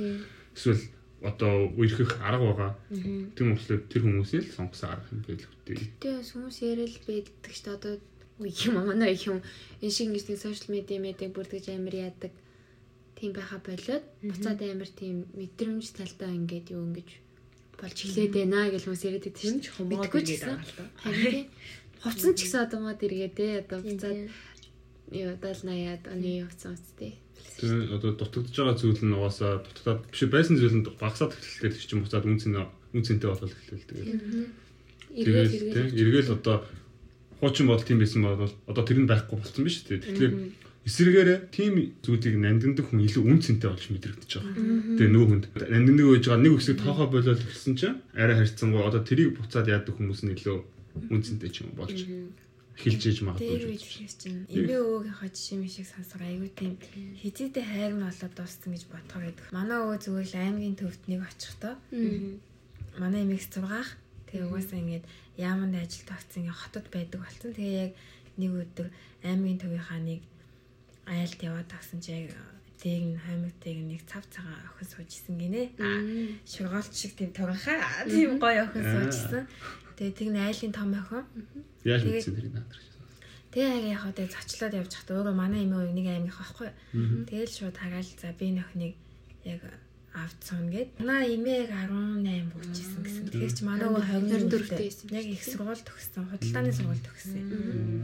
эсвэл 0.57 0.83
одоо 1.21 1.53
үерхэх 1.77 2.17
арга 2.21 2.45
байгаа. 2.49 2.71
Тийм 3.37 3.53
учраас 3.53 3.85
тэр 3.87 4.01
хүмүүсээ 4.05 4.41
л 4.41 4.55
сонгосон 4.57 4.89
арга 4.89 5.13
юм 5.13 5.21
байл 5.21 5.45
хөтэй. 5.45 5.77
Тэгээ 6.01 6.17
бас 6.17 6.29
хүмүүс 6.33 6.57
ярил 6.65 6.97
байдаг 7.05 7.53
ч 7.53 7.59
одоо 7.69 7.93
үе 8.41 8.51
юм 8.65 8.75
манай 8.81 9.13
их 9.13 9.29
юм 9.29 9.39
энэ 9.85 9.93
шиг 9.93 10.09
ингэж 10.09 10.25
нэг 10.33 10.39
сошиал 10.41 10.73
медиа 10.73 10.97
медиа 10.97 11.29
бүрдгэж 11.29 11.65
амар 11.69 11.95
яадаг 12.09 12.33
тийм 13.13 13.31
байха 13.37 13.61
болоод 13.61 14.05
буцаад 14.25 14.59
амар 14.65 14.89
тийм 14.89 15.29
мэдрэмж 15.37 15.85
талдаа 15.93 16.33
ингээд 16.33 16.73
юу 16.73 16.89
ингэж 16.89 17.09
болж 17.77 17.97
эхлээд 18.01 18.33
байна 18.33 18.69
гэж 18.73 18.83
хүмүүс 18.85 19.05
яриад 19.05 19.25
ч 19.29 19.41
шүү. 19.45 19.73
хумоо 19.77 20.01
Мэдгүй 20.01 20.21
ч 20.25 20.29
гэсэн. 20.37 20.49
байгаа 20.53 20.65
л 20.65 20.77
та. 20.77 20.83
Харин. 21.01 21.45
Хувцсан 22.01 22.33
ч 22.33 22.49
гэсэн 22.49 22.65
одоо 22.65 22.79
мод 22.81 23.01
эргээд 23.05 23.33
те 23.37 23.61
одоо 23.61 23.79
буцаад 23.85 24.25
юу 25.13 25.37
70 25.37 25.69
80-аад 25.69 26.03
оны 26.09 26.31
хувцсан 26.49 26.73
үсттэй. 26.73 27.13
Тэгээд 27.61 27.93
одоо 27.93 28.11
дутагдж 28.17 28.55
байгаа 28.57 28.75
зүйл 28.79 29.03
нь 29.05 29.13
угаасаа 29.13 29.61
дутагдаад 29.61 30.09
биш 30.09 30.21
байсан 30.25 30.55
зүйл 30.57 30.77
нь 30.81 30.85
багасаад 30.97 31.37
эхлэхдээ 31.37 31.71
тэр 31.77 31.85
чинь 31.85 32.01
буцаад 32.01 32.25
үнцэн 32.25 32.57
үнцэнтэй 32.97 33.29
болол 33.29 33.53
эхлэв 33.53 33.85
тэгээд. 33.85 34.21
Тэгээд 35.13 35.93
эргээл 36.01 36.35
одоо 36.41 36.65
хуучин 37.37 37.67
бодол 37.69 37.85
тийм 37.85 37.99
байсан 38.01 38.21
бол 38.25 38.49
одоо 38.65 38.83
тэр 38.87 38.99
нь 39.03 39.09
байхгүй 39.09 39.37
болсон 39.37 39.61
биз 39.61 39.85
дээ. 39.85 40.01
Тэгэхээр 40.01 40.33
эсэргээрээ 40.81 41.39
тийм 41.53 41.73
зүйлийг 42.01 42.35
нандиндаг 42.41 42.89
хүн 42.89 43.05
илүү 43.05 43.23
үнцэнтэй 43.29 43.69
болж 43.69 43.85
мэдрэгдэж 43.93 44.31
байгаа. 44.41 44.55
Тэгээ 44.97 45.13
нөө 45.13 45.25
хүнд 45.29 45.45
нандиндаг 45.69 46.07
байж 46.09 46.25
байгаа 46.25 46.41
нэг 46.41 46.53
хэсэг 46.57 46.77
тоохоо 46.81 47.07
болоод 47.13 47.41
ирсэн 47.45 47.75
чинь 47.77 48.01
арай 48.17 48.35
харьцангуй 48.41 48.81
одоо 48.81 49.01
тэрийг 49.05 49.37
буцаад 49.37 49.69
яадаг 49.69 49.93
хүмүүс 49.93 50.25
нь 50.25 50.33
илүү 50.33 50.57
үнцэнтэй 50.95 51.49
ч 51.51 51.63
юм 51.63 51.71
болж 51.77 51.95
иж 52.81 53.21
магадгүй. 53.21 53.77
Ихээс 53.77 54.15
чинь 54.17 54.47
эмээ 54.49 54.79
өвөөгийнхөө 54.81 55.29
жишээ 55.29 55.59
мишиг 55.61 55.85
сонсох 55.85 56.21
айгүй 56.23 56.49
тийм 56.55 56.73
хизээтэй 57.21 57.61
хайр 57.61 57.93
нь 57.93 58.05
болоод 58.05 58.33
дууссан 58.33 58.73
гэж 58.73 58.83
бодгоо 58.89 59.19
байдаг. 59.21 59.45
Манай 59.53 59.77
өвөө 59.85 59.97
зүгээр 60.01 60.29
л 60.31 60.41
аймгийн 60.41 60.79
төвд 60.79 61.01
нэг 61.05 61.21
очихдоо 61.27 61.75
манай 62.97 63.21
эмээгс 63.23 63.47
зургаах 63.53 63.89
тэгээ 64.27 64.47
угаасаа 64.49 64.79
ингээд 64.81 65.05
яаманд 65.37 65.75
ажилд 65.77 66.09
авцсан 66.09 66.39
ингээд 66.41 66.61
хотод 66.63 66.85
байдаг 66.89 67.19
болсон. 67.21 67.51
Тэгээ 67.53 67.83
яг 67.85 67.93
нэг 68.39 68.51
өдөр 68.51 68.87
аймгийн 69.23 69.59
төвийнхаа 69.61 69.99
нэг 70.01 70.21
айлд 71.05 71.39
яваад 71.43 71.69
авсан 71.71 71.99
чи 72.01 72.11
яг 72.11 72.33
дэг 72.81 73.03
нь 73.13 73.21
хаймагтайг 73.21 73.77
нэг 73.85 74.01
цав 74.09 74.25
цагаан 74.33 74.57
охин 74.73 74.87
суужсэн 74.89 75.35
гинэ. 75.37 75.63
Шургаалт 76.49 76.93
шиг 76.95 77.13
тийм 77.13 77.31
тогхаа 77.31 78.07
тийм 78.09 78.41
гоё 78.41 78.65
охин 78.65 78.83
суужсэн. 78.83 79.45
Тэгээ 80.01 80.17
тэг 80.17 80.29
нь 80.33 80.41
айлын 80.41 80.73
том 80.73 80.89
охин. 80.97 81.29
Яаж 81.85 82.01
мэдсэн 82.09 82.33
тэрийг 82.33 82.57
наадрах. 82.57 82.89
Тэгээ 83.53 83.69
яг 83.69 83.85
яг 83.85 84.03
одоо 84.09 84.25
зочлоод 84.25 84.73
явж 84.73 84.91
хат 84.97 85.13
өөрөө 85.13 85.35
манай 85.37 85.61
эмээ 85.61 85.93
нэг 85.93 86.07
аймгийнх 86.09 86.41
байхгүй. 86.41 86.73
Тэгэл 87.29 87.53
шууд 87.53 87.77
хараал 87.77 88.09
за 88.17 88.33
би 88.33 88.49
нөхнийг 88.49 88.97
яг 89.45 89.61
авцсан 90.09 90.73
гэд. 90.73 90.97
Манай 91.05 91.37
эмээг 91.37 91.69
18 91.69 92.49
хүрчээсэн 92.49 93.01
гэсэн. 93.05 93.23
Тэгэхээр 93.29 93.53
чи 93.53 93.61
манай 93.61 93.93
өвөө 93.93 94.01
24 94.41 94.73
24 94.73 94.81
байсан. 94.81 95.07
Яг 95.13 95.25
их 95.29 95.43
сургууль 95.45 95.85
төгссөн. 95.85 96.23
Худалдааны 96.33 96.73
сургууль 96.73 97.05
төгссөн. 97.05 97.45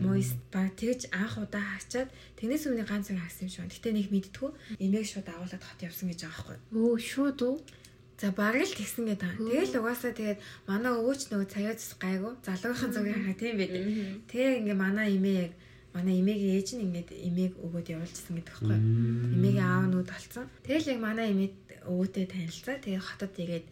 Мойс 0.05 0.37
баг 0.53 0.77
тэгж 0.77 1.09
анх 1.09 1.41
удаа 1.41 1.65
хачаад 1.65 2.13
тэрнээс 2.37 2.69
өмнө 2.69 2.85
ганц 2.85 3.09
цаг 3.09 3.17
хагсан 3.25 3.49
юм 3.49 3.51
шиг. 3.51 3.73
Гэтэ 3.73 3.89
нэг 3.97 4.07
мэдтгүү. 4.13 4.49
Эмээг 4.85 5.05
шууд 5.09 5.27
агуулад 5.33 5.65
хот 5.65 5.81
явсан 5.81 6.13
гэж 6.13 6.19
байгаа 6.29 6.37
байхгүй. 6.45 6.57
Өө 6.77 6.95
шууд 7.01 7.39
уу? 7.41 7.57
За 8.17 8.33
баг 8.33 8.57
л 8.57 8.65
тэгсэн 8.65 9.05
гэдэг. 9.13 9.37
Тэгэл 9.37 9.77
угаасаа 9.77 10.09
тэгээд 10.17 10.39
манай 10.65 10.91
өвөөч 10.97 11.21
нөгөө 11.29 11.47
цаяац 11.53 11.81
гайгүй 12.01 12.33
залуугийн 12.41 12.89
зүгийн 12.89 13.23
хаа 13.29 13.37
тийм 13.37 13.55
байдаг. 13.61 13.81
Тэгээ 14.25 14.57
ингээ 14.65 14.77
манай 14.77 15.07
эмээ 15.21 15.37
яг 15.45 15.53
манай 15.93 16.15
эмээгийн 16.25 16.57
ээж 16.57 16.69
нь 16.73 16.85
ингээд 16.89 17.09
эмээг 17.13 17.53
өгөөд 17.61 17.87
явуулчихсан 17.93 18.33
гэдэг 18.41 18.53
байхгүй. 18.57 18.79
Эмээгийн 19.37 19.69
аав 19.69 19.85
нүүд 19.93 20.09
болсон. 20.09 20.45
Тэгэл 20.65 20.91
яг 20.97 20.99
манай 21.05 21.27
эмээ 21.29 21.49
өвөөтэй 21.85 22.25
танилцаа. 22.25 22.81
Тэгээ 22.81 23.05
хотод 23.05 23.33
игээд 23.37 23.65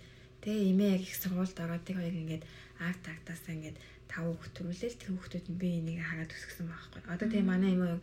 тэгээ 0.46 0.70
эмээ 0.78 0.90
яг 0.94 1.02
их 1.02 1.16
сургуульд 1.18 1.58
ороод 1.58 1.82
тэг 1.82 1.98
хоёр 1.98 2.14
ингээд 2.14 2.44
арт 2.86 3.02
тагтаасаа 3.02 3.54
ингээд 3.58 3.78
тав 4.06 4.24
хүүхд 4.30 4.54
төрүүлээл 4.62 5.02
тэр 5.02 5.12
хүүхдүүд 5.18 5.46
нь 5.50 5.58
би 5.58 5.68
энийг 5.82 6.06
хараад 6.06 6.30
өсгсөн 6.30 6.70
байхгүй. 6.70 7.02
Одоо 7.10 7.28
тэгээ 7.34 7.50
манай 7.50 7.74
эмээ 7.74 7.98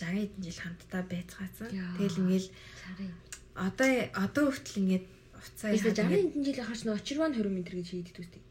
60 0.00 0.16
хэдэн 0.16 0.42
жил 0.48 0.60
хамтдаа 0.64 1.02
байцгаасан. 1.06 1.68
Тэгэл 2.00 2.20
ингээл 2.24 2.48
Сарын. 2.48 3.12
одоо 3.52 3.90
одоо 4.16 4.44
хүртэл 4.48 4.80
ингээд 4.82 5.06
уцаа 5.44 5.70
Эсвэл 5.76 5.92
яхад 5.92 6.08
60 6.08 6.32
хэдэн 6.32 6.42
жил 6.44 6.58
хаш 6.64 6.80
нөө 6.88 6.96
очирван 6.98 7.32
20 7.36 7.46
м 7.52 7.56
гэж 7.64 7.88
хийдэг 7.92 8.16
үстэй. 8.24 8.42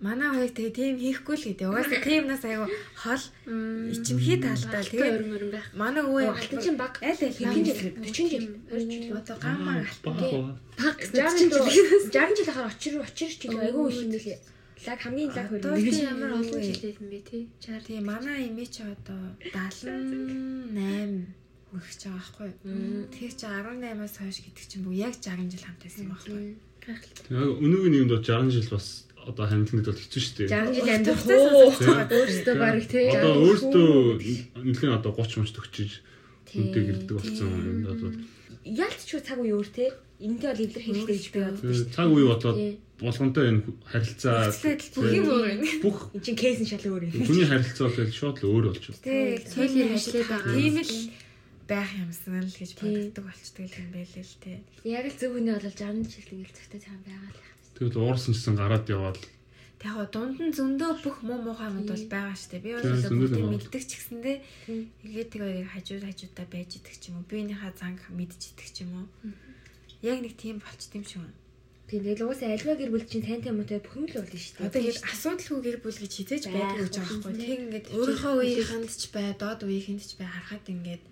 Манай 0.00 0.28
хоёр 0.32 0.48
тэгээ 0.56 0.72
тийм 0.72 0.96
хийхгүй 0.96 1.36
л 1.36 1.44
гэдэг. 1.44 1.68
Угаасаа 1.68 2.00
тиймнээс 2.08 2.44
айгу 2.48 2.66
хол 2.96 3.24
ичимхий 3.92 4.38
талтай 4.40 4.80
л 4.80 4.92
тэгээ 4.96 5.12
манай 5.76 6.00
Өө 6.00 6.08
өвөө 6.08 6.40
алтан 6.40 6.60
чин 6.64 6.76
баг. 6.80 6.96
аль 7.04 7.20
аль 7.20 7.36
Хэдэн 7.36 7.64
жил 7.68 7.76
40 8.00 8.16
жил 8.16 8.44
20 8.72 9.12
жил. 9.12 9.16
одоо 9.20 9.36
гамаа 9.36 9.84
алтан 9.84 10.08
Баг 10.08 10.20
уу. 10.24 10.56
Баг 10.80 10.96
60 11.04 11.52
жил 11.68 11.88
60 12.08 12.32
жил 12.32 12.48
хахаар 12.48 12.72
очир 12.72 12.92
очир 13.04 13.28
ч 13.28 13.44
илүү 13.44 13.60
айгүй 13.60 13.84
их 13.92 14.00
юм 14.00 14.10
лээ. 14.16 14.38
Лаг 14.88 14.98
хамгийн 15.04 15.30
лаг 15.36 15.46
хөрөнгө. 15.52 15.84
тийм 15.84 16.08
ямар 16.08 16.30
олон 16.32 16.48
вэ? 16.48 16.72
жил 16.72 16.96
юм 16.96 17.06
бэ 17.12 17.20
тий? 17.28 17.42
60 17.60 17.84
Тэгээ 17.84 18.00
манай 18.00 18.48
эмээ 18.48 18.68
чи 18.72 18.80
одоо 18.80 19.20
78 19.52 21.28
хүрч 21.78 22.00
байгаа 22.02 22.18
байхгүй? 22.18 22.50
Тэгэхээр 23.14 23.34
чи 23.38 23.46
18-аас 23.46 24.14
хойш 24.18 24.38
гэдэг 24.42 24.64
чинь 24.66 24.84
бүр 24.84 24.96
яг 24.98 25.14
60 25.14 25.52
жил 25.54 25.64
хамт 25.66 25.82
байсан 25.86 26.06
байхгүй 26.10 26.40
гайхалтай. 26.82 27.24
Яг 27.30 27.50
өнөөгийн 27.62 27.92
нийгэмд 27.94 28.12
бол 28.16 28.24
60 28.26 28.50
жил 28.50 28.68
бас 28.74 28.86
одоо 29.20 29.44
хамтлагд 29.46 29.86
бол 29.86 30.00
хэцүү 30.00 30.20
шүү 30.24 30.34
дээ. 30.40 30.48
60 30.50 30.74
жил 30.74 30.90
амьдрах 30.90 31.22
байгаа. 31.28 32.06
Өөртөө 32.10 32.56
баг 32.58 32.76
тий. 32.90 33.06
Одоо 33.14 33.34
өөртөө 33.46 33.88
нэлээд 34.64 34.98
одоо 34.98 35.12
30 35.14 35.42
мөч 35.44 35.50
төгчиж 35.54 35.90
үнтэй 36.56 36.82
гэрдэг 36.88 37.14
болсон 37.14 37.48
юм 37.62 37.86
одоо 37.86 38.10
Ялт 38.64 39.00
ч 39.08 39.16
цаг 39.24 39.40
үе 39.40 39.56
өөр 39.56 39.68
те. 39.72 39.88
Энэтэй 40.20 40.52
бол 40.52 40.64
эвлэр 40.68 40.84
хэрэгтэй 40.84 41.16
гэж 41.16 41.26
би 41.32 41.40
боддог 41.40 41.64
шүү 41.64 41.88
Тэгээ 41.88 41.94
цаг 41.96 42.08
үе 42.12 42.24
болоод 42.28 42.58
болгонтой 43.00 43.44
энэ 43.48 43.62
харилцаа 43.88 44.52
бүх 44.52 45.08
юм 45.16 45.26
өөр 45.32 45.46
юм. 45.48 45.60
бүх 45.80 45.98
дээ. 46.12 46.16
Энд 46.20 46.24
чинь 46.28 46.36
кейс 46.36 46.58
нь 46.60 46.68
шал 46.68 46.84
өөр 46.84 47.02
юм. 47.08 47.24
хүний 47.24 47.48
харилцаа 47.48 47.88
бол 47.88 48.12
шууд 48.12 48.36
л 48.44 48.52
өөр 48.52 48.64
болж 48.68 48.84
байна. 48.84 49.00
Тэгээ 49.00 49.48
Соёлын 49.48 49.96
ажлыг 49.96 50.26
байгаа. 50.28 50.52
Тийм 50.52 50.76
л 50.76 50.92
байх 51.70 51.90
юмсан 51.94 52.42
л 52.42 52.50
гэж 52.50 52.70
боддог 52.82 53.24
болчтой 53.30 53.70
юм 53.70 53.90
байлээ 53.94 54.26
л 54.26 54.36
те. 54.42 54.52
Яг 54.82 55.06
л 55.06 55.14
зөв 55.14 55.30
хүний 55.38 55.54
бол 55.54 55.70
60 55.70 56.10
жил 56.10 56.34
ингээл 56.34 56.58
цагтай 56.58 56.80
цаан 56.82 57.02
байгаа 57.06 57.30
л. 57.30 57.42
Тэгэл 57.78 58.02
уурсан 58.02 58.34
гэсэн 58.34 58.54
гараад 58.58 58.86
яваад 58.90 59.18
Тэгээ 59.80 59.96
яг 59.96 60.12
дунд 60.12 60.36
нь 60.36 60.52
зөндөө 60.52 60.92
бүх 61.00 61.16
муу 61.24 61.40
муухай 61.40 61.72
юмуд 61.72 61.88
бол 61.88 62.06
байгаа 62.12 62.36
штэ. 62.36 62.60
Би 62.60 62.76
бол 62.76 62.84
бүгдийг 62.84 63.48
мэддэг 63.48 63.80
ч 63.80 63.96
гэсэндээ 63.96 64.36
тэгээд 65.00 65.30
хоёрыг 65.40 65.72
хажууд 65.72 66.04
хажуудаа 66.04 66.46
байж 66.52 66.70
идэг 66.76 66.96
ч 67.00 67.08
юм 67.08 67.16
уу. 67.16 67.24
Биенийхээ 67.24 67.72
занг 67.80 68.00
мэдж 68.12 68.40
идэг 68.52 68.68
ч 68.68 68.76
юм 68.84 68.92
уу. 68.92 69.06
Яг 70.04 70.20
нэг 70.20 70.36
тийм 70.36 70.60
болчт 70.60 70.92
юм 70.92 71.04
шиг. 71.08 71.24
Тийм 71.88 72.04
тэгэл 72.04 72.28
угаасаа 72.28 72.52
альва 72.52 72.76
гэр 72.76 72.92
бүл 72.92 73.08
чинь 73.08 73.24
сайн 73.24 73.40
таймотой 73.40 73.80
бүх 73.80 73.96
юм 73.96 74.04
л 74.04 74.20
болно 74.20 74.36
шүү 74.36 74.54
дээ. 74.60 74.68
Одоо 74.68 74.82
яг 74.84 74.96
асуудалгүй 75.00 75.60
гэр 75.64 75.78
бүл 75.80 75.96
гэж 75.96 76.12
хизээж 76.12 76.44
байдаг 76.52 76.76
гэж 76.84 76.94
байгаа 77.00 77.16
байхгүй. 77.16 77.32
Байх, 77.32 77.40
Тэг 77.40 77.60
ингээд 77.64 77.86
өөрийнхөө 77.96 78.34
үеийнхэнд 78.36 78.90
ч 78.94 79.02
бай, 79.16 79.26
доод 79.34 79.60
үеийнхэнд 79.64 80.02
ч 80.04 80.12
бай 80.20 80.28
харахад 80.28 80.66
ингээд 80.70 81.04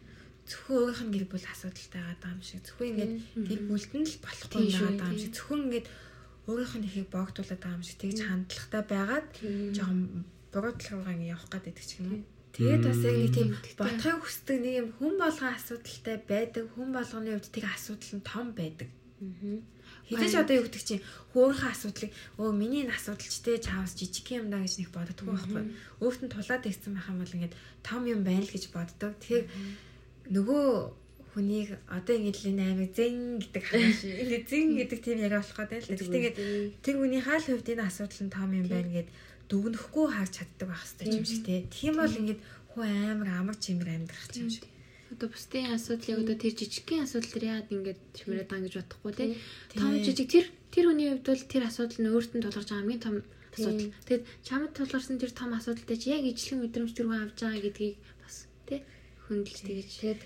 зөвхөн 0.49 0.77
өөрийнх 0.81 1.03
нь 1.05 1.15
гэр 1.15 1.27
бүл 1.29 1.47
асуудалтай 1.47 2.03
байгаа 2.03 2.33
юм 2.33 2.43
шиг. 2.43 2.65
Зөвхөн 2.65 2.89
ингээд 2.89 3.15
гэр 3.49 3.61
бүлд 3.69 3.93
нь 3.93 4.09
л 4.09 4.17
болохгүй 4.25 4.61
байгаа 4.73 5.13
юм 5.13 5.21
шиг. 5.21 5.33
Зөвхөн 5.37 5.61
ингээд 5.69 5.87
өөрийнх 6.49 6.75
нь 6.81 6.87
ихийг 6.89 7.09
боогдуулаад 7.13 7.61
байгаа 7.61 7.79
юм 7.79 7.85
шиг 7.85 7.99
тэгж 8.01 8.19
хандлагатай 8.25 8.83
байгаад 8.89 9.29
жоохон 9.77 10.01
буруу 10.53 10.73
талруугаа 10.73 11.15
ингээд 11.15 11.35
явах 11.37 11.49
гэдэг 11.53 11.85
ч 11.85 11.93
юм 12.01 12.07
уу. 12.09 12.23
Тэгээд 12.57 12.83
бас 12.89 13.01
яг 13.05 13.17
нэг 13.21 13.33
тийм 13.37 13.49
бодохыг 13.77 14.19
хүсдэг 14.25 14.57
нэг 14.65 14.75
юм 14.81 14.89
хүн 14.97 15.15
болгон 15.21 15.53
асуудалтай 15.53 16.17
байдаг. 16.25 16.65
Хүн 16.73 16.89
болгоны 16.97 17.31
хувьд 17.37 17.53
тэр 17.53 17.67
асуудал 17.69 18.13
нь 18.17 18.25
том 18.25 18.47
байдаг. 18.57 18.89
Хэдэж 20.09 20.33
одоо 20.41 20.55
юу 20.57 20.65
гэдэг 20.65 20.85
чинь 20.89 21.05
хөөрхөн 21.37 21.69
асуудлыг 21.69 22.11
өө 22.41 22.51
миний 22.57 22.89
энэ 22.89 22.97
асуудал 22.97 23.29
ч 23.29 23.45
те 23.45 23.61
чаавс 23.61 23.93
жижиг 23.93 24.25
юм 24.33 24.49
даа 24.49 24.65
гэж 24.65 24.75
нэг 24.81 24.91
боддоггүй 24.97 25.35
байхгүй. 25.37 25.65
Өөрт 26.01 26.21
нь 26.25 26.33
тулаад 26.33 26.65
ирсэн 26.65 26.97
байх 26.97 27.13
юм 27.13 27.21
бол 27.21 27.37
ингээд 27.37 27.55
том 27.85 28.03
юм 28.09 28.21
байна 28.25 28.41
л 28.41 28.55
гэж 28.55 28.65
боддог. 28.73 29.13
Тэгэхээр 29.21 29.45
нөгөө 30.29 30.64
хүнийг 31.39 31.79
одоо 31.87 32.14
ингэж 32.18 32.37
л 32.45 32.59
аймаг 32.59 32.91
зэн 32.93 33.39
гэдэг 33.39 33.64
хааш. 33.64 33.99
Ингээд 34.26 34.45
зэн 34.49 34.68
гэдэг 34.74 34.99
тийм 35.05 35.18
яриа 35.22 35.39
болох 35.39 35.59
гэдэг 35.61 35.81
л. 35.87 35.91
Тэгтээ 35.95 36.18
ингээд 36.18 36.39
тэр 36.83 36.97
хүний 36.99 37.22
хаал 37.22 37.45
хувьд 37.47 37.68
энэ 37.68 37.87
асуудал 37.87 38.22
нь 38.26 38.35
том 38.35 38.51
юм 38.51 38.66
байна 38.66 38.91
гэд 38.91 39.09
дүгнэхгүй 39.47 40.07
харж 40.11 40.33
чаддаг 40.35 40.66
байх 40.68 40.83
хэрэгтэй 40.83 41.14
юм 41.14 41.24
шиг 41.24 41.43
те. 41.47 41.64
Тийм 41.70 41.95
бол 42.01 42.11
ингээд 42.11 42.41
хүн 42.74 42.91
амар 43.12 43.29
амар 43.39 43.57
чимэр 43.57 43.89
амьдрах 43.95 44.26
юм 44.35 44.51
шиг. 44.51 44.66
Одоо 45.09 45.29
бусдын 45.33 45.72
асуудлыг 45.72 46.18
одоо 46.20 46.37
тэр 46.37 46.53
жижигхэн 46.59 47.05
асуудал 47.07 47.33
дээр 47.33 47.49
яагаад 47.49 47.72
ингэж 47.72 47.99
чимрээд 48.18 48.49
байгаа 48.51 48.66
гэж 48.66 48.74
бодохгүй 48.76 49.12
тий. 49.16 49.29
Том 49.79 49.93
жижиг 50.05 50.29
тэр 50.29 50.47
тэр 50.68 50.85
хүний 50.93 51.09
хувьд 51.09 51.29
бол 51.29 51.45
тэр 51.49 51.62
асуудал 51.64 52.01
нь 52.03 52.11
өөртөө 52.12 52.41
тулгарч 52.45 52.68
байгаа 52.68 52.81
хамгийн 52.85 53.05
том 53.05 53.16
асуудал. 53.57 53.89
Тэгэд 54.05 54.24
чамд 54.45 54.72
тулгарсан 54.76 55.16
тэр 55.16 55.33
том 55.33 55.57
асуудалтай 55.57 55.97
чи 55.97 56.12
яг 56.12 56.29
ижлэх 56.29 56.61
мэдрэмж 56.61 56.93
төргөн 56.93 57.24
авч 57.24 57.41
байгаа 57.41 57.62
гэдгийг 57.64 57.97
бас 58.20 58.37
тий 58.68 58.85
хөндлөж 59.29 59.59
тэгэж 59.62 59.89
тэгээд 60.01 60.22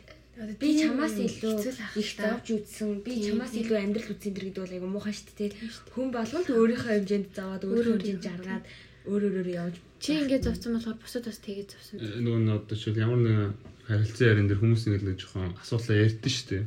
би 0.62 0.68
чамаас 0.80 1.16
илүү 1.20 1.55
их 2.00 2.11
зовж 2.16 2.46
үзсэн 2.57 3.05
би 3.05 3.12
чамаас 3.20 3.53
илүү 3.53 3.78
амьдрал 3.82 4.12
үзсэн 4.14 4.32
дэр 4.32 4.46
гэдэг 4.48 4.62
бол 4.64 4.74
айгу 4.74 4.88
муухай 4.88 5.14
шүү 5.14 5.36
дээ 5.36 5.50
хүн 5.92 6.09
болгонд 6.16 6.48
өөрийнхөө 6.48 6.92
хэмжээнд 6.96 7.28
зовоод 7.36 7.62
өөрийнхөө 7.68 7.92
хэмжээнд 8.00 8.24
жаргаад 8.24 8.64
өөр 9.12 9.22
өөрөөр 9.28 9.50
явж 9.53 9.76
чи 10.03 10.18
ингэж 10.18 10.42
зовсон 10.46 10.78
болохоор 10.78 10.98
бусад 10.98 11.24
бас 11.26 11.38
тэгэж 11.38 11.68
зовсон. 11.74 11.96
Нөгөө 12.26 12.40
нь 12.42 12.55
одоо 12.55 12.74
жишээл 12.74 13.03
ямар 13.07 13.20
нэгэн 13.22 13.50
харилцан 13.86 14.28
ярин 14.30 14.48
дээр 14.50 14.61
хүмүүс 14.62 14.82
ингэ 14.86 14.98
л 14.98 15.18
жоохон 15.18 15.55
асуудлаа 15.62 15.96
ярьдэн 16.07 16.32
шүү 16.32 16.48
дээ. 16.50 16.62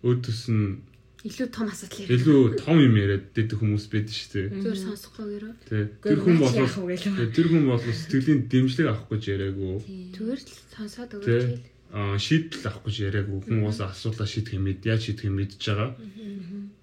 Өөдөөс 0.00 0.42
нь 0.48 0.64
илүү 1.24 1.48
том 1.48 1.68
асуудал 1.72 2.00
яриа. 2.04 2.16
илүү 2.20 2.40
том 2.60 2.76
юм 2.84 2.94
яриад 3.00 3.24
дэдэг 3.32 3.56
хүмүүс 3.56 3.84
байдаг 3.88 4.12
шүү 4.12 4.30
дээ. 4.34 4.46
Зүгээр 4.60 4.80
сонсохгүйгээр. 4.84 5.44
Тий. 5.64 5.84
Тэр 6.04 6.20
хүн 6.20 6.36
бол 6.36 6.52
тэр 7.32 7.46
хүн 7.48 7.64
бол 7.64 7.80
сэтгэлийн 7.80 8.40
дэмжлэг 8.52 8.86
авах 8.92 9.08
гэж 9.08 9.22
яриаггүй. 9.32 9.76
Зүгээр 10.12 10.40
л 10.44 10.52
сонсоод 10.76 11.10
өгөөч 11.16 11.72
аа 11.96 12.18
шийдэл 12.20 12.68
авах 12.68 12.84
гэж 12.84 12.96
яриаггүй 13.08 13.38
хүн 13.40 13.58
уус 13.64 13.80
асуудлаа 13.80 14.28
шийдэх 14.28 14.52
юм 14.52 14.68
яаж 14.68 15.00
шийдэх 15.00 15.24
юм 15.32 15.36
мэдж 15.40 15.62
байгаа. 15.64 15.96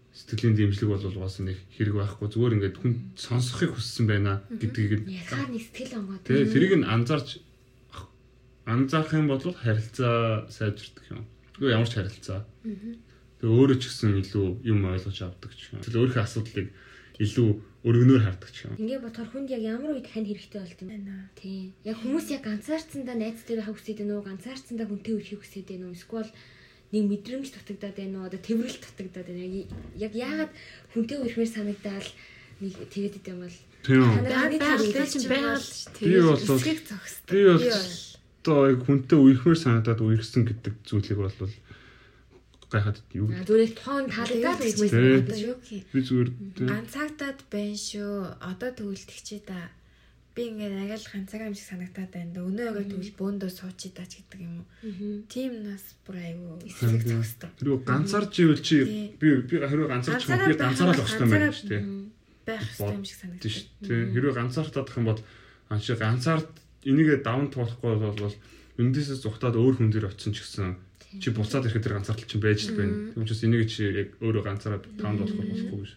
Сэтгэлийн 0.09 0.57
дэмжлэг 0.57 0.89
бол 0.89 1.05
уус 1.05 1.37
нэг 1.45 1.57
хэрэг 1.77 1.95
байхгүй 2.01 2.27
зүгээр 2.33 2.55
ингээд 2.57 2.77
хүн 2.81 2.93
сонсохыг 3.13 3.77
хүссэн 3.77 4.09
байна 4.09 4.41
гэдгийг 4.57 5.05
яхаар 5.05 5.53
нэг 5.53 5.61
сэтгэл 5.69 6.01
онгоо. 6.01 6.17
Тэ 6.25 6.49
тэрийг 6.49 6.81
нь 6.81 6.89
анзаарч 6.89 7.45
анзаарах 8.65 9.13
юм 9.13 9.27
бол 9.29 9.41
харилцаа 9.41 10.49
сайжирдаг 10.49 11.05
юм. 11.13 11.25
Үгүй 11.61 11.71
ямар 11.77 11.89
ч 11.89 11.93
харилцаа. 11.99 12.41
Тэгээ 13.41 13.57
өөрөө 13.57 13.77
ч 13.81 13.83
гэсэн 13.89 14.21
илүү 14.21 14.45
юм 14.69 14.79
ойлгож 14.85 15.17
авдаг 15.25 15.51
ч 15.57 15.73
юм. 15.73 15.81
Тэгээ 15.81 15.97
өөрийнхөө 15.97 16.25
асуудлыг 16.29 16.67
илүү 17.17 17.49
өргөнөөр 17.81 18.21
хардаг 18.21 18.49
ч 18.53 18.57
юм. 18.69 18.77
Ингээ 18.77 19.01
бодохоор 19.01 19.29
хүнд 19.33 19.49
яг 19.49 19.61
ямар 19.65 19.97
үед 19.97 20.05
хань 20.05 20.29
хэрэгтэй 20.29 20.61
болд 20.61 20.81
юм 20.85 20.89
байна. 20.93 21.25
Тийм. 21.33 21.73
Яг 21.81 21.97
хүмүүс 21.97 22.27
яг 22.37 22.45
ганцаарцсандаа 22.45 23.17
найзтай 23.17 23.57
байх 23.57 23.73
хүсэж 23.73 23.97
байна 23.97 24.13
уу? 24.21 24.27
Ганцаарцсандаа 24.29 24.85
хүнтэй 24.85 25.13
үхэх 25.17 25.41
хүсэж 25.41 25.65
байна 25.65 25.89
уу? 25.89 25.97
Эсвэл 25.97 26.29
нэг 26.93 27.03
мэдрэмж 27.09 27.47
дутагдаад 27.49 27.97
байна 27.97 28.15
уу? 28.21 28.27
Одоо 28.29 28.41
тэрвэрэл 28.45 28.77
дутагдаад 28.77 29.27
байна. 29.33 29.65
Яг 29.97 30.13
яагаад 30.13 30.51
хүнтэй 30.93 31.17
үхмээр 31.25 31.49
санагдаал 31.49 32.09
нэг 32.61 32.73
тэгээд 32.93 33.17
идэм 33.25 33.41
бол 33.41 33.57
Тийм. 33.81 34.05
Талтай 34.29 35.07
чинь 35.09 35.25
байгаад 35.25 35.65
шүү. 35.65 35.97
Би 36.05 36.21
бол 36.21 36.37
би 36.37 37.39
бол 37.49 37.65
одоо 38.41 38.77
хүнтэй 38.85 39.17
үерхмээр 39.17 39.57
санагдаад 39.57 40.01
үерхсэн 40.05 40.45
гэдэг 40.45 40.73
зүйлийг 40.85 41.17
бол 41.17 41.33
гайхаад 42.71 42.97
юу? 43.13 43.27
Зүгээр 43.27 43.71
тоон 43.75 44.05
таалагдаад 44.07 44.59
гэж 44.63 44.79
одоо 44.87 45.37
юу 45.37 45.57
гэх 45.59 45.85
би 45.91 45.99
зүгээр 46.01 46.29
ганцаагдаад 46.71 47.39
байна 47.51 47.77
шүү. 47.77 48.15
Одоо 48.39 48.69
төвлөлтөг 48.71 49.19
чи 49.21 49.37
да. 49.43 49.69
Би 50.31 50.47
ингээд 50.47 50.79
агаал 50.79 51.07
ганцаараа 51.11 51.47
юм 51.51 51.55
шиг 51.59 51.67
санагтаад 51.67 52.11
байна 52.15 52.31
да 52.31 52.41
өнөө 52.47 52.65
яг 52.71 52.87
тэгвэл 52.87 53.19
бөөндөө 53.19 53.51
суучи 53.51 53.91
даач 53.91 54.11
гэдэг 54.15 54.39
юм 54.39 54.63
уу? 54.63 54.67
Тийм 55.27 55.51
нас 55.67 55.83
бүр 56.07 56.15
айгүй 56.23 56.71
эсрэг 56.71 57.03
зогсдог 57.03 57.51
тэр 57.59 57.69
ганцаарч 57.83 58.33
ивэл 58.39 58.63
чи 58.63 59.11
би 59.19 59.27
би 59.43 59.55
хэрвээ 59.59 59.91
ганцаарч 59.91 60.23
юм 60.31 60.39
би 60.47 60.55
ганцаараа 60.55 60.95
л 60.95 61.03
багтай 61.03 61.27
байна 61.27 61.51
шүү 61.51 61.67
дээ 61.67 61.83
байх 62.47 62.63
хэрэгтэй 62.63 62.95
юм 62.95 63.05
шиг 63.05 63.17
санагдаж 63.19 63.51
шүү 63.51 63.67
дээ 63.83 64.01
хэрвээ 64.15 64.37
ганцаартаадах 64.39 64.97
юм 64.97 65.05
бол 65.11 65.21
анчи 65.69 65.93
ганцаард 65.99 66.49
энийгээ 66.87 67.19
даван 67.21 67.47
туулахгүй 67.53 67.95
бол 67.99 68.35
эндээсээ 68.81 69.17
зүхтаад 69.21 69.55
өөр 69.59 69.75
хүн 69.77 69.89
дээр 69.93 70.09
очисон 70.09 70.33
ч 70.33 70.41
гэсэн 70.41 70.79
чи 71.19 71.29
буцаад 71.35 71.67
ирэхэд 71.67 71.83
тэр 71.83 71.95
ганцаардал 71.99 72.29
чинь 72.29 72.43
байж 72.43 72.59
л 72.69 72.77
байна. 72.79 73.11
Тийм 73.11 73.23
учраас 73.25 73.43
энийг 73.43 73.67
чи 73.67 73.83
яг 73.91 74.09
өөрөө 74.23 74.43
ганцаараа 74.47 74.79
таунд 74.95 75.19
болох 75.19 75.35
болохгүй 75.35 75.79
биш. 75.83 75.93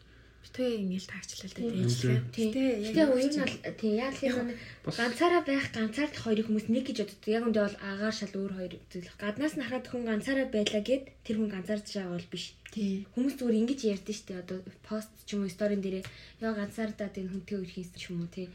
Тэ 0.54 0.86
ингээл 0.86 1.10
таагчлал 1.10 1.50
тэ 1.50 1.66
ээжлээ. 1.66 2.18
Тэгээ 2.30 3.06
үе 3.10 3.26
нь 3.26 3.42
бол 3.42 3.58
тий 3.74 3.92
яг 3.98 4.14
л 4.14 4.22
юм 4.22 4.54
ганцаараа 4.86 5.42
байх 5.42 5.66
ганцаардах 5.74 6.22
хоёрыг 6.22 6.46
хүмүүс 6.46 6.70
нэг 6.70 6.84
гэж 6.94 6.98
боддог. 7.02 7.26
Яг 7.26 7.42
үндэ 7.50 7.58
бол 7.58 7.78
агаар 7.82 8.14
шал 8.14 8.34
өөр 8.38 8.52
хоёр 8.54 8.72
зүйл. 8.86 9.10
Гаднаас 9.18 9.58
нь 9.58 9.66
хараад 9.66 9.86
хүн 9.90 10.06
ганцаараа 10.06 10.46
байлаа 10.46 10.82
гэд 10.86 11.10
тэр 11.26 11.36
хүн 11.42 11.50
ганцаарч 11.50 11.86
байгаа 11.98 12.14
бол 12.14 12.30
биш. 12.30 12.54
Тий. 12.70 13.02
Хүмүүс 13.18 13.34
зүгээр 13.34 13.60
ингэж 13.66 13.80
ярьдэн 13.98 14.14
штэ 14.14 14.34
одоо 14.46 14.58
пост 14.86 15.10
ч 15.26 15.34
юм 15.34 15.42
уу 15.42 15.50
сторийн 15.50 15.82
дээрээ 15.82 16.06
яа 16.38 16.54
ганцаардаа 16.54 17.10
тэр 17.10 17.34
хүнтэй 17.34 17.58
үрхийс 17.58 17.90
ч 17.98 18.14
юм 18.14 18.22
уу 18.22 18.30
тий. 18.30 18.46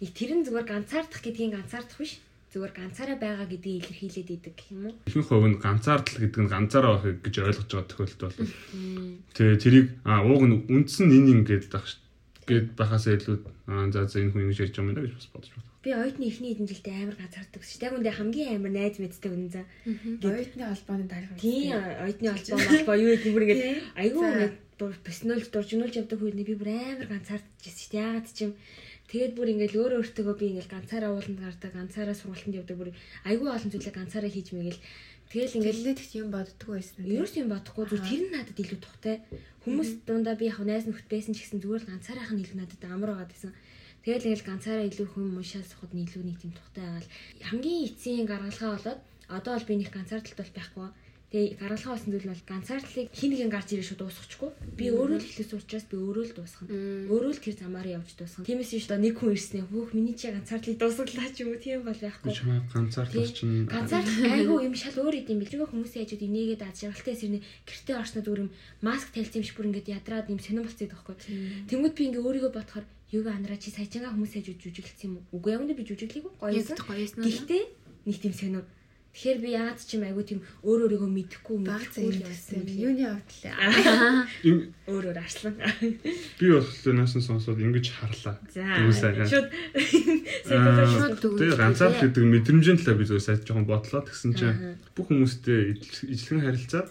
Тэр 0.00 0.32
нь 0.40 0.46
зүгээр 0.48 0.64
ганцаардах 0.64 1.20
гэдгийг 1.20 1.60
ганцаардах 1.60 2.00
биш 2.00 2.24
зүгээр 2.54 2.72
ганцаараа 2.78 3.18
байгаа 3.18 3.46
гэдгийг 3.50 3.82
илэрхийлээд 3.82 4.30
идэг 4.30 4.54
гэх 4.54 4.70
юм 4.70 4.86
уу? 4.86 4.94
Ихэнх 5.10 5.26
хувь 5.26 5.48
нь 5.50 5.58
ганцаардал 5.58 6.22
гэдэг 6.22 6.40
нь 6.46 6.52
ганцаараа 6.54 7.02
байх 7.02 7.18
гэж 7.18 7.34
ойлгож 7.42 7.66
байгаа 7.66 7.90
тохиолдол 7.90 8.30
бол 8.30 8.38
тэгээ 9.34 9.58
тэрийг 9.58 9.86
а 10.06 10.22
ууг 10.22 10.42
нь 10.46 10.56
үндсэн 10.70 11.10
энэ 11.10 11.30
ингээд 11.34 11.66
байх 11.74 11.86
гээд 12.46 12.66
байхасаа 12.78 13.18
илүү 13.18 13.36
за 13.90 14.00
за 14.06 14.22
энэ 14.22 14.30
хүн 14.30 14.42
ингэж 14.46 14.58
ярьж 14.62 14.74
байгаа 14.78 14.86
юм 14.86 14.88
байна 14.94 15.02
гэж 15.02 15.14
бас 15.18 15.28
бодож 15.34 15.50
байна. 15.50 15.66
Би 15.84 15.90
оюутны 15.92 16.24
эхний 16.30 16.52
эдэн 16.54 16.70
жилдээ 16.70 16.94
амар 16.94 17.16
ганцаардаг 17.18 17.62
ш. 17.66 17.76
Яг 17.82 17.92
үндэ 17.98 18.10
хамгийн 18.14 18.54
амар 18.56 18.72
найз 18.72 18.96
мэддэг 19.02 19.32
үнэн 19.34 19.50
за. 19.52 19.62
Оюутны 20.22 20.62
холбооны 20.64 21.06
дарга. 21.10 21.34
Тийм 21.42 21.74
оюутны 21.74 22.28
холбоо 22.30 22.58
холбоо 22.70 22.96
юу 23.02 23.10
гэдэг 23.18 23.32
бүр 23.34 23.44
ингээд 23.44 23.62
айгүй 23.98 24.24
ингээд 24.24 24.56
профессионал 24.78 25.42
дуржнуулж 25.42 25.94
явдаг 25.98 26.20
үед 26.22 26.38
би 26.38 26.54
бүр 26.54 26.70
амар 26.72 27.08
ганцаардж 27.10 27.66
ирсэн 27.66 27.82
ш. 27.82 27.92
Яагаад 27.98 28.26
ч 28.30 28.38
юм 28.46 28.52
Тэгээд 29.14 29.38
бүр 29.38 29.48
ингээл 29.54 29.78
өөр 29.78 29.92
өөртөө 30.02 30.34
би 30.34 30.46
ингээл 30.50 30.74
ганцаараа 30.74 31.14
ууланд 31.14 31.38
гардаг, 31.38 31.70
ганцаараа 31.70 32.18
сургалтанд 32.18 32.58
явдаг 32.58 32.76
бүр 32.82 32.90
айгүй 33.30 33.46
олон 33.46 33.70
зүйлээ 33.70 33.94
ганцаараа 33.94 34.26
хийж 34.34 34.50
мэгэл 34.50 34.82
Тэгэл 35.30 35.56
ингээл 35.62 35.82
нэлээд 35.86 36.02
их 36.02 36.10
юм 36.18 36.28
боддгоо 36.34 36.74
байсан. 36.74 37.06
Ерөөс 37.06 37.34
юм 37.38 37.48
бодохгүй 37.54 37.84
зүгээр 37.86 38.06
тэр 38.10 38.22
нь 38.26 38.34
надад 38.34 38.58
илүү 38.58 38.80
тухтай. 38.82 39.16
Хүмүүс 39.62 39.90
дундаа 40.02 40.34
би 40.34 40.50
яг 40.50 40.58
найз 40.66 40.90
нөхд 40.90 41.06
байсан 41.06 41.30
ч 41.30 41.46
гэсэн 41.46 41.62
зүгээр 41.62 41.82
л 41.86 41.90
ганцаараа 41.94 42.26
хань 42.26 42.42
илүү 42.42 42.58
надад 42.58 42.82
амар 42.90 43.10
байгаа 43.14 43.30
гэсэн. 43.30 43.52
Тэгэл 44.02 44.26
ингээл 44.30 44.48
ганцаараа 44.50 44.86
илүү 44.90 45.06
хүн 45.10 45.26
мушаа 45.32 45.64
сухад 45.64 45.94
нь 45.94 46.04
илүү 46.04 46.22
нэг 46.26 46.38
тийм 46.38 46.52
тухтай 46.54 46.84
байгаа 46.84 47.02
л 47.02 47.46
хамгийн 47.48 47.86
эцсийн 47.88 48.26
гаргалгаа 48.28 48.70
болоод 48.76 49.00
одоо 49.32 49.52
бол 49.56 49.68
би 49.70 49.74
нэг 49.80 49.90
ганцаардалт 49.96 50.38
бол 50.38 50.52
байхгүй 50.58 50.88
Тэгээ 51.34 51.58
гаргалгаа 51.58 51.98
болсон 51.98 52.10
зүйл 52.14 52.30
бол 52.30 52.46
ганцаардлыг 52.46 53.06
хин 53.10 53.30
нэгэн 53.34 53.50
гарч 53.50 53.68
ирээ 53.74 53.88
шууд 53.90 54.06
дуусчихгүй. 54.06 54.50
Би 54.78 54.86
өөрөө 54.94 55.18
л 55.18 55.26
ихлээс 55.26 55.50
учраас 55.58 55.86
би 55.90 55.98
өөрөө 55.98 56.24
л 56.30 56.36
дуусгана. 56.38 56.70
Өөрөө 57.10 57.32
л 57.34 57.42
тэр 57.42 57.56
замаараа 57.58 57.98
явж 57.98 58.10
дуусгана. 58.14 58.46
Тиймээс 58.46 58.70
биш 58.70 58.86
одоо 58.86 59.02
нэг 59.02 59.18
хүн 59.18 59.34
ирснээ 59.34 59.66
хөөх 59.66 59.90
миний 59.98 60.14
чи 60.14 60.30
ганцаардлыг 60.30 60.78
дуусгалаа 60.78 61.28
ч 61.34 61.42
юм 61.42 61.50
уу 61.50 61.58
тийм 61.58 61.82
бол 61.82 61.98
байхгүй. 61.98 62.30
Би 62.30 62.38
чамаа 62.38 62.62
ганцаарлах 62.70 63.34
чинь 63.34 63.66
ганцаардлага 63.66 64.30
айгүй 64.30 64.58
юм 64.62 64.74
шал 64.78 64.94
өөр 65.02 65.14
идэм 65.26 65.38
бэлгээ 65.42 65.70
хүмүүсийн 65.74 66.02
хажууд 66.06 66.22
инээгээд 66.22 66.62
ад 66.70 66.78
жаргалтай 66.78 67.14
эсэрний 67.18 67.42
гэртээ 67.66 67.96
орсноо 67.98 68.22
дүр 68.22 68.40
юм 68.46 68.50
маск 68.78 69.10
тальсан 69.10 69.42
юм 69.42 69.46
шиг 69.50 69.58
бүр 69.58 69.74
ингээд 69.74 69.90
ядраад 69.90 70.30
юм 70.30 70.38
сонирн 70.38 70.70
болцсон 70.70 70.86
байхгүй. 70.86 71.18
Тэнгүүд 71.66 71.94
би 71.98 72.02
ингээ 72.14 72.22
өөрийгөө 72.22 72.52
бодохоор 72.54 72.86
юуг 73.10 73.26
анараа 73.26 73.58
чи 73.58 73.74
хүмүүсийн 73.74 74.38
хажууд 74.38 74.62
жүжиглсэн 74.62 75.06
юм 75.10 75.14
уу? 75.18 75.42
Үгүй 75.42 75.50
яг 75.50 75.66
үнэ 75.66 75.74
би 75.74 75.82
жүжиглэегүй 75.82 76.32
гоё 76.38 76.62
юм. 76.62 77.26
Гэхдээ 77.26 77.62
нэг 78.06 78.18
тийм 78.22 78.34
сонир 78.38 78.62
Тэгэхээр 79.14 79.38
би 79.38 79.54
яагаад 79.54 79.78
ч 79.78 79.94
юм 79.94 80.10
айгүй 80.10 80.24
тийм 80.26 80.40
өөр 80.66 80.90
өөрийгөө 80.90 81.06
мэдэхгүй 81.06 81.56
мэдхгүй 81.62 82.18
байсан. 82.18 82.66
Юуны 82.66 83.06
авдлаа. 83.14 84.26
Өөр 84.90 85.14
өөр 85.14 85.18
арслан. 85.22 85.54
Би 86.42 86.50
бол 86.50 86.66
наасан 86.98 87.22
сонсоод 87.22 87.62
ингэж 87.62 87.94
харлаа. 87.94 88.42
За. 88.50 88.66
Шууд 89.30 89.54
Тэгээ 91.30 91.54
ганцаар 91.54 91.94
л 91.94 92.02
гэдэг 92.10 92.26
мэдрэмжийн 92.26 92.82
талаар 92.82 92.98
би 92.98 93.06
зөв 93.06 93.22
сайд 93.22 93.46
жоохон 93.46 93.70
бодлоо. 93.70 94.02
Тэгсэн 94.02 94.34
чинь 94.34 94.82
бүх 94.98 95.06
хүмүүстэй 95.06 95.78
ижлэгэн 96.10 96.42
харилцаад 96.50 96.88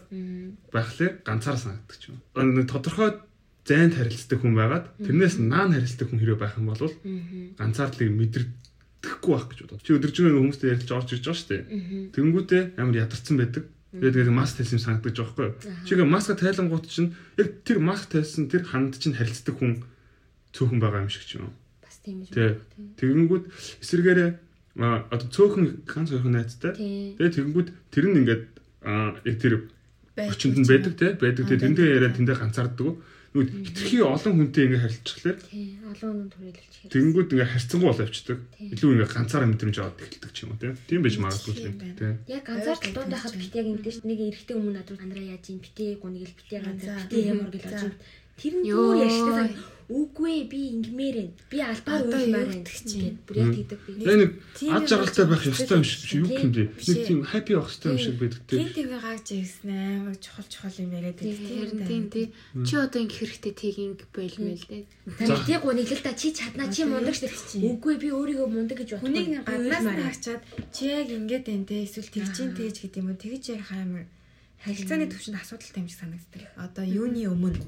байхлаа 0.72 1.20
ганцаар 1.28 1.60
санагддаг 1.60 1.98
ч 2.00 2.16
юм. 2.16 2.24
Нэг 2.40 2.72
тодорхой 2.72 3.20
зайд 3.68 3.96
харилцдаг 3.96 4.40
хүн 4.44 4.56
байгаад 4.56 4.86
тэрнээс 5.00 5.40
наан 5.40 5.72
харилцдаг 5.76 6.08
хүн 6.12 6.20
хэрэг 6.20 6.40
байх 6.40 6.56
юм 6.60 6.68
бол 6.68 6.88
ганцаардлыг 7.60 8.12
мэдэр 8.12 8.44
тэхгүй 9.04 9.32
байх 9.36 9.48
гэж 9.52 9.60
бодоод. 9.68 9.84
Чи 9.84 9.92
өдөржингөө 10.00 10.40
хүмүүстэй 10.40 10.72
ярилж 10.72 10.90
орж 10.96 11.10
ирж 11.12 11.26
байгаа 11.28 11.40
шүү 11.44 11.50
дээ. 11.52 11.64
Тэнгүүтээ 12.16 12.62
амар 12.80 12.96
ядарсан 13.04 13.36
байдаг. 13.36 13.64
Тэгээд 13.94 14.16
тэгээд 14.16 14.32
маск 14.34 14.56
тайлсан 14.58 14.80
санагдаж 14.82 15.14
байгаа 15.20 15.36
байхгүй 15.38 15.46
юу? 15.46 15.86
Чигээ 15.86 16.08
маска 16.08 16.34
тайлангууд 16.34 16.86
чинь 16.90 17.14
яг 17.38 17.50
тэр 17.62 17.78
маск 17.78 18.10
тайлсан 18.10 18.50
тэр 18.50 18.64
ханд 18.66 18.98
чинь 18.98 19.14
харилцдаг 19.14 19.54
хүн 19.60 19.86
цөөхөн 20.56 20.80
байгаа 20.82 21.06
юм 21.06 21.12
шиг 21.14 21.28
ч 21.30 21.38
юм. 21.38 21.54
Бас 21.84 22.02
тийм 22.02 22.26
үү. 22.26 22.58
Тэгэнгүүт 22.98 23.46
эсэргээрээ 23.86 24.32
одоо 24.82 25.28
цөөхөн 25.30 25.86
ганц 25.86 26.10
хоёр 26.10 26.34
найзтай. 26.34 26.74
Тэгээд 26.74 27.36
тэгэнгүүт 27.38 27.70
тэр 27.94 28.06
нь 28.10 28.18
ингээд 28.26 28.44
яг 29.30 29.38
тэр 29.38 29.54
очинд 30.18 30.58
нь 30.58 30.66
байдаг 30.66 30.94
те 30.98 31.08
байдаг 31.14 31.46
те 31.46 31.56
тэндээ 31.62 31.88
яриад 32.02 32.18
тэндээ 32.18 32.38
ганцаарддаг. 32.42 32.98
Нөгөө 33.34 33.66
хитрхи 33.66 33.98
олон 34.06 34.34
хүнтэй 34.38 34.64
ингээ 34.70 34.84
харилцчихлаа. 34.86 35.36
тий 35.50 35.66
олон 35.90 36.12
хүн 36.14 36.30
түрээлж 36.30 36.74
хэрэг. 36.78 36.92
Тэгэнгүүт 36.94 37.30
ингээ 37.34 37.50
харьцангуй 37.50 37.90
явчихдаг. 37.98 38.40
Тийм. 38.54 38.70
Илүү 38.78 38.90
ингээ 38.94 39.10
ганцаараа 39.10 39.50
мэдрэмж 39.50 39.78
аваад 39.82 40.02
эхэлдэг 40.06 40.32
ч 40.34 40.38
юм 40.46 40.50
уу 40.54 40.62
тийм. 40.62 40.74
Тийм 40.86 41.02
байж 41.02 41.16
магадгүй 41.18 41.54
байна. 41.58 41.98
тийм. 41.98 42.16
Яг 42.30 42.44
ганцаар 42.46 42.78
талууд 42.78 43.10
байхад 43.10 43.34
бит 43.34 43.54
яг 43.58 43.68
ингэдэж 43.74 43.98
нэг 44.06 44.20
эрэгтэй 44.22 44.56
өмнө 44.58 44.74
надад 44.78 45.02
андраа 45.02 45.26
яаж 45.34 45.46
юм 45.50 45.60
битээ 45.66 45.98
гуниг 45.98 46.30
л 46.30 46.38
битээ 46.38 46.62
ганцаар 46.62 47.02
битээ 47.10 47.30
ямар 47.34 47.50
гэл 47.50 47.70
очив. 47.74 47.94
Тэр 48.38 48.54
нь 48.54 48.66
Йоо. 48.70 48.86
бүр 48.94 49.02
яштай 49.02 49.50
үгүй 49.94 50.50
би 50.50 50.60
ингэмээр 50.74 51.16
байна. 51.22 51.34
Би 51.54 51.58
албаар 51.62 52.04
байна. 52.10 52.50
гэдэг 52.50 52.78
чинь? 52.90 53.18
Бүр 53.30 53.38
яг 53.38 53.54
тэгдэг 53.54 53.80
би. 53.86 53.92
Нэг 54.02 54.32
Тийм 54.58 54.74
ад 54.74 54.90
жаргалтай 54.90 55.26
байх 55.30 55.44
ёстой 55.46 55.78
юм 55.78 55.86
шиг 55.86 56.02
юу 56.18 56.28
юм 56.34 56.50
бэ? 56.50 56.64
Нэг 56.74 56.98
тийм 57.06 57.20
хаппи 57.22 57.54
байх 57.54 57.70
ёстой 57.70 57.90
юм 57.94 58.00
шиг 58.02 58.16
байдаг 58.18 58.42
тийм. 58.50 58.66
Тэгээ 58.74 58.90
гаагч 58.90 59.28
ирсэн 59.38 59.70
амар 59.70 60.18
чухал 60.18 60.48
чухал 60.50 60.76
юм 60.82 60.92
яриад 60.98 61.20
байдаг. 61.22 61.88
Тийм 61.88 62.04
тий. 62.10 62.26
Чи 62.66 62.74
одоо 62.82 63.00
ингэ 63.06 63.14
хэрэгтэй 63.14 63.54
тийг 63.54 63.78
ингэ 63.78 64.06
болмол 64.10 64.66
дээ. 64.66 64.84
Таны 65.22 65.38
тий 65.46 65.58
гуниг 65.62 65.92
л 65.94 66.02
та 66.02 66.12
чи 66.18 66.34
чадна 66.34 66.66
чи 66.74 66.82
мундаг 66.90 67.14
штэ. 67.14 67.30
Үгүй 67.62 67.96
би 68.02 68.10
өөрийгөө 68.10 68.50
мундаг 68.50 68.78
гэж 68.82 68.98
бодохгүй. 68.98 69.06
Хүнийг 69.06 69.46
гаднаас 69.46 69.86
нь 69.86 70.06
хачаад 70.10 70.42
чи 70.74 70.90
яг 70.90 71.08
ингэж 71.14 71.44
байна 71.46 71.66
те 71.70 71.86
эсвэл 71.86 72.10
тэгж 72.10 72.36
ин 72.42 72.52
тэгж 72.58 72.76
гэдэг 72.82 72.98
юм 72.98 73.14
уу 73.14 73.22
тэгж 73.22 73.44
ярих 73.54 73.72
амар 73.72 74.06
харилцааны 74.64 75.12
төвшөнд 75.12 75.38
асуудалтай 75.38 75.82
юм 75.84 75.90
шиг 75.92 76.00
санагддаг. 76.00 76.42
Одоо 76.56 76.86
юуны 76.88 77.28
өмнө 77.28 77.60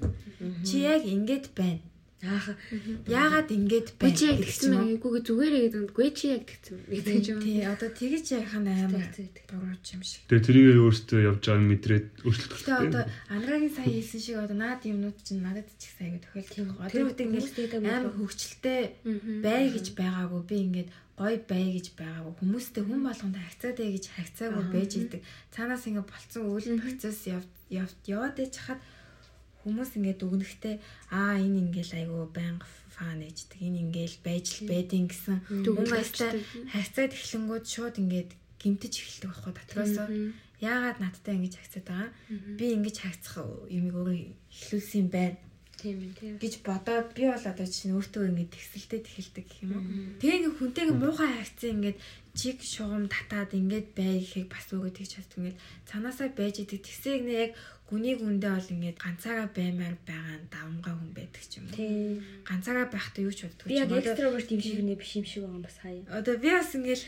чи 0.64 0.88
яг 0.88 1.04
ингэж 1.04 1.52
байна. 1.52 1.84
Аах 2.26 2.48
Яагаад 3.06 3.50
ингэж 3.54 3.88
байна? 4.02 4.16
чи 4.18 4.24
яг 4.26 4.38
гэдэг 4.42 4.50
тэгсэн 4.50 4.72
мэн 4.74 4.90
үгүй 4.98 5.20
зүгээрээ 5.26 5.62
гэдэг 5.66 5.82
нь 5.82 5.88
үгүй 5.94 6.10
чи 6.18 6.26
яг 6.34 6.44
тэгсэн 6.50 6.78
гэдэг 6.90 7.16
юм. 7.30 7.40
Тий, 7.46 7.60
одоо 7.66 7.90
тэгж 7.94 8.26
ярих 8.34 8.54
нь 8.58 8.68
амар 8.68 9.06
бурууч 9.50 9.86
юм 9.94 10.02
шиг. 10.02 10.22
Тэгээ 10.26 10.46
тэрийг 10.46 10.68
өөртөө 10.82 11.20
явж 11.30 11.42
байгаа 11.46 11.62
нь 11.62 11.70
мэдрээд 11.70 12.08
өөрчлөлт 12.26 12.54
Гэтэ 12.66 12.74
одоо 12.90 13.04
Анрагийн 13.30 13.74
сая 13.76 13.88
хэлсэн 13.90 14.22
шиг 14.26 14.38
одоо 14.42 14.58
наад 14.58 14.82
юмнууд 14.84 15.18
чинь 15.22 15.42
надад 15.46 15.68
ч 15.78 15.82
их 15.86 15.94
сайгүй 15.96 16.20
тохиолддог. 16.26 16.68
байгаа. 16.76 16.90
Тэр 16.90 17.04
үед 17.06 17.20
тэгдэг 17.20 17.82
амар 17.86 18.12
хөвгчлээ 18.18 18.82
бай 19.46 19.64
гэж 19.70 19.88
байгаагүй 19.96 20.42
би 20.50 20.56
ингээд 20.66 20.90
гой 21.16 21.36
бай 21.48 21.66
гэж 21.80 21.88
байгаагүй 21.96 22.34
хүмүүстэй 22.44 22.84
хүн 22.84 23.02
болгонд 23.08 23.38
харьцаатай 23.40 23.88
гэж 23.96 24.06
харьцаагүй 24.12 24.66
байж 24.76 24.92
идэг. 25.00 25.22
Цаанаас 25.56 25.88
ингээд 25.88 26.10
болцсон 26.12 26.44
үйл 26.52 26.76
процесс 26.84 27.24
яв 27.32 27.44
яв- 27.72 27.96
яваад 28.04 28.36
иж 28.44 28.56
хахад 28.60 28.84
хүмүүс 29.66 29.98
ингээд 29.98 30.22
өгнөхтэй 30.22 30.76
аа 31.10 31.42
энэ 31.42 31.58
ингээл 31.66 32.06
айгүй 32.06 32.30
байнга 32.30 32.70
фан 32.94 33.26
ээждэг 33.26 33.60
энэ 33.66 33.82
ингээл 33.90 34.18
байж 34.22 34.46
л 34.62 34.70
байдیں۔ 34.70 35.10
Гэсэн 35.10 35.38
хүн 35.50 35.90
баяртай 35.90 36.32
харьцаад 36.70 37.12
эхлэнгүүд 37.18 37.66
шууд 37.66 37.96
ингээд 37.98 38.32
гимтэж 38.62 38.94
эхэлдэг 39.02 39.30
байхгүй 39.34 39.54
дотроосоо. 39.58 40.08
Яагаад 40.62 40.98
надтай 41.02 41.34
ингэж 41.36 41.54
харьцаад 41.58 41.86
байгаа? 41.90 42.10
Би 42.56 42.66
ингэж 42.78 42.96
харьцах 43.02 43.42
юмыг 43.68 43.96
өөрөө 43.98 44.18
эхлүүлсэн 44.54 45.02
юм 45.02 45.10
байна 45.10 45.45
Тийм 45.86 46.02
ээ 46.02 46.14
тийм. 46.18 46.36
гэж 46.42 46.54
бодоод 46.66 47.14
би 47.14 47.30
бол 47.30 47.46
одоо 47.46 47.68
чинь 47.70 47.94
өөртөө 47.94 48.26
ингэж 48.34 48.50
тэгсэлтэд 48.58 49.06
эхэлдэг 49.06 49.46
гэх 49.46 49.62
юм 49.62 49.72
уу 49.78 49.84
тэгээ 50.18 50.38
ингээ 50.42 50.58
хүнтэйгээ 50.58 50.98
муухай 50.98 51.30
харьцсан 51.30 51.72
ингээд 51.78 51.98
чиг 52.34 52.58
шугам 52.66 53.06
татаад 53.06 53.54
ингээд 53.54 53.88
бай 53.94 54.18
гэхийг 54.18 54.50
бас 54.50 54.66
өгөө 54.74 54.92
тэгж 54.98 55.12
чаддаг 55.14 55.38
ингээд 55.38 55.62
цанаасаа 55.86 56.30
байж 56.34 56.56
идэг 56.66 56.82
тэгсээ 56.82 57.22
нэ 57.22 57.34
яг 57.38 57.52
гүний 57.86 58.18
гүндээ 58.18 58.50
бол 58.58 58.74
ингээд 58.74 58.98
ганцаараа 58.98 59.48
баймаар 59.54 59.96
байгаа 60.10 60.38
давмгай 60.50 60.94
хүн 60.98 61.12
байдаг 61.14 61.44
ч 61.46 61.54
юм 61.62 61.70
уу 61.70 61.78
Тийм. 61.78 62.18
ганцаараа 62.50 62.88
байхдаа 62.90 63.22
юу 63.22 63.34
ч 63.38 63.46
боддгоо 63.46 63.70
Би 63.70 63.78
яг 63.78 63.94
экстраверт 63.94 64.50
юм 64.50 64.62
шиг 64.66 64.82
нэ 64.82 64.98
биш 64.98 65.12
юм 65.22 65.26
шиг 65.30 65.46
байгаа 65.46 65.58
юм 65.62 65.66
бас 65.70 65.78
хаяа. 65.86 66.10
Одоо 66.18 66.36
би 66.42 66.50
бас 66.50 66.74
ингээл 66.74 67.04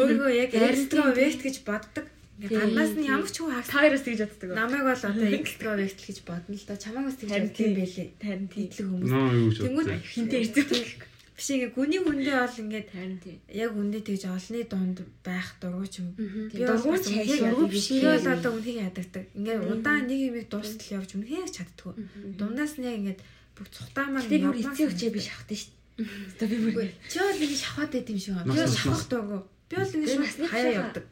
өөрийгөө 0.00 0.32
яг 0.32 0.50
экстраверт 0.56 1.40
гэж 1.44 1.56
боддог. 1.68 2.06
Гаднаас 2.34 2.92
нь 2.98 3.06
ямар 3.06 3.30
ч 3.30 3.36
хүн 3.38 3.50
харах 3.54 3.70
Таараас 3.70 4.02
тэгж 4.02 4.20
боддог. 4.26 4.50
намайг 4.58 4.82
бол 4.82 5.02
одоо 5.06 5.28
экстраверт 5.38 5.98
гэж 6.02 6.18
бодно 6.26 6.54
л 6.58 6.66
да. 6.66 6.74
Чамайг 6.74 7.06
бас 7.06 7.16
тэгж 7.22 7.30
бодсон 7.30 7.66
юм 7.66 7.74
байлээ. 7.78 8.08
Харин 8.18 8.48
тийм. 8.50 8.66
Тэглэг 8.74 8.88
хүмүүс. 8.90 9.58
Тэнгүүд 9.62 9.88
боддог. 9.88 10.10
Хинтээ 10.14 10.40
ирдэг. 10.42 11.00
Биш 11.34 11.50
ингээ 11.50 11.70
гүний 11.74 11.98
хүндээ 12.02 12.36
бол 12.38 12.58
ингээд 12.62 12.88
Харин 12.94 13.18
тийм. 13.22 13.38
яг 13.50 13.70
үндэ 13.74 13.98
тэгж 14.06 14.22
олны 14.30 14.60
дунд 14.70 14.98
байх 15.26 15.48
дургуй 15.62 15.88
ч 15.90 15.94
юм. 16.02 16.10
Би 16.14 16.62
бол 16.62 16.78
Дургуй 16.78 16.92
бас 16.94 17.02
ч 17.02 17.06
үнэхээр 17.10 17.26
хайшаа 17.26 17.50
дургуй 17.54 17.68
биш. 17.74 17.86
Би 17.90 18.06
бол 18.06 18.28
одоо 18.34 18.50
үнхээр 18.54 18.78
ядагдаг. 18.86 19.24
Ингээ 19.34 19.58
удаан 19.70 20.04
нэг 20.06 20.20
юмыг 20.30 20.46
дуустал 20.50 20.90
явж 20.94 21.10
үнхээр 21.18 21.50
чаддгүй. 21.54 21.92
Дундаас 22.38 22.74
нь 22.78 22.86
яг 22.86 22.96
ингээд 23.02 23.20
бүх 23.58 23.68
цухтаа 23.70 24.06
маань 24.10 24.26
бүр 24.30 24.42
явмаар 24.46 24.62
эцэг 24.62 24.90
өчөө 24.94 25.10
би 25.14 25.20
шахдаг 25.26 25.58
шүү 25.58 25.70
дээ. 25.74 26.06
Одоо 26.34 26.46
би 26.50 26.56
бүр 26.70 26.88
Чи 27.10 27.18
бол 27.18 27.42
ингэ 27.42 27.58
шахаад 27.62 27.90
байт 27.94 28.10
юм 28.14 28.18
шиг 28.22 28.34
байна. 28.38 28.54
Би 28.54 28.62
шахах 28.70 29.06
дургуй. 29.10 29.42
Би 29.68 29.76
бол 29.80 29.94
ингэ 29.96 30.08
шууд 30.12 30.50
хаяа 30.52 30.72
явдаг. 30.76 31.04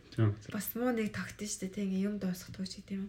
Бас 0.52 0.66
муу 0.76 0.92
нэг 0.92 1.08
тогтсон 1.16 1.48
шүү 1.48 1.60
дээ 1.64 1.72
тийм 1.72 1.88
юм 2.04 2.14
дуусгадаг 2.20 2.68
ч 2.68 2.84
гэдэм 2.84 3.00
юм. 3.00 3.08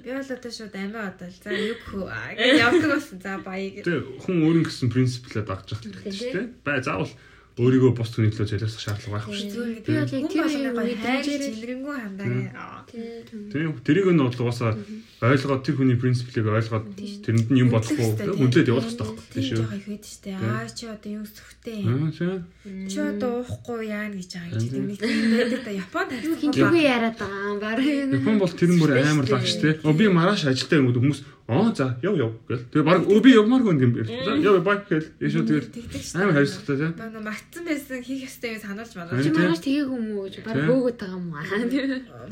Би 0.00 0.08
бол 0.08 0.24
одоо 0.24 0.52
шууд 0.52 0.72
амиа 0.72 1.12
бодвол 1.12 1.36
за 1.36 1.50
үү 1.52 2.04
аа 2.08 2.32
гэж 2.32 2.56
явдаг 2.64 2.90
болсон. 2.96 3.18
За 3.20 3.36
баяа 3.44 3.70
гэж. 3.76 3.84
Тэгээ 3.84 4.02
хүн 4.24 4.36
өөрийн 4.40 4.64
гэсэн 4.64 4.88
принциплээ 4.88 5.44
дагж 5.44 5.66
явах 5.76 5.84
хэрэгтэй 5.84 6.12
шүү 6.16 6.32
дээ. 6.32 6.46
Бай 6.64 6.78
заавал 6.80 7.12
өөрийгөө 7.60 7.92
бос 7.92 8.16
хүний 8.16 8.32
төлөө 8.32 8.48
залиусах 8.48 8.80
шаардлага 8.80 9.12
байхгүй 9.12 9.36
шүү 9.36 9.50
дээ. 9.52 9.84
Би 9.84 9.92
бол 9.92 10.08
яг 10.08 10.24
тэр 10.32 10.44
үед 10.48 11.00
хайр 11.04 11.20
дэмжээрэй. 11.20 11.52
жилрэнгүү 11.52 11.94
хандаа. 12.00 12.84
Тийм. 12.88 13.76
Тэрийг 13.84 14.08
нь 14.08 14.24
бол 14.24 14.32
угаасаа 14.32 14.72
ойлгоод 15.20 15.60
тэр 15.60 15.76
хүний 15.76 15.98
принциплийг 16.00 16.48
ойлгоод 16.48 16.86
тэрэнд 16.96 17.48
нь 17.52 17.60
юм 17.60 17.68
бодохгүй 17.68 18.08
хүндлээд 18.40 18.72
явах 18.72 18.88
хэрэгтэй 18.88 19.04
байхгүй 19.04 19.28
Тийм 19.36 19.44
шүү. 19.44 19.58
жоох 19.60 19.74
их 19.76 19.84
хэд 19.84 20.04
штэ. 20.08 20.30
Аа 20.32 20.64
чи 20.72 20.84
одоо 20.88 21.10
юу 21.12 21.26
сүхтэй 21.28 21.76
юм. 21.84 22.08
Аа 22.08 22.12
тийм. 22.16 22.40
Чи 22.88 22.98
одоо 23.04 23.32
уухгүй 23.44 23.80
яана 23.84 24.16
гэж 24.16 24.30
байгаа 24.32 24.56
юм. 24.56 24.72
Тийм 24.72 24.84
нэг 24.88 24.98
тийм 25.04 25.30
байдаг 25.36 25.60
да. 25.62 25.72
Японд. 25.76 26.10
Хинтүүгээ 26.40 26.84
яриад 26.88 27.16
байгаа 27.20 27.44
юм 27.52 27.58
баг. 27.60 27.78
Япон 27.84 28.36
бол 28.40 28.54
тэр 28.56 28.70
мөр 28.80 28.90
амар 28.96 29.26
лагч. 29.28 29.52
Оо 29.84 29.92
би 29.92 30.04
маргааш 30.08 30.48
ажилдаа 30.48 30.80
юм 30.80 30.88
хүмүүс 30.88 31.20
аа 31.52 31.74
за 31.76 31.86
яв 32.00 32.14
яв 32.16 32.32
гэл. 32.48 32.64
Тэгээ 32.72 32.88
баг 32.88 33.00
өө 33.04 33.20
би 33.20 33.30
явмааргүй 33.36 33.72
юм 33.76 33.92
гэр. 33.92 34.08
За 34.08 34.32
яв 34.40 34.64
бай 34.64 34.78
гэл. 34.88 35.06
Тэгдэг 35.20 36.02
штэ. 36.02 36.16
амар 36.18 36.34
хайрцагтай 36.40 36.76
те. 36.80 36.86
Баг 36.96 37.10
нөө 37.12 37.24
магтсан 37.28 37.62
байсан 37.68 38.00
хийх 38.00 38.24
ёстой 38.26 38.50
юм 38.56 38.60
сануулж 38.64 38.92
Чи 38.92 38.98
байна. 38.98 39.22
Тийм. 39.22 39.34
маргааш 39.36 39.60
тгээгүй 39.62 39.96
юм 40.00 40.08
уу 40.16 40.24
гэж 40.26 40.34
баг 40.42 40.56
хөөгöd 40.64 40.96
байгаа 40.96 41.18
юм 41.20 41.28
аа. 41.36 41.44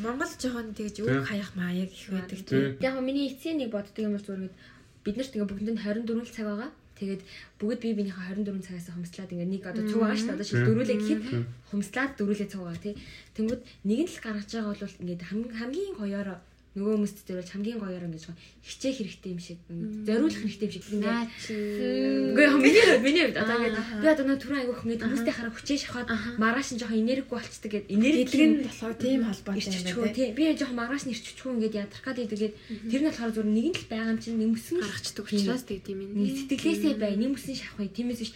Монгол 0.01 0.33
жоохон 0.41 0.69
тэгж 0.75 0.97
үг 1.05 1.25
хаях 1.29 1.51
маа 1.55 1.73
яг 1.77 1.91
их 1.93 2.09
байдаг 2.09 2.39
Тийм. 2.41 2.49
тийм. 2.49 2.81
Яг 2.81 2.95
миний 3.05 3.29
эцсийн 3.29 3.57
нэг 3.61 3.71
боддог 3.71 4.01
юм 4.01 4.17
бол 4.17 4.25
зүгээр 4.25 4.51
бид 5.05 5.17
нарт 5.17 5.35
ингээ 5.37 5.51
бүгдэнд 5.51 5.81
24 5.85 6.25
л 6.25 6.35
цаг 6.35 6.47
байгаа. 6.49 6.71
Тэгээд 7.01 7.23
бүгд 7.57 7.81
бие 7.81 7.97
биенийхээ 7.97 8.37
24 8.45 8.61
цагаас 8.61 8.93
хомслаад 8.93 9.33
ингээ 9.33 9.49
нэг 9.49 9.65
одоо 9.65 9.85
цуг 9.89 10.05
шүү 10.05 10.21
дээ. 10.21 10.37
Одоо 10.37 10.45
шил 10.45 10.65
дөрүүлээ 10.69 10.99
гэхэд 11.01 11.23
Тийм. 11.33 11.45
хомслаад 11.73 12.13
дөрүүлээ 12.21 12.49
цуг 12.53 12.61
байгаа 12.69 12.85
тий. 12.85 12.95
Тэнгүүд 13.37 13.61
нэг 13.89 13.99
нь 14.05 14.11
л 14.13 14.21
гаргаж 14.21 14.51
байгаа 14.53 14.77
бол 14.77 14.97
ингээ 15.01 15.29
хамгийн 15.33 15.57
хамгийн 15.57 15.95
гоёороо 15.97 16.39
нөгөө 16.71 17.03
хүмүүст 17.03 17.27
бол 17.35 17.51
хамгийн 17.51 17.83
гоёор 17.83 18.07
ингэж 18.07 18.31
хичээх 18.63 18.97
хэрэгтэй 19.03 19.31
юм 19.35 19.43
шиг 19.43 19.59
зориулах 20.07 20.39
хэрэгтэй 20.39 20.67
юм 20.71 20.75
шиг 20.79 20.85
Наа 21.03 21.27
чи. 21.43 21.55
Үгүй 22.31 22.45
яг 22.47 22.55
миний 22.63 22.85
миний 23.03 23.27
одоо 23.35 23.59
ингээд 23.59 23.75
би 23.99 24.07
одоо 24.07 24.25
нөө 24.31 24.39
түрүү 24.39 24.59
айгүйх 24.63 24.83
ингээд 24.87 25.03
хүмүүстэй 25.03 25.35
хараа 25.35 25.51
хүчээ 25.51 25.79
шахаад 25.83 26.09
маргааш 26.39 26.69
нь 26.71 26.79
жоохон 26.79 27.03
энергигүй 27.03 27.35
болцдог 27.43 27.71
гэдэг 27.75 27.91
энерги 27.91 28.47
нь 28.47 28.63
болохоор 28.71 28.95
тийм 29.03 29.21
холбоотой 29.27 29.67
юм 29.67 29.99
байна. 29.99 30.15
тий 30.15 30.29
би 30.31 30.43
жоохон 30.55 30.79
маргааш 30.79 31.05
нь 31.11 31.15
ирчихгүй 31.19 31.51
ингээд 31.59 31.79
ядрах 31.83 32.05
гад 32.07 32.23
идэгээд 32.23 32.55
тэр 32.87 33.01
нь 33.03 33.09
болохоор 33.11 33.33
зүгээр 33.35 33.51
нэг 33.51 33.67
нь 33.67 33.79
л 33.83 33.91
байгаа 33.91 34.13
юм 34.15 34.21
чинь 34.23 34.39
нэмсэн 34.39 34.77
гаргацдаг 34.79 35.27
учраас 35.27 35.65
тэгдэм 35.67 35.99
юм. 36.07 36.11
сэтгэлээсээ 36.23 36.95
бай 37.03 37.19
нэмсэн 37.19 37.55
шахах 37.59 37.83
бай 37.83 37.91
тиймээс 37.91 38.23
биш 38.23 38.33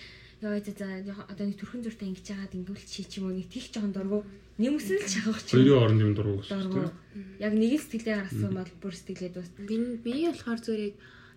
яа 0.53 0.61
за 0.61 0.72
за 1.07 1.12
одоо 1.24 1.45
нэг 1.47 1.57
төрхөн 1.57 1.84
зуртай 1.84 2.09
ингэж 2.12 2.26
яагаад 2.28 2.57
ингүүл 2.59 2.84
чи 2.84 3.03
ч 3.09 3.18
юм 3.18 3.32
уу 3.32 3.36
нэг 3.38 3.49
тийх 3.49 3.72
жоохон 3.72 3.97
дургу 3.97 4.20
нэмсэн 4.61 4.99
л 5.01 5.09
шахах 5.09 5.40
ч 5.42 5.57
Хоёрын 5.57 5.80
оронд 5.80 6.03
юм 6.05 6.12
дургу 6.14 6.45
гэсэн 6.45 6.61
дургу 6.61 6.92
тийм. 7.12 7.40
яг 7.40 7.53
нэг 7.57 7.72
л 7.74 7.82
сэтгэлээ 7.82 8.16
гаргасан 8.20 8.53
бол 8.55 8.72
бүр 8.82 8.95
сэтгэлээд 8.95 9.34
бас 9.34 9.51
Би 9.59 9.76
би 10.05 10.12
болохоор 10.30 10.61
зүгээр 10.62 10.92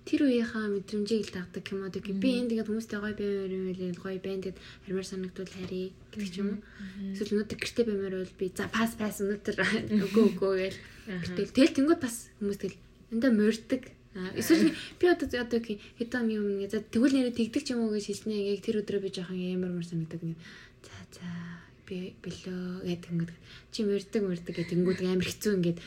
тэр 0.07 0.21
үеийнхаа 0.23 0.71
мэдрэмжийг 0.71 1.23
л 1.27 1.35
дагдаг 1.35 1.65
юм 1.67 1.83
аа. 1.83 1.91
Тэгээ 1.91 2.15
би 2.15 2.29
энэ 2.39 2.49
тэгээд 2.55 2.69
хүмүүстэй 2.71 2.99
гоё 3.03 3.15
баймаар 3.19 3.51
юм 3.51 3.63
байл 3.75 3.99
гоё 3.99 4.19
байн 4.23 4.39
тэгээд 4.39 4.59
хармаар 4.87 5.07
санагдвал 5.07 5.51
харий 5.51 5.87
гэдэг 6.15 6.29
ч 6.31 6.35
юм 6.39 6.47
уу. 6.47 6.59
Эсвэл 7.11 7.33
өнөөдөр 7.35 7.59
гэрте 7.59 7.81
баймаар 7.83 8.15
бол 8.23 8.35
би 8.39 8.45
за 8.55 8.65
пас 8.71 8.91
пас 8.95 9.19
өнөөдөр 9.19 9.55
үгүй 10.07 10.23
үгүй 10.31 10.53
гээл. 10.63 10.79
Тэгэл 11.35 11.51
тэгэл 11.51 11.75
тэнгууд 11.75 11.99
бас 11.99 12.15
хүмүүс 12.39 12.59
тэгэл 12.63 12.79
эндээ 13.11 13.31
морьдаг. 13.35 13.81
Аа, 13.83 13.96
Эсвэл 14.35 14.73
би 14.99 15.05
одоо 15.07 15.27
одоо 15.29 15.59
хэдэн 15.61 16.25
юм 16.33 16.45
нэг 16.61 16.71
за 16.73 16.81
тэгвэл 16.81 17.15
нэрээ 17.15 17.35
тэгдэг 17.37 17.63
ч 17.63 17.73
юм 17.73 17.85
уу 17.85 17.93
гэж 17.93 18.05
хэлснэ 18.09 18.33
яг 18.57 18.61
тэр 18.65 18.81
өдрөө 18.81 19.01
би 19.05 19.09
жоохон 19.13 19.37
ямар 19.37 19.71
мөр 19.73 19.85
санагдаг 19.85 20.21
нэг 20.25 20.37
за 20.81 20.95
за 21.15 21.27
би 21.85 22.17
бэлөө 22.25 22.87
гэдэг 22.87 23.11
ингээд 23.13 23.31
чи 23.71 23.79
морьдаг 23.85 24.21
морьдаг 24.25 24.53
гэдэг 24.55 24.71
тэнгууд 24.73 24.99
амар 25.05 25.27
хэцүү 25.27 25.53
ингээд 25.57 25.79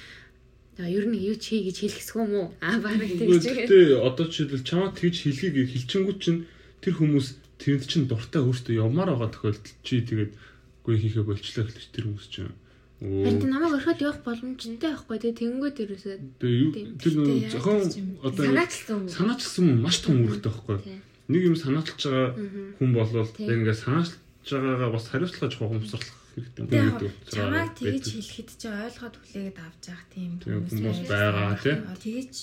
ер 0.80 1.04
нь 1.10 1.18
юу 1.20 1.36
чи 1.36 1.60
гэж 1.60 1.76
хэлэх 1.84 1.98
хэсгүй 2.00 2.22
юм 2.24 2.34
уу? 2.40 2.48
Аа 2.64 2.80
баг 2.80 3.02
тэгж. 3.04 3.44
Гэхдээ 3.44 4.00
одоо 4.00 4.24
жишээлбэл 4.30 4.64
чамаа 4.64 4.90
тэгж 4.96 5.16
хэлхийг 5.28 5.68
хэлчингүүд 5.68 6.18
чинь 6.24 6.48
тэр 6.80 6.94
хүмүүс 6.96 7.26
тэрэнд 7.60 7.84
чинь 7.84 8.08
дуртай 8.08 8.40
өөртөө 8.40 8.80
явмаар 8.80 9.12
байгаа 9.12 9.28
тохиолдолд 9.28 9.76
чи 9.84 10.00
тэгээд 10.00 10.32
үгүй 10.80 10.96
хийхээ 10.96 11.24
болчлаа 11.28 11.64
гэж 11.68 11.86
тэр 11.92 12.04
хүмүүс 12.08 12.28
чинь 12.32 12.56
Харин 13.00 13.48
намайг 13.48 13.80
орхиод 13.80 14.00
явах 14.04 14.20
боломжтой 14.28 14.76
байхгүй 14.76 15.16
тий 15.24 15.32
тэнгүүд 15.32 15.76
ерөөсөө 15.88 16.16
тэр 16.36 16.86
Гэхдээ 17.00 17.48
зохион 17.48 17.88
ч 17.88 18.04
юм. 18.04 18.20
одоо 18.20 18.44
юм 18.44 19.08
санаачсан 19.08 19.64
юм 19.72 19.80
маш 19.80 20.04
том 20.04 20.20
үүрэгтэй 20.20 20.52
байхгүй. 20.52 21.00
Нэг 21.32 21.42
юм 21.48 21.56
санаачилж 21.56 21.96
байгаа 21.96 22.28
хүн 22.76 22.90
болвол 22.92 23.24
яг 23.24 23.56
ингээд 23.56 23.82
санаачилж 23.88 24.20
байгаагаа 24.52 24.90
бас 24.92 25.04
хариуцлага 25.08 25.48
жоохон 25.48 25.80
ухамсарлах 25.80 26.12
хэрэгтэй 26.36 26.64
яг 26.76 27.00
байдаг. 27.00 27.12
чамайг 27.32 27.72
тэгж 27.80 28.06
хэлэхэд 28.20 28.48
чи 28.60 28.66
ойлгоод 28.68 29.16
хүлээгээд 29.16 29.58
авч 29.64 29.82
явах 29.88 30.06
тийм 30.12 30.32
хүмүүс 30.44 31.00
байгаа, 31.08 31.56
тий. 31.56 31.76
Тэгж 32.04 32.36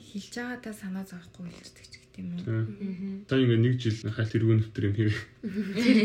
хэлж 0.00 0.32
байгаадаа 0.32 0.74
санаа 0.80 1.04
зовхгүй 1.04 1.52
хэлдэг 1.52 1.86
ч 1.92 1.93
гэдэг. 2.14 2.44
Тийм. 2.46 3.24
Та 3.26 3.34
ингээ 3.36 3.58
нэг 3.58 3.74
жил 3.82 3.98
хальт 4.14 4.32
эргүүн 4.38 4.62
өвтөр 4.62 4.84
юм 4.88 4.94
хийгээ. 4.94 5.20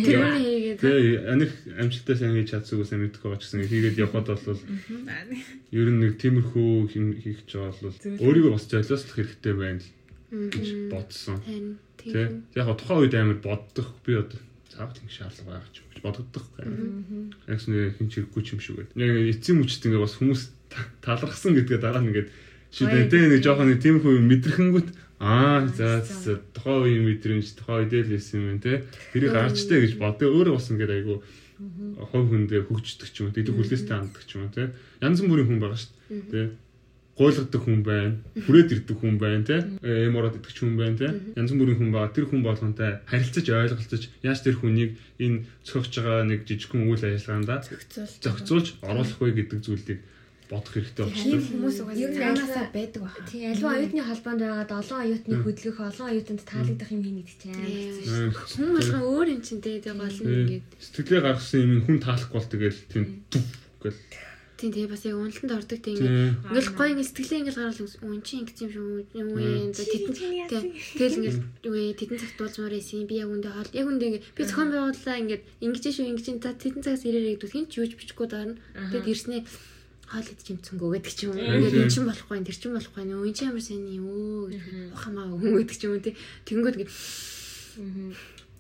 Тэрүүний 0.10 0.44
хийгээд 0.44 0.80
Тэгээ 0.80 1.15
аних 1.30 1.52
амжилттай 1.77 2.15
сайн 2.18 2.34
хийж 2.36 2.49
чадсаг 2.52 2.81
сайн 2.90 3.02
мэдэх 3.06 3.22
байгаа 3.22 3.40
ч 3.40 3.44
гэсэн 3.45 3.69
хийгээд 3.69 4.02
явхад 4.02 4.27
бол 4.34 4.60
ер 5.72 5.88
нь 5.94 5.99
нэг 6.02 6.14
тиймэрхүү 6.18 6.69
юм 6.98 7.07
хийх 7.22 7.45
гэж 7.45 7.52
байгаа 7.53 7.76
бол 7.86 7.98
өөрийгөө 8.26 8.52
бас 8.57 8.65
золиослох 8.65 9.15
хэрэгтэй 9.19 9.53
байна 9.53 9.80
л 9.80 9.90
гэж 10.49 10.68
бодсон. 10.90 11.38
тийм. 12.02 12.45
Яг 12.56 12.68
тухайн 12.80 12.99
үед 13.06 13.14
амар 13.14 13.38
боддог 13.44 13.88
би 14.06 14.18
одоо 14.18 14.40
цаавал 14.72 14.98
ингэ 14.98 15.14
шаардлага 15.14 15.61
байгаа 15.61 15.72
ч 15.73 15.77
гэж 15.84 15.99
бодогдох. 16.06 16.45
Яг 16.57 17.60
нэг 17.68 17.98
хин 17.99 18.07
чирэггүй 18.10 18.41
ч 18.45 18.48
юм 18.56 18.61
шиг 18.64 18.76
байд. 18.80 18.90
Яг 18.95 19.14
эцсийн 19.36 19.60
мөчт 19.60 19.84
ингээ 19.84 19.99
бас 20.02 20.15
хүмүүс 20.18 20.41
та- 20.72 20.90
талархсан 21.03 21.53
гэдгээ 21.57 21.80
дараа 21.84 21.99
нь 22.02 22.10
ингээд 22.14 22.30
шийдэнтэй 22.72 23.34
нэг 23.34 23.41
жоохон 23.44 23.68
нэг 23.73 23.81
тиймэрхүү 23.81 24.14
юм 24.22 24.26
мэдрэхэнгүүт 24.30 24.90
аа 25.19 25.67
за 25.67 25.99
за 26.01 26.39
тухайн 26.55 26.83
үеийн 26.87 27.03
мэдрэмж 27.03 27.47
тухайн 27.59 27.83
үедээ 27.83 28.03
л 28.07 28.13
байсан 28.15 28.39
юм 28.39 28.59
те 28.63 28.87
тэрийг 29.11 29.35
гарчтай 29.35 29.83
гэж 29.83 29.93
бод. 29.99 30.15
Тэгээ 30.15 30.31
өөрөө 30.31 30.55
бас 30.55 30.71
ингээд 30.71 30.95
айгу 30.95 31.15
хов 32.07 32.23
хүндээ 32.31 32.61
хөгждөг 32.71 33.09
ч 33.11 33.15
юм 33.19 33.27
уу. 33.27 33.35
Тэгээд 33.35 33.51
хүлээстэй 33.51 33.95
ханддаг 33.99 34.23
ч 34.23 34.31
юм 34.39 34.47
уу 34.47 34.55
те. 34.55 34.71
Янз 35.03 35.19
бүрийн 35.19 35.47
хүн 35.51 35.59
байгаа 35.59 35.75
шүү 35.75 35.91
дээ. 36.07 36.23
Тэ 36.31 36.41
гуйлгадаг 37.19 37.61
хүн 37.67 37.83
байна, 37.83 38.15
хүрээд 38.47 38.69
ирдэг 38.79 38.95
хүн 38.95 39.19
байна, 39.19 39.43
тэ 39.43 39.67
эмороод 39.83 40.39
идэх 40.39 40.55
хүн 40.55 40.79
байна, 40.79 40.95
тэ 40.95 41.11
янз 41.35 41.51
бүрийн 41.51 41.75
хүн 41.75 41.91
байгаа. 41.91 42.15
Тэр 42.15 42.31
хүн 42.31 42.47
болгонтэй 42.47 43.03
харилцаж 43.03 43.43
ойлголцож 43.43 44.03
яаж 44.23 44.39
тэр 44.39 44.55
хүнийг 44.55 44.95
энэ 45.19 45.43
цогч 45.67 45.99
байгаа 45.99 46.23
нэг 46.23 46.47
жижигхэн 46.47 46.87
үйл 46.87 47.03
ажиллагаанд 47.03 47.67
зохицуулж 48.23 48.79
оруулах 48.87 49.19
вэ 49.19 49.35
гэдэг 49.35 49.59
зүйлийг 49.67 49.99
бодох 50.49 50.73
хэрэгтэй 50.73 51.05
болчихсон. 51.05 51.45
хүмүүс 51.45 51.77
угаасаа 51.85 52.09
танаасаа 52.17 52.65
байдаг 52.73 53.01
байна. 53.05 53.30
Тий, 53.30 53.41
альва 53.45 53.69
оюутны 53.77 54.01
холбоонд 54.01 54.41
байгаад 54.41 54.71
олон 54.81 54.99
оюутны 55.05 55.35
хөдөлгөх, 55.45 55.80
олон 55.93 56.07
оюутанд 56.09 56.41
таалагдах 56.41 56.89
юм 56.89 57.01
хийнэ 57.05 57.21
гэдэг 57.21 57.38
чинь 57.38 57.53
амар 57.53 57.69
хэцүү 57.69 58.05
шүү. 58.09 58.17
Аа, 58.34 58.47
Хүн 58.49 58.69
болгон 58.73 59.03
өөр 59.13 59.27
юм 59.30 59.41
чинь 59.45 59.61
тэгээд 59.61 59.85
гол 59.93 60.17
нь 60.17 60.34
ингээд 60.41 60.65
Сэтгэлээ 60.81 61.21
гаргасан 61.21 61.59
юм 61.61 61.73
хүн 61.85 61.97
таалахгүй 62.01 62.38
бол 62.41 62.49
тэгэл 62.49 62.80
тийм 62.89 63.05
гэл. 63.77 64.01
тийм 64.59 64.71
тэгээ 64.76 64.91
бас 64.91 65.03
яг 65.07 65.15
уналтанд 65.15 65.55
ордог 65.55 65.80
тийм 65.80 65.95
ингээд 65.95 66.17
ингээл 66.51 66.76
гоё 66.76 66.89
ингээд 66.91 67.09
сэтгэлээ 67.13 67.39
ингээд 67.39 67.59
гаргал 67.63 67.95
үн 68.09 68.21
чи 68.27 68.34
ингэж 68.43 68.57
юм 68.59 68.71
шүү 68.76 68.88
юм 69.15 69.27
уу 69.31 69.71
тэтэн 69.71 70.65
тэгэл 70.99 71.17
ингээд 71.21 71.38
үгүй 71.63 71.84
тэтэн 71.95 72.19
цагт 72.19 72.35
дуулзмаар 72.35 72.76
байсан 72.76 73.07
би 73.07 73.15
яг 73.23 73.30
үндэ 73.31 73.49
хоол 73.55 73.71
яг 73.71 73.88
үндэ 73.88 74.05
ингээд 74.09 74.26
би 74.35 74.41
зохион 74.43 74.69
байгууллаа 74.76 75.15
ингээд 75.23 75.43
ингэж 75.63 75.84
шүү 75.95 76.09
ингэж 76.11 76.26
за 76.43 76.51
тэтэн 76.59 76.84
цагаас 76.84 77.07
ирээрэй 77.07 77.39
гэдэг. 77.39 77.53
Хин 77.55 77.65
ч 77.71 77.80
юуж 77.80 77.95
бичихгүй 77.95 78.27
даарна 78.27 78.59
тэгэд 78.91 79.07
ирснээ 79.07 79.41
хоол 80.10 80.26
идэж 80.26 80.48
юм 80.49 80.60
цөнгөө 80.65 80.90
гэдэг 80.98 81.14
ч 81.14 81.19
юм 81.30 81.38
уу. 81.38 81.45
Ингээд 81.45 81.86
эн 81.86 81.94
чин 81.94 82.06
болохгүй 82.10 82.36
энэ 82.41 82.48
тэр 82.49 82.57
чин 82.57 82.73
болохгүй 82.73 83.03
нөө 83.06 83.30
эн 83.30 83.36
чин 83.38 83.48
ямар 83.53 83.64
юм 83.69 84.06
уу 84.10 84.49
гэж 84.49 84.64
ухамаа 84.98 85.26
өгөн 85.38 85.53
гэдэг 85.61 85.77
ч 85.77 85.81
юм 85.86 85.94
уу 85.94 86.02
тий. 86.02 86.15
Тэнгүүд 86.49 86.76
ингээд 86.81 86.91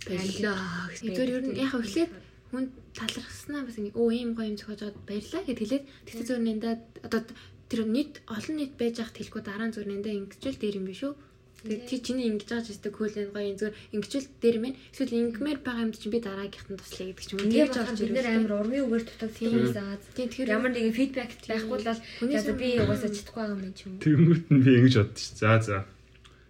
баярлаа. 0.05 0.57
Тэр 0.93 1.29
ер 1.33 1.43
нь 1.43 1.57
яг 1.57 1.73
эхлээд 1.73 2.11
хүн 2.53 2.65
талархснаа 2.93 3.65
бас 3.65 3.77
ингэ 3.77 3.97
өө 3.97 4.09
ийм 4.13 4.31
гоё 4.37 4.49
юм 4.53 4.57
зохиож 4.57 4.81
аваад 4.81 4.97
баярлаа 5.09 5.41
гэд 5.45 5.59
хэлээд 5.61 5.85
тэгтээ 6.05 6.27
зөв 6.29 6.39
нэндээ 6.41 6.73
одоо 7.05 7.21
тэр 7.69 7.81
нийт 7.85 8.13
олон 8.25 8.55
нийт 8.57 8.73
байж 8.77 8.95
хат 9.01 9.17
хэлэхгүй 9.17 9.43
дараа 9.45 9.67
нь 9.69 9.75
зөв 9.75 9.85
нэндээ 9.85 10.17
ингэжэл 10.17 10.57
дээр 10.61 10.79
юм 10.81 10.85
биш 10.89 11.01
үү? 11.05 11.13
Тэгээд 11.59 11.83
тий 11.91 11.99
чиний 11.99 12.27
ингэж 12.31 12.47
байгаа 12.47 12.63
ч 12.63 12.71
гэсэн 12.71 12.93
кул 12.95 13.11
гоё 13.11 13.51
энэ 13.51 13.59
зөв 13.59 13.75
ингэжэл 13.91 14.27
дээр 14.39 14.57
мэн 14.63 14.73
эсвэл 14.95 15.11
ингэмээр 15.19 15.59
байгаа 15.59 15.83
юм 15.83 15.91
чинь 15.91 16.13
би 16.15 16.19
дараагийнханд 16.23 16.79
туслая 16.79 17.07
гэдэг 17.11 17.25
ч 17.27 17.31
юм 17.35 17.39
уу. 17.43 17.51
Тэгж 17.51 17.75
болох 17.75 17.91
орж 17.91 17.99
бид 17.99 18.15
нэр 18.15 18.27
амар 18.31 18.53
урмын 18.63 18.83
үгээр 18.87 19.03
дутагдсан 19.03 19.47
юм 19.51 19.67
заагаад. 19.75 20.03
тий 20.15 20.25
тэгэхээр 20.31 20.53
Ямар 20.55 20.71
нэгэн 20.71 20.95
фидбек 20.95 21.31
байхгүй 21.43 21.57
л 21.59 21.67
бол 21.75 22.39
за 22.39 22.53
би 22.55 22.67
угаасаа 22.79 23.11
чадахгүй 23.11 23.43
байгаа 23.43 23.59
юм 23.59 23.75
ч 23.75 23.79
юм 23.83 23.91
уу. 23.91 24.03
Тэгэнгүүт 24.07 24.45
нь 24.55 24.63
би 24.63 24.71
ингэж 24.79 24.95
боддоо 25.03 25.19
ш. 25.19 25.27
За 25.35 25.59
за. 25.59 25.77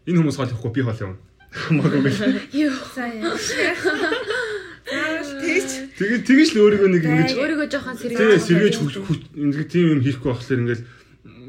Энэ 0.06 0.18
хүмүүс 0.22 0.38
хоол 0.38 0.54
явахгүй 0.54 0.74
би 0.78 0.86
хоол 0.86 1.02
явна. 1.02 1.18
Хамаагүй 1.50 2.02
гэл. 2.06 2.70
юу 2.70 2.74
За 2.94 3.04
яа. 3.10 3.34
Аа 3.34 4.60
Тэгээд 4.90 6.24
тэгэж 6.26 6.50
л 6.56 6.62
өөрийгөө 6.66 6.90
нэг 6.96 7.04
ингэж 7.04 7.32
өөрийгөө 7.38 7.68
жоохон 7.70 7.98
сэргээж 8.00 8.42
сэргээж 8.42 8.76
хүч 8.80 9.22
ингээд 9.38 9.70
тийм 9.70 9.86
юм 9.94 10.02
хийхгүй 10.02 10.32
болохоор 10.32 10.62
ингээд 10.64 10.82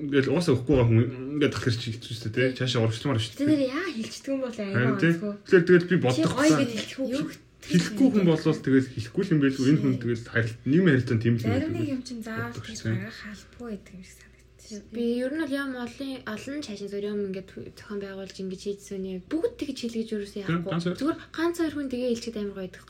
ингээд 0.01 0.29
уусаа 0.33 0.53
өгөхгүй 0.57 0.75
байгаа 0.77 0.89
хүн 0.89 1.01
ингээд 1.37 1.55
тахир 1.55 1.77
чи 1.77 1.89
хэцүү 1.93 2.15
шүү 2.17 2.33
дээ 2.33 2.57
цаашаа 2.57 2.83
урагшламаар 2.85 3.21
шүү 3.21 3.37
дээ. 3.37 3.49
нэр 3.51 3.63
яа 3.69 3.87
хэлчихдэг 3.93 4.33
юм 4.33 4.41
бол 4.41 4.59
аюу 4.61 4.97
тий. 4.97 5.13
онцгой. 5.13 5.35
Тэгэхээр 5.45 5.67
тэгэл 5.69 5.91
би 5.91 5.97
Чи 5.97 6.05
бодох 6.05 6.35
гэсэн. 6.41 6.59
гэж 6.61 6.71
хэлчихв 6.75 7.01
үү? 7.05 7.25
Хэлэхгүй 7.61 8.09
хүн 8.11 8.25
болвол 8.25 8.61
тэгэл 8.65 8.89
хэлэхгүй 8.97 9.23
л 9.25 9.33
юм 9.37 9.41
байл 9.45 9.59
энэ 9.61 9.81
хүн 9.85 9.97
тэгэл 10.01 10.25
харилт 10.33 10.59
нийгмийн 10.65 10.95
харилцаанд 10.97 11.23
тийм 11.23 11.35
л 11.37 11.45
юм 11.45 11.53
зарим 11.53 11.73
нэг 11.77 11.89
юм 11.93 12.03
чинь 12.03 12.23
заавал 12.25 12.57
тэгж 12.57 12.81
гаргах 12.89 13.19
халбгүй 13.21 13.69
байдаг 13.69 13.93
юм 13.95 14.05
шиг 14.09 14.17
санагдчих. 14.17 14.83
Би 14.91 15.05
ер 15.21 15.33
нь 15.37 15.43
бол 15.45 15.55
юм 15.61 15.71
олон 15.77 16.11
олон 16.25 16.59
цаашин 16.65 16.89
зөв 16.89 17.05
юм 17.05 17.21
ингээд 17.29 17.49
зохион 17.77 18.01
байгуулж 18.01 18.37
ингэж 18.41 18.61
хийжсэн 18.65 19.05
юм. 19.05 19.23
Бүгд 19.29 19.55
тэгж 19.61 19.79
хэлгэж 19.85 20.09
юусэн 20.17 20.41
яахгүй. 20.41 20.73
Зүгээр 20.97 21.19
ганц 21.37 21.57
хоёр 21.61 21.75
хүн 21.77 21.89
тэгээ 21.93 22.11
хэлчихэд 22.17 22.41
амар 22.41 22.57
гоё 22.57 22.65
байдаг. 22.65 22.89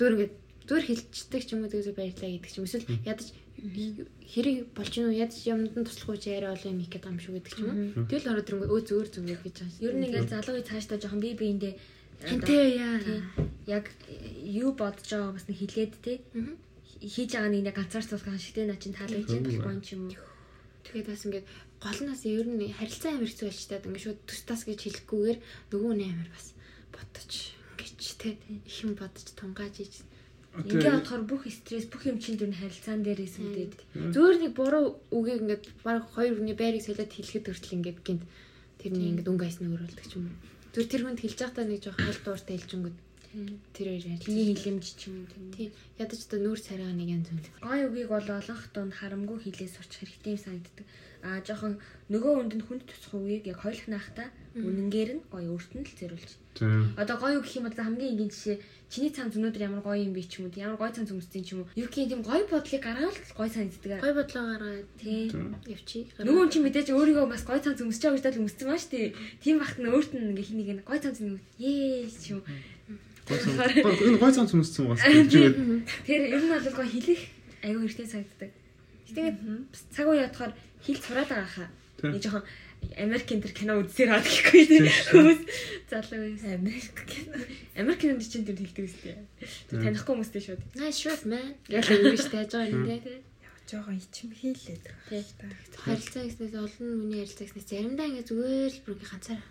Зүгээр 0.00 0.14
ингээд 0.16 0.34
зүгээр 0.64 0.86
хэлчихдэг 0.88 1.42
ч 1.44 1.50
юм 1.52 1.60
уу 1.62 1.70
тэгээс 1.70 1.92
баярлаа 1.92 2.30
гэдэг 2.32 2.50
ч 2.50 2.56
юм. 2.56 2.66
Эсвэл 2.66 2.88
ядаж 3.04 3.26
хэрэг 3.56 4.56
болж 4.76 4.92
гинүү 4.92 5.16
ядаж 5.16 5.40
юмд 5.48 5.72
нь 5.72 5.86
туслах 5.88 6.12
үе 6.12 6.36
яриа 6.36 6.52
олон 6.52 6.76
юм 6.76 6.80
их 6.84 6.90
гэдэг 6.92 7.08
юм 7.08 7.20
шүү 7.20 7.34
гэдэг 7.40 7.52
ч 7.52 7.58
юм 7.64 7.70
уу. 7.72 8.04
Тэгэл 8.04 8.30
ороод 8.32 8.48
ирэнгөө 8.52 8.68
өө 8.68 8.80
зөөр 8.84 9.08
зүгээр 9.08 9.40
гэж 9.44 9.56
байгаа. 9.56 9.84
Ер 9.86 9.94
нь 9.96 10.04
ингээд 10.06 10.32
залуу 10.32 10.54
үе 10.60 10.68
цаашдаа 10.68 10.98
жоохон 11.00 11.20
бие 11.24 11.34
биендээ 11.40 11.74
тэнтэй 12.20 12.76
яа. 12.76 13.00
тий, 13.00 13.20
яг 13.64 13.84
юу 14.44 14.70
бодож 14.76 15.08
байгаа 15.08 15.32
бас 15.32 15.48
нэг 15.48 15.56
хилээд. 15.56 15.94
Мгм. 16.36 16.54
Хийж 17.00 17.30
байгаа 17.32 17.52
нэг 17.52 17.62
нэг 17.64 17.76
ганцаарцуулах 17.80 18.40
шигтэй 18.40 18.66
наа 18.68 18.76
чин 18.76 18.92
таалагдж 18.92 19.32
болохгүй 19.40 19.72
юм 19.72 19.80
ч 19.80 19.88
юм 19.96 20.02
уу. 20.12 20.20
Тэгээд 20.84 21.08
бас 21.08 21.24
ингээд 21.24 21.46
гол 21.80 21.98
нь 22.04 22.10
бас 22.12 22.22
ер 22.24 22.46
нь 22.48 22.72
харилцаа 22.76 23.10
амар 23.16 23.28
хэцүү 23.28 23.48
болж 23.48 23.62
таад 23.68 23.86
ингээд 23.88 24.04
шууд 24.04 24.20
төс 24.28 24.42
тас 24.48 24.62
гэж 24.68 24.80
хэлэхгүйгээр 24.84 25.38
нөгөө 25.72 25.92
нь 25.96 26.08
амар 26.08 26.28
бас 26.32 26.46
бодож 26.92 27.32
ингэж 27.76 28.04
те 28.20 28.28
их 28.64 28.76
юм 28.84 28.92
бодож 28.96 29.26
тунгааж 29.36 29.76
иж 29.84 29.94
Ингээ 30.64 30.92
бодохоор 30.96 31.24
бүх 31.28 31.42
стресс, 31.52 31.84
бүх 31.92 32.08
юм 32.08 32.16
чинь 32.16 32.40
дүн 32.40 32.56
харилцаан 32.56 33.04
дээр 33.04 33.28
эсвэлдээд. 33.28 33.74
Зөөр 34.14 34.36
нэг 34.40 34.52
буруу 34.56 34.96
үгийг 35.12 35.44
ингээд 35.44 35.64
баг 35.84 36.08
хоёр 36.16 36.40
хүний 36.40 36.56
байрыг 36.56 36.80
солиод 36.80 37.12
хэлэхэд 37.12 37.44
хүртэл 37.52 37.76
ингээд 37.76 37.98
гинт 38.00 38.24
тэрний 38.80 39.12
ингээд 39.12 39.28
өнгө 39.28 39.44
айсны 39.44 39.68
өрөөлдөг 39.68 40.06
ч 40.08 40.16
юм 40.16 40.32
уу. 40.32 40.36
Зүр 40.72 40.86
тэр 40.88 41.02
хүнд 41.04 41.20
хэлж 41.20 41.38
байхдаа 41.40 41.64
нэг 41.68 41.80
жоох 41.84 41.98
хал 42.00 42.20
дууртай 42.24 42.56
хэлжэнгүүд 42.56 42.96
тэр 43.76 43.86
хоёр. 43.92 44.20
Тний 44.24 44.56
хилэмж 44.56 44.84
ч 44.96 45.00
юм 45.12 45.24
уу 45.24 45.28
тийм. 45.52 45.72
Ядаж 46.00 46.20
одоо 46.24 46.40
нүүр 46.40 46.60
царайгаа 46.60 46.96
нэг 46.96 47.08
янз 47.16 47.28
үнд. 47.32 47.46
Гой 47.60 47.80
үгийг 47.84 48.08
бол 48.08 48.28
олонх 48.28 48.64
донд 48.72 48.92
харамгүй 48.96 49.38
хилээ 49.44 49.68
сурчих 49.68 50.08
хэрэгтэй 50.08 50.32
юм 50.36 50.40
санагддаг. 50.40 50.86
Аа 51.20 51.40
жоохон 51.44 51.74
нөгөө 52.08 52.32
хүнд 52.32 52.52
нь 52.56 52.64
хүнд 52.64 52.82
тусах 52.88 53.12
үгийг 53.16 53.44
яг 53.52 53.60
хойлох 53.60 53.88
наахта 53.92 54.32
үнэнгээр 54.56 55.10
нь 55.20 55.22
гой 55.28 55.44
өөрт 55.52 55.72
нь 55.76 55.84
л 55.84 55.96
зориулж. 56.00 56.32
Тийм. 56.56 56.96
Одоо 56.96 57.16
гоё 57.20 57.36
үг 57.38 57.44
гэх 57.44 57.56
юм 57.60 57.68
бол 57.68 57.76
хамгийн 57.76 58.12
энгийн 58.16 58.32
жишээ 58.32 58.56
чиний 58.88 59.12
цаан 59.12 59.28
өнөөдөр 59.28 59.66
ямар 59.68 59.82
гоё 59.84 60.00
юм 60.08 60.16
бэ 60.16 60.24
ч 60.24 60.40
юм 60.40 60.48
уу 60.48 60.56
ямар 60.56 60.78
гоё 60.80 60.94
цаан 60.94 61.04
зүмсдیں 61.04 61.44
ч 61.44 61.52
юм 61.52 61.60
уу 61.62 61.70
юу 61.76 61.88
гэх 61.90 62.08
юм 62.08 62.22
гоё 62.24 62.48
бодлыг 62.48 62.80
гаргаад 62.80 63.12
л 63.12 63.36
гоё 63.36 63.50
санагддаг. 63.50 64.00
Гой 64.00 64.14
бодлоо 64.14 64.44
гаргаад 64.46 64.88
Тий. 64.96 65.28
явчих. 65.68 66.08
Нөгөө 66.16 66.44
чи 66.48 66.58
мэдээж 66.64 66.88
өөрийгөө 66.94 67.26
бас 67.28 67.42
гоё 67.44 67.60
цаан 67.60 67.76
зүмсэж 67.76 68.02
байгаа 68.02 68.16
гэж 68.16 68.24
даа 68.24 68.40
өмссөн 68.40 68.68
маш 68.70 68.84
тий. 68.88 69.12
Тийм 69.42 69.58
бахт 69.60 69.76
нь 69.76 69.90
өөрт 69.90 70.10
нь 70.14 70.32
ингээ 70.32 70.48
хинийг 70.48 70.80
гоё 70.86 71.00
цаан 71.02 71.14
зүмс 71.18 71.44
ээ 71.60 72.08
ч 72.08 72.24
юм. 72.32 72.40
Энэ 73.26 74.18
гой 74.22 74.32
цаан 74.32 74.46
цумссан 74.46 74.86
бас 74.86 75.02
гэж 75.02 75.26
тэгээд 75.28 75.56
Тэр 76.06 76.20
ер 76.30 76.42
нь 76.46 76.52
бол 76.54 76.62
гоё 76.78 76.86
хэлэх 76.86 77.20
аюу 77.66 77.82
хэрэгтэй 77.82 78.06
санагддаг. 78.06 78.50
Тэгээд 79.10 79.36
цаг 79.90 80.06
үе 80.06 80.22
ятахаар 80.22 80.54
хэл 80.86 81.02
сураад 81.02 81.26
байгаа 81.26 81.50
хаа. 81.50 81.68
Нэг 82.06 82.22
жоохон 82.22 82.46
Америкийн 82.94 83.42
тэр 83.42 83.52
кино 83.52 83.80
үзсээр 83.82 84.10
аваад 84.14 84.28
гэхгүй 84.30 84.62
тий. 84.66 84.80
Хүмүүс 85.10 85.40
залуу. 85.90 86.30
Америк 86.56 86.96
гэх. 87.02 87.26
Америкийн 87.74 88.20
чинь 88.22 88.46
тэр 88.46 88.60
хэлдэг 88.62 88.86
үстэй. 88.86 89.16
Тэр 89.70 89.80
танихгүй 89.82 90.12
хүмүүстэй 90.14 90.42
шууд. 90.42 90.62
Nice 90.78 91.02
shot 91.02 91.26
man. 91.26 91.58
Яг 91.66 91.90
ингэж 91.90 92.30
тааж 92.30 92.50
байгаа 92.54 92.70
юм 92.70 92.86
те. 92.86 93.22
Жогоо 93.66 93.94
ичим 93.98 94.30
хийлээд 94.30 94.84
байгаа. 95.10 95.50
Харилцаа 95.74 96.22
гэснээс 96.22 96.54
олон 96.54 96.90
хүний 97.02 97.20
харилцаа 97.24 97.44
гэснээс 97.50 97.66
заримдаа 97.66 98.06
ингээ 98.06 98.28
зүгээр 98.30 98.72
л 98.72 98.82
бүр 98.86 98.94
ингээ 98.94 99.10
ганцаар 99.10 99.42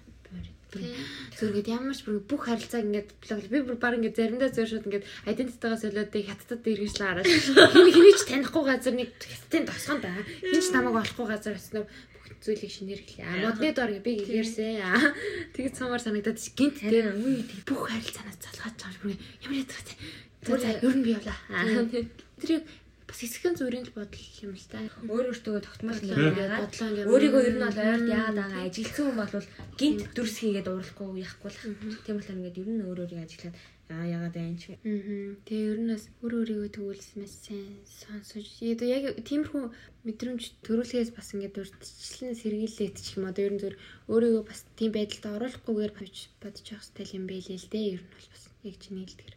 Зүгээр 1.40 1.68
ямар 1.72 1.96
ч 1.96 2.04
бүх 2.04 2.42
харилцааг 2.52 2.84
ингээд 2.84 3.10
би 3.48 3.60
бүр 3.64 3.78
баг 3.80 3.96
ингээд 3.96 4.20
заримдаа 4.20 4.52
зөөр 4.52 4.70
шууд 4.72 4.88
ингээд 4.92 5.08
айдентитайгаа 5.30 5.80
солиод 5.80 6.12
хаттад 6.12 6.68
эргэжлээ 6.68 7.08
хараад 7.08 7.28
хин 7.32 7.92
хэний 7.96 8.16
ч 8.20 8.24
танихгүй 8.28 8.64
газар 8.68 8.96
нэг 8.96 9.10
хаттын 9.16 9.64
тосгонд 9.72 10.04
аа 10.04 10.20
хин 10.26 10.60
ч 10.60 10.68
намайг 10.76 11.00
олохгүй 11.00 11.28
газар 11.32 11.56
очсноо 11.56 11.84
бүх 11.88 12.15
зүйлийг 12.44 12.72
шинээр 12.72 13.02
хэлээ. 13.04 13.26
А 13.26 13.36
модны 13.52 13.70
доор 13.76 13.92
би 14.00 14.12
гэлээрсэ. 14.20 14.66
Аа 14.82 15.14
тэгж 15.56 15.74
цамаар 15.80 16.02
санагдаад 16.02 16.40
чи 16.40 16.52
гинт 16.58 16.82
тэр 16.82 17.16
үе 17.16 17.44
бүх 17.68 17.92
харилцаанаас 17.92 18.40
залгаж 18.42 18.76
байгаа 18.80 19.02
бүр 19.04 19.16
ямар 19.46 19.60
ядраатай. 19.64 19.98
За 20.46 20.70
ер 20.82 20.96
нь 20.96 21.06
би 21.06 21.12
явлаа. 21.16 21.40
Аа 21.54 21.86
тэрийг 22.40 22.64
бас 23.06 23.20
хэсэгэн 23.22 23.56
зүрийн 23.56 23.86
бодол 23.94 24.26
юм 24.42 24.54
л 24.58 24.66
та. 24.66 24.82
өөр 25.06 25.26
өөртөө 25.30 25.62
тогтмол 25.62 26.00
яагаад 26.02 26.74
өөрийгөө 27.06 27.42
ер 27.46 27.56
нь 27.56 27.66
бол 27.66 27.80
ойрд 27.86 28.08
яагаад 28.10 28.38
байгаа 28.42 28.66
ажилтсан 28.66 29.06
хүн 29.06 29.18
бол 29.22 29.48
гинт 29.78 30.02
дүрс 30.18 30.36
хийгээд 30.42 30.68
урахгүй 30.74 31.22
яахгүй 31.22 31.50
л 31.54 32.02
тийм 32.02 32.18
болохоор 32.18 32.38
ингээд 32.42 32.62
ер 32.66 32.70
нь 32.74 32.86
өөр 32.86 33.00
өөрийг 33.06 33.22
ажиглаад 33.22 33.56
аа 33.94 34.06
яагаад 34.16 34.34
байна 34.34 34.58
ч 34.58 34.74
Аа. 34.74 35.38
Тэгээ 35.46 35.70
ер 35.72 35.80
нь 35.82 35.92
бас 35.94 36.06
өөр 36.26 36.34
өөрийгөө 36.42 36.70
тэгвэл 36.74 37.06
маш 37.22 37.34
сайн 37.46 37.86
сонсож. 37.86 38.48
Яг 38.66 39.04
тиймэрхүү 39.30 39.64
мэдрэмж 40.06 40.44
төрүүлэхээс 40.66 41.12
бас 41.14 41.28
ингээд 41.38 41.62
урдчлан 41.62 42.34
сэргийлээд 42.34 42.96
ч 42.98 43.08
юм 43.18 43.30
одоо 43.30 43.44
ер 43.46 43.54
нь 43.54 43.62
зөв 43.62 43.78
өөрийгөө 44.10 44.44
бас 44.50 44.66
тийм 44.74 44.92
байдалд 44.94 45.26
оруулахгүйгээр 45.38 45.94
бодож 46.42 46.66
явах 46.74 46.86
стил 46.90 47.12
юм 47.14 47.26
байлээ 47.30 47.62
л 47.62 47.70
дээ. 47.70 47.86
Ер 47.94 48.02
нь 48.02 48.14
бол 48.14 48.28
бас 48.34 48.44
яг 48.66 48.76
чиний 48.82 49.06
хэлдгэр. 49.06 49.36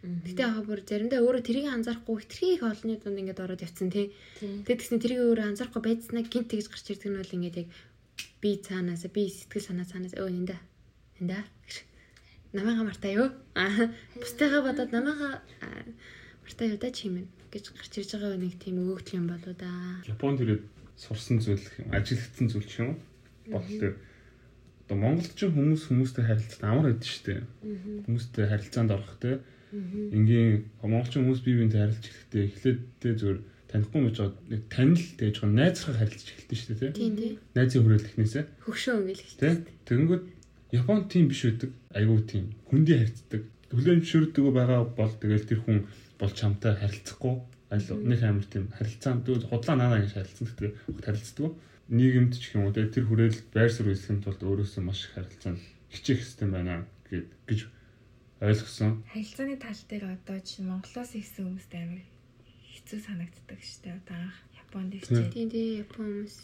Гэтэ 0.00 0.42
яг 0.48 0.64
бүр 0.64 0.80
заримдаа 0.80 1.20
өөрөө 1.20 1.42
тэрийг 1.44 1.68
анзаарахгүй 1.68 2.16
хитрхи 2.24 2.56
их 2.56 2.64
олонний 2.64 2.96
дунд 2.96 3.20
ингээд 3.20 3.44
ороод 3.44 3.64
явцсан 3.68 3.92
тий. 3.92 4.16
Тэгээд 4.40 4.80
тэгснэ 4.80 4.96
тэрийг 4.96 5.20
өөрөө 5.28 5.46
анзаарахгүй 5.52 5.82
байцснаа 5.84 6.24
гинт 6.24 6.48
тэгж 6.48 6.66
гарч 6.72 6.86
ирдэг 6.88 7.12
нь 7.12 7.20
бол 7.20 7.36
ингээд 7.36 7.60
яг 7.60 7.68
би 8.40 8.50
цаанаас 8.64 9.04
би 9.12 9.28
сэтгэл 9.28 9.68
санаа 9.68 9.84
цаанаас 9.84 10.16
өө 10.16 10.28
нэнда. 10.32 10.56
Нэнда. 11.20 11.44
Намайга 12.52 12.82
мартаа 12.82 13.12
юу? 13.14 13.28
Аа. 13.54 13.94
Бусдыгаа 14.18 14.62
бодоод 14.66 14.90
намайга 14.90 15.38
аа, 15.62 15.84
мартаа 16.42 16.66
юу 16.66 16.78
да 16.82 16.90
чи 16.90 17.06
юм 17.06 17.30
гэж 17.50 17.70
гарч 17.74 17.92
ирж 17.98 18.10
байгаа 18.18 18.38
нэг 18.38 18.58
тийм 18.58 18.82
өгөгдөл 18.82 19.18
юм 19.22 19.26
болоо 19.30 19.54
да. 19.54 19.70
Японд 20.06 20.42
ирээд 20.42 20.62
сурсан 20.98 21.38
зүйл 21.38 21.62
ажиглагдсан 21.94 22.46
зүйл 22.50 22.66
ч 22.66 22.82
юм 22.82 22.98
уу 23.54 23.62
дээр 23.62 23.94
одоо 24.90 24.96
монголчин 24.98 25.54
хүмүүс 25.54 25.86
хүмүүстэй 25.86 26.24
харилцаад 26.26 26.62
амар 26.66 26.86
байдаг 26.90 27.06
шүү 27.06 27.24
дээ. 27.30 27.40
Хүмүүстэй 28.10 28.44
харилцаанд 28.50 28.90
орох 28.90 29.14
те. 29.22 29.38
Ингийн 29.70 30.66
монголчин 30.82 31.22
хүмүүс 31.22 31.40
бие 31.46 31.62
биентэй 31.62 31.80
харилцаж 31.86 32.10
эхлэхдээ 32.10 32.42
эхлээд 32.50 32.80
тэ 32.98 33.14
зүгээр 33.14 33.40
танихгүй 33.70 34.00
мэж 34.02 34.16
байгаа 34.18 34.42
нэг 34.50 34.62
танил 34.66 35.06
тэгж 35.14 35.36
байгаа 35.38 35.54
найзрахаар 35.54 35.98
харилцаж 36.02 36.28
эхэлдэг 36.34 36.58
шүү 36.58 36.68
дээ 36.74 36.90
те. 36.90 36.98
Тий. 36.98 37.32
Найзын 37.54 37.82
хүрээлэхнээсээ 37.86 38.44
Хөгшөө 38.66 38.94
ингээл 38.98 39.22
те. 39.22 39.30
хэлдэг. 39.30 39.70
Тэгэнгүүт 39.86 40.24
Японд 40.72 41.10
тийм 41.10 41.28
биш 41.28 41.44
байдаг. 41.44 41.70
Айгуу 41.94 42.20
тийм 42.22 42.54
хүндий 42.70 42.98
харьцдаг. 42.98 43.42
Хүлээмжшөрдөг 43.70 44.44
байгаа 44.54 44.82
бол 44.86 45.12
тэгэл 45.14 45.46
тэр 45.46 45.60
хүн 45.62 45.78
бол 46.18 46.32
чамтай 46.34 46.74
харилцахгүй 46.78 47.34
аль 47.70 47.86
нэг 47.86 48.20
амар 48.26 48.46
тийм 48.50 48.66
харилцаанд 48.74 49.26
худлаа 49.46 49.76
наана 49.78 50.02
гэж 50.02 50.12
харилцсан 50.14 50.46
гэдэг 50.46 50.72
харилцдаг. 51.06 51.54
Нийгэмд 51.90 52.34
ч 52.34 52.54
юм 52.54 52.66
уу 52.66 52.74
тэр 52.74 53.06
хүрээлэлд 53.06 53.50
байр 53.54 53.70
суурь 53.70 53.94
эсэхин 53.94 54.22
тулд 54.22 54.42
өөрөөсөө 54.42 54.82
маш 54.82 55.06
их 55.06 55.14
харилцаанд 55.14 55.58
хичээх 55.90 56.22
систем 56.22 56.50
байна 56.54 56.86
гэд 57.06 57.30
гэж 57.46 57.60
ойлгосон. 58.42 59.02
Харилцааны 59.10 59.56
тал 59.58 59.82
дээр 59.90 60.04
одоо 60.18 60.38
чинь 60.42 60.66
Монголоос 60.70 61.14
ирсэн 61.14 61.46
хүмүүст 61.46 61.72
амар 61.78 62.02
хэцүү 62.74 62.98
санагддаг 63.06 63.58
шүү 63.62 63.80
дээ. 63.86 63.98
Одоо 64.02 64.16
анх 64.18 64.38
Японд 64.54 64.90
ирчээ. 64.98 65.30
Тийм 65.34 65.48
тий 65.50 65.82
Япон 65.82 66.06
хүмүүс. 66.06 66.36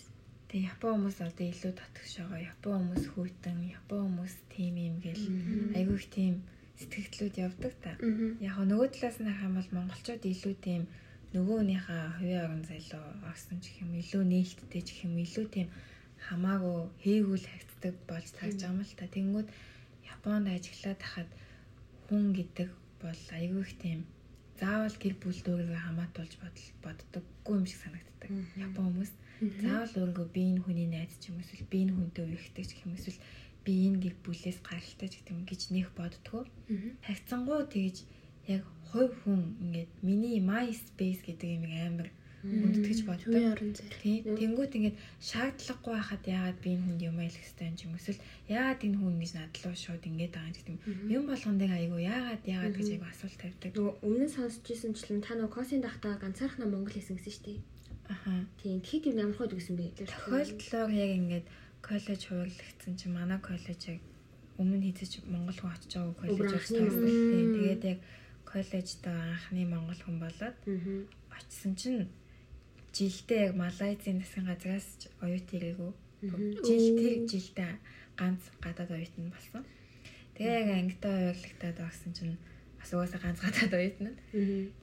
Тэгээ 0.48 0.70
Япон 0.72 0.92
хүмүүс 0.94 1.18
одоо 1.26 1.46
илүү 1.50 1.72
татгш 1.74 2.12
байгаа. 2.22 2.48
Япон 2.52 2.74
хүмүүс 2.78 3.04
хүйтэн, 3.14 3.58
Япон 3.78 4.00
хүмүүс 4.06 4.34
тийм 4.54 4.74
юм 4.78 4.96
гэл 5.02 5.24
айгүй 5.74 5.96
их 5.98 6.06
тийм 6.14 6.34
сэтгэгдлүүд 6.78 7.34
явдаг 7.46 7.74
та. 7.82 7.92
Яг 8.38 8.56
нөгөө 8.62 8.88
талаас 8.94 9.18
нь 9.18 9.26
харах 9.26 9.46
юм 9.48 9.54
бол 9.58 9.70
монголчууд 9.74 10.22
илүү 10.22 10.54
тийм 10.62 10.82
нөгөөнийхөө 11.34 12.02
хувийн 12.16 12.44
орон 12.46 12.62
зайлуу 12.68 13.04
орсон 13.30 13.58
ч 13.64 13.66
юм 13.82 13.90
илүү 14.00 14.22
нээлттэй 14.22 14.82
ч 14.86 14.90
юм 15.02 15.14
илүү 15.24 15.46
тийм 15.54 15.68
хамаагүй 16.26 16.78
хээгүүл 17.02 17.46
хавцдаг 17.50 17.94
болж 18.08 18.28
тарж 18.38 18.58
байгаа 18.60 18.72
юм 18.76 18.80
л 18.86 18.94
та. 18.98 19.06
Тэнгүүд 19.16 19.48
Японд 20.14 20.46
ажиглаад 20.54 21.00
хахад 21.02 21.30
хүн 22.06 22.24
гэдэг 22.38 22.68
бол 23.02 23.22
айгүй 23.38 23.62
их 23.66 23.74
тийм 23.82 24.00
заавал 24.60 24.96
гэр 25.02 25.14
бүлд 25.20 25.46
өөрийгөө 25.50 25.80
хамаатуулж 25.84 26.32
боддоггүй 26.84 27.54
юм 27.60 27.66
шиг 27.68 27.80
санагддаг. 27.82 28.30
Япон 28.56 28.84
хүмүүс 28.88 29.12
заавал 29.40 29.94
өөрийгөө 30.00 30.28
би 30.32 30.42
энэ 30.50 30.64
хүний 30.64 30.88
найз 30.88 31.12
ч 31.20 31.28
юм 31.28 31.40
эсвэл 31.44 31.68
би 31.72 31.78
энэ 31.84 31.94
хүнтэй 31.96 32.24
үерхдэг 32.24 32.64
ч 32.64 32.72
юм 32.84 32.96
эсвэл 32.96 33.20
би 33.64 33.72
энэ 33.90 34.00
гэр 34.02 34.14
бүлээс 34.24 34.58
гаралтай 34.64 35.08
ч 35.10 35.14
гэдэг 35.20 35.34
юм 35.36 35.44
гэж 35.44 35.62
нэх 35.74 35.88
боддгоо. 35.98 36.42
Хавцангуу 37.04 37.66
тэгж 37.68 37.96
яг 38.46 38.62
хувь 38.88 39.14
хүн 39.26 39.42
ингээд 39.64 39.90
миний 40.06 40.38
my 40.40 40.70
space 40.70 41.20
гэдэг 41.26 41.50
юм 41.58 41.64
амар 41.74 42.08
хүндэтгэж 42.46 43.00
боддог. 43.04 43.34
Тэнгүүт 44.38 44.72
ингээд 44.78 44.96
шаардлагагүй 45.18 45.92
байхад 45.98 46.24
яагаад 46.30 46.58
би 46.62 46.68
энэ 46.78 46.84
хүнд 46.86 47.02
юм 47.10 47.18
айлах 47.18 47.42
хэвтэй 47.42 47.74
юм 47.84 47.98
эсвэл 47.98 48.22
яагаад 48.46 48.80
энэ 48.86 48.98
хүн 49.02 49.14
ингэж 49.18 49.32
надлуу 49.34 49.74
шууд 49.74 50.04
ингээд 50.06 50.32
байгаа 50.32 50.48
юм 50.48 50.54
гэдэг 50.54 50.72
юм. 50.72 50.80
Юм 51.16 51.22
болгон 51.26 51.56
дээр 51.58 51.74
айгу 51.74 51.98
яагаад 51.98 52.42
яагаад 52.46 52.76
гэж 52.78 52.88
айгу 52.94 53.06
асуулт 53.10 53.38
тавьдаг. 53.42 53.70
нөгөө 53.74 53.94
өмнө 54.06 54.28
сонсч 54.30 54.62
ирсэнчлэн 54.70 55.20
та 55.26 55.34
нөгөө 55.34 55.54
косын 55.58 55.82
дахтаа 55.82 56.14
ганцаархнаа 56.22 56.70
монгол 56.70 56.94
хэлсэн 56.94 57.18
гэсэн 57.18 57.34
шүү 57.34 57.44
дээ 57.50 57.75
Аха. 58.08 58.30
тийм 58.62 58.80
тэгэхэд 58.80 59.06
юу 59.10 59.20
ямар 59.22 59.36
хөө 59.36 59.58
гэсэн 59.58 59.76
бэ 59.76 59.86
Тохиолдлоор 60.06 60.90
яг 60.94 61.10
ингээд 61.18 61.46
коллеж 61.82 62.20
хуваарлагдсан 62.26 62.94
чи 62.98 63.06
манай 63.08 63.38
коллежийг 63.42 64.00
өмнө 64.58 64.84
хийдэж 64.88 65.12
Монгол 65.28 65.58
хүн 65.58 65.72
очиж 65.74 65.92
байгаа 65.94 66.14
коллеж. 66.16 66.64
Тийм. 66.70 67.46
Тэгээд 67.56 67.82
яг 67.92 67.98
коллежд 68.46 69.04
анхны 69.06 69.62
монгол 69.66 70.00
хүн 70.00 70.18
болоод 70.22 70.56
аа 70.64 71.36
очисон 71.36 71.74
чинь 71.76 72.08
жилдээ 72.96 73.40
яг 73.50 73.54
Малайзийн 73.60 74.22
засгийн 74.22 74.48
газраас 74.48 74.88
оюут 75.20 75.48
ирээгүй. 75.52 75.92
Жил 76.64 76.86
тэр 76.96 77.14
жилдээ 77.28 77.72
ганц 78.16 78.42
гадаад 78.64 78.90
оюут 78.96 79.14
нь 79.20 79.32
болсон. 79.34 79.62
Тэгээ 80.34 80.56
яг 80.62 80.68
ангитай 80.72 81.14
хувирлагтаад 81.36 81.76
багсан 81.84 82.12
чинь 82.16 82.36
бас 82.80 82.90
угаасаа 82.96 83.20
ганц 83.20 83.38
гадаад 83.44 83.72
оюут 83.76 83.98
нь. 84.00 84.14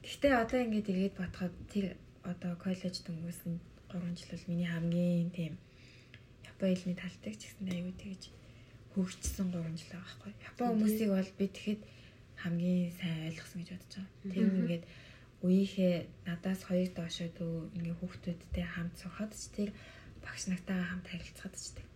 Гэхдээ 0.06 0.34
одоо 0.38 0.60
ингээд 0.62 0.92
ирээд 0.94 1.16
бодоход 1.18 1.54
тэр 1.74 1.86
одоо 2.24 2.54
коллеж 2.56 2.96
дөнгөсөн 3.04 3.60
3 3.92 4.18
жил 4.18 4.32
бол 4.32 4.50
миний 4.50 4.70
хамгийн 4.70 5.30
тийм 5.32 5.54
Япон 6.48 6.74
хэлний 6.76 6.98
талтай 6.98 7.34
ч 7.36 7.52
гэсэн 7.52 7.68
аюу 7.70 7.94
тэгж 8.00 8.24
хөгжсөн 8.96 9.48
3 9.52 9.78
жил 9.78 9.92
байгаа 9.92 10.06
байхгүй. 10.08 10.32
Япон 10.50 10.68
хүмүүсийг 10.72 11.10
бол 11.12 11.32
би 11.38 11.46
тэгэхэд 11.52 11.82
хамгийн 12.44 12.92
сайн 13.00 13.20
ойлгосон 13.30 13.60
гэж 13.62 13.70
бодож 13.74 13.94
байгаа. 13.96 14.32
Тэр 14.32 14.48
ингээд 14.60 14.84
үеийнхээ 15.44 15.96
надаас 16.28 16.62
хоёр 16.64 16.90
доошоо 16.96 17.30
дүү 17.38 17.54
ингээ 17.78 17.96
хүүхдүүдтэй 18.00 18.66
хамт 18.66 18.96
сухад 18.96 19.32
ч 19.36 19.44
тэр 19.56 19.70
багш 20.24 20.44
нартайгаа 20.48 20.88
хамт 20.88 21.08
харилцахад 21.12 21.56
ч 21.60 21.66
тэр. 21.76 21.88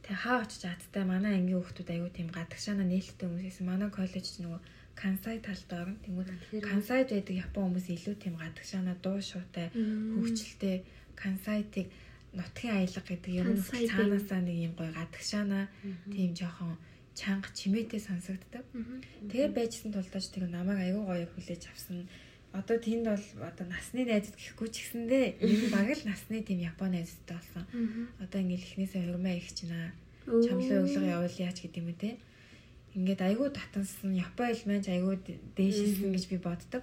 Тэгээ 0.00 0.22
хаа 0.24 0.38
очиж 0.44 0.62
адтай 0.64 1.04
манай 1.04 1.36
ангийн 1.36 1.60
хүүхдүүд 1.60 1.90
аюу 1.92 2.10
тийм 2.14 2.28
гадагшаана 2.32 2.84
нээлттэй 2.88 3.26
хүмүүс 3.26 3.44
байсан. 3.44 3.66
Манай 3.68 3.90
коллеж 3.92 4.26
ч 4.32 4.36
нөгөө 4.40 4.60
Кансай 4.96 5.36
талд 5.44 5.70
орно. 5.70 5.96
Тэнгүүд 6.04 6.28
Кансайд 6.64 7.08
байдаг 7.12 7.36
Япон 7.36 7.68
хүмүүс 7.68 7.86
илүү 7.92 8.16
тийм 8.16 8.34
гадагшаана 8.40 8.96
дуу 9.04 9.20
шуутай 9.20 9.68
хөгжилтэй 9.70 10.76
Кансайтыг 11.14 11.86
нутгийн 12.32 12.74
аялга 12.80 13.02
гэдэг 13.04 13.32
юм 13.36 13.46
Кансай 13.52 13.84
тийм. 13.84 13.92
цаанаасаа 13.92 14.40
нэг 14.40 14.56
юм 14.66 14.72
гоё 14.72 14.92
гадагшаана 14.96 15.68
тийм 16.08 16.30
жоохон 16.32 16.80
чанга 17.16 17.48
чимээтэй 17.52 18.00
сонсогддог. 18.00 18.64
Тэгээ 19.28 19.52
байжсан 19.52 19.92
тулдаж 19.92 20.24
тэр 20.32 20.48
намайг 20.48 20.80
аюу 20.80 21.04
гоё 21.08 21.28
хүлээж 21.28 21.62
авсан. 21.72 22.08
Одоо 22.52 22.76
тэнд 22.80 23.04
бол 23.08 23.26
одоо 23.44 23.66
насны 23.68 24.04
найзууд 24.08 24.36
гэхгүй 24.36 24.68
ч 24.72 24.76
гэсэндээ 24.80 25.24
баг 25.76 25.88
л 25.92 26.08
насны 26.08 26.40
тийм 26.40 26.60
Японы 26.60 27.04
найзтай 27.04 27.36
болсон. 27.36 27.64
Одоо 28.20 28.38
ингээл 28.40 28.64
эхнээсээ 28.64 29.02
хурмаа 29.12 29.36
их 29.36 29.48
чинаа 29.52 29.92
чамлын 30.24 30.84
өглөө 30.88 31.04
явуул 31.04 31.36
яач 31.40 31.58
гэдэг 31.60 31.80
юм 31.84 31.92
те. 32.00 32.16
Ингээд 32.96 33.20
айгүй 33.20 33.48
татансан 33.52 34.16
Япон 34.16 34.48
хэл 34.48 34.64
маань 34.66 34.88
айгүй 34.88 35.14
дээшсэн 35.52 36.10
гэж 36.16 36.24
би 36.32 36.38
боддог. 36.40 36.82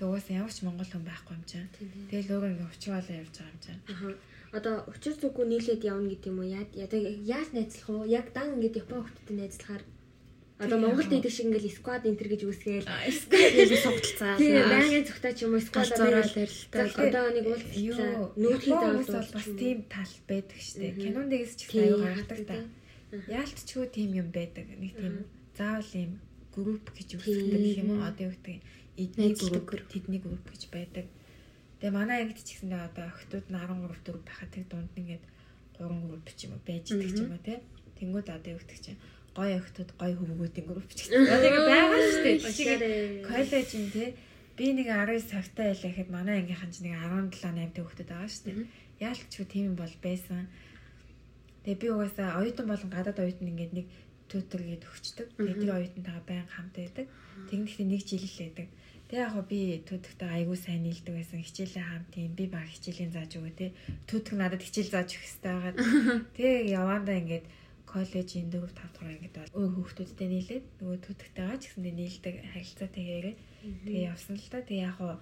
Тэгээ 0.00 0.08
угаасаа 0.08 0.38
ямар 0.40 0.52
ч 0.56 0.64
монгол 0.64 0.88
хүн 0.88 1.04
байхгүй 1.04 1.34
юм 1.36 1.44
чинь. 1.44 1.68
Тэгэл 2.08 2.32
өөрөө 2.32 2.50
ингээд 2.56 2.72
учруулаа 2.72 3.20
явж 3.20 3.34
байгаа 3.36 3.52
юм 3.52 3.60
чинь. 3.60 3.80
Одоо 4.56 4.74
учир 4.88 5.14
зүггүй 5.20 5.44
нийлээд 5.46 5.84
явна 5.84 6.08
гэдэг 6.08 6.32
юм 6.32 6.40
уу? 6.40 6.48
Яаж 6.48 7.48
найзлах 7.52 7.88
вэ? 7.92 8.08
Яг 8.08 8.32
дан 8.32 8.56
ингээд 8.56 8.80
Япон 8.82 9.04
хүмүүстэй 9.04 9.36
найзлахаар 9.36 9.84
одоо 10.60 10.78
Монголд 10.78 11.12
идэх 11.12 11.32
шиг 11.32 11.48
ингээд 11.48 11.72
squad 11.72 12.04
enter 12.04 12.28
гэж 12.28 12.44
үсгээл. 12.44 12.84
Тэгээд 12.84 13.80
сугталцаа. 13.80 14.36
Тийм 14.36 14.60
байнгын 14.68 15.08
цогтой 15.08 15.32
ч 15.32 15.38
юм 15.48 15.56
уу 15.56 15.64
squad 15.64 15.88
одоо 15.88 16.20
ярилтаа. 16.20 16.84
одоо 16.84 17.24
нэг 17.32 17.44
Нүүдхий 18.36 18.76
хүмүүс 18.76 19.08
заавал 19.08 19.24
бол 19.24 19.36
бас 19.40 19.48
тийм 19.56 19.78
тал 19.88 20.14
байдаг 20.28 20.60
штэ. 20.60 20.92
Мгм. 20.92 21.00
Кинон 21.00 21.26
дээрс 21.32 21.54
ч 21.56 21.60
Тийм, 21.64 21.80
аюу 21.80 21.98
гаргадаг 22.04 22.40
та. 22.44 22.56
Яалтчгүй 23.40 23.86
тийм 23.88 24.10
юм 24.20 24.28
байдаг. 24.28 24.68
Нэг 24.68 24.92
тийм 25.00 25.14
заавал 25.60 25.92
юм 25.92 26.12
групп 26.56 26.84
гэж 26.96 27.08
Тийм. 27.12 27.20
үүсгдэг 27.20 27.60
гэх 27.60 27.80
юм 27.84 27.90
уу? 27.92 28.08
Одоо 28.08 28.24
юу 28.26 28.32
гэдэг 28.32 28.56
эдний 28.96 29.32
групп, 29.36 29.68
тэдний 29.92 30.20
групп 30.24 30.44
гэж 30.48 30.62
байдаг. 30.72 31.06
Тэгээ 31.80 31.96
манай 31.96 32.24
ангид 32.24 32.40
ч 32.40 32.56
гэсэндээ 32.56 32.88
одоо 32.88 33.04
охтууд 33.12 33.46
нь 33.52 33.56
13 33.60 34.04
4 34.04 34.24
байхад 34.24 34.50
тэг 34.52 34.64
дунд 34.72 34.90
нь 34.96 35.00
ингээд 35.04 35.24
3 35.76 36.08
групп 36.08 36.28
ч 36.32 36.40
юм 36.48 36.52
уу 36.56 36.62
байж 36.64 36.84
идэг 36.88 37.12
ч 37.12 37.20
юм 37.20 37.32
уу 37.36 37.44
те. 37.44 37.54
Тэнгүүд 38.00 38.28
одоо 38.32 38.50
юу 38.56 38.60
гэдэг 38.60 38.80
чинь 38.80 39.00
гой 39.36 39.50
охтууд 39.60 39.90
гой 40.00 40.12
хөвгүүдийн 40.16 40.66
групп 40.68 40.90
ч 40.96 40.98
гэсэн. 41.08 41.28
Одоо 41.28 41.48
ингэ 41.48 41.68
байгаа 41.68 42.00
шүү 42.00 42.22
дээ. 42.24 42.38
Жишээ 42.40 42.78
коллеж 43.28 43.68
юм 43.76 43.86
те. 43.92 44.04
Би 44.56 44.64
нэг 44.76 44.88
19 44.92 45.32
цагтаа 45.32 45.66
байлаа 45.72 45.88
гэхэд 45.88 46.10
манай 46.12 46.36
ангийнхан 46.40 46.72
ч 46.72 46.76
нэг 46.84 46.92
17 47.00 47.48
8 47.48 47.72
дэх 47.72 47.84
хүүхдүүд 47.84 48.10
байгаа 48.12 48.28
шүү 48.28 48.44
дээ. 48.48 48.68
Яалтчгүй 49.00 49.46
тийм 49.48 49.64
юм 49.72 49.76
бол 49.80 49.94
байсан. 50.04 50.44
Тэгээ 51.64 51.80
би 51.80 51.86
угаасаа 51.92 52.40
оюутан 52.40 52.66
болон 52.68 52.90
гадаад 52.92 53.18
оюутан 53.20 53.48
ингээд 53.52 53.72
нэг 53.72 53.86
тутер 54.30 54.62
гээд 54.62 54.86
өгчдөг. 54.86 55.26
Тэгээ 55.34 55.58
тэр 55.58 55.72
оюутантайгаа 55.74 56.24
байн 56.24 56.46
хамт 56.46 56.74
байдаг. 56.78 57.06
Тэгнэхдээ 57.50 57.86
нэг 57.90 58.02
жил 58.06 58.22
л 58.22 58.38
байдаг. 58.38 58.68
Тэгээ 59.10 59.26
яг 59.26 59.34
би 59.50 59.60
төдөгтэй 59.90 60.30
айгүй 60.30 60.54
сайн 60.54 60.86
нийлдэг 60.86 61.14
байсан. 61.18 61.42
Хичээлээ 61.42 61.82
хамт 61.82 62.08
тийм 62.14 62.30
би 62.38 62.46
баг 62.46 62.70
хичээлийн 62.70 63.10
зааж 63.10 63.32
өгөө 63.42 63.54
те. 63.58 63.74
Төдөх 64.06 64.38
надад 64.38 64.62
хичээл 64.62 64.94
зааж 64.94 65.18
өгөх 65.18 65.26
хэрэгтэй 65.26 65.50
байгаа. 65.50 65.74
Тэгээ 66.38 66.70
явандаа 66.78 67.16
ингээд 67.18 67.46
коллежийн 67.90 68.46
4 68.54 68.70
5 68.70 68.70
дахь 68.70 69.02
ангид 69.02 69.34
бол 69.34 69.58
өөр 69.58 69.72
хүүхдүүдтэй 69.74 70.28
нийлээд 70.30 70.64
нөгөө 70.78 70.98
төдөгтэйгаа 71.02 71.58
ч 71.58 71.62
гэсэндээ 71.66 71.94
нийлдэг 71.98 72.34
харилцаатай 72.54 73.02
хэрэгээ. 73.02 73.36
Тэгээ 73.82 74.08
явсан 74.14 74.36
л 74.38 74.46
та. 74.46 74.62
Тэгээ 74.62 74.86
яг 74.86 74.94
хоо 75.02 75.14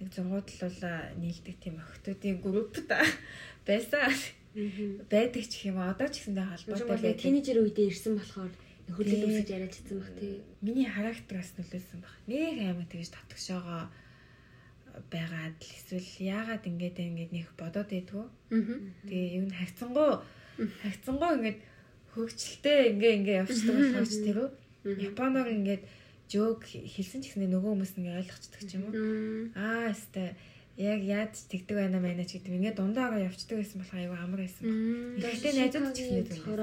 нэг 0.00 0.08
зургуудлал 0.16 0.80
нийлдэг 1.20 1.56
тийм 1.60 1.76
охтуудын 1.76 2.40
групп 2.40 2.72
та 2.88 3.04
байсан. 3.68 4.16
Байдаг 4.54 5.44
ч 5.46 5.70
юм 5.70 5.78
одоо 5.78 6.08
ч 6.10 6.26
гэсэндээ 6.26 6.46
холбоотой 6.50 6.88
байдаг. 6.90 7.22
Тинейжер 7.22 7.62
үедээ 7.62 7.86
ирсэн 7.94 8.18
болохоор 8.18 8.50
хөрлөд 8.90 9.22
үсэж 9.30 9.48
яриад 9.54 9.70
чадсан 9.70 10.02
баг 10.02 10.10
тий. 10.18 10.42
Миний 10.58 10.88
характераас 10.90 11.54
нөлөөсөн 11.54 12.00
баг. 12.02 12.14
Нэг 12.26 12.58
аймаг 12.58 12.90
тэгж 12.90 13.14
татгшоогоо 13.14 13.86
байгаад 15.10 15.54
л 15.54 15.70
эсвэл 15.70 16.10
яагаад 16.18 16.66
ингэж 16.66 16.96
ингэж 16.98 17.30
нэг 17.30 17.46
бодоод 17.54 17.88
байдгүй. 17.94 18.26
Тэгээ 19.06 19.38
юу 19.38 19.46
н 19.46 19.54
хагцсангуу 19.54 20.12
хагцсангуу 20.82 21.30
ингэж 21.38 21.56
хөгжилтэй 22.10 22.78
ингээ 22.98 23.12
ингээ 23.22 23.40
явчихдаг 23.46 23.76
болохоор 23.78 24.08
ч 24.10 24.14
тэр 24.26 24.38
үү. 24.42 24.50
Японоор 25.14 25.48
ингээд 25.54 25.82
жоок 26.26 26.66
хэлсэн 26.66 27.22
ч 27.22 27.30
гэсэн 27.30 27.46
нөгөө 27.54 27.70
хүмүүс 27.70 27.92
ингээ 28.02 28.18
ойлгочдөг 28.18 28.62
ч 28.66 28.70
юм 28.74 28.90
уу. 28.90 28.94
Аа 29.54 29.94
өстэй 29.94 30.34
яг 30.76 31.00
яаж 31.02 31.34
тэгдэг 31.50 31.76
байна 31.76 31.98
мэнэ 31.98 32.24
ч 32.28 32.38
гэдэг. 32.38 32.54
Ингээ 32.54 32.74
дундаагаа 32.76 33.26
явцдаг 33.26 33.58
байсан 33.58 33.78
болохоор 33.80 34.02
аюу 34.04 34.16
амар 34.20 34.40
байсан. 34.44 34.64
Гэхдээ 35.18 35.52
найзууд 35.56 35.94
ч 35.94 35.98
гэсэн 36.04 36.26
болохоор 36.30 36.62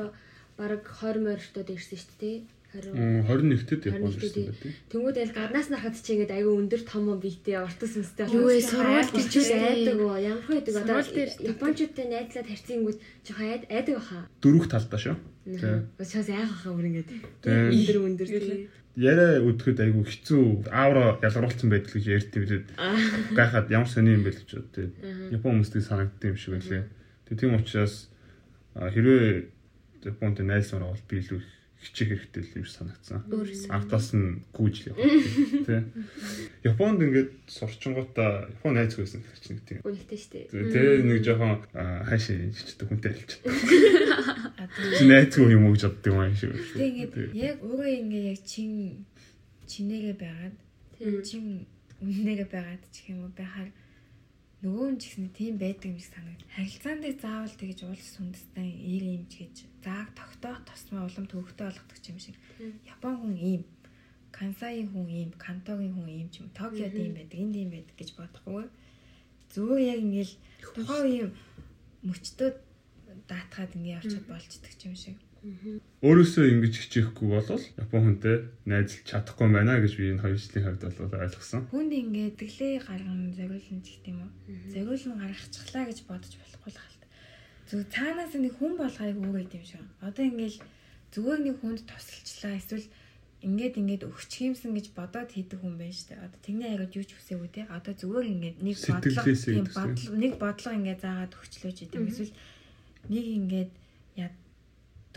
бараг 0.57 0.83
20 0.85 1.25
морьтод 1.25 1.67
ирсэн 1.73 1.97
шүү 1.97 2.15
дээ. 2.21 2.37
21-т 2.77 3.87
Японд 3.87 4.19
ирсэн 4.19 4.43
байдаг. 4.51 4.73
Тэнгүүд 4.91 5.17
аль 5.23 5.33
гаднаас 5.33 5.67
нарахад 5.71 5.95
чи 5.97 6.13
ингээд 6.13 6.35
аюу 6.35 6.59
өндөр 6.59 6.81
том 6.83 7.07
бийтэй 7.15 7.57
ортос 7.57 7.95
мэстэй 7.95 8.27
юу 8.27 8.51
вэ? 8.51 8.59
Сурвалт 8.59 9.11
гэж 9.15 9.33
айдаг 9.55 9.97
уу? 10.03 10.19
Ямар 10.19 10.43
хөө 10.43 10.55
байдаг 10.59 10.75
одоо 10.83 10.99
японочдтой 11.47 12.05
найзлаад 12.11 12.47
харьцангууд 12.51 12.97
жоохон 13.23 13.47
айд 13.47 13.63
айдаг 13.71 13.95
баха. 13.97 14.27
Дөрвөх 14.43 14.67
талдаа 14.67 14.99
шүү. 14.99 15.15
Тий 15.47 15.79
шаас 16.03 16.27
айх 16.27 16.51
баха 16.51 16.75
бүр 16.75 16.85
ингээд. 16.91 17.09
Өндөр 17.47 17.97
өндөр 18.03 18.27
яриа 18.97 19.37
өдөхөд 19.45 19.77
айгүй 19.77 20.05
хэцүү 20.09 20.73
аавра 20.73 21.21
ялгаруулсан 21.21 21.69
байдаг 21.69 21.93
гэж 21.93 22.05
ярьдээ 22.17 22.41
билээд 22.41 22.67
гайхаад 23.37 23.69
ямар 23.69 23.85
сони 23.85 24.17
юм 24.17 24.25
бэ 24.25 24.33
гэж 24.33 24.49
бод 24.57 24.69
тий. 24.73 24.89
Япон 25.29 25.61
хүмүүстээ 25.61 25.85
санагдсан 25.85 26.33
юм 26.33 26.37
шиг 26.41 26.57
байлээ. 26.57 26.83
Тий 27.29 27.35
тийм 27.37 27.53
учраас 27.53 28.09
хэрвээ 28.73 29.53
Японд 30.01 30.41
найзлаар 30.41 30.89
бол 30.89 31.05
би 31.05 31.21
илүү 31.21 31.41
хичих 31.81 32.09
хэрэгтэй 32.09 32.41
л 32.41 32.57
юм 32.61 32.65
санагдсан. 32.65 33.21
Артаас 33.69 34.17
нь 34.17 34.41
гүйжл 34.49 34.91
явах 34.91 35.05
тий. 35.65 35.81
Японд 36.65 37.05
ингээд 37.05 37.31
сурчингуудаа 37.45 38.49
Япон 38.49 38.73
найз 38.73 38.97
байсан 38.97 39.21
гэх 39.21 39.37
чинь 39.39 39.61
тийм. 39.61 39.81
Үнэтэй 39.85 40.17
шүү 40.17 40.31
дээ. 40.49 40.73
Тэ 40.73 41.05
нэг 41.05 41.21
жоохон 41.21 41.61
хаашаа 41.71 42.49
чичдэг 42.49 42.87
хүнтэй 42.89 43.13
хэлж. 43.13 43.31
Найзгүй 45.09 45.53
юм 45.53 45.69
уу 45.69 45.77
гэж 45.77 45.85
боддог 45.85 46.13
юм 46.17 46.33
шиг. 46.33 46.57
Тэг 46.73 47.13
ингээд 47.13 47.37
яг 47.37 47.57
өөрөө 47.61 47.91
ингээд 48.01 48.25
яг 48.33 48.41
чин 48.41 49.05
чинээгээ 49.69 50.15
байгаад 50.17 50.55
чин 51.21 51.69
үннээгээ 52.01 52.49
байгаад 52.49 52.83
ч 52.89 53.13
юм 53.13 53.29
уу 53.29 53.31
байхаар 53.37 53.69
нөгөө 54.65 54.87
нь 54.89 54.97
ч 54.97 55.13
гэсэн 55.13 55.29
тийм 55.37 55.53
байдаг 55.61 55.85
юм 55.93 55.99
шиг 56.01 56.13
санагд. 56.17 56.41
Харилцаанд 56.49 57.05
заавал 57.21 57.55
тэгж 57.61 57.79
уулс 57.85 58.13
үндэстэн 58.17 58.65
ир 58.65 59.03
юм 59.05 59.23
ч 59.29 59.45
гэж 59.45 59.55
зааг 59.85 60.09
тогтоох 60.17 60.65
тосмоо 60.65 61.05
улам 61.05 61.25
төвөгтэй 61.29 61.65
болгодог 61.69 61.97
юм 62.09 62.17
шиг. 62.17 62.35
Япон 62.89 63.13
хүн 63.21 63.35
ийм, 63.37 63.63
Кансаийн 64.33 64.89
хүн 64.89 65.07
ийм, 65.13 65.29
Кантогийн 65.37 65.93
хүн 65.93 66.09
ийм 66.09 66.29
ч 66.33 66.41
юм, 66.41 66.49
Токиод 66.57 66.95
ийм 66.97 67.13
байдаг, 67.13 67.37
энд 67.37 67.53
ийм 67.53 67.69
байдаг 67.69 67.95
гэж 68.01 68.09
бодохгүй. 68.17 68.65
Зүгээр 69.53 69.81
яг 69.93 69.99
ингээл 70.01 70.33
тухайн 70.73 71.05
үеийн 71.05 71.31
мөчтөд 72.01 72.55
даатгаад 73.29 73.77
ингээ 73.77 73.97
явчихад 74.01 74.25
болцдог 74.25 74.73
юм 74.89 74.95
шиг. 74.97 75.17
Өөрөөсөө 76.03 76.45
ингэж 76.53 76.73
хичээхгүй 76.77 77.27
болол 77.31 77.63
Япон 77.79 78.01
хүнтэй 78.03 78.37
найзлж 78.69 79.03
чадахгүй 79.07 79.47
байна 79.49 79.79
гэж 79.79 79.93
би 79.97 80.11
энэ 80.11 80.21
хоёр 80.23 80.37
жилийн 80.37 80.65
хувьд 80.67 80.83
бол 80.99 81.13
ойлгосон. 81.23 81.61
Хүнд 81.71 81.93
ингээд 81.93 82.35
тэглээ 82.41 82.73
гаргана 82.83 83.31
зориулна 83.33 83.81
гэх 83.81 84.01
юм 84.05 84.19
уу? 84.27 84.31
Зориулна 84.73 85.15
гаргачихлаа 85.23 85.83
гэж 85.87 85.99
бодож 86.09 86.33
болохгүй 86.37 86.71
л 86.71 86.79
хаалт. 86.79 87.03
Зүг 87.69 87.81
цаанаас 87.91 88.33
нэг 88.35 88.53
хүн 88.59 88.73
болгоёг 88.75 89.17
өгөөд 89.23 89.51
юм 89.57 89.65
шиг. 89.65 89.83
Одоо 90.03 90.23
ингээл 90.27 90.59
зүгээр 91.15 91.41
нэг 91.43 91.55
хүнд 91.63 91.79
тусалчлаа 91.87 92.53
эсвэл 92.59 92.87
ингээд 93.41 93.75
ингээд 93.77 94.03
өгчих 94.09 94.49
юмсан 94.49 94.73
гэж 94.73 94.91
бодоод 94.97 95.29
хийдэг 95.31 95.61
хүн 95.61 95.77
байна 95.77 95.93
шүү 95.93 96.07
дээ. 96.09 96.25
Одоо 96.25 96.39
тэгний 96.41 96.69
хариуд 96.73 96.97
юу 96.97 97.05
ч 97.05 97.11
хүсээгүй 97.13 97.49
те. 97.53 97.61
Одоо 97.69 97.93
зүгээр 97.93 98.27
ингээд 98.33 98.57
нэг 98.65 98.77
бодлого 98.81 99.25
тийм 99.29 99.65
бодлого 99.69 100.17
нэг 100.17 100.33
бодлого 100.41 100.77
ингээд 100.77 101.03
заагаад 101.05 101.33
өгчлөөч 101.37 101.77
гэдэг. 101.85 102.01
Эсвэл 102.09 102.33
нэг 103.13 103.25
ингээд 103.37 103.71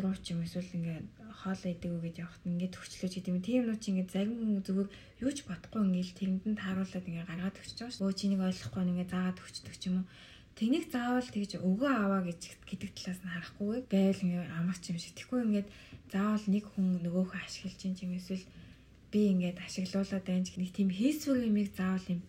руу 0.02 0.16
ч 0.16 0.32
юм 0.32 0.40
эсвэл 0.44 0.76
ингээд 0.76 1.06
хоол 1.40 1.62
идэг 1.64 1.92
гэж 2.00 2.16
явахт 2.24 2.44
ингээд 2.44 2.74
төвчлөөч 2.76 3.12
гэдэг 3.16 3.32
юм. 3.32 3.40
Тийм 3.44 3.62
нуу 3.68 3.78
чи 3.80 3.88
ингээд 3.92 4.12
зарим 4.12 4.34
хүн 4.36 4.64
зүгээр 4.66 4.88
юу 5.24 5.32
ч 5.32 5.38
бодохгүй 5.48 5.80
ингээд 5.84 6.18
тэрэндэн 6.18 6.54
тааруулаад 6.60 7.08
ингээд 7.08 7.30
гаргаад 7.30 7.56
өгч 7.60 7.70
байгаа 7.76 7.94
шүү. 7.94 8.06
Өө 8.08 8.18
чинийг 8.18 8.40
ойлгохгүй 8.44 8.82
ингээд 8.88 9.12
заагаад 9.12 9.38
өгчдөг 9.40 9.76
ч 9.80 9.82
юм 9.88 9.96
уу. 10.00 10.06
Тэнийг 10.58 10.84
заавал 10.92 11.28
тэгж 11.30 11.52
өгөө 11.62 11.90
аваа 11.94 12.22
гэж 12.28 12.40
гэдэг 12.68 12.90
талаас 12.92 13.20
нь 13.24 13.32
харахгүй 13.32 13.78
байл 13.88 14.20
ингээд 14.24 14.52
амарч 14.58 14.82
юм 14.92 14.98
шиг. 15.00 15.14
Тэгэхгүй 15.16 15.40
ингээд 15.46 15.68
заавал 16.12 16.46
нэг 16.50 16.64
хүн 16.68 16.86
нөгөөхөө 17.04 17.40
ашиглаж 17.40 17.80
юм 18.04 18.12
эсвэл 18.18 18.44
би 19.12 19.20
ингээд 19.32 19.58
ашиглуулаад 19.64 20.24
байна 20.26 20.44
ч 20.46 20.58
нэг 20.60 20.70
тийм 20.76 20.90
хийсвэр 20.92 21.48
юмыг 21.48 21.68
заавал 21.72 22.06
юм 22.14 22.20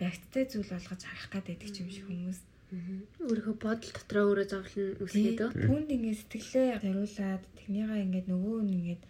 багттай 0.00 0.44
зүйл 0.50 0.72
болгож 0.72 1.02
харах 1.06 1.30
гэдэг 1.46 1.70
юм 1.78 1.88
шиг 1.92 2.06
хүмүүс 2.10 2.40
Өөрийнхөө 2.72 3.56
бодол 3.60 3.92
дотроо 3.92 4.24
өөрөө 4.32 4.46
зовлон 4.48 4.88
үсгээд 5.04 5.40
өө. 5.44 5.50
Түүнд 5.52 5.88
ингээд 5.92 6.20
сэтгэлээ 6.24 6.80
зориулаад 6.80 7.42
тэрнийгаа 7.58 7.98
ингээд 8.04 8.26
нөгөө 8.32 8.58
нь 8.64 8.74
ингээд 8.78 9.02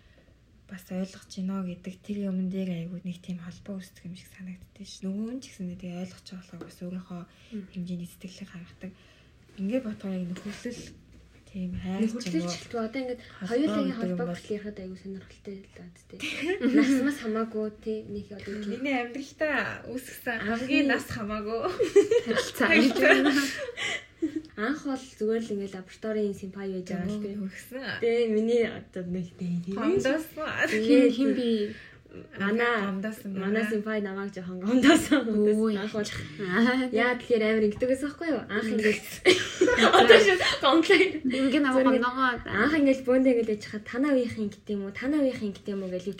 бас 0.66 0.84
ойлгож 0.88 1.30
гинэ 1.30 1.56
гэдэг 1.68 1.94
тэр 2.00 2.18
юмн 2.32 2.48
дээр 2.48 2.70
айгүй 2.72 3.00
нэг 3.04 3.18
тийм 3.22 3.38
холбоо 3.44 3.78
үүсдэг 3.78 4.08
юм 4.08 4.16
шиг 4.16 4.30
санагддээ 4.32 4.86
ш. 4.88 5.04
Нөгөө 5.04 5.30
нь 5.36 5.42
ч 5.44 5.44
гэсэн 5.52 5.78
тэгээ 5.78 6.00
ойлгож 6.02 6.26
байгаа 6.32 6.58
бас 6.64 6.78
өөрийнхөө 6.80 7.22
хэмжээний 7.76 8.08
сэтгэлийг 8.08 8.50
гаргадаг. 8.50 8.92
Ингээд 9.60 9.84
бодохоор 9.84 10.16
яг 10.16 10.26
нөхөрлөл 10.32 10.80
Тийм 11.52 11.72
хайр 11.76 12.08
хөлтөлчлөлт 12.08 12.72
одоо 12.80 13.00
ингээд 13.04 13.22
хоёулангийн 13.44 13.98
холбоо 14.00 14.26
хүртэл 14.32 14.56
ярихад 14.56 14.78
аягүй 14.80 14.98
сонирхолтой 15.04 15.56
даа 15.76 15.88
тий. 16.08 16.20
Насмас 16.80 17.18
хамаагүй 17.20 17.68
тий 17.84 17.98
нэг 18.08 18.26
одоо 18.32 18.56
миний 18.72 18.96
амьдралтаа 18.96 19.84
үүсгэсэн 19.92 20.38
хамгийн 20.48 20.86
нас 20.88 21.04
хамаагүй 21.12 21.60
харилцаа. 22.24 22.72
Анх 24.64 24.80
бол 24.88 25.04
зүгээр 25.18 25.42
л 25.44 25.52
ингээд 25.52 25.76
лабораторийн 25.76 26.32
симпай 26.32 26.72
байж 26.72 26.88
байгаа 26.88 27.08
л 27.10 27.20
тий. 27.20 27.36
Тэгээ 28.00 28.26
миний 28.32 28.64
одоо 28.64 29.04
нэг 29.12 29.28
тий. 29.36 29.54
Хамдаас 29.76 30.26
хин 30.72 31.08
хин 31.12 31.30
би 31.36 31.76
Манай 32.38 32.92
манай 33.24 33.64
симпай 33.70 34.00
намайг 34.00 34.34
жоохон 34.34 34.60
гомдоосон. 34.60 35.24
Анх 35.80 35.92
бол 35.96 36.10
яа 37.02 37.16
тэгэхээр 37.16 37.42
амир 37.48 37.64
ингэдэгээс 37.72 38.02
байхгүй 38.04 38.28
юу? 38.36 38.42
Анх 38.52 38.68
ингэж 38.68 39.00
одоо 39.98 40.18
шүү 40.20 40.36
гомдлоо. 40.60 40.98
Ингээ 41.24 41.62
намайг 41.64 41.86
гомдоогоо. 41.88 42.36
Анх 42.44 42.74
ингэж 42.76 42.98
бөөндө 43.08 43.30
ингэж 43.32 43.48
яж 43.56 43.64
хаа 43.64 43.80
танаа 43.80 44.12
үеийнхэн 44.12 44.48
гэдэг 44.52 44.74
юм 44.76 44.84
уу? 44.84 44.92
Танаа 44.92 45.24
үеийнхэн 45.24 45.52
гэдэг 45.56 45.72
юм 45.72 45.82
уу 45.84 45.92
гэж 45.92 46.04
юу 46.12 46.16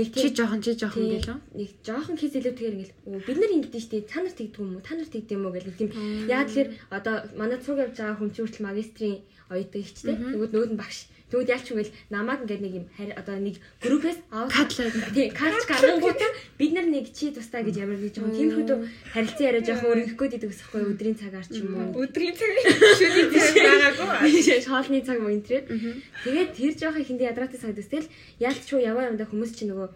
нэг 0.00 0.08
чи 0.16 0.28
жоохон 0.32 0.60
чи 0.64 0.72
жоохон 0.72 1.04
гэлөө. 1.04 1.38
Нэг 1.52 1.70
жоохон 1.84 2.16
хийс 2.16 2.34
илүүтэйгээр 2.40 2.76
ингэж 2.80 2.90
бид 3.28 3.36
нар 3.36 3.52
ингэдэж 3.60 3.82
штий. 3.84 4.00
Та 4.08 4.24
нар 4.24 4.32
тэгдэг 4.32 4.60
юм 4.64 4.80
уу? 4.80 4.84
Та 4.84 4.96
нар 4.96 5.08
тэгдэг 5.08 5.36
юм 5.36 5.44
уу 5.44 5.52
гэж 5.52 5.64
тийм. 5.76 5.90
Яа 6.32 6.48
тэгэхээр 6.48 6.70
одоо 6.96 7.14
манай 7.36 7.60
цуг 7.60 7.76
явж 7.76 7.96
байгаа 8.00 8.16
хүн 8.16 8.32
чи 8.32 8.40
хүртэл 8.40 8.64
магистрийн 8.64 9.20
оюутан 9.52 9.80
ихтэй. 9.84 10.16
Тэгвэл 10.16 10.52
нөгөөд 10.52 10.72
нь 10.72 10.80
багш 10.80 10.98
Тэгвэл 11.26 11.54
ялч 11.58 11.66
үгүй 11.74 11.90
намайг 12.06 12.46
ингээд 12.46 12.62
нэг 12.62 12.74
юм 12.78 12.86
одоо 13.18 13.36
нэг 13.42 13.58
группээс 13.82 14.18
катлаа. 14.30 14.86
Тий 15.10 15.26
калч 15.34 15.66
гарангуудаа 15.66 16.30
бид 16.54 16.70
нар 16.70 16.86
нэг 16.86 17.10
чи 17.10 17.34
тустай 17.34 17.66
гэж 17.66 17.82
ямар 17.82 17.98
нэг 17.98 18.14
жоохон 18.14 18.30
тиймэрхүү 18.30 18.78
харилцан 19.10 19.46
яриа 19.50 19.66
жоохон 19.66 19.90
өргөх 19.90 20.14
гээд 20.14 20.36
идэг 20.38 20.54
усахгүй 20.54 20.82
өдрийн 20.86 21.18
цагаар 21.18 21.42
ч 21.42 21.58
юм 21.58 21.74
уу? 21.74 21.98
Өдрийн 21.98 22.30
цаг 22.30 22.50
шөнийн 22.94 23.30
цаг 23.34 23.54
байгаагүй. 23.58 24.62
Шоолны 24.62 24.98
цаг 25.02 25.18
мөн 25.18 25.42
тэр 25.42 25.66
тэгээд 25.66 26.50
тэр 26.54 26.72
жоохон 26.78 27.02
хиндэ 27.02 27.26
ядраатай 27.26 27.58
санагдсан 27.58 28.06
л 28.06 28.12
ялч 28.38 28.62
чуу 28.70 28.78
яваа 28.78 29.10
юмда 29.10 29.26
хүмүүс 29.26 29.50
чи 29.58 29.66
нөгөө 29.66 29.88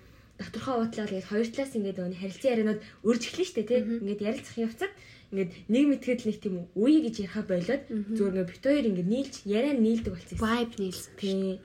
докторхоо 0.43 0.83
уутлаа 0.83 1.07
тэгээд 1.07 1.31
хоёр 1.31 1.47
талаас 1.47 1.77
ингээд 1.79 1.99
нөгөө 2.01 2.19
харилцан 2.19 2.51
ярианууд 2.51 2.81
өрж 3.07 3.23
эхлэн 3.29 3.47
штэ 3.47 3.63
тий. 3.71 3.81
Ингээд 3.87 4.25
ярилцах 4.25 4.57
явцад 4.59 4.91
ингээд 5.31 5.51
нэг 5.71 5.85
мэтгэд 5.91 6.21
нэг 6.27 6.37
тийм 6.43 6.57
үе 6.75 6.99
гэж 7.07 7.17
яхаа 7.27 7.45
болоод 7.47 7.83
зүгээр 7.87 8.35
ингээд 8.35 8.51
бит 8.51 8.65
хоёр 8.67 8.87
ингээд 8.91 9.13
нийлж 9.15 9.35
яриа 9.47 9.75
нийлдэг 9.79 10.13
болсон. 10.15 10.39
Vibe 10.43 10.75
нийлсэн. 10.83 11.13
Тий. 11.17 11.61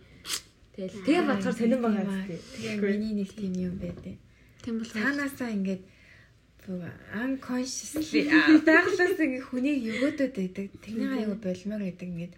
Тэгэл 0.77 1.01
тэгээ 1.01 1.23
бодохоор 1.25 1.55
сонирн 1.57 1.81
байгаа 1.81 2.05
зү. 2.05 2.37
Тэгээ 2.37 2.77
миний 2.93 3.13
нэг 3.17 3.29
тийм 3.33 3.53
юм 3.57 3.75
байдэ. 3.81 4.21
Тийм 4.61 4.75
бол 4.77 4.91
цаанаасаа 4.93 5.49
ингээд 5.49 5.81
unconsciously 6.65 8.25
байглаас 8.67 9.17
ингээд 9.17 9.45
хүнийг 9.49 9.81
өгөөдөд 9.81 10.33
байдаг. 10.37 10.65
Тэрний 10.85 11.09
аяга 11.09 11.37
болмоор 11.41 11.81
байдаг 11.85 12.07
ингээд 12.09 12.33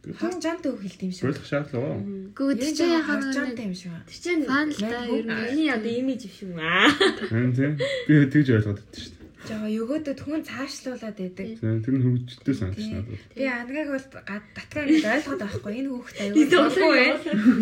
Харжаантай 0.00 0.72
үг 0.72 0.80
хэлт 0.80 1.00
юм 1.04 1.12
шиг. 1.12 1.28
Болох 1.28 1.44
шаардлага. 1.44 2.00
Гүү 2.32 2.50
Тэр 2.56 2.62
тэр 2.64 2.72
чинь 2.72 2.94
яхаа 2.96 3.16
харжаантай 3.20 3.64
юм 3.68 3.76
шиг. 3.76 3.92
Тэр 4.08 4.20
чинь 4.24 4.44
фан 4.48 4.72
л 4.72 4.80
та 4.80 5.04
ер 5.04 5.24
нь 5.28 5.36
миний 5.44 5.68
одоо 5.68 5.92
имиж 5.92 6.24
биш 6.24 6.40
юм 6.40 6.56
аа. 6.56 6.88
Харин 7.28 7.52
тийм. 7.52 7.76
Би 8.08 8.24
тэгж 8.32 8.48
ойлгоод 8.48 8.80
байдаг 8.80 8.96
шүү 8.96 9.12
дээ. 9.12 9.19
Жага 9.48 9.68
өгөөдөө 9.72 10.14
түн 10.20 10.42
цаашлуулад 10.44 11.16
байдаг. 11.16 11.48
Тэр 11.60 11.94
нь 11.96 12.04
хөвгчтэй 12.04 12.54
санагдаж 12.54 12.86
надад. 12.92 13.20
Би 13.32 13.44
ангааг 13.48 13.88
бол 13.88 14.06
гад 14.28 14.44
татгаа 14.52 14.82
ингэж 14.84 15.04
ойлгоод 15.06 15.40
байхгүй 15.40 15.72
энэ 15.80 15.90
хүүхэд 15.90 16.18
аюул 16.20 16.48
дургүй 16.50 16.88
бай. 16.92 17.08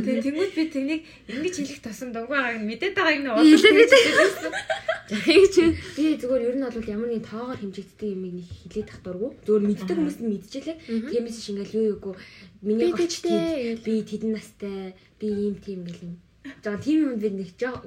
Тэгээ 0.03 0.25
тэнгууд 0.27 0.53
би 0.59 0.63
тэрнийг 0.75 1.03
ингэж 1.31 1.55
хэлэх 1.59 1.81
байгааг 2.29 2.57
нь 2.59 2.69
мэдээд 2.69 2.95
байгааг 2.99 3.19
нь 3.23 3.31
Хэлээд 3.49 3.93
Тэгэж 5.09 5.55
би 5.97 6.05
зүгээр 6.21 6.47
ер 6.53 6.57
нь 6.61 6.67
бол 6.69 6.93
ямар 6.93 7.09
нэгэн 7.09 7.29
тоогоор 7.33 7.57
хэмжигддэг 7.57 8.13
юм 8.13 8.23
нэг 8.29 8.45
хилээд 8.45 8.89
тах 8.93 9.01
дургу. 9.01 9.33
Зүгээр 9.41 9.65
мэддэг 9.65 9.97
хүмүүс 9.97 10.19
нь 10.21 10.31
мэдчихлээ. 10.37 10.77
Тиймээс 11.09 11.39
шингээл 11.49 11.77
юу 11.81 11.85
юугүй 11.97 12.15
миний 12.61 12.93
Би 12.93 12.93
гоч 12.93 13.25
тэдтэй. 13.25 13.81
би 13.81 14.05
тэдэн 14.05 14.37
настай 14.37 14.93
би 15.17 15.27
ийм 15.33 15.57
тийм 15.65 15.89
гэл 15.89 16.13
Жаа 16.65 16.77
тийм 16.83 16.99
юм 17.07 17.15
би 17.23 17.29
нэг 17.31 17.51
жоо 17.55 17.79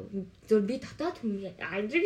зүгээр 0.48 0.65
би 0.69 0.76
дотоод 0.80 1.15
хүн 1.19 1.34
ажиг 1.60 2.06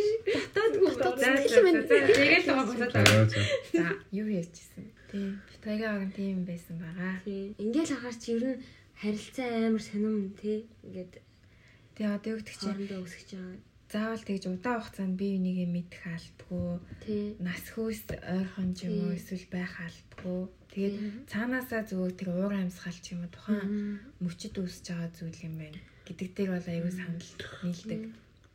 дотоод 0.58 1.22
за 1.22 1.38
тэгээд 1.38 2.46
л 2.46 2.50
байгаа 2.50 2.66
болоод 2.66 2.94
байгаа. 2.94 3.26
За 3.70 3.86
юу 4.10 4.28
ярьжсэн. 4.34 4.86
Тийм. 5.14 5.38
Битгагийн 5.62 6.12
тийм 6.18 6.38
байсан 6.50 6.82
байгаа. 6.82 7.22
Ингээл 7.62 7.94
ахаар 7.94 8.18
чи 8.18 8.30
ер 8.34 8.44
нь 8.50 8.62
харилцаа 8.98 9.50
амар 9.70 9.84
сонирм 9.86 10.34
тий 10.42 10.66
ингээд 10.82 11.22
Тэгээ 11.94 12.16
одоо 12.18 12.30
юу 12.34 12.40
гэдэг 12.42 12.56
чинь 12.58 12.70
хоорондоо 12.74 13.02
өсөж 13.06 13.30
байгаа. 13.38 13.58
заавал 13.94 14.24
тэгж 14.26 14.44
удаан 14.50 14.82
хугацаанд 14.82 15.16
бие 15.16 15.38
бинийгээ 15.38 15.70
мэдэх 15.70 16.04
албагүй. 16.18 16.76
Тий. 17.06 17.24
нас 17.40 17.64
хөөс 17.72 18.02
ойрхон 18.10 18.70
ч 18.74 18.90
юм 18.90 18.96
уу 19.06 19.14
эсвэл 19.14 19.48
байх 19.54 19.74
албагүй. 19.86 20.42
Тэгээд 20.74 20.96
цаанаасаа 21.30 21.82
зүгээр 21.88 22.14
тэр 22.18 22.30
уур 22.34 22.54
амьсгал 22.58 23.00
ч 23.00 23.14
юм 23.14 23.24
уу 23.24 23.32
тухайн 23.32 24.02
мөчөд 24.20 24.58
үүсэж 24.60 24.86
байгаа 24.90 25.10
зүйл 25.14 25.40
юм 25.46 25.56
байна 25.62 25.80
гэдэг 26.08 26.30
дээр 26.38 26.50
бол 26.56 26.68
аюу 26.70 26.92
санал 26.94 27.30
нийлдэг 27.66 28.02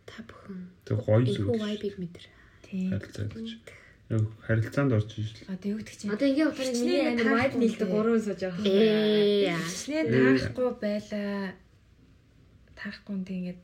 та 0.06 0.18
бүхэн 0.27 0.59
Тэг 0.86 0.97
гоё 1.02 1.18
энэхүү 1.20 1.55
зүйл. 1.55 1.62
vibe-ыг 1.66 1.94
мэдэр. 2.01 2.24
тийм. 2.66 2.89
Яг 4.10 4.24
харилцаанд 4.43 4.90
орж 4.98 5.10
иж 5.22 5.31
л. 5.39 5.55
одоо 5.55 5.68
юу 5.70 5.78
гэдэг 5.78 5.94
чинь 5.94 6.10
Одоо 6.10 6.27
ингээ 6.27 6.47
болохоор 6.51 6.70
миний 6.74 7.01
амар 7.14 7.28
vibe 7.39 7.56
нийлдэг 7.62 7.89
гурван 7.90 8.18
сууж 8.22 8.40
байгаа. 8.43 8.64
Ээ. 8.66 9.55
Хичнээн 9.55 10.06
таахгүй 10.10 10.68
байлаа 10.82 11.55
таахгүй 12.74 13.14
юм 13.14 13.24
тэгээд 13.28 13.60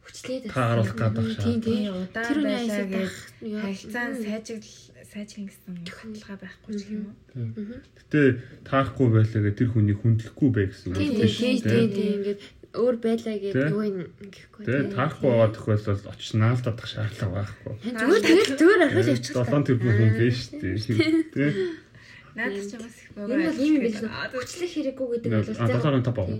Хүчлээд 0.00 0.44
Та 0.48 0.56
харуулах 0.56 0.96
гэдэг 0.96 1.26
шаа. 1.36 1.44
Тийм 1.44 1.58
тийм. 1.60 1.76
тийм 1.84 1.92
удаан 2.00 2.36
байлаа 2.40 2.64
аясаа 2.64 2.86
гэж 2.88 3.12
яа. 3.44 3.60
харилцаа 3.60 4.06
сайжрал 4.16 4.68
сайжрын 5.12 5.46
гэсэн 5.52 5.72
баталгаа 5.84 6.38
байхгүй 6.40 6.72
ч 6.80 6.82
юм 6.88 7.02
уу 7.04 7.14
Гэтэ 8.00 8.20
таахгүй 8.64 9.06
байлаа 9.12 9.40
гэ 9.44 9.52
тэр 9.60 9.68
хүний 9.76 9.96
хүндлэхгүй 10.00 10.48
бай 10.56 10.64
гэсэн 10.72 10.86
үг 10.88 10.96
Тийм 10.96 11.12
биш 11.20 11.36
тийм 11.36 11.56
үү? 11.60 11.68
тийм 11.68 11.86
тийм 11.92 12.10
ингээд 12.24 12.40
өөр 12.70 12.96
байлаа 13.02 13.34
гэдэг 13.34 13.70
юу 13.74 13.82
юм 13.82 13.98
гэхгүй. 14.30 14.62
Тэгээ 14.62 14.94
таахгүй 14.94 15.28
байгаа 15.30 15.50
тохиолдолд 15.50 16.04
очиж 16.06 16.30
наалдах 16.38 16.86
шаардлага 16.86 17.34
байхгүй. 17.34 17.74
Зүгээр 17.82 18.22
тэгэл 18.22 18.58
зүгээр 18.60 18.84
орхиж 18.86 19.08
явчих. 19.10 19.34
7 19.34 19.66
тэрбум 19.66 19.92
хүн 19.98 20.12
биш 20.14 20.40
дээ. 20.54 20.74
Тэ. 21.34 21.44
Надад 22.30 22.62
ч 22.62 22.72
бас 22.78 22.94
их 22.94 23.10
ер 23.18 23.26
нь 23.26 23.46
бол 23.50 23.58
ийм 23.58 23.74
юм 23.74 23.82
биш 23.90 23.98
үү? 23.98 24.10
Хүчлэх 24.10 24.70
хэрэггүй 24.70 25.06
гэдэг 25.18 25.30
бол 25.34 25.50
7-ын 25.50 26.04
топ 26.06 26.18
аа. 26.22 26.30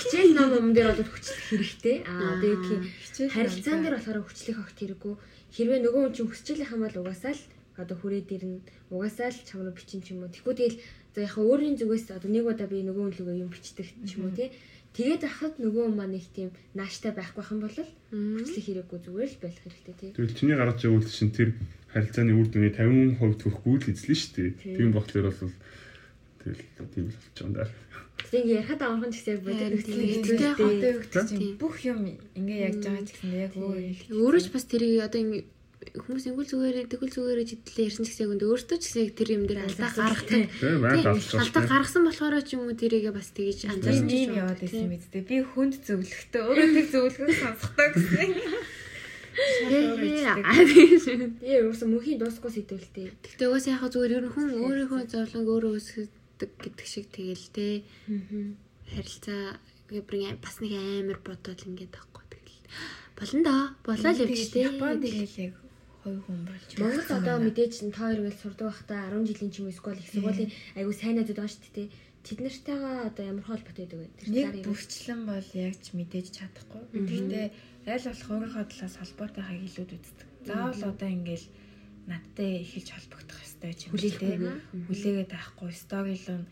хичээл 0.00 0.32
ном 0.32 0.50
юм 0.56 0.68
дээр 0.72 0.88
бол 0.96 1.04
хүчлэх 1.04 1.40
хэрэгтэй. 1.52 1.96
Аа 2.08 2.40
тэгээд 2.40 2.62
тийм 2.64 2.80
хичээл 2.88 3.34
харилцаан 3.36 3.80
дээр 3.84 3.96
болохоор 4.00 4.24
хүчлэх 4.24 4.56
огт 4.56 4.76
хэрэггүй. 4.80 5.14
Хэрвээ 5.52 5.80
нөгөө 5.84 6.00
хүн 6.00 6.14
чинь 6.16 6.30
хүсчихлийнх 6.32 6.72
юм 6.72 6.82
бол 6.88 7.00
угаасаа 7.04 7.36
л 7.36 7.42
одоо 7.76 7.96
хүрээд 8.00 8.28
ирнэ. 8.32 8.64
Угаасаа 8.88 9.28
л 9.28 9.44
чам 9.44 9.68
руу 9.68 9.76
бичин 9.76 10.00
ч 10.00 10.16
юм 10.16 10.24
уу. 10.24 10.32
Тэгвэл 10.32 10.56
тэгэл 10.56 10.80
за 11.12 11.20
яг 11.28 11.34
өөрийн 11.36 11.76
зүгээс 11.76 12.16
одоо 12.16 12.30
нэг 12.32 12.44
удаа 12.48 12.68
би 12.70 12.80
нөгөө 12.80 13.04
хүн 13.04 13.16
лугаа 13.20 13.36
юм 13.36 13.50
бичдэг 13.52 13.86
ч 14.08 14.10
юм 14.16 14.30
уу 14.30 14.36
тий. 14.36 14.48
Тэгээд 14.90 15.22
ахад 15.22 15.54
нөгөө 15.62 15.84
хүн 15.86 15.96
маань 15.96 16.18
их 16.18 16.26
тийм 16.34 16.50
нааштай 16.74 17.14
байхгүй 17.14 17.46
юм 17.46 17.62
бол 17.62 17.78
хүчлэх 17.78 18.66
хэрэггүй 18.66 18.98
зүгээр 19.06 19.30
л 19.30 19.42
байх 19.42 19.56
хэрэгтэй 19.62 19.94
тий. 19.94 20.10
Тэгвэл 20.18 20.34
чиний 20.34 20.56
гаргаж 20.58 20.82
байгаа 20.82 20.98
үйл 20.98 21.06
чинь 21.14 21.30
тэр 21.30 21.48
харилцааны 21.94 22.32
үр 22.34 22.48
дүний 22.50 22.72
50% 22.74 23.18
хүрэхгүй 23.46 23.74
л 23.78 23.90
эзлэн 23.94 24.18
шүү 24.18 24.32
дээ. 24.34 24.50
Тийм 24.74 24.90
болохоор 24.90 25.26
бол 25.30 25.54
тэгэл 26.42 26.62
тийм 26.90 27.04
л 27.06 27.14
болж 27.14 27.36
байгаа 27.38 27.46
юм 27.46 27.54
даа. 27.54 27.68
Тэгсэн 28.20 28.40
ингээ 28.42 28.58
ярахад 28.60 28.82
амархан 28.82 29.12
гэсэн 29.14 29.32
яг 29.38 31.00
Тийм. 31.06 31.26
чинь 31.30 31.56
бүх 31.56 31.76
юм 31.86 31.98
ингээ 32.34 32.58
яаж 32.66 32.76
байгаа 32.82 33.04
гэсэн 33.06 33.30
яг 33.30 33.52
өөр 33.54 33.78
хэлэх. 33.78 34.10
Өөрөө 34.10 34.42
ч 34.42 34.46
бас 34.50 34.64
тэрийг 34.66 35.06
одоо 35.06 35.20
ингэ 35.22 35.40
хүмүүс 35.80 36.28
ингүүл 36.28 36.50
зүгээрээ 36.52 36.92
тэгвэл 36.92 37.14
зүгээрээ 37.16 37.46
жидлээ 37.48 37.88
ярьсан 37.88 38.04
ч 38.04 38.12
гэсэн 38.12 38.24
яг 38.28 38.44
өөртөө 38.44 38.78
ч 38.78 38.84
гэсэн 38.84 39.16
тэр 39.16 39.28
юм 39.32 39.44
дээр 39.48 39.64
алдаа 39.64 39.88
гаргадаг. 39.88 40.52
Алдаа 41.40 41.62
гаргасан 41.64 42.04
болохоор 42.04 42.36
ч 42.44 42.52
юм 42.52 42.68
уу 42.68 42.76
тэрийгээ 42.76 43.16
бас 43.16 43.32
тэгэж 43.32 43.58
Би 43.64 43.68
анзаарсан 43.72 44.12
юм 44.12 44.28
уу. 44.28 44.40
яваад 44.44 44.60
байсан 44.60 44.92
биз 44.92 45.08
дээ. 45.08 45.24
Би 45.24 45.36
хүнд 45.40 45.74
зөвлөхтэй 45.80 46.42
өөрөө 46.44 46.68
тэг 46.76 46.86
зөвлөхөд 46.92 47.32
сонсохдоо 47.32 47.88
гэсэн. 47.96 48.28
Тэгээ 51.40 51.58
ерөөсө 51.64 51.84
мөнхийн 51.88 52.20
дуусахгүй 52.20 52.52
сэдвэлтэй. 52.60 53.16
Тэгтээ 53.24 53.48
угаасаа 53.48 53.72
яхаа 53.80 53.88
зүгээр 53.88 54.16
ер 54.20 54.24
нь 54.28 54.34
хүн 54.36 54.48
өөрийнхөө 54.60 55.00
зовлонг 55.08 55.48
өөрөө 55.48 55.72
өсгөдөг 55.80 56.50
гэдэг 56.60 56.86
шиг 56.86 57.08
тэгэл 57.08 57.46
те. 57.56 57.88
Харилцаа 58.92 59.56
бас 60.44 60.56
нэг 60.60 60.72
амар 60.76 61.18
бодоод 61.24 61.60
ингээд 61.64 61.94
тахгүй 61.96 62.24
тэгэл. 62.28 62.60
Болно 63.16 63.40
да. 63.48 63.56
Болоо 63.80 64.12
л 64.12 64.22
явж 64.28 64.44
те. 64.52 64.68
Японд 64.68 65.00
тэгэл 65.08 65.36
яг 65.48 65.54
хоёр 66.04 66.20
хүн 66.24 66.40
болж. 66.48 66.68
Монгол 66.80 67.10
одоо 67.18 67.36
мэдээж 67.44 67.74
н 67.84 67.90
та 67.92 68.00
хоёр 68.08 68.20
ингээл 68.24 68.42
сурдаг 68.42 68.66
байхдаа 68.72 69.12
10 69.12 69.28
жилийн 69.28 69.50
ч 69.52 69.56
юм 69.60 69.66
уу 69.68 69.74
эсвэл 69.74 70.00
их 70.00 70.10
сургуулийн 70.10 70.50
айгу 70.78 70.92
сайн 70.96 71.14
найзууд 71.16 71.38
байгаа 71.40 71.54
шүү 71.54 71.74
дээ. 71.76 71.88
Тэд 72.20 72.38
нартайгаа 72.44 72.96
одоо 73.08 73.24
ямар 73.24 73.46
холбоотой 73.48 73.86
байдаг 73.88 73.98
вэ? 74.00 74.08
Тэр 74.20 74.28
нэг 74.28 74.66
бүрчлэн 74.68 75.20
бол 75.24 75.48
яг 75.56 75.74
ч 75.80 75.86
мэдээж 75.96 76.26
чадахгүй. 76.36 76.82
Гэхдээ 76.92 77.46
аль 77.88 78.06
болох 78.08 78.28
өөрийнхөө 78.28 78.64
талаас 78.68 78.94
холбоотойхаа 79.00 79.56
илүүд 79.56 79.90
үздэг. 79.96 80.28
Заавал 80.44 80.82
одоо 80.92 81.08
ингээл 81.08 81.46
надтай 82.08 82.50
эхэлж 82.60 82.88
холбогдох 82.92 83.40
ёстой 83.40 83.72
юм 83.72 83.76
те. 83.80 83.88
Хүлээгээд 84.88 85.32
байхгүй. 85.32 85.70
Сторилон 85.72 86.42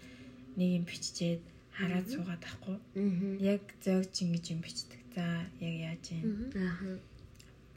нэг 0.56 0.70
юм 0.78 0.84
биччихээд 0.88 1.42
хараад 1.76 2.06
суугаад 2.10 2.42
байхгүй. 2.42 2.76
Аа. 2.96 3.36
Яг 3.54 3.62
зөөгч 3.84 4.14
ингэж 4.24 4.44
юм 4.56 4.60
бичдэг. 4.64 5.00
За 5.14 5.24
яг 5.60 5.74
яаж 5.84 6.04
юм 6.16 6.48
Аа. 6.56 6.96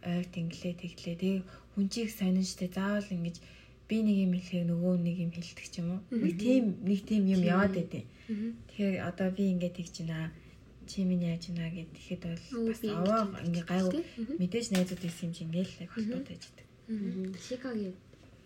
ойр 0.02 0.26
тэнглээ 0.34 0.74
тэглээ. 0.82 1.16
Тэгээ 1.22 1.44
хүн 1.76 1.88
чиг 1.90 2.10
сонин 2.12 2.44
штэ 2.46 2.68
заавал 2.72 3.08
ингэж 3.08 3.38
би 3.88 3.98
нэг 4.04 4.18
юм 4.24 4.34
хэлэхээр 4.40 4.68
нөгөө 4.72 4.94
нэг 5.04 5.16
юм 5.20 5.32
хэлдэг 5.36 5.68
ч 5.68 5.76
юм 5.84 5.88
уу. 5.96 6.02
Нэг 6.12 6.34
тийм 6.40 6.64
нэг 6.84 7.00
тийм 7.04 7.24
юм 7.28 7.42
яваад 7.44 7.76
байдیں۔ 7.76 8.06
Тэгэхээр 8.72 8.96
одоо 9.04 9.28
би 9.36 9.44
ингэж 9.52 9.74
тэгж 9.76 9.96
байна. 10.08 10.32
Чи 10.88 11.04
минь 11.04 11.24
яаж 11.28 11.52
байна 11.52 11.72
гэд 11.72 11.92
тэгэхэд 11.96 12.24
бол 12.28 12.68
бас 12.72 12.82
аваа 12.88 13.22
ингээ 13.44 13.66
гайгүй 13.68 14.02
мэдээж 14.40 14.68
найзууд 14.72 15.04
ирсэн 15.08 15.28
юм 15.28 15.34
чи 15.36 15.44
ингээл 15.48 15.82
яг 15.84 15.92
холбоотой 15.92 16.36
байдаг. 16.40 16.68
Шикагийн 17.48 17.96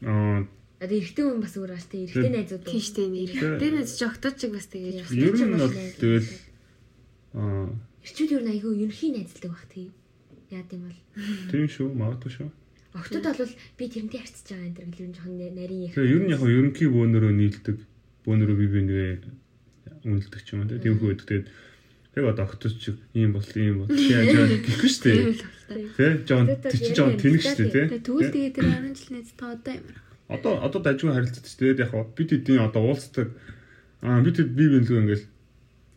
Аа 0.05 0.45
одоо 0.81 0.97
эрэгтэй 0.99 1.23
хүн 1.25 1.41
бас 1.41 1.55
өөр 1.55 1.71
ааш 1.73 1.85
тэ 1.87 2.03
эрэгтэй 2.05 2.31
найзууд. 2.35 2.63
Тийм 2.67 2.83
штэ 2.83 3.03
нэр. 3.07 3.31
Тэр 3.61 3.73
нэг 3.79 3.87
жогтооч 3.87 4.35
чиг 4.41 4.51
бас 4.51 4.67
тэгэж. 4.67 5.07
ер 5.13 5.33
нь 5.33 5.55
бол 5.55 5.73
тэгэл 6.01 6.29
аа 7.33 7.69
Эрчүүд 8.05 8.31
ер 8.37 8.43
нь 8.45 8.51
айгүй 8.53 8.73
ерөнхий 8.85 9.09
найзлдаг 9.15 9.49
баг 9.49 9.65
тий. 9.71 9.89
Яа 10.53 10.61
гэм 10.69 10.85
бол 10.85 10.99
тийм 11.49 11.65
шүү 11.65 11.89
магадгүй 11.97 12.31
шүү. 12.37 12.49
Октод 12.95 13.27
бол 13.27 13.53
би 13.75 13.85
тэрнтэй 13.91 14.19
харьцаж 14.23 14.47
байгаа 14.55 14.67
энэ 14.71 14.77
төр 14.79 14.87
гэл 14.87 15.03
ер 15.03 15.09
нь 15.11 15.15
жоохон 15.19 15.35
нарийн 15.35 15.83
яг. 15.83 15.93
Тэгээ 15.99 16.13
ер 16.15 16.21
нь 16.23 16.31
яг 16.31 16.39
хөө 16.39 16.55
ерөнхий 16.55 16.89
бөөнөрөө 16.95 17.33
нийлдэг. 17.35 17.77
Бөөнөрөө 18.23 18.55
бие 18.55 18.71
бингээ 18.71 19.09
үнэлдэг 20.07 20.41
ч 20.41 20.47
юм 20.55 20.63
уу 20.63 20.79
тийм 20.79 20.95
хөө 20.95 21.09
байдаг. 21.11 21.27
Тэгээд 21.27 21.47
яг 22.15 22.25
одоо 22.31 22.45
окточ 22.47 22.73
чиг 22.79 22.95
ийм 23.11 23.35
бол 23.35 23.43
ийм 23.59 23.83
бол 23.83 23.91
яаж 23.91 24.27
байгаа 24.31 24.59
гэхгүй 24.63 24.89
шүү 24.95 25.03
дээ. 25.03 25.19
Тэ 25.99 26.05
жоон 26.23 26.47
чинь 26.71 26.95
жоон 26.95 27.19
тэнэг 27.19 27.41
шүү 27.43 27.57
дээ. 27.67 27.85
Тэгээ 27.91 28.05
тэгвэл 28.07 28.31
тэгээ 28.31 28.55
тэр 28.55 28.65
10 28.71 28.95
жил 28.95 29.11
найз 29.11 29.31
та 29.35 29.45
одоо 29.51 29.73
ямар. 29.75 29.95
Одоо 30.31 30.53
одоо 30.63 30.79
дажгүй 30.79 31.11
харилцаж 31.11 31.45
тэгээд 31.51 31.83
яг 31.83 31.91
бид 32.15 32.29
хэдийн 32.31 32.63
одоо 32.63 32.81
уулздаг 32.87 33.27
аа 33.99 34.23
бид 34.23 34.39
хэд 34.39 34.55
бие 34.55 34.71
биенлгүй 34.71 34.99
ингээл 35.03 35.25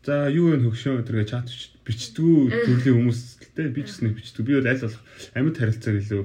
за 0.03 0.27
юу 0.35 0.51
вэ 0.51 0.67
хөгшөө 0.67 1.07
тэргээ 1.07 1.31
чат 1.31 1.47
бичдгүү 1.87 2.37
төрлийн 2.67 2.97
хүмүүс 2.99 3.21
л 3.39 3.51
те 3.55 3.71
би 3.71 3.87
ч 3.87 3.95
гэсэн 3.95 4.19
бичдэг. 4.19 4.43
Би 4.43 4.59
бол 4.59 4.67
аль 4.67 4.83
болох 4.83 5.03
амьд 5.39 5.57
харилцааг 5.63 5.97
илүү 6.03 6.23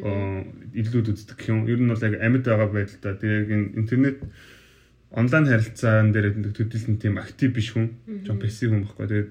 аа, 0.00 0.44
илүүд 0.72 1.12
үздэг 1.12 1.36
гэх 1.36 1.52
юм. 1.52 1.68
Ер 1.68 1.80
нь 1.84 1.90
бол 1.92 2.00
яг 2.00 2.16
амьд 2.16 2.44
байгаа 2.48 2.68
байдалтай. 2.72 3.14
Тэгээ 3.20 3.76
интернет 3.76 4.18
онлайн 5.12 5.46
харилцаан 5.46 6.12
дээр 6.16 6.32
төдийлэн 6.56 6.96
тийм 6.96 7.20
актив 7.20 7.52
биш 7.52 7.76
хүн. 7.76 7.92
Жон 8.24 8.40
пассив 8.40 8.72
хүн 8.72 8.88
байхгүй. 8.88 9.06
Тэгээд 9.08 9.30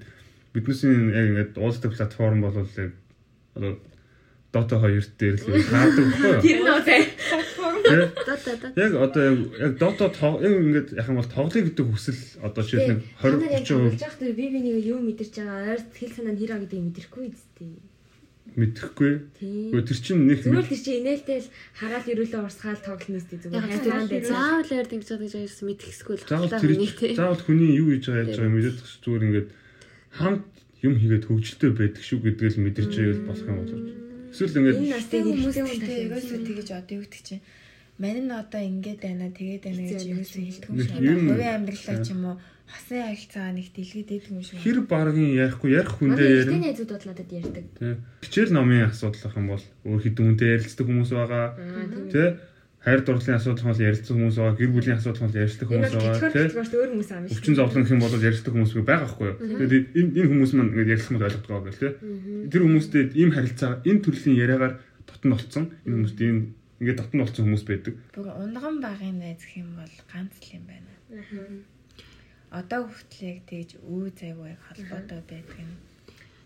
биднээс 0.54 0.82
яг 0.86 1.26
ингээд 1.26 1.52
уулздаг 1.58 1.90
платформ 1.96 2.40
бол 2.46 2.54
яг 2.62 2.92
одоо 3.58 3.78
Dota 4.52 4.76
2 4.76 5.00
дээр 5.16 5.36
л 5.40 5.64
хаадаг 5.64 6.06
байхгүй 6.12 6.60
юу? 6.60 6.76
Тэр. 6.84 7.02
Тэ? 7.88 8.12
Да 8.28 8.36
да 8.36 8.52
да. 8.60 8.68
Яг 8.76 8.92
одоо 9.00 9.24
яг 9.56 9.72
Dota 9.80 10.12
яг 10.44 10.52
ингээд 10.60 10.88
яг 10.92 11.06
юм 11.08 11.16
бол 11.16 11.32
тоглоё 11.32 11.64
гэдэг 11.64 11.86
хүсэл 11.88 12.20
одоо 12.44 12.60
жишээ 12.60 12.92
нь 12.92 13.02
20 13.24 13.48
20 13.64 13.96
30% 13.96 14.04
яг 14.04 14.36
би 14.36 14.44
би 14.52 14.60
нэг 14.60 14.76
юу 14.84 15.00
мэдэрч 15.00 15.40
байгаа 15.40 15.72
ойр 15.72 15.80
хэл 15.96 16.12
санаа 16.12 16.36
нь 16.36 16.40
хэрэг 16.44 16.68
гэдэг 16.68 16.78
юм 16.78 16.86
мэдрэхгүй 16.92 17.24
үстэй. 17.32 17.80
Гэхдээ 18.52 19.84
тэр 19.88 19.98
чинь 20.02 20.22
нэг 20.28 20.38
Зүгээр 20.44 20.68
тэр 20.68 20.82
чинь 20.84 20.98
инээлтэл 21.00 21.48
хараад 21.78 22.06
ирүүлээ 22.12 22.40
урсгаал 22.44 22.82
тоглоно 22.84 23.18
үстэй 23.18 23.38
зүгээр. 23.40 23.64
Хайртан 23.64 24.06
дээр. 24.12 24.24
заавал 24.28 24.70
яар 24.76 24.88
дэмж 24.92 25.06
байгаа 25.08 25.24
гэж 25.24 25.34
ярьсан 25.40 25.66
мэдхэсгүй 25.72 26.14
л 26.16 26.26
тэр 26.28 26.60
хүний 26.60 26.90
тий. 26.92 27.12
заавал 27.16 27.42
хүний 27.42 27.70
юу 27.80 27.88
хийж 27.96 28.04
байгаа 28.12 28.22
яаж 28.22 28.36
байгааг 28.36 28.52
мэдээд 28.52 28.76
тах 28.76 28.92
зүгээр 29.00 29.26
ингээд 29.26 29.48
хамт 30.12 30.44
юм 30.82 30.94
хийгээд 31.00 31.24
хөгжилтэй 31.30 31.70
байдаг 31.72 32.02
шүү 32.02 32.18
гэдгээл 32.26 32.58
мэдэрч 32.60 32.92
байвал 32.92 33.22
болох 33.26 33.46
юм 33.48 33.56
болов. 33.62 33.80
Эсвэл 34.32 34.58
ингээд 34.60 34.76
Энэ 34.82 34.92
нас 34.92 35.06
Тэг 35.06 35.12
тэгээд 35.12 35.28
хүмүүс 35.32 35.56
хэрэгтэй 35.56 35.62
хүн 35.62 35.80
тэгтээ 35.80 35.98
талаас 36.02 36.12
ерөөсөө 36.12 36.40
тэгэж 36.42 36.68
одоо 36.72 36.94
юу 36.96 37.04
гэдэг 37.06 37.22
чинь 37.22 37.42
мань 38.02 38.20
нь 38.26 38.32
одоо 38.32 38.62
ингээд 38.66 39.00
байна 39.04 39.26
тэгээд 39.30 39.62
байна 39.62 39.82
гэж 39.86 40.02
ерөөсөө 40.12 40.42
хэлдэг 40.42 40.68
юм 40.68 40.78
шиг 40.82 40.92
байна. 40.92 41.28
Хувийн 41.32 41.54
амьдралаа 41.56 41.98
ч 42.02 42.08
юм 42.12 42.22
уу 42.26 42.36
хасан 42.72 43.00
харилцаагаа 43.04 43.52
нэг 43.52 43.68
дэлгэдэд 43.76 44.24
юм 44.32 44.40
шиг. 44.42 44.58
хэр 44.64 44.78
баргийн 44.88 45.32
ярихгүй 45.36 45.70
ярих 45.76 45.92
хүндээ 46.00 46.28
Манай 46.28 46.40
ихтэй 46.40 46.56
ярина. 46.56 46.66
найзууд 46.66 46.90
бол 46.92 47.06
надад 47.12 47.30
ярьдаг. 47.32 47.64
Тэ. 47.76 47.96
Хичээл 48.24 48.52
номын 48.56 48.88
асуудал 48.88 49.36
юм 49.36 49.46
бол 49.52 49.64
өөр 49.84 50.00
хэдэн 50.02 50.24
хүнтэй 50.32 50.48
ярилцдаг 50.56 50.86
хүмүүс 50.88 51.10
байгаа. 51.12 51.46
Аа 51.52 51.84
тийм. 51.92 52.08
Тэ. 52.08 52.24
Хайр 52.82 53.00
дурлалын 53.06 53.38
асуудал 53.38 53.66
бол 53.70 53.78
ярилцдаг 53.86 54.14
хүмүүс 54.18 54.36
байгаа. 54.42 54.58
Гэр 54.58 54.70
бүлийн 54.74 54.98
асуудал 54.98 55.22
бол 55.22 55.38
ярилцдаг 55.38 55.66
хүмүүс 55.70 55.92
бол 55.94 56.02
байгаа. 56.02 56.32
төлөвлөж 56.34 56.72
өөр 56.74 56.90
хүмүүс 56.90 57.10
аам 57.14 57.22
шүү. 57.30 57.36
Өвчин 57.38 57.54
зовлон 57.54 57.82
гэх 57.86 57.94
юм 57.94 58.02
бол 58.02 58.26
ярилцдаг 58.26 58.52
хүмүүс 58.58 58.72
байгаа 58.74 59.06
байхгүй 59.06 59.26
юу? 59.30 59.36
Тэгээд 59.62 59.86
энэ 60.02 60.10
энэ 60.18 60.30
хүмүүс 60.34 60.52
маань 60.58 60.70
ингээд 60.74 60.92
ярилцах 60.92 61.12
нь 61.14 61.22
ойлгодог 61.22 61.50
байгаа 61.52 61.66
гэл 61.70 61.78
тэ. 61.78 61.90
Тэр 62.50 62.62
хүмүүстэй 62.66 63.02
ийм 63.14 63.30
харилцаа 63.30 63.72
энэ 63.86 64.02
төрлийн 64.02 64.34
яриагаар 64.42 64.74
дотн 65.06 65.30
болцсон. 65.30 65.64
Энэ 65.86 65.94
хүмүүст 65.94 66.18
ийм 66.26 66.38
ингээд 66.82 66.98
дотн 66.98 67.18
болцсон 67.22 67.44
хүмүүс 67.46 67.64
байдаг. 67.70 67.94
Бүр 68.18 68.26
унган 68.34 68.76
багын 68.82 69.16
найз 69.22 69.38
гэх 69.46 69.62
юм 69.62 69.70
бол 69.78 69.94
ганц 70.10 70.34
л 70.42 70.50
юм 70.58 70.64
байна. 70.66 70.90
Одоо 72.52 72.84
хүртэл 72.84 73.28
яг 73.32 73.38
тэгж 73.48 73.70
үе 73.80 74.12
зайгүй 74.12 74.52
холбоотой 74.60 75.20
байдаг 75.24 75.56
юм. 75.56 75.72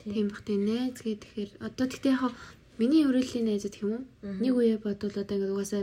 Тийм 0.06 0.30
бах 0.30 0.42
тий 0.46 0.54
найз 0.54 1.02
гэхээр 1.02 1.50
одоо 1.58 1.86
тэгтээ 1.90 2.14
яг 2.14 2.38
миний 2.78 3.02
өрөөлийн 3.02 3.50
найзууд 3.50 3.74
гэх 3.74 3.82
юм 3.82 3.92
уу? 3.98 4.04
Нэг 4.22 4.54
үе 4.54 4.78
бодвол 4.78 5.10
одоо 5.18 5.34
ингээд 5.34 5.50
угаасаа 5.50 5.82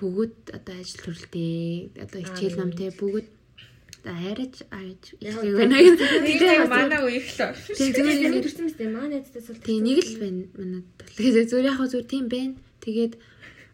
бүгд 0.00 0.56
одоо 0.56 0.74
ажил 0.80 1.00
төрөлтэй 1.04 1.92
одоо 2.00 2.20
хичээл 2.24 2.56
намтай 2.56 2.90
бүгд 2.96 3.28
одоо 4.00 4.14
хайраж 4.16 4.54
ааж 4.72 5.02
Яг 5.20 5.44
их 5.44 5.54
байна 5.60 5.76
гэх. 5.76 6.00
Тэгээд 6.24 6.68
манай 6.72 7.00
үеих 7.04 7.28
л. 7.36 7.52
Тийм 7.76 7.92
зүгээр 7.92 8.16
ингээд 8.16 8.44
төрсөн 8.48 8.64
мэт 8.64 8.80
манай 8.88 9.08
найзтайс 9.20 9.46
бол 9.52 9.60
тийм 9.60 9.80
нэг 9.84 9.98
л 10.00 10.16
байна 10.24 10.42
манайд. 10.56 10.86
Тэгээд 11.20 11.48
зүгээр 11.52 11.68
яг 11.68 11.78
зүгээр 11.84 12.08
тийм 12.08 12.24
байна. 12.32 12.54
Тэгээд 12.80 13.12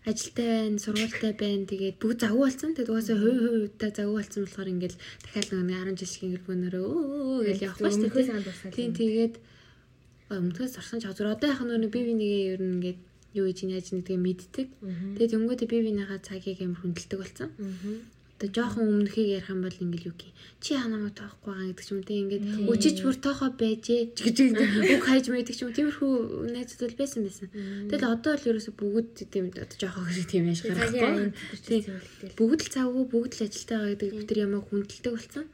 ажилтай 0.07 0.47
байна, 0.47 0.79
сургуультай 0.79 1.33
байна. 1.35 1.67
Тэгээд 1.67 1.97
бүгд 1.99 2.19
завгүй 2.23 2.43
болсон. 2.47 2.71
Тэгээд 2.79 2.93
угаасаа 2.95 3.19
хувь 3.19 3.41
хувьдаа 3.43 3.91
завгүй 3.91 4.17
болсон 4.23 4.43
болохоор 4.47 4.73
ингээд 4.73 4.95
дахиад 5.27 5.49
нэг 5.51 5.77
10 5.83 5.99
жил 5.99 6.11
шиг 6.11 6.23
ингээд 6.27 6.47
бүүнөрөө 6.47 6.87
өө 6.87 7.39
гэж 7.47 7.59
явах 7.67 7.79
шүү 7.83 8.11
дээ. 8.15 8.75
Тийм 8.77 8.91
тэгээд 8.95 9.35
өмнөхөөс 10.31 10.75
орсон 10.79 10.99
ч 11.03 11.05
зүгээр 11.07 11.35
одоо 11.35 11.49
яхаа 11.51 11.67
нөгөө 11.67 11.91
би 11.91 12.01
бинийгээ 12.07 12.43
ер 12.55 12.63
нь 12.63 12.75
ингээд 12.79 12.99
юу 13.39 13.47
хийж 13.51 13.61
яаж 13.67 13.87
нэгдгээ 13.95 14.19
мэддэг. 14.27 14.67
Тэгээд 15.19 15.37
өнгөдөө 15.39 15.69
би 15.71 15.79
бинийхаа 15.87 16.19
цагийг 16.23 16.59
амар 16.63 16.81
хүндэлдэг 16.83 17.19
болсон. 17.21 17.51
Одоо 18.37 18.53
жоохон 18.53 18.85
өмнөхийг 18.93 19.41
ярих 19.41 19.49
юм 19.49 19.65
бол 19.65 19.73
ингээл 19.73 20.13
юу 20.13 20.17
гэх 20.21 20.37
чи 20.61 20.77
ханамаа 20.77 21.09
тоохгүй 21.09 21.57
байгаа 21.57 21.69
гэдэг 21.73 21.87
ч 21.89 21.91
юм 21.97 22.03
те 22.05 22.15
ингээд 22.21 22.45
өчиж 22.69 22.97
бүр 23.01 23.17
тоохоо 23.17 23.51
байжээ. 23.57 24.13
Гэж 24.13 24.37
үг 24.93 25.05
хайж 25.09 25.25
мэддэг 25.33 25.57
ч 25.57 25.65
юм 25.65 25.73
тиймэрхүү 25.73 26.13
найзууд 26.53 26.85
бол 26.85 27.01
байсан 27.01 27.21
байсан. 27.25 27.49
Тэгэл 27.89 28.13
одоо 28.13 28.33
л 28.37 28.49
ерөөсө 28.53 28.77
бүгд 28.77 29.25
тийм 29.33 29.57
одоо 29.57 29.79
жоохон 29.81 30.05
хэрэг 30.05 30.29
тийм 30.29 30.45
яаж 30.53 30.61
гарахгүй. 30.69 31.33
Бүгд 32.37 32.61
л 32.61 32.75
завгүй 32.77 33.05
бүгд 33.09 33.33
л 33.41 33.45
ажилтаа 33.49 33.79
байгаа 33.81 33.93
гэдэг 33.97 34.11
бид 34.21 34.29
нар 34.29 34.43
ямар 34.45 34.63
хүндэлдэг 34.69 35.13
болсон. 35.17 35.45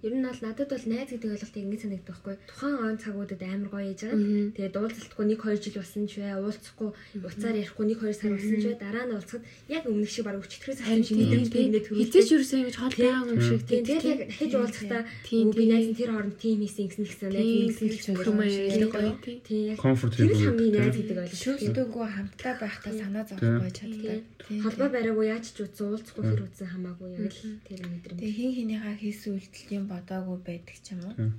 Ер 0.00 0.12
нь 0.16 0.24
бол 0.24 0.40
надад 0.40 0.68
бол 0.72 0.86
найз 0.88 1.08
гэдэг 1.12 1.30
ойлголт 1.36 1.56
ингэ 1.60 1.78
санагддаг 1.84 2.08
байхгүй. 2.08 2.34
Тухайн 2.48 2.76
он 2.80 2.96
цагуудад 2.96 3.42
амар 3.44 3.68
гоё 3.68 3.92
яж 3.92 4.00
байгаа. 4.00 4.16
Мгм. 4.16 4.52
Тэгээд 4.56 4.76
уулзалтгүй 4.80 5.24
1 5.28 5.36
2 5.36 5.60
жил 5.60 5.76
болсон 5.76 6.04
ч 6.08 6.12
бай, 6.24 6.32
уулзахгүй 6.40 6.88
уцаар 7.20 7.56
ярихгүй 7.60 7.84
1 7.92 8.00
2 8.00 8.16
сар 8.16 8.32
болсон 8.32 8.56
ч 8.56 8.64
бай, 8.64 8.76
дараа 8.80 9.04
нь 9.04 9.12
уулзахад 9.12 9.44
яг 9.68 9.82
өмнөх 9.84 10.08
шиг 10.08 10.24
баг 10.24 10.40
өчтөрөөс 10.40 10.80
Харин 10.80 11.04
ингэ 11.04 11.36
тийм 11.52 11.70
төрүүлдэг. 11.76 11.84
хизээч 12.00 12.28
ерөөсөө 12.32 12.58
ингэж 12.64 12.76
хол 12.80 12.94
байгаа 12.96 13.28
юм 13.28 13.40
шиг 13.44 13.60
Тийм 13.68 13.82
тэгээд 13.84 14.04
яг 14.08 14.20
дахиж 14.30 14.52
уулзахдаа 14.56 15.02
Тийм, 15.28 15.46
би 15.52 15.60
тийм. 15.60 15.68
найз 15.68 15.86
нь 15.92 15.96
тэр 16.00 16.10
хооронд 16.16 16.36
тим 16.40 16.58
хийсэн 16.64 16.86
гэсэн 16.88 17.04
гэсэн 17.04 17.28
найз 17.28 17.44
Тийм, 17.44 17.60
ингэсэн 17.60 17.88
гэсэн 17.92 18.14
юм 18.16 18.40
аа 18.40 18.88
гоё 18.88 19.12
тийм. 19.20 19.38
Тийм 19.44 19.68
л 19.70 19.80
level 20.16 20.40
хамгийн 20.40 20.72
гэдэг, 20.72 20.80
найз 20.80 20.94
тийм. 20.96 21.04
гэдэг 21.04 21.16
ойлголт. 21.20 21.44
Шүүлтүүгөө 21.44 22.06
хамтдаа 22.16 22.54
байхдаа 22.56 22.92
санаа 22.96 23.24
зовох 23.28 23.60
байж 23.60 23.74
чаддаг. 23.76 24.20
Тийм. 24.48 24.60
Холбоо 24.64 24.88
бариагүй 24.90 25.26
яаж 25.28 25.44
ч 25.52 25.56
үзсэн 25.60 25.86
уулзахгүй 25.92 26.24
хэр 26.24 26.40
үзсэн 26.48 26.68
хамаагүй 26.72 27.08
яг 27.20 27.32
л 27.36 27.60
тэр 27.68 27.80
мэдрэмж. 27.84 28.18
Тэгээ 28.20 28.36
хин 28.40 28.52
хинийхээ 28.56 28.96
хийсэн 29.02 29.30
үйлдэл 29.36 29.74
юм 29.78 29.84
бодоагүй 29.90 30.38
байдаг 30.46 30.76
ч 30.78 30.94
юм 30.94 31.00
уу. 31.10 31.30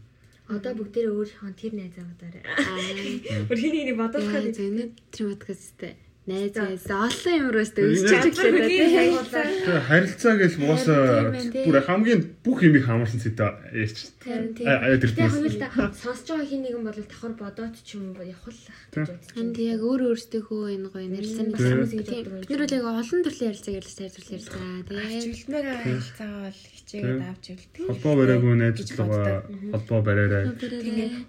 Одоо 0.52 0.72
бүгдээрээ 0.76 1.16
өөрийнхөө 1.16 1.52
тэр 1.56 1.74
найзаа 1.80 2.06
удаарай. 2.12 2.44
Аа. 2.44 3.48
Бүр 3.48 3.58
хин 3.58 3.72
нэг 3.72 3.96
бодох 3.96 4.28
Яа, 4.28 4.32
хаад 4.36 4.52
зөв 4.52 4.70
нэг 4.76 4.90
тэр 5.16 5.26
подкасттай. 5.32 5.94
Найз 6.22 6.54
найз 6.54 6.86
олон 6.86 7.34
юм 7.34 7.50
өсч 7.98 8.14
яг 8.14 8.30
чиглээд 8.30 8.70
тийм. 8.70 9.18
Тэгээ 9.26 9.82
харилцаа 9.90 10.34
гэж 10.38 10.54
тийм 10.62 11.66
бүр 11.66 11.78
хамгийн 11.82 12.22
бүх 12.46 12.62
юмыг 12.62 12.86
хамаарсан 12.86 13.18
зүйтэй 13.26 13.50
ярьч. 13.74 14.14
Тийм. 14.22 14.54
Тэр 14.54 15.02
Тэгээ 15.02 15.18
тийм. 15.18 15.34
хоёулаа 15.34 15.90
сонсож 15.98 16.30
байгаа 16.30 16.46
хин 16.46 16.62
нэгэн 16.62 16.86
бол 16.86 16.94
давхар 16.94 17.34
бодоод 17.42 17.74
ч 17.82 17.98
юм 17.98 18.14
уу 18.14 18.22
явхаллах 18.22 18.78
гэж 18.94 19.10
бодож 19.10 19.34
Энд 19.34 19.58
яг 19.66 19.82
өөр 19.82 20.02
өөртөөхөө 20.14 20.62
энэ 20.78 20.90
гоё 20.94 21.08
Тийм. 21.10 21.42
хүмүүс 21.50 21.90
Тийм. 21.90 22.06
тийм. 22.06 22.26
Бид 22.38 22.50
нар 22.54 22.70
л 22.70 22.76
яг 22.78 22.86
олон 22.86 23.22
төрлийн 23.26 23.50
ярилцаа 23.50 23.74
ярьж 23.82 23.90
сайр 23.90 24.14
төрлийн 24.14 24.38
ярилцаа 24.38 24.62
тийм. 24.62 25.02
Хичүүлмээр 25.26 25.66
харилцаагаа 25.82 26.42
бол 26.46 26.62
хичээгээд 26.70 27.22
авч 27.34 27.46
үлдэх. 27.50 27.88
Холбоо 27.90 28.14
бариагүй 28.22 28.54
найзлага 28.62 29.42
холбоо 29.74 30.00
бариарай. 30.06 30.44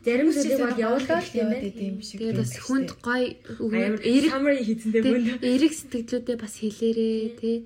Зарим 0.05 0.29
зүйлийг 0.37 0.61
бол 0.61 0.77
явуулаад 0.85 1.25
тийм 1.33 1.49
байх. 1.49 1.65
шиг. 2.05 2.19
Тэгээд 2.21 2.37
бас 2.45 2.53
хүнд 2.61 2.91
гоё 3.01 3.41
Амар 3.73 4.05
эрэг 4.05 4.82
хийцэндээ 4.83 5.03
бүнд. 5.07 5.47
эрэг 5.47 5.73
сэтгэлдүүдээ 5.79 6.37
бас 6.43 6.55
хэлээрээ 6.59 7.23
тий. 7.39 7.57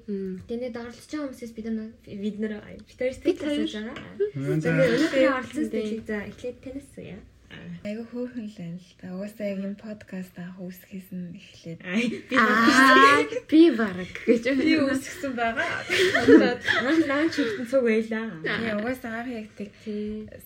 Тэгээд 0.48 0.76
оролцож 0.76 1.08
байгаа 1.08 1.24
хүмүүсээс 1.32 1.52
бид 1.56 1.66
нар 1.72 1.90
бид 2.04 2.36
нар 2.36 2.52
асууж 2.60 3.40
хоёр. 3.40 3.68
байгаа. 3.72 3.96
Тэгээд 4.20 4.64
өнөөдрийн 4.68 5.32
оролцсон 5.32 5.64
сэтгэлийг 5.64 6.04
за 6.04 6.16
эхлээд 6.28 6.56
танаас 6.60 6.92
уу. 7.00 7.20
Айгу 7.86 8.02
хөөрхөн 8.10 8.50
л 8.50 8.58
байна 8.58 8.76
л 8.82 8.90
да. 9.00 9.14
Угаасаа 9.16 9.46
яг 9.48 9.60
энэ 9.64 9.78
подкаст 9.80 10.34
анх 10.36 10.58
үүсгэхээс 10.60 11.08
нь 11.14 11.38
эхлээд 11.38 11.80
би 12.28 12.34
Аа 12.36 13.22
би 13.48 13.60
бараг 13.70 14.12
гэж. 14.26 14.44
би 14.60 14.72
үүсгэсэн 14.82 15.32
байгаа. 15.38 15.80
нан 16.84 16.98
лаунч 17.06 17.34
хийсэн 17.38 17.66
цуг 17.70 17.86
байлаа. 17.86 18.26
Би 18.42 18.68
угаасаа 18.76 19.22
анх 19.22 19.30
яг 19.30 19.48
тэг 19.56 19.70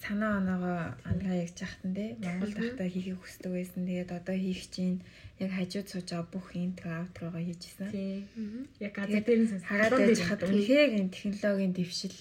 санаа 0.04 0.38
оноогоо 0.44 0.78
ангаа 1.08 1.34
яг 1.40 1.50
жахтан 1.56 1.96
те 1.96 2.14
Монгол 2.20 2.52
тахта 2.52 2.84
хийхийг 2.84 3.18
хүсдэг 3.18 3.50
байсан. 3.58 3.88
Тэгээд 3.88 4.12
одоо 4.12 4.36
хийх 4.36 4.62
чинь 4.70 5.00
яг 5.40 5.50
хажууд 5.56 5.88
сууж 5.88 6.08
байгаа 6.12 6.28
бүх 6.28 6.48
интро 6.52 6.90
аутрогоо 7.00 7.40
хийжсэн. 7.40 7.88
Тий. 7.88 8.28
Яг 8.76 8.92
газар 8.92 9.24
дээр 9.24 9.40
нь. 9.40 9.64
Хараад 9.64 9.96
байж 9.96 10.20
хад 10.20 10.44
үнэхээр 10.44 11.00
энэ 11.00 11.16
технологийн 11.16 11.72
дэвшил. 11.72 12.12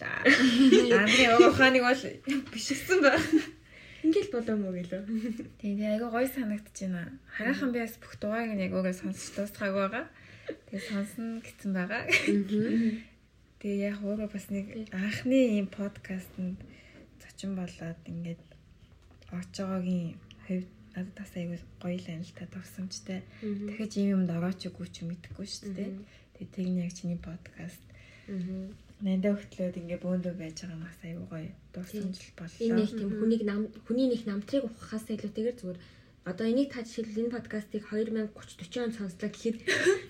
Андри 1.04 1.26
ухааныг 1.28 1.84
бол 1.84 2.04
бишгсэн 2.56 3.00
байна. 3.04 3.28
Ингээл 4.08 4.32
болоо 4.32 4.56
мó 4.56 4.72
гэлөө. 4.72 5.04
Тийм 5.60 5.76
тийм 5.76 5.92
айгу 5.92 6.08
гоё 6.08 6.32
санагдаж 6.32 6.78
байна. 6.80 7.20
Хараахан 7.36 7.76
би 7.76 7.84
бас 7.84 8.00
бүх 8.00 8.16
дугаарыг 8.24 8.56
нь 8.56 8.64
яг 8.64 8.72
өөрөө 8.72 8.96
сонсч 8.96 9.36
дуусгааг 9.36 9.76
байгаа. 9.76 10.06
Тэгээ 10.72 10.88
сонсно 10.88 11.44
гэсэн 11.44 11.72
байгаа. 11.76 12.04
Тэгээ 13.60 13.84
яг 13.92 14.00
өөрөө 14.00 14.30
бас 14.32 14.48
нэг 14.48 14.88
анхны 14.96 15.60
ийм 15.60 15.68
подкастэнд 15.68 16.64
зочин 17.20 17.60
болоод 17.60 18.00
ингээд 18.08 18.44
орж 19.36 19.54
байгаагийн 19.60 20.16
хувьд 20.48 20.79
надад 20.96 21.16
бас 21.18 21.32
айгу 21.36 21.56
гоё 21.82 21.98
л 21.98 22.32
та 22.38 22.46
товсомжтой. 22.50 23.22
Дахиж 23.42 23.94
ийм 23.98 24.10
юмд 24.16 24.30
орооч 24.30 24.62
үгүй 24.70 24.88
ч 24.90 25.06
мэдэхгүй 25.06 25.48
шүү 25.48 25.72
дээ. 25.78 25.92
Тэгээ 26.36 26.54
тэг 26.56 26.66
нь 26.70 26.82
яг 26.84 26.92
чиний 26.96 27.20
подкаст 27.20 27.84
нандаа 29.00 29.34
хөтлөөд 29.40 29.80
ингээ 29.80 30.04
бөөндөө 30.04 30.34
байж 30.36 30.58
байгаа 30.60 30.80
бас 30.84 31.00
айгу 31.08 31.24
гоё 31.32 31.50
дурсамжлал 31.74 32.36
боллоо. 32.36 32.60
Энэ 32.68 32.80
нэг 32.84 32.92
тийм 33.00 33.10
хүнийг 33.16 33.44
нам 33.48 33.62
хүний 33.88 34.08
нэг 34.12 34.22
намтрыг 34.28 34.64
ухахаас 34.68 35.08
илүүтэйгээр 35.08 35.58
зүгээр 35.60 35.80
одоо 36.26 36.46
энийг 36.48 36.70
та 36.74 36.84
жишээл 36.84 37.30
энэ 37.30 37.34
подкастыг 37.34 37.84
2030 37.90 38.36
40 38.70 38.84
он 38.86 38.92
сонслоо 38.94 39.30
гэхэд 39.32 39.58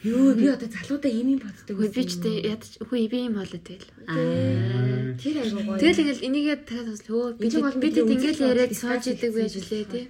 юу 0.03 0.33
би 0.35 0.49
одоо 0.49 0.67
залуудаа 0.67 1.11
юм 1.11 1.27
юм 1.37 1.41
боддог 1.43 1.75
Үгүй 1.79 1.89
би 1.95 2.03
ч 2.09 2.13
тэ 2.19 2.31
ядаж 2.49 2.71
үгүй 2.83 3.07
би 3.07 3.17
юм 3.29 3.35
болоо 3.39 3.61
тэгэл. 3.61 3.87
Аа. 4.09 5.15
тэр 5.15 5.35
айгуу 5.43 5.63
гоё. 5.63 5.79
Тэгэл 5.79 6.01
ингээл 6.03 6.27
энийгээ 6.27 6.57
дахиад 6.65 6.87
бас 6.91 7.01
өө 7.07 7.39
бол 7.39 7.77
бид 7.79 7.95
үнэхээр 8.03 8.37
яриад 8.41 8.73
сууж 8.75 9.03
идэг 9.07 9.31
байж 9.37 9.53
лээ 9.59 9.85
тий. 9.87 10.05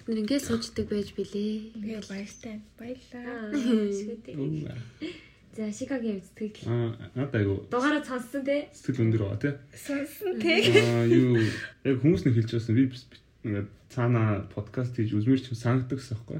Бид 0.00 0.06
нар 0.08 0.18
ингээд 0.24 0.46
сууждаг 0.48 0.86
байж 0.88 1.08
билээ. 1.12 1.76
Би 1.76 1.92
баяртай. 2.08 2.56
Баярлаа. 2.80 3.52
Шүтээ. 3.52 4.34
За 5.50 5.66
Шикагийн 5.66 6.22
үзтгэл 6.22 6.62
Аа 6.70 6.94
надад 7.18 7.34
айгу 7.36 7.66
дугаараа 7.68 8.00
сонссон 8.06 8.46
те. 8.46 8.70
сэтгэл 8.70 9.02
өндөр 9.02 9.22
байгаа 9.28 9.40
тий. 9.44 9.54
Сонсон 9.76 10.38
тий. 10.38 10.62
Аа 10.78 11.04
юу 11.10 11.36
яг 11.84 11.96
хүмүүс 12.00 12.22
нэг 12.24 12.38
хэлж 12.38 12.50
байсан 12.54 12.74
би 12.78 12.86
би- 12.86 13.18
ингээд 13.44 13.68
цаана 13.88 14.44
подкаст 14.54 14.96
хийж 14.96 15.16
үзмэр 15.16 15.40
ч 15.40 15.56
санагддаг 15.56 15.98
гэсэн 15.98 16.16
байхгүй. 16.16 16.38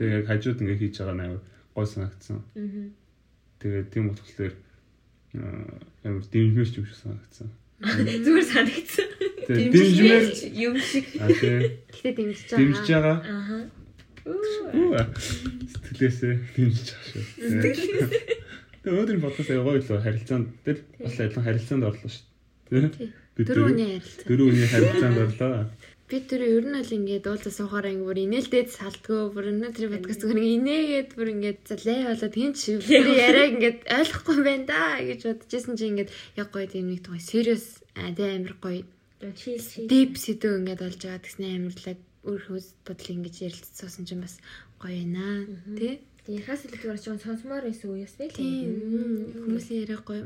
Тэгээ 0.00 0.16
яг 0.18 0.26
хажууд 0.26 0.62
ингээд 0.64 0.80
хийж 0.80 0.94
байгаа 0.98 1.16
нь 1.16 1.24
амар 1.28 1.42
гой 1.74 1.86
санагдсан. 1.86 2.40
Аа. 2.40 2.88
Тэгээ 3.60 3.82
тийм 3.92 4.06
аа 4.10 4.18
амар 6.04 6.24
дэмжмэр 6.32 6.68
ч 6.68 6.74
юм 6.80 6.86
шиг 6.88 6.98
санагдсан. 7.04 7.48
Зүгээр 8.24 8.46
санагдсан. 8.48 9.08
Тэгээ 9.46 9.68
дэмжмэр 9.76 10.24
юм 10.56 10.74
шиг. 10.80 11.06
Гэтэ 11.14 12.10
дэмжиж 12.16 12.48
дэмжиж 12.48 12.88
байгаа. 12.88 13.16
байгаа. 13.20 13.68
Ааха. 14.28 15.04
Сэтгэлээсээ 15.68 16.32
хэмжиж 16.56 16.88
байгаа 16.90 17.06
шүү. 17.12 17.24
Тэгээ 18.82 18.94
өнөөдрийн 18.94 19.22
подкаст 19.22 19.50
аяа 19.52 19.64
гоё 19.68 19.78
л 19.78 20.04
харилцаанд 20.04 20.46
дээр 20.64 20.78
бас 20.96 21.16
адилхан 21.20 21.44
харилцаанд 21.44 21.84
орлоо 21.84 22.08
шүү. 22.08 22.24
Тэ? 22.72 23.12
Дөрөв 23.38 23.70
үний 23.70 24.00
харилцаа. 24.00 24.26
дөрөв 24.28 24.46
үний 24.48 24.68
харилцаанд 24.68 25.18
орлоо. 25.22 25.54
Би 26.08 26.18
тэр 26.24 26.42
ер 26.48 26.64
нь 26.64 26.72
бол 26.72 26.96
ингээд 26.98 27.28
уулзаа 27.28 27.52
суухаар 27.52 27.92
ингээд 27.92 28.08
бүр 28.08 28.20
инээлдээд 28.24 28.68
салтгүй 28.72 29.20
бүр 29.36 29.50
өнөөдөр 29.52 29.92
подкаст 29.92 30.24
зүгээр 30.24 30.56
инээгээд 30.56 31.10
бүр 31.12 31.28
ингээд 31.36 31.60
за 31.68 31.76
лай 31.84 32.00
болоод 32.08 32.34
хин 32.34 32.52
ч 32.56 32.80
бүр 32.80 33.08
яриаг 33.12 33.50
ингээд 33.54 33.78
ойлгохгүй 33.92 34.38
байна 34.40 34.64
да 34.72 34.80
гэж 35.04 35.20
бодчихсон 35.28 35.76
чи 35.76 35.84
ингээд 35.92 36.10
яг 36.40 36.48
гоё 36.48 36.64
тийм 36.64 36.88
нэг 36.88 37.04
гоё 37.04 37.20
serious 37.20 37.84
аа 37.92 38.16
тэ 38.16 38.40
амир 38.40 38.56
гоё 38.56 38.88
deep 39.92 40.12
сэдв 40.16 40.64
ингээд 40.64 40.80
болж 40.80 41.00
байгаа 41.04 41.20
гэсэн 41.20 41.44
амирлаг 41.44 41.98
өөр 42.24 42.40
хөөс 42.48 42.66
бодол 42.88 43.12
ингэж 43.12 43.34
ярилцсан 43.44 44.04
чинь 44.08 44.24
бас 44.24 44.40
гоё 44.80 44.96
байна 44.96 45.44
тий 45.76 46.00
л 46.28 46.44
зүгээр 46.44 47.00
чинь 47.00 47.24
сонсомоор 47.24 47.64
байсан 47.64 47.88
бэ 47.88 48.04
л. 48.04 48.36
Тийм. 48.36 48.68
Хүмүүсийн 49.48 49.80
яриа 49.88 50.00
гоё. 50.04 50.20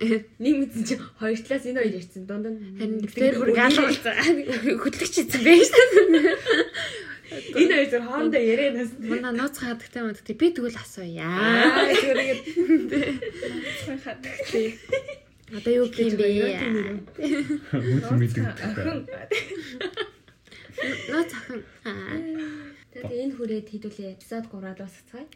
Нэг 0.00 0.54
мэдсэн 0.64 0.84
чи 0.88 0.94
хоёр 0.96 1.36
талаас 1.44 1.64
энэ 1.68 1.80
хоёр 1.84 1.94
ярьсан 2.00 2.24
дунд 2.24 2.46
нь. 2.48 2.80
харин 2.80 3.04
тэр 3.04 3.36
бүр 3.36 3.52
гаалгуулсан 3.52 4.16
хөтлөгч 4.80 5.14
эзэн 5.28 5.44
байж 5.44 5.68
Энэ 7.30 7.74
хоёр 7.76 7.88
зөв 7.92 8.02
хоорондоо 8.08 8.40
ярианаас. 8.40 8.90
Манай 8.96 9.32
нууц 9.36 9.60
хадагтай 9.60 10.02
мадагтай 10.02 10.34
би 10.40 10.46
тэгвэл 10.56 10.80
асууя. 10.80 11.28
Аа 11.28 11.92
зүгээр 11.92 12.16
ингээд 12.16 12.40
Одоо 15.50 15.72
юу 15.84 15.86
гэх 15.92 16.10
юм 16.10 16.16
бэ? 16.16 16.48
Хүмүүс 18.08 18.34
мэддэг. 18.40 18.56
Нууц 21.10 21.30
охин. 21.34 21.60
Аа. 21.84 22.16
Тэгээ 22.94 23.22
энэ 23.28 23.34
хүрээд 23.36 23.66
хэдүүлээ 23.68 24.14
эпизод 24.16 24.46
3-аад 24.48 24.78
дуусгацгаая. 24.78 25.26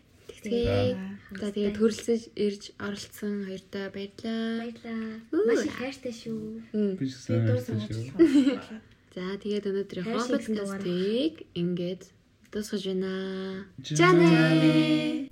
Тэгээ. 0.44 0.96
За 1.40 1.48
тэгээ 1.50 1.72
төрөлсөж 1.76 2.22
ирж 2.36 2.62
оролцсон 2.78 3.48
хоёртоо 3.48 3.88
баярлаа. 3.90 4.60
Баярлаа. 4.60 5.20
Маш 5.32 5.64
их 5.64 5.74
хайртай 5.78 6.12
шүү. 6.12 6.96
Би 7.00 7.06
ч 7.08 7.12
сайн 7.16 7.48
сонгож 7.60 7.90
шүү. 7.90 8.80
За 9.14 9.24
тэгээд 9.38 9.68
өнөөдрийн 9.70 10.04
Хайр 10.04 10.18
хоббит 10.18 10.42
шигсэн 10.42 10.54
дугаар. 10.58 10.82
кастыг 10.82 11.34
ингээд 11.54 12.02
дуусгаж 12.52 12.82
байна. 12.86 13.12
Жанэ. 13.78 15.30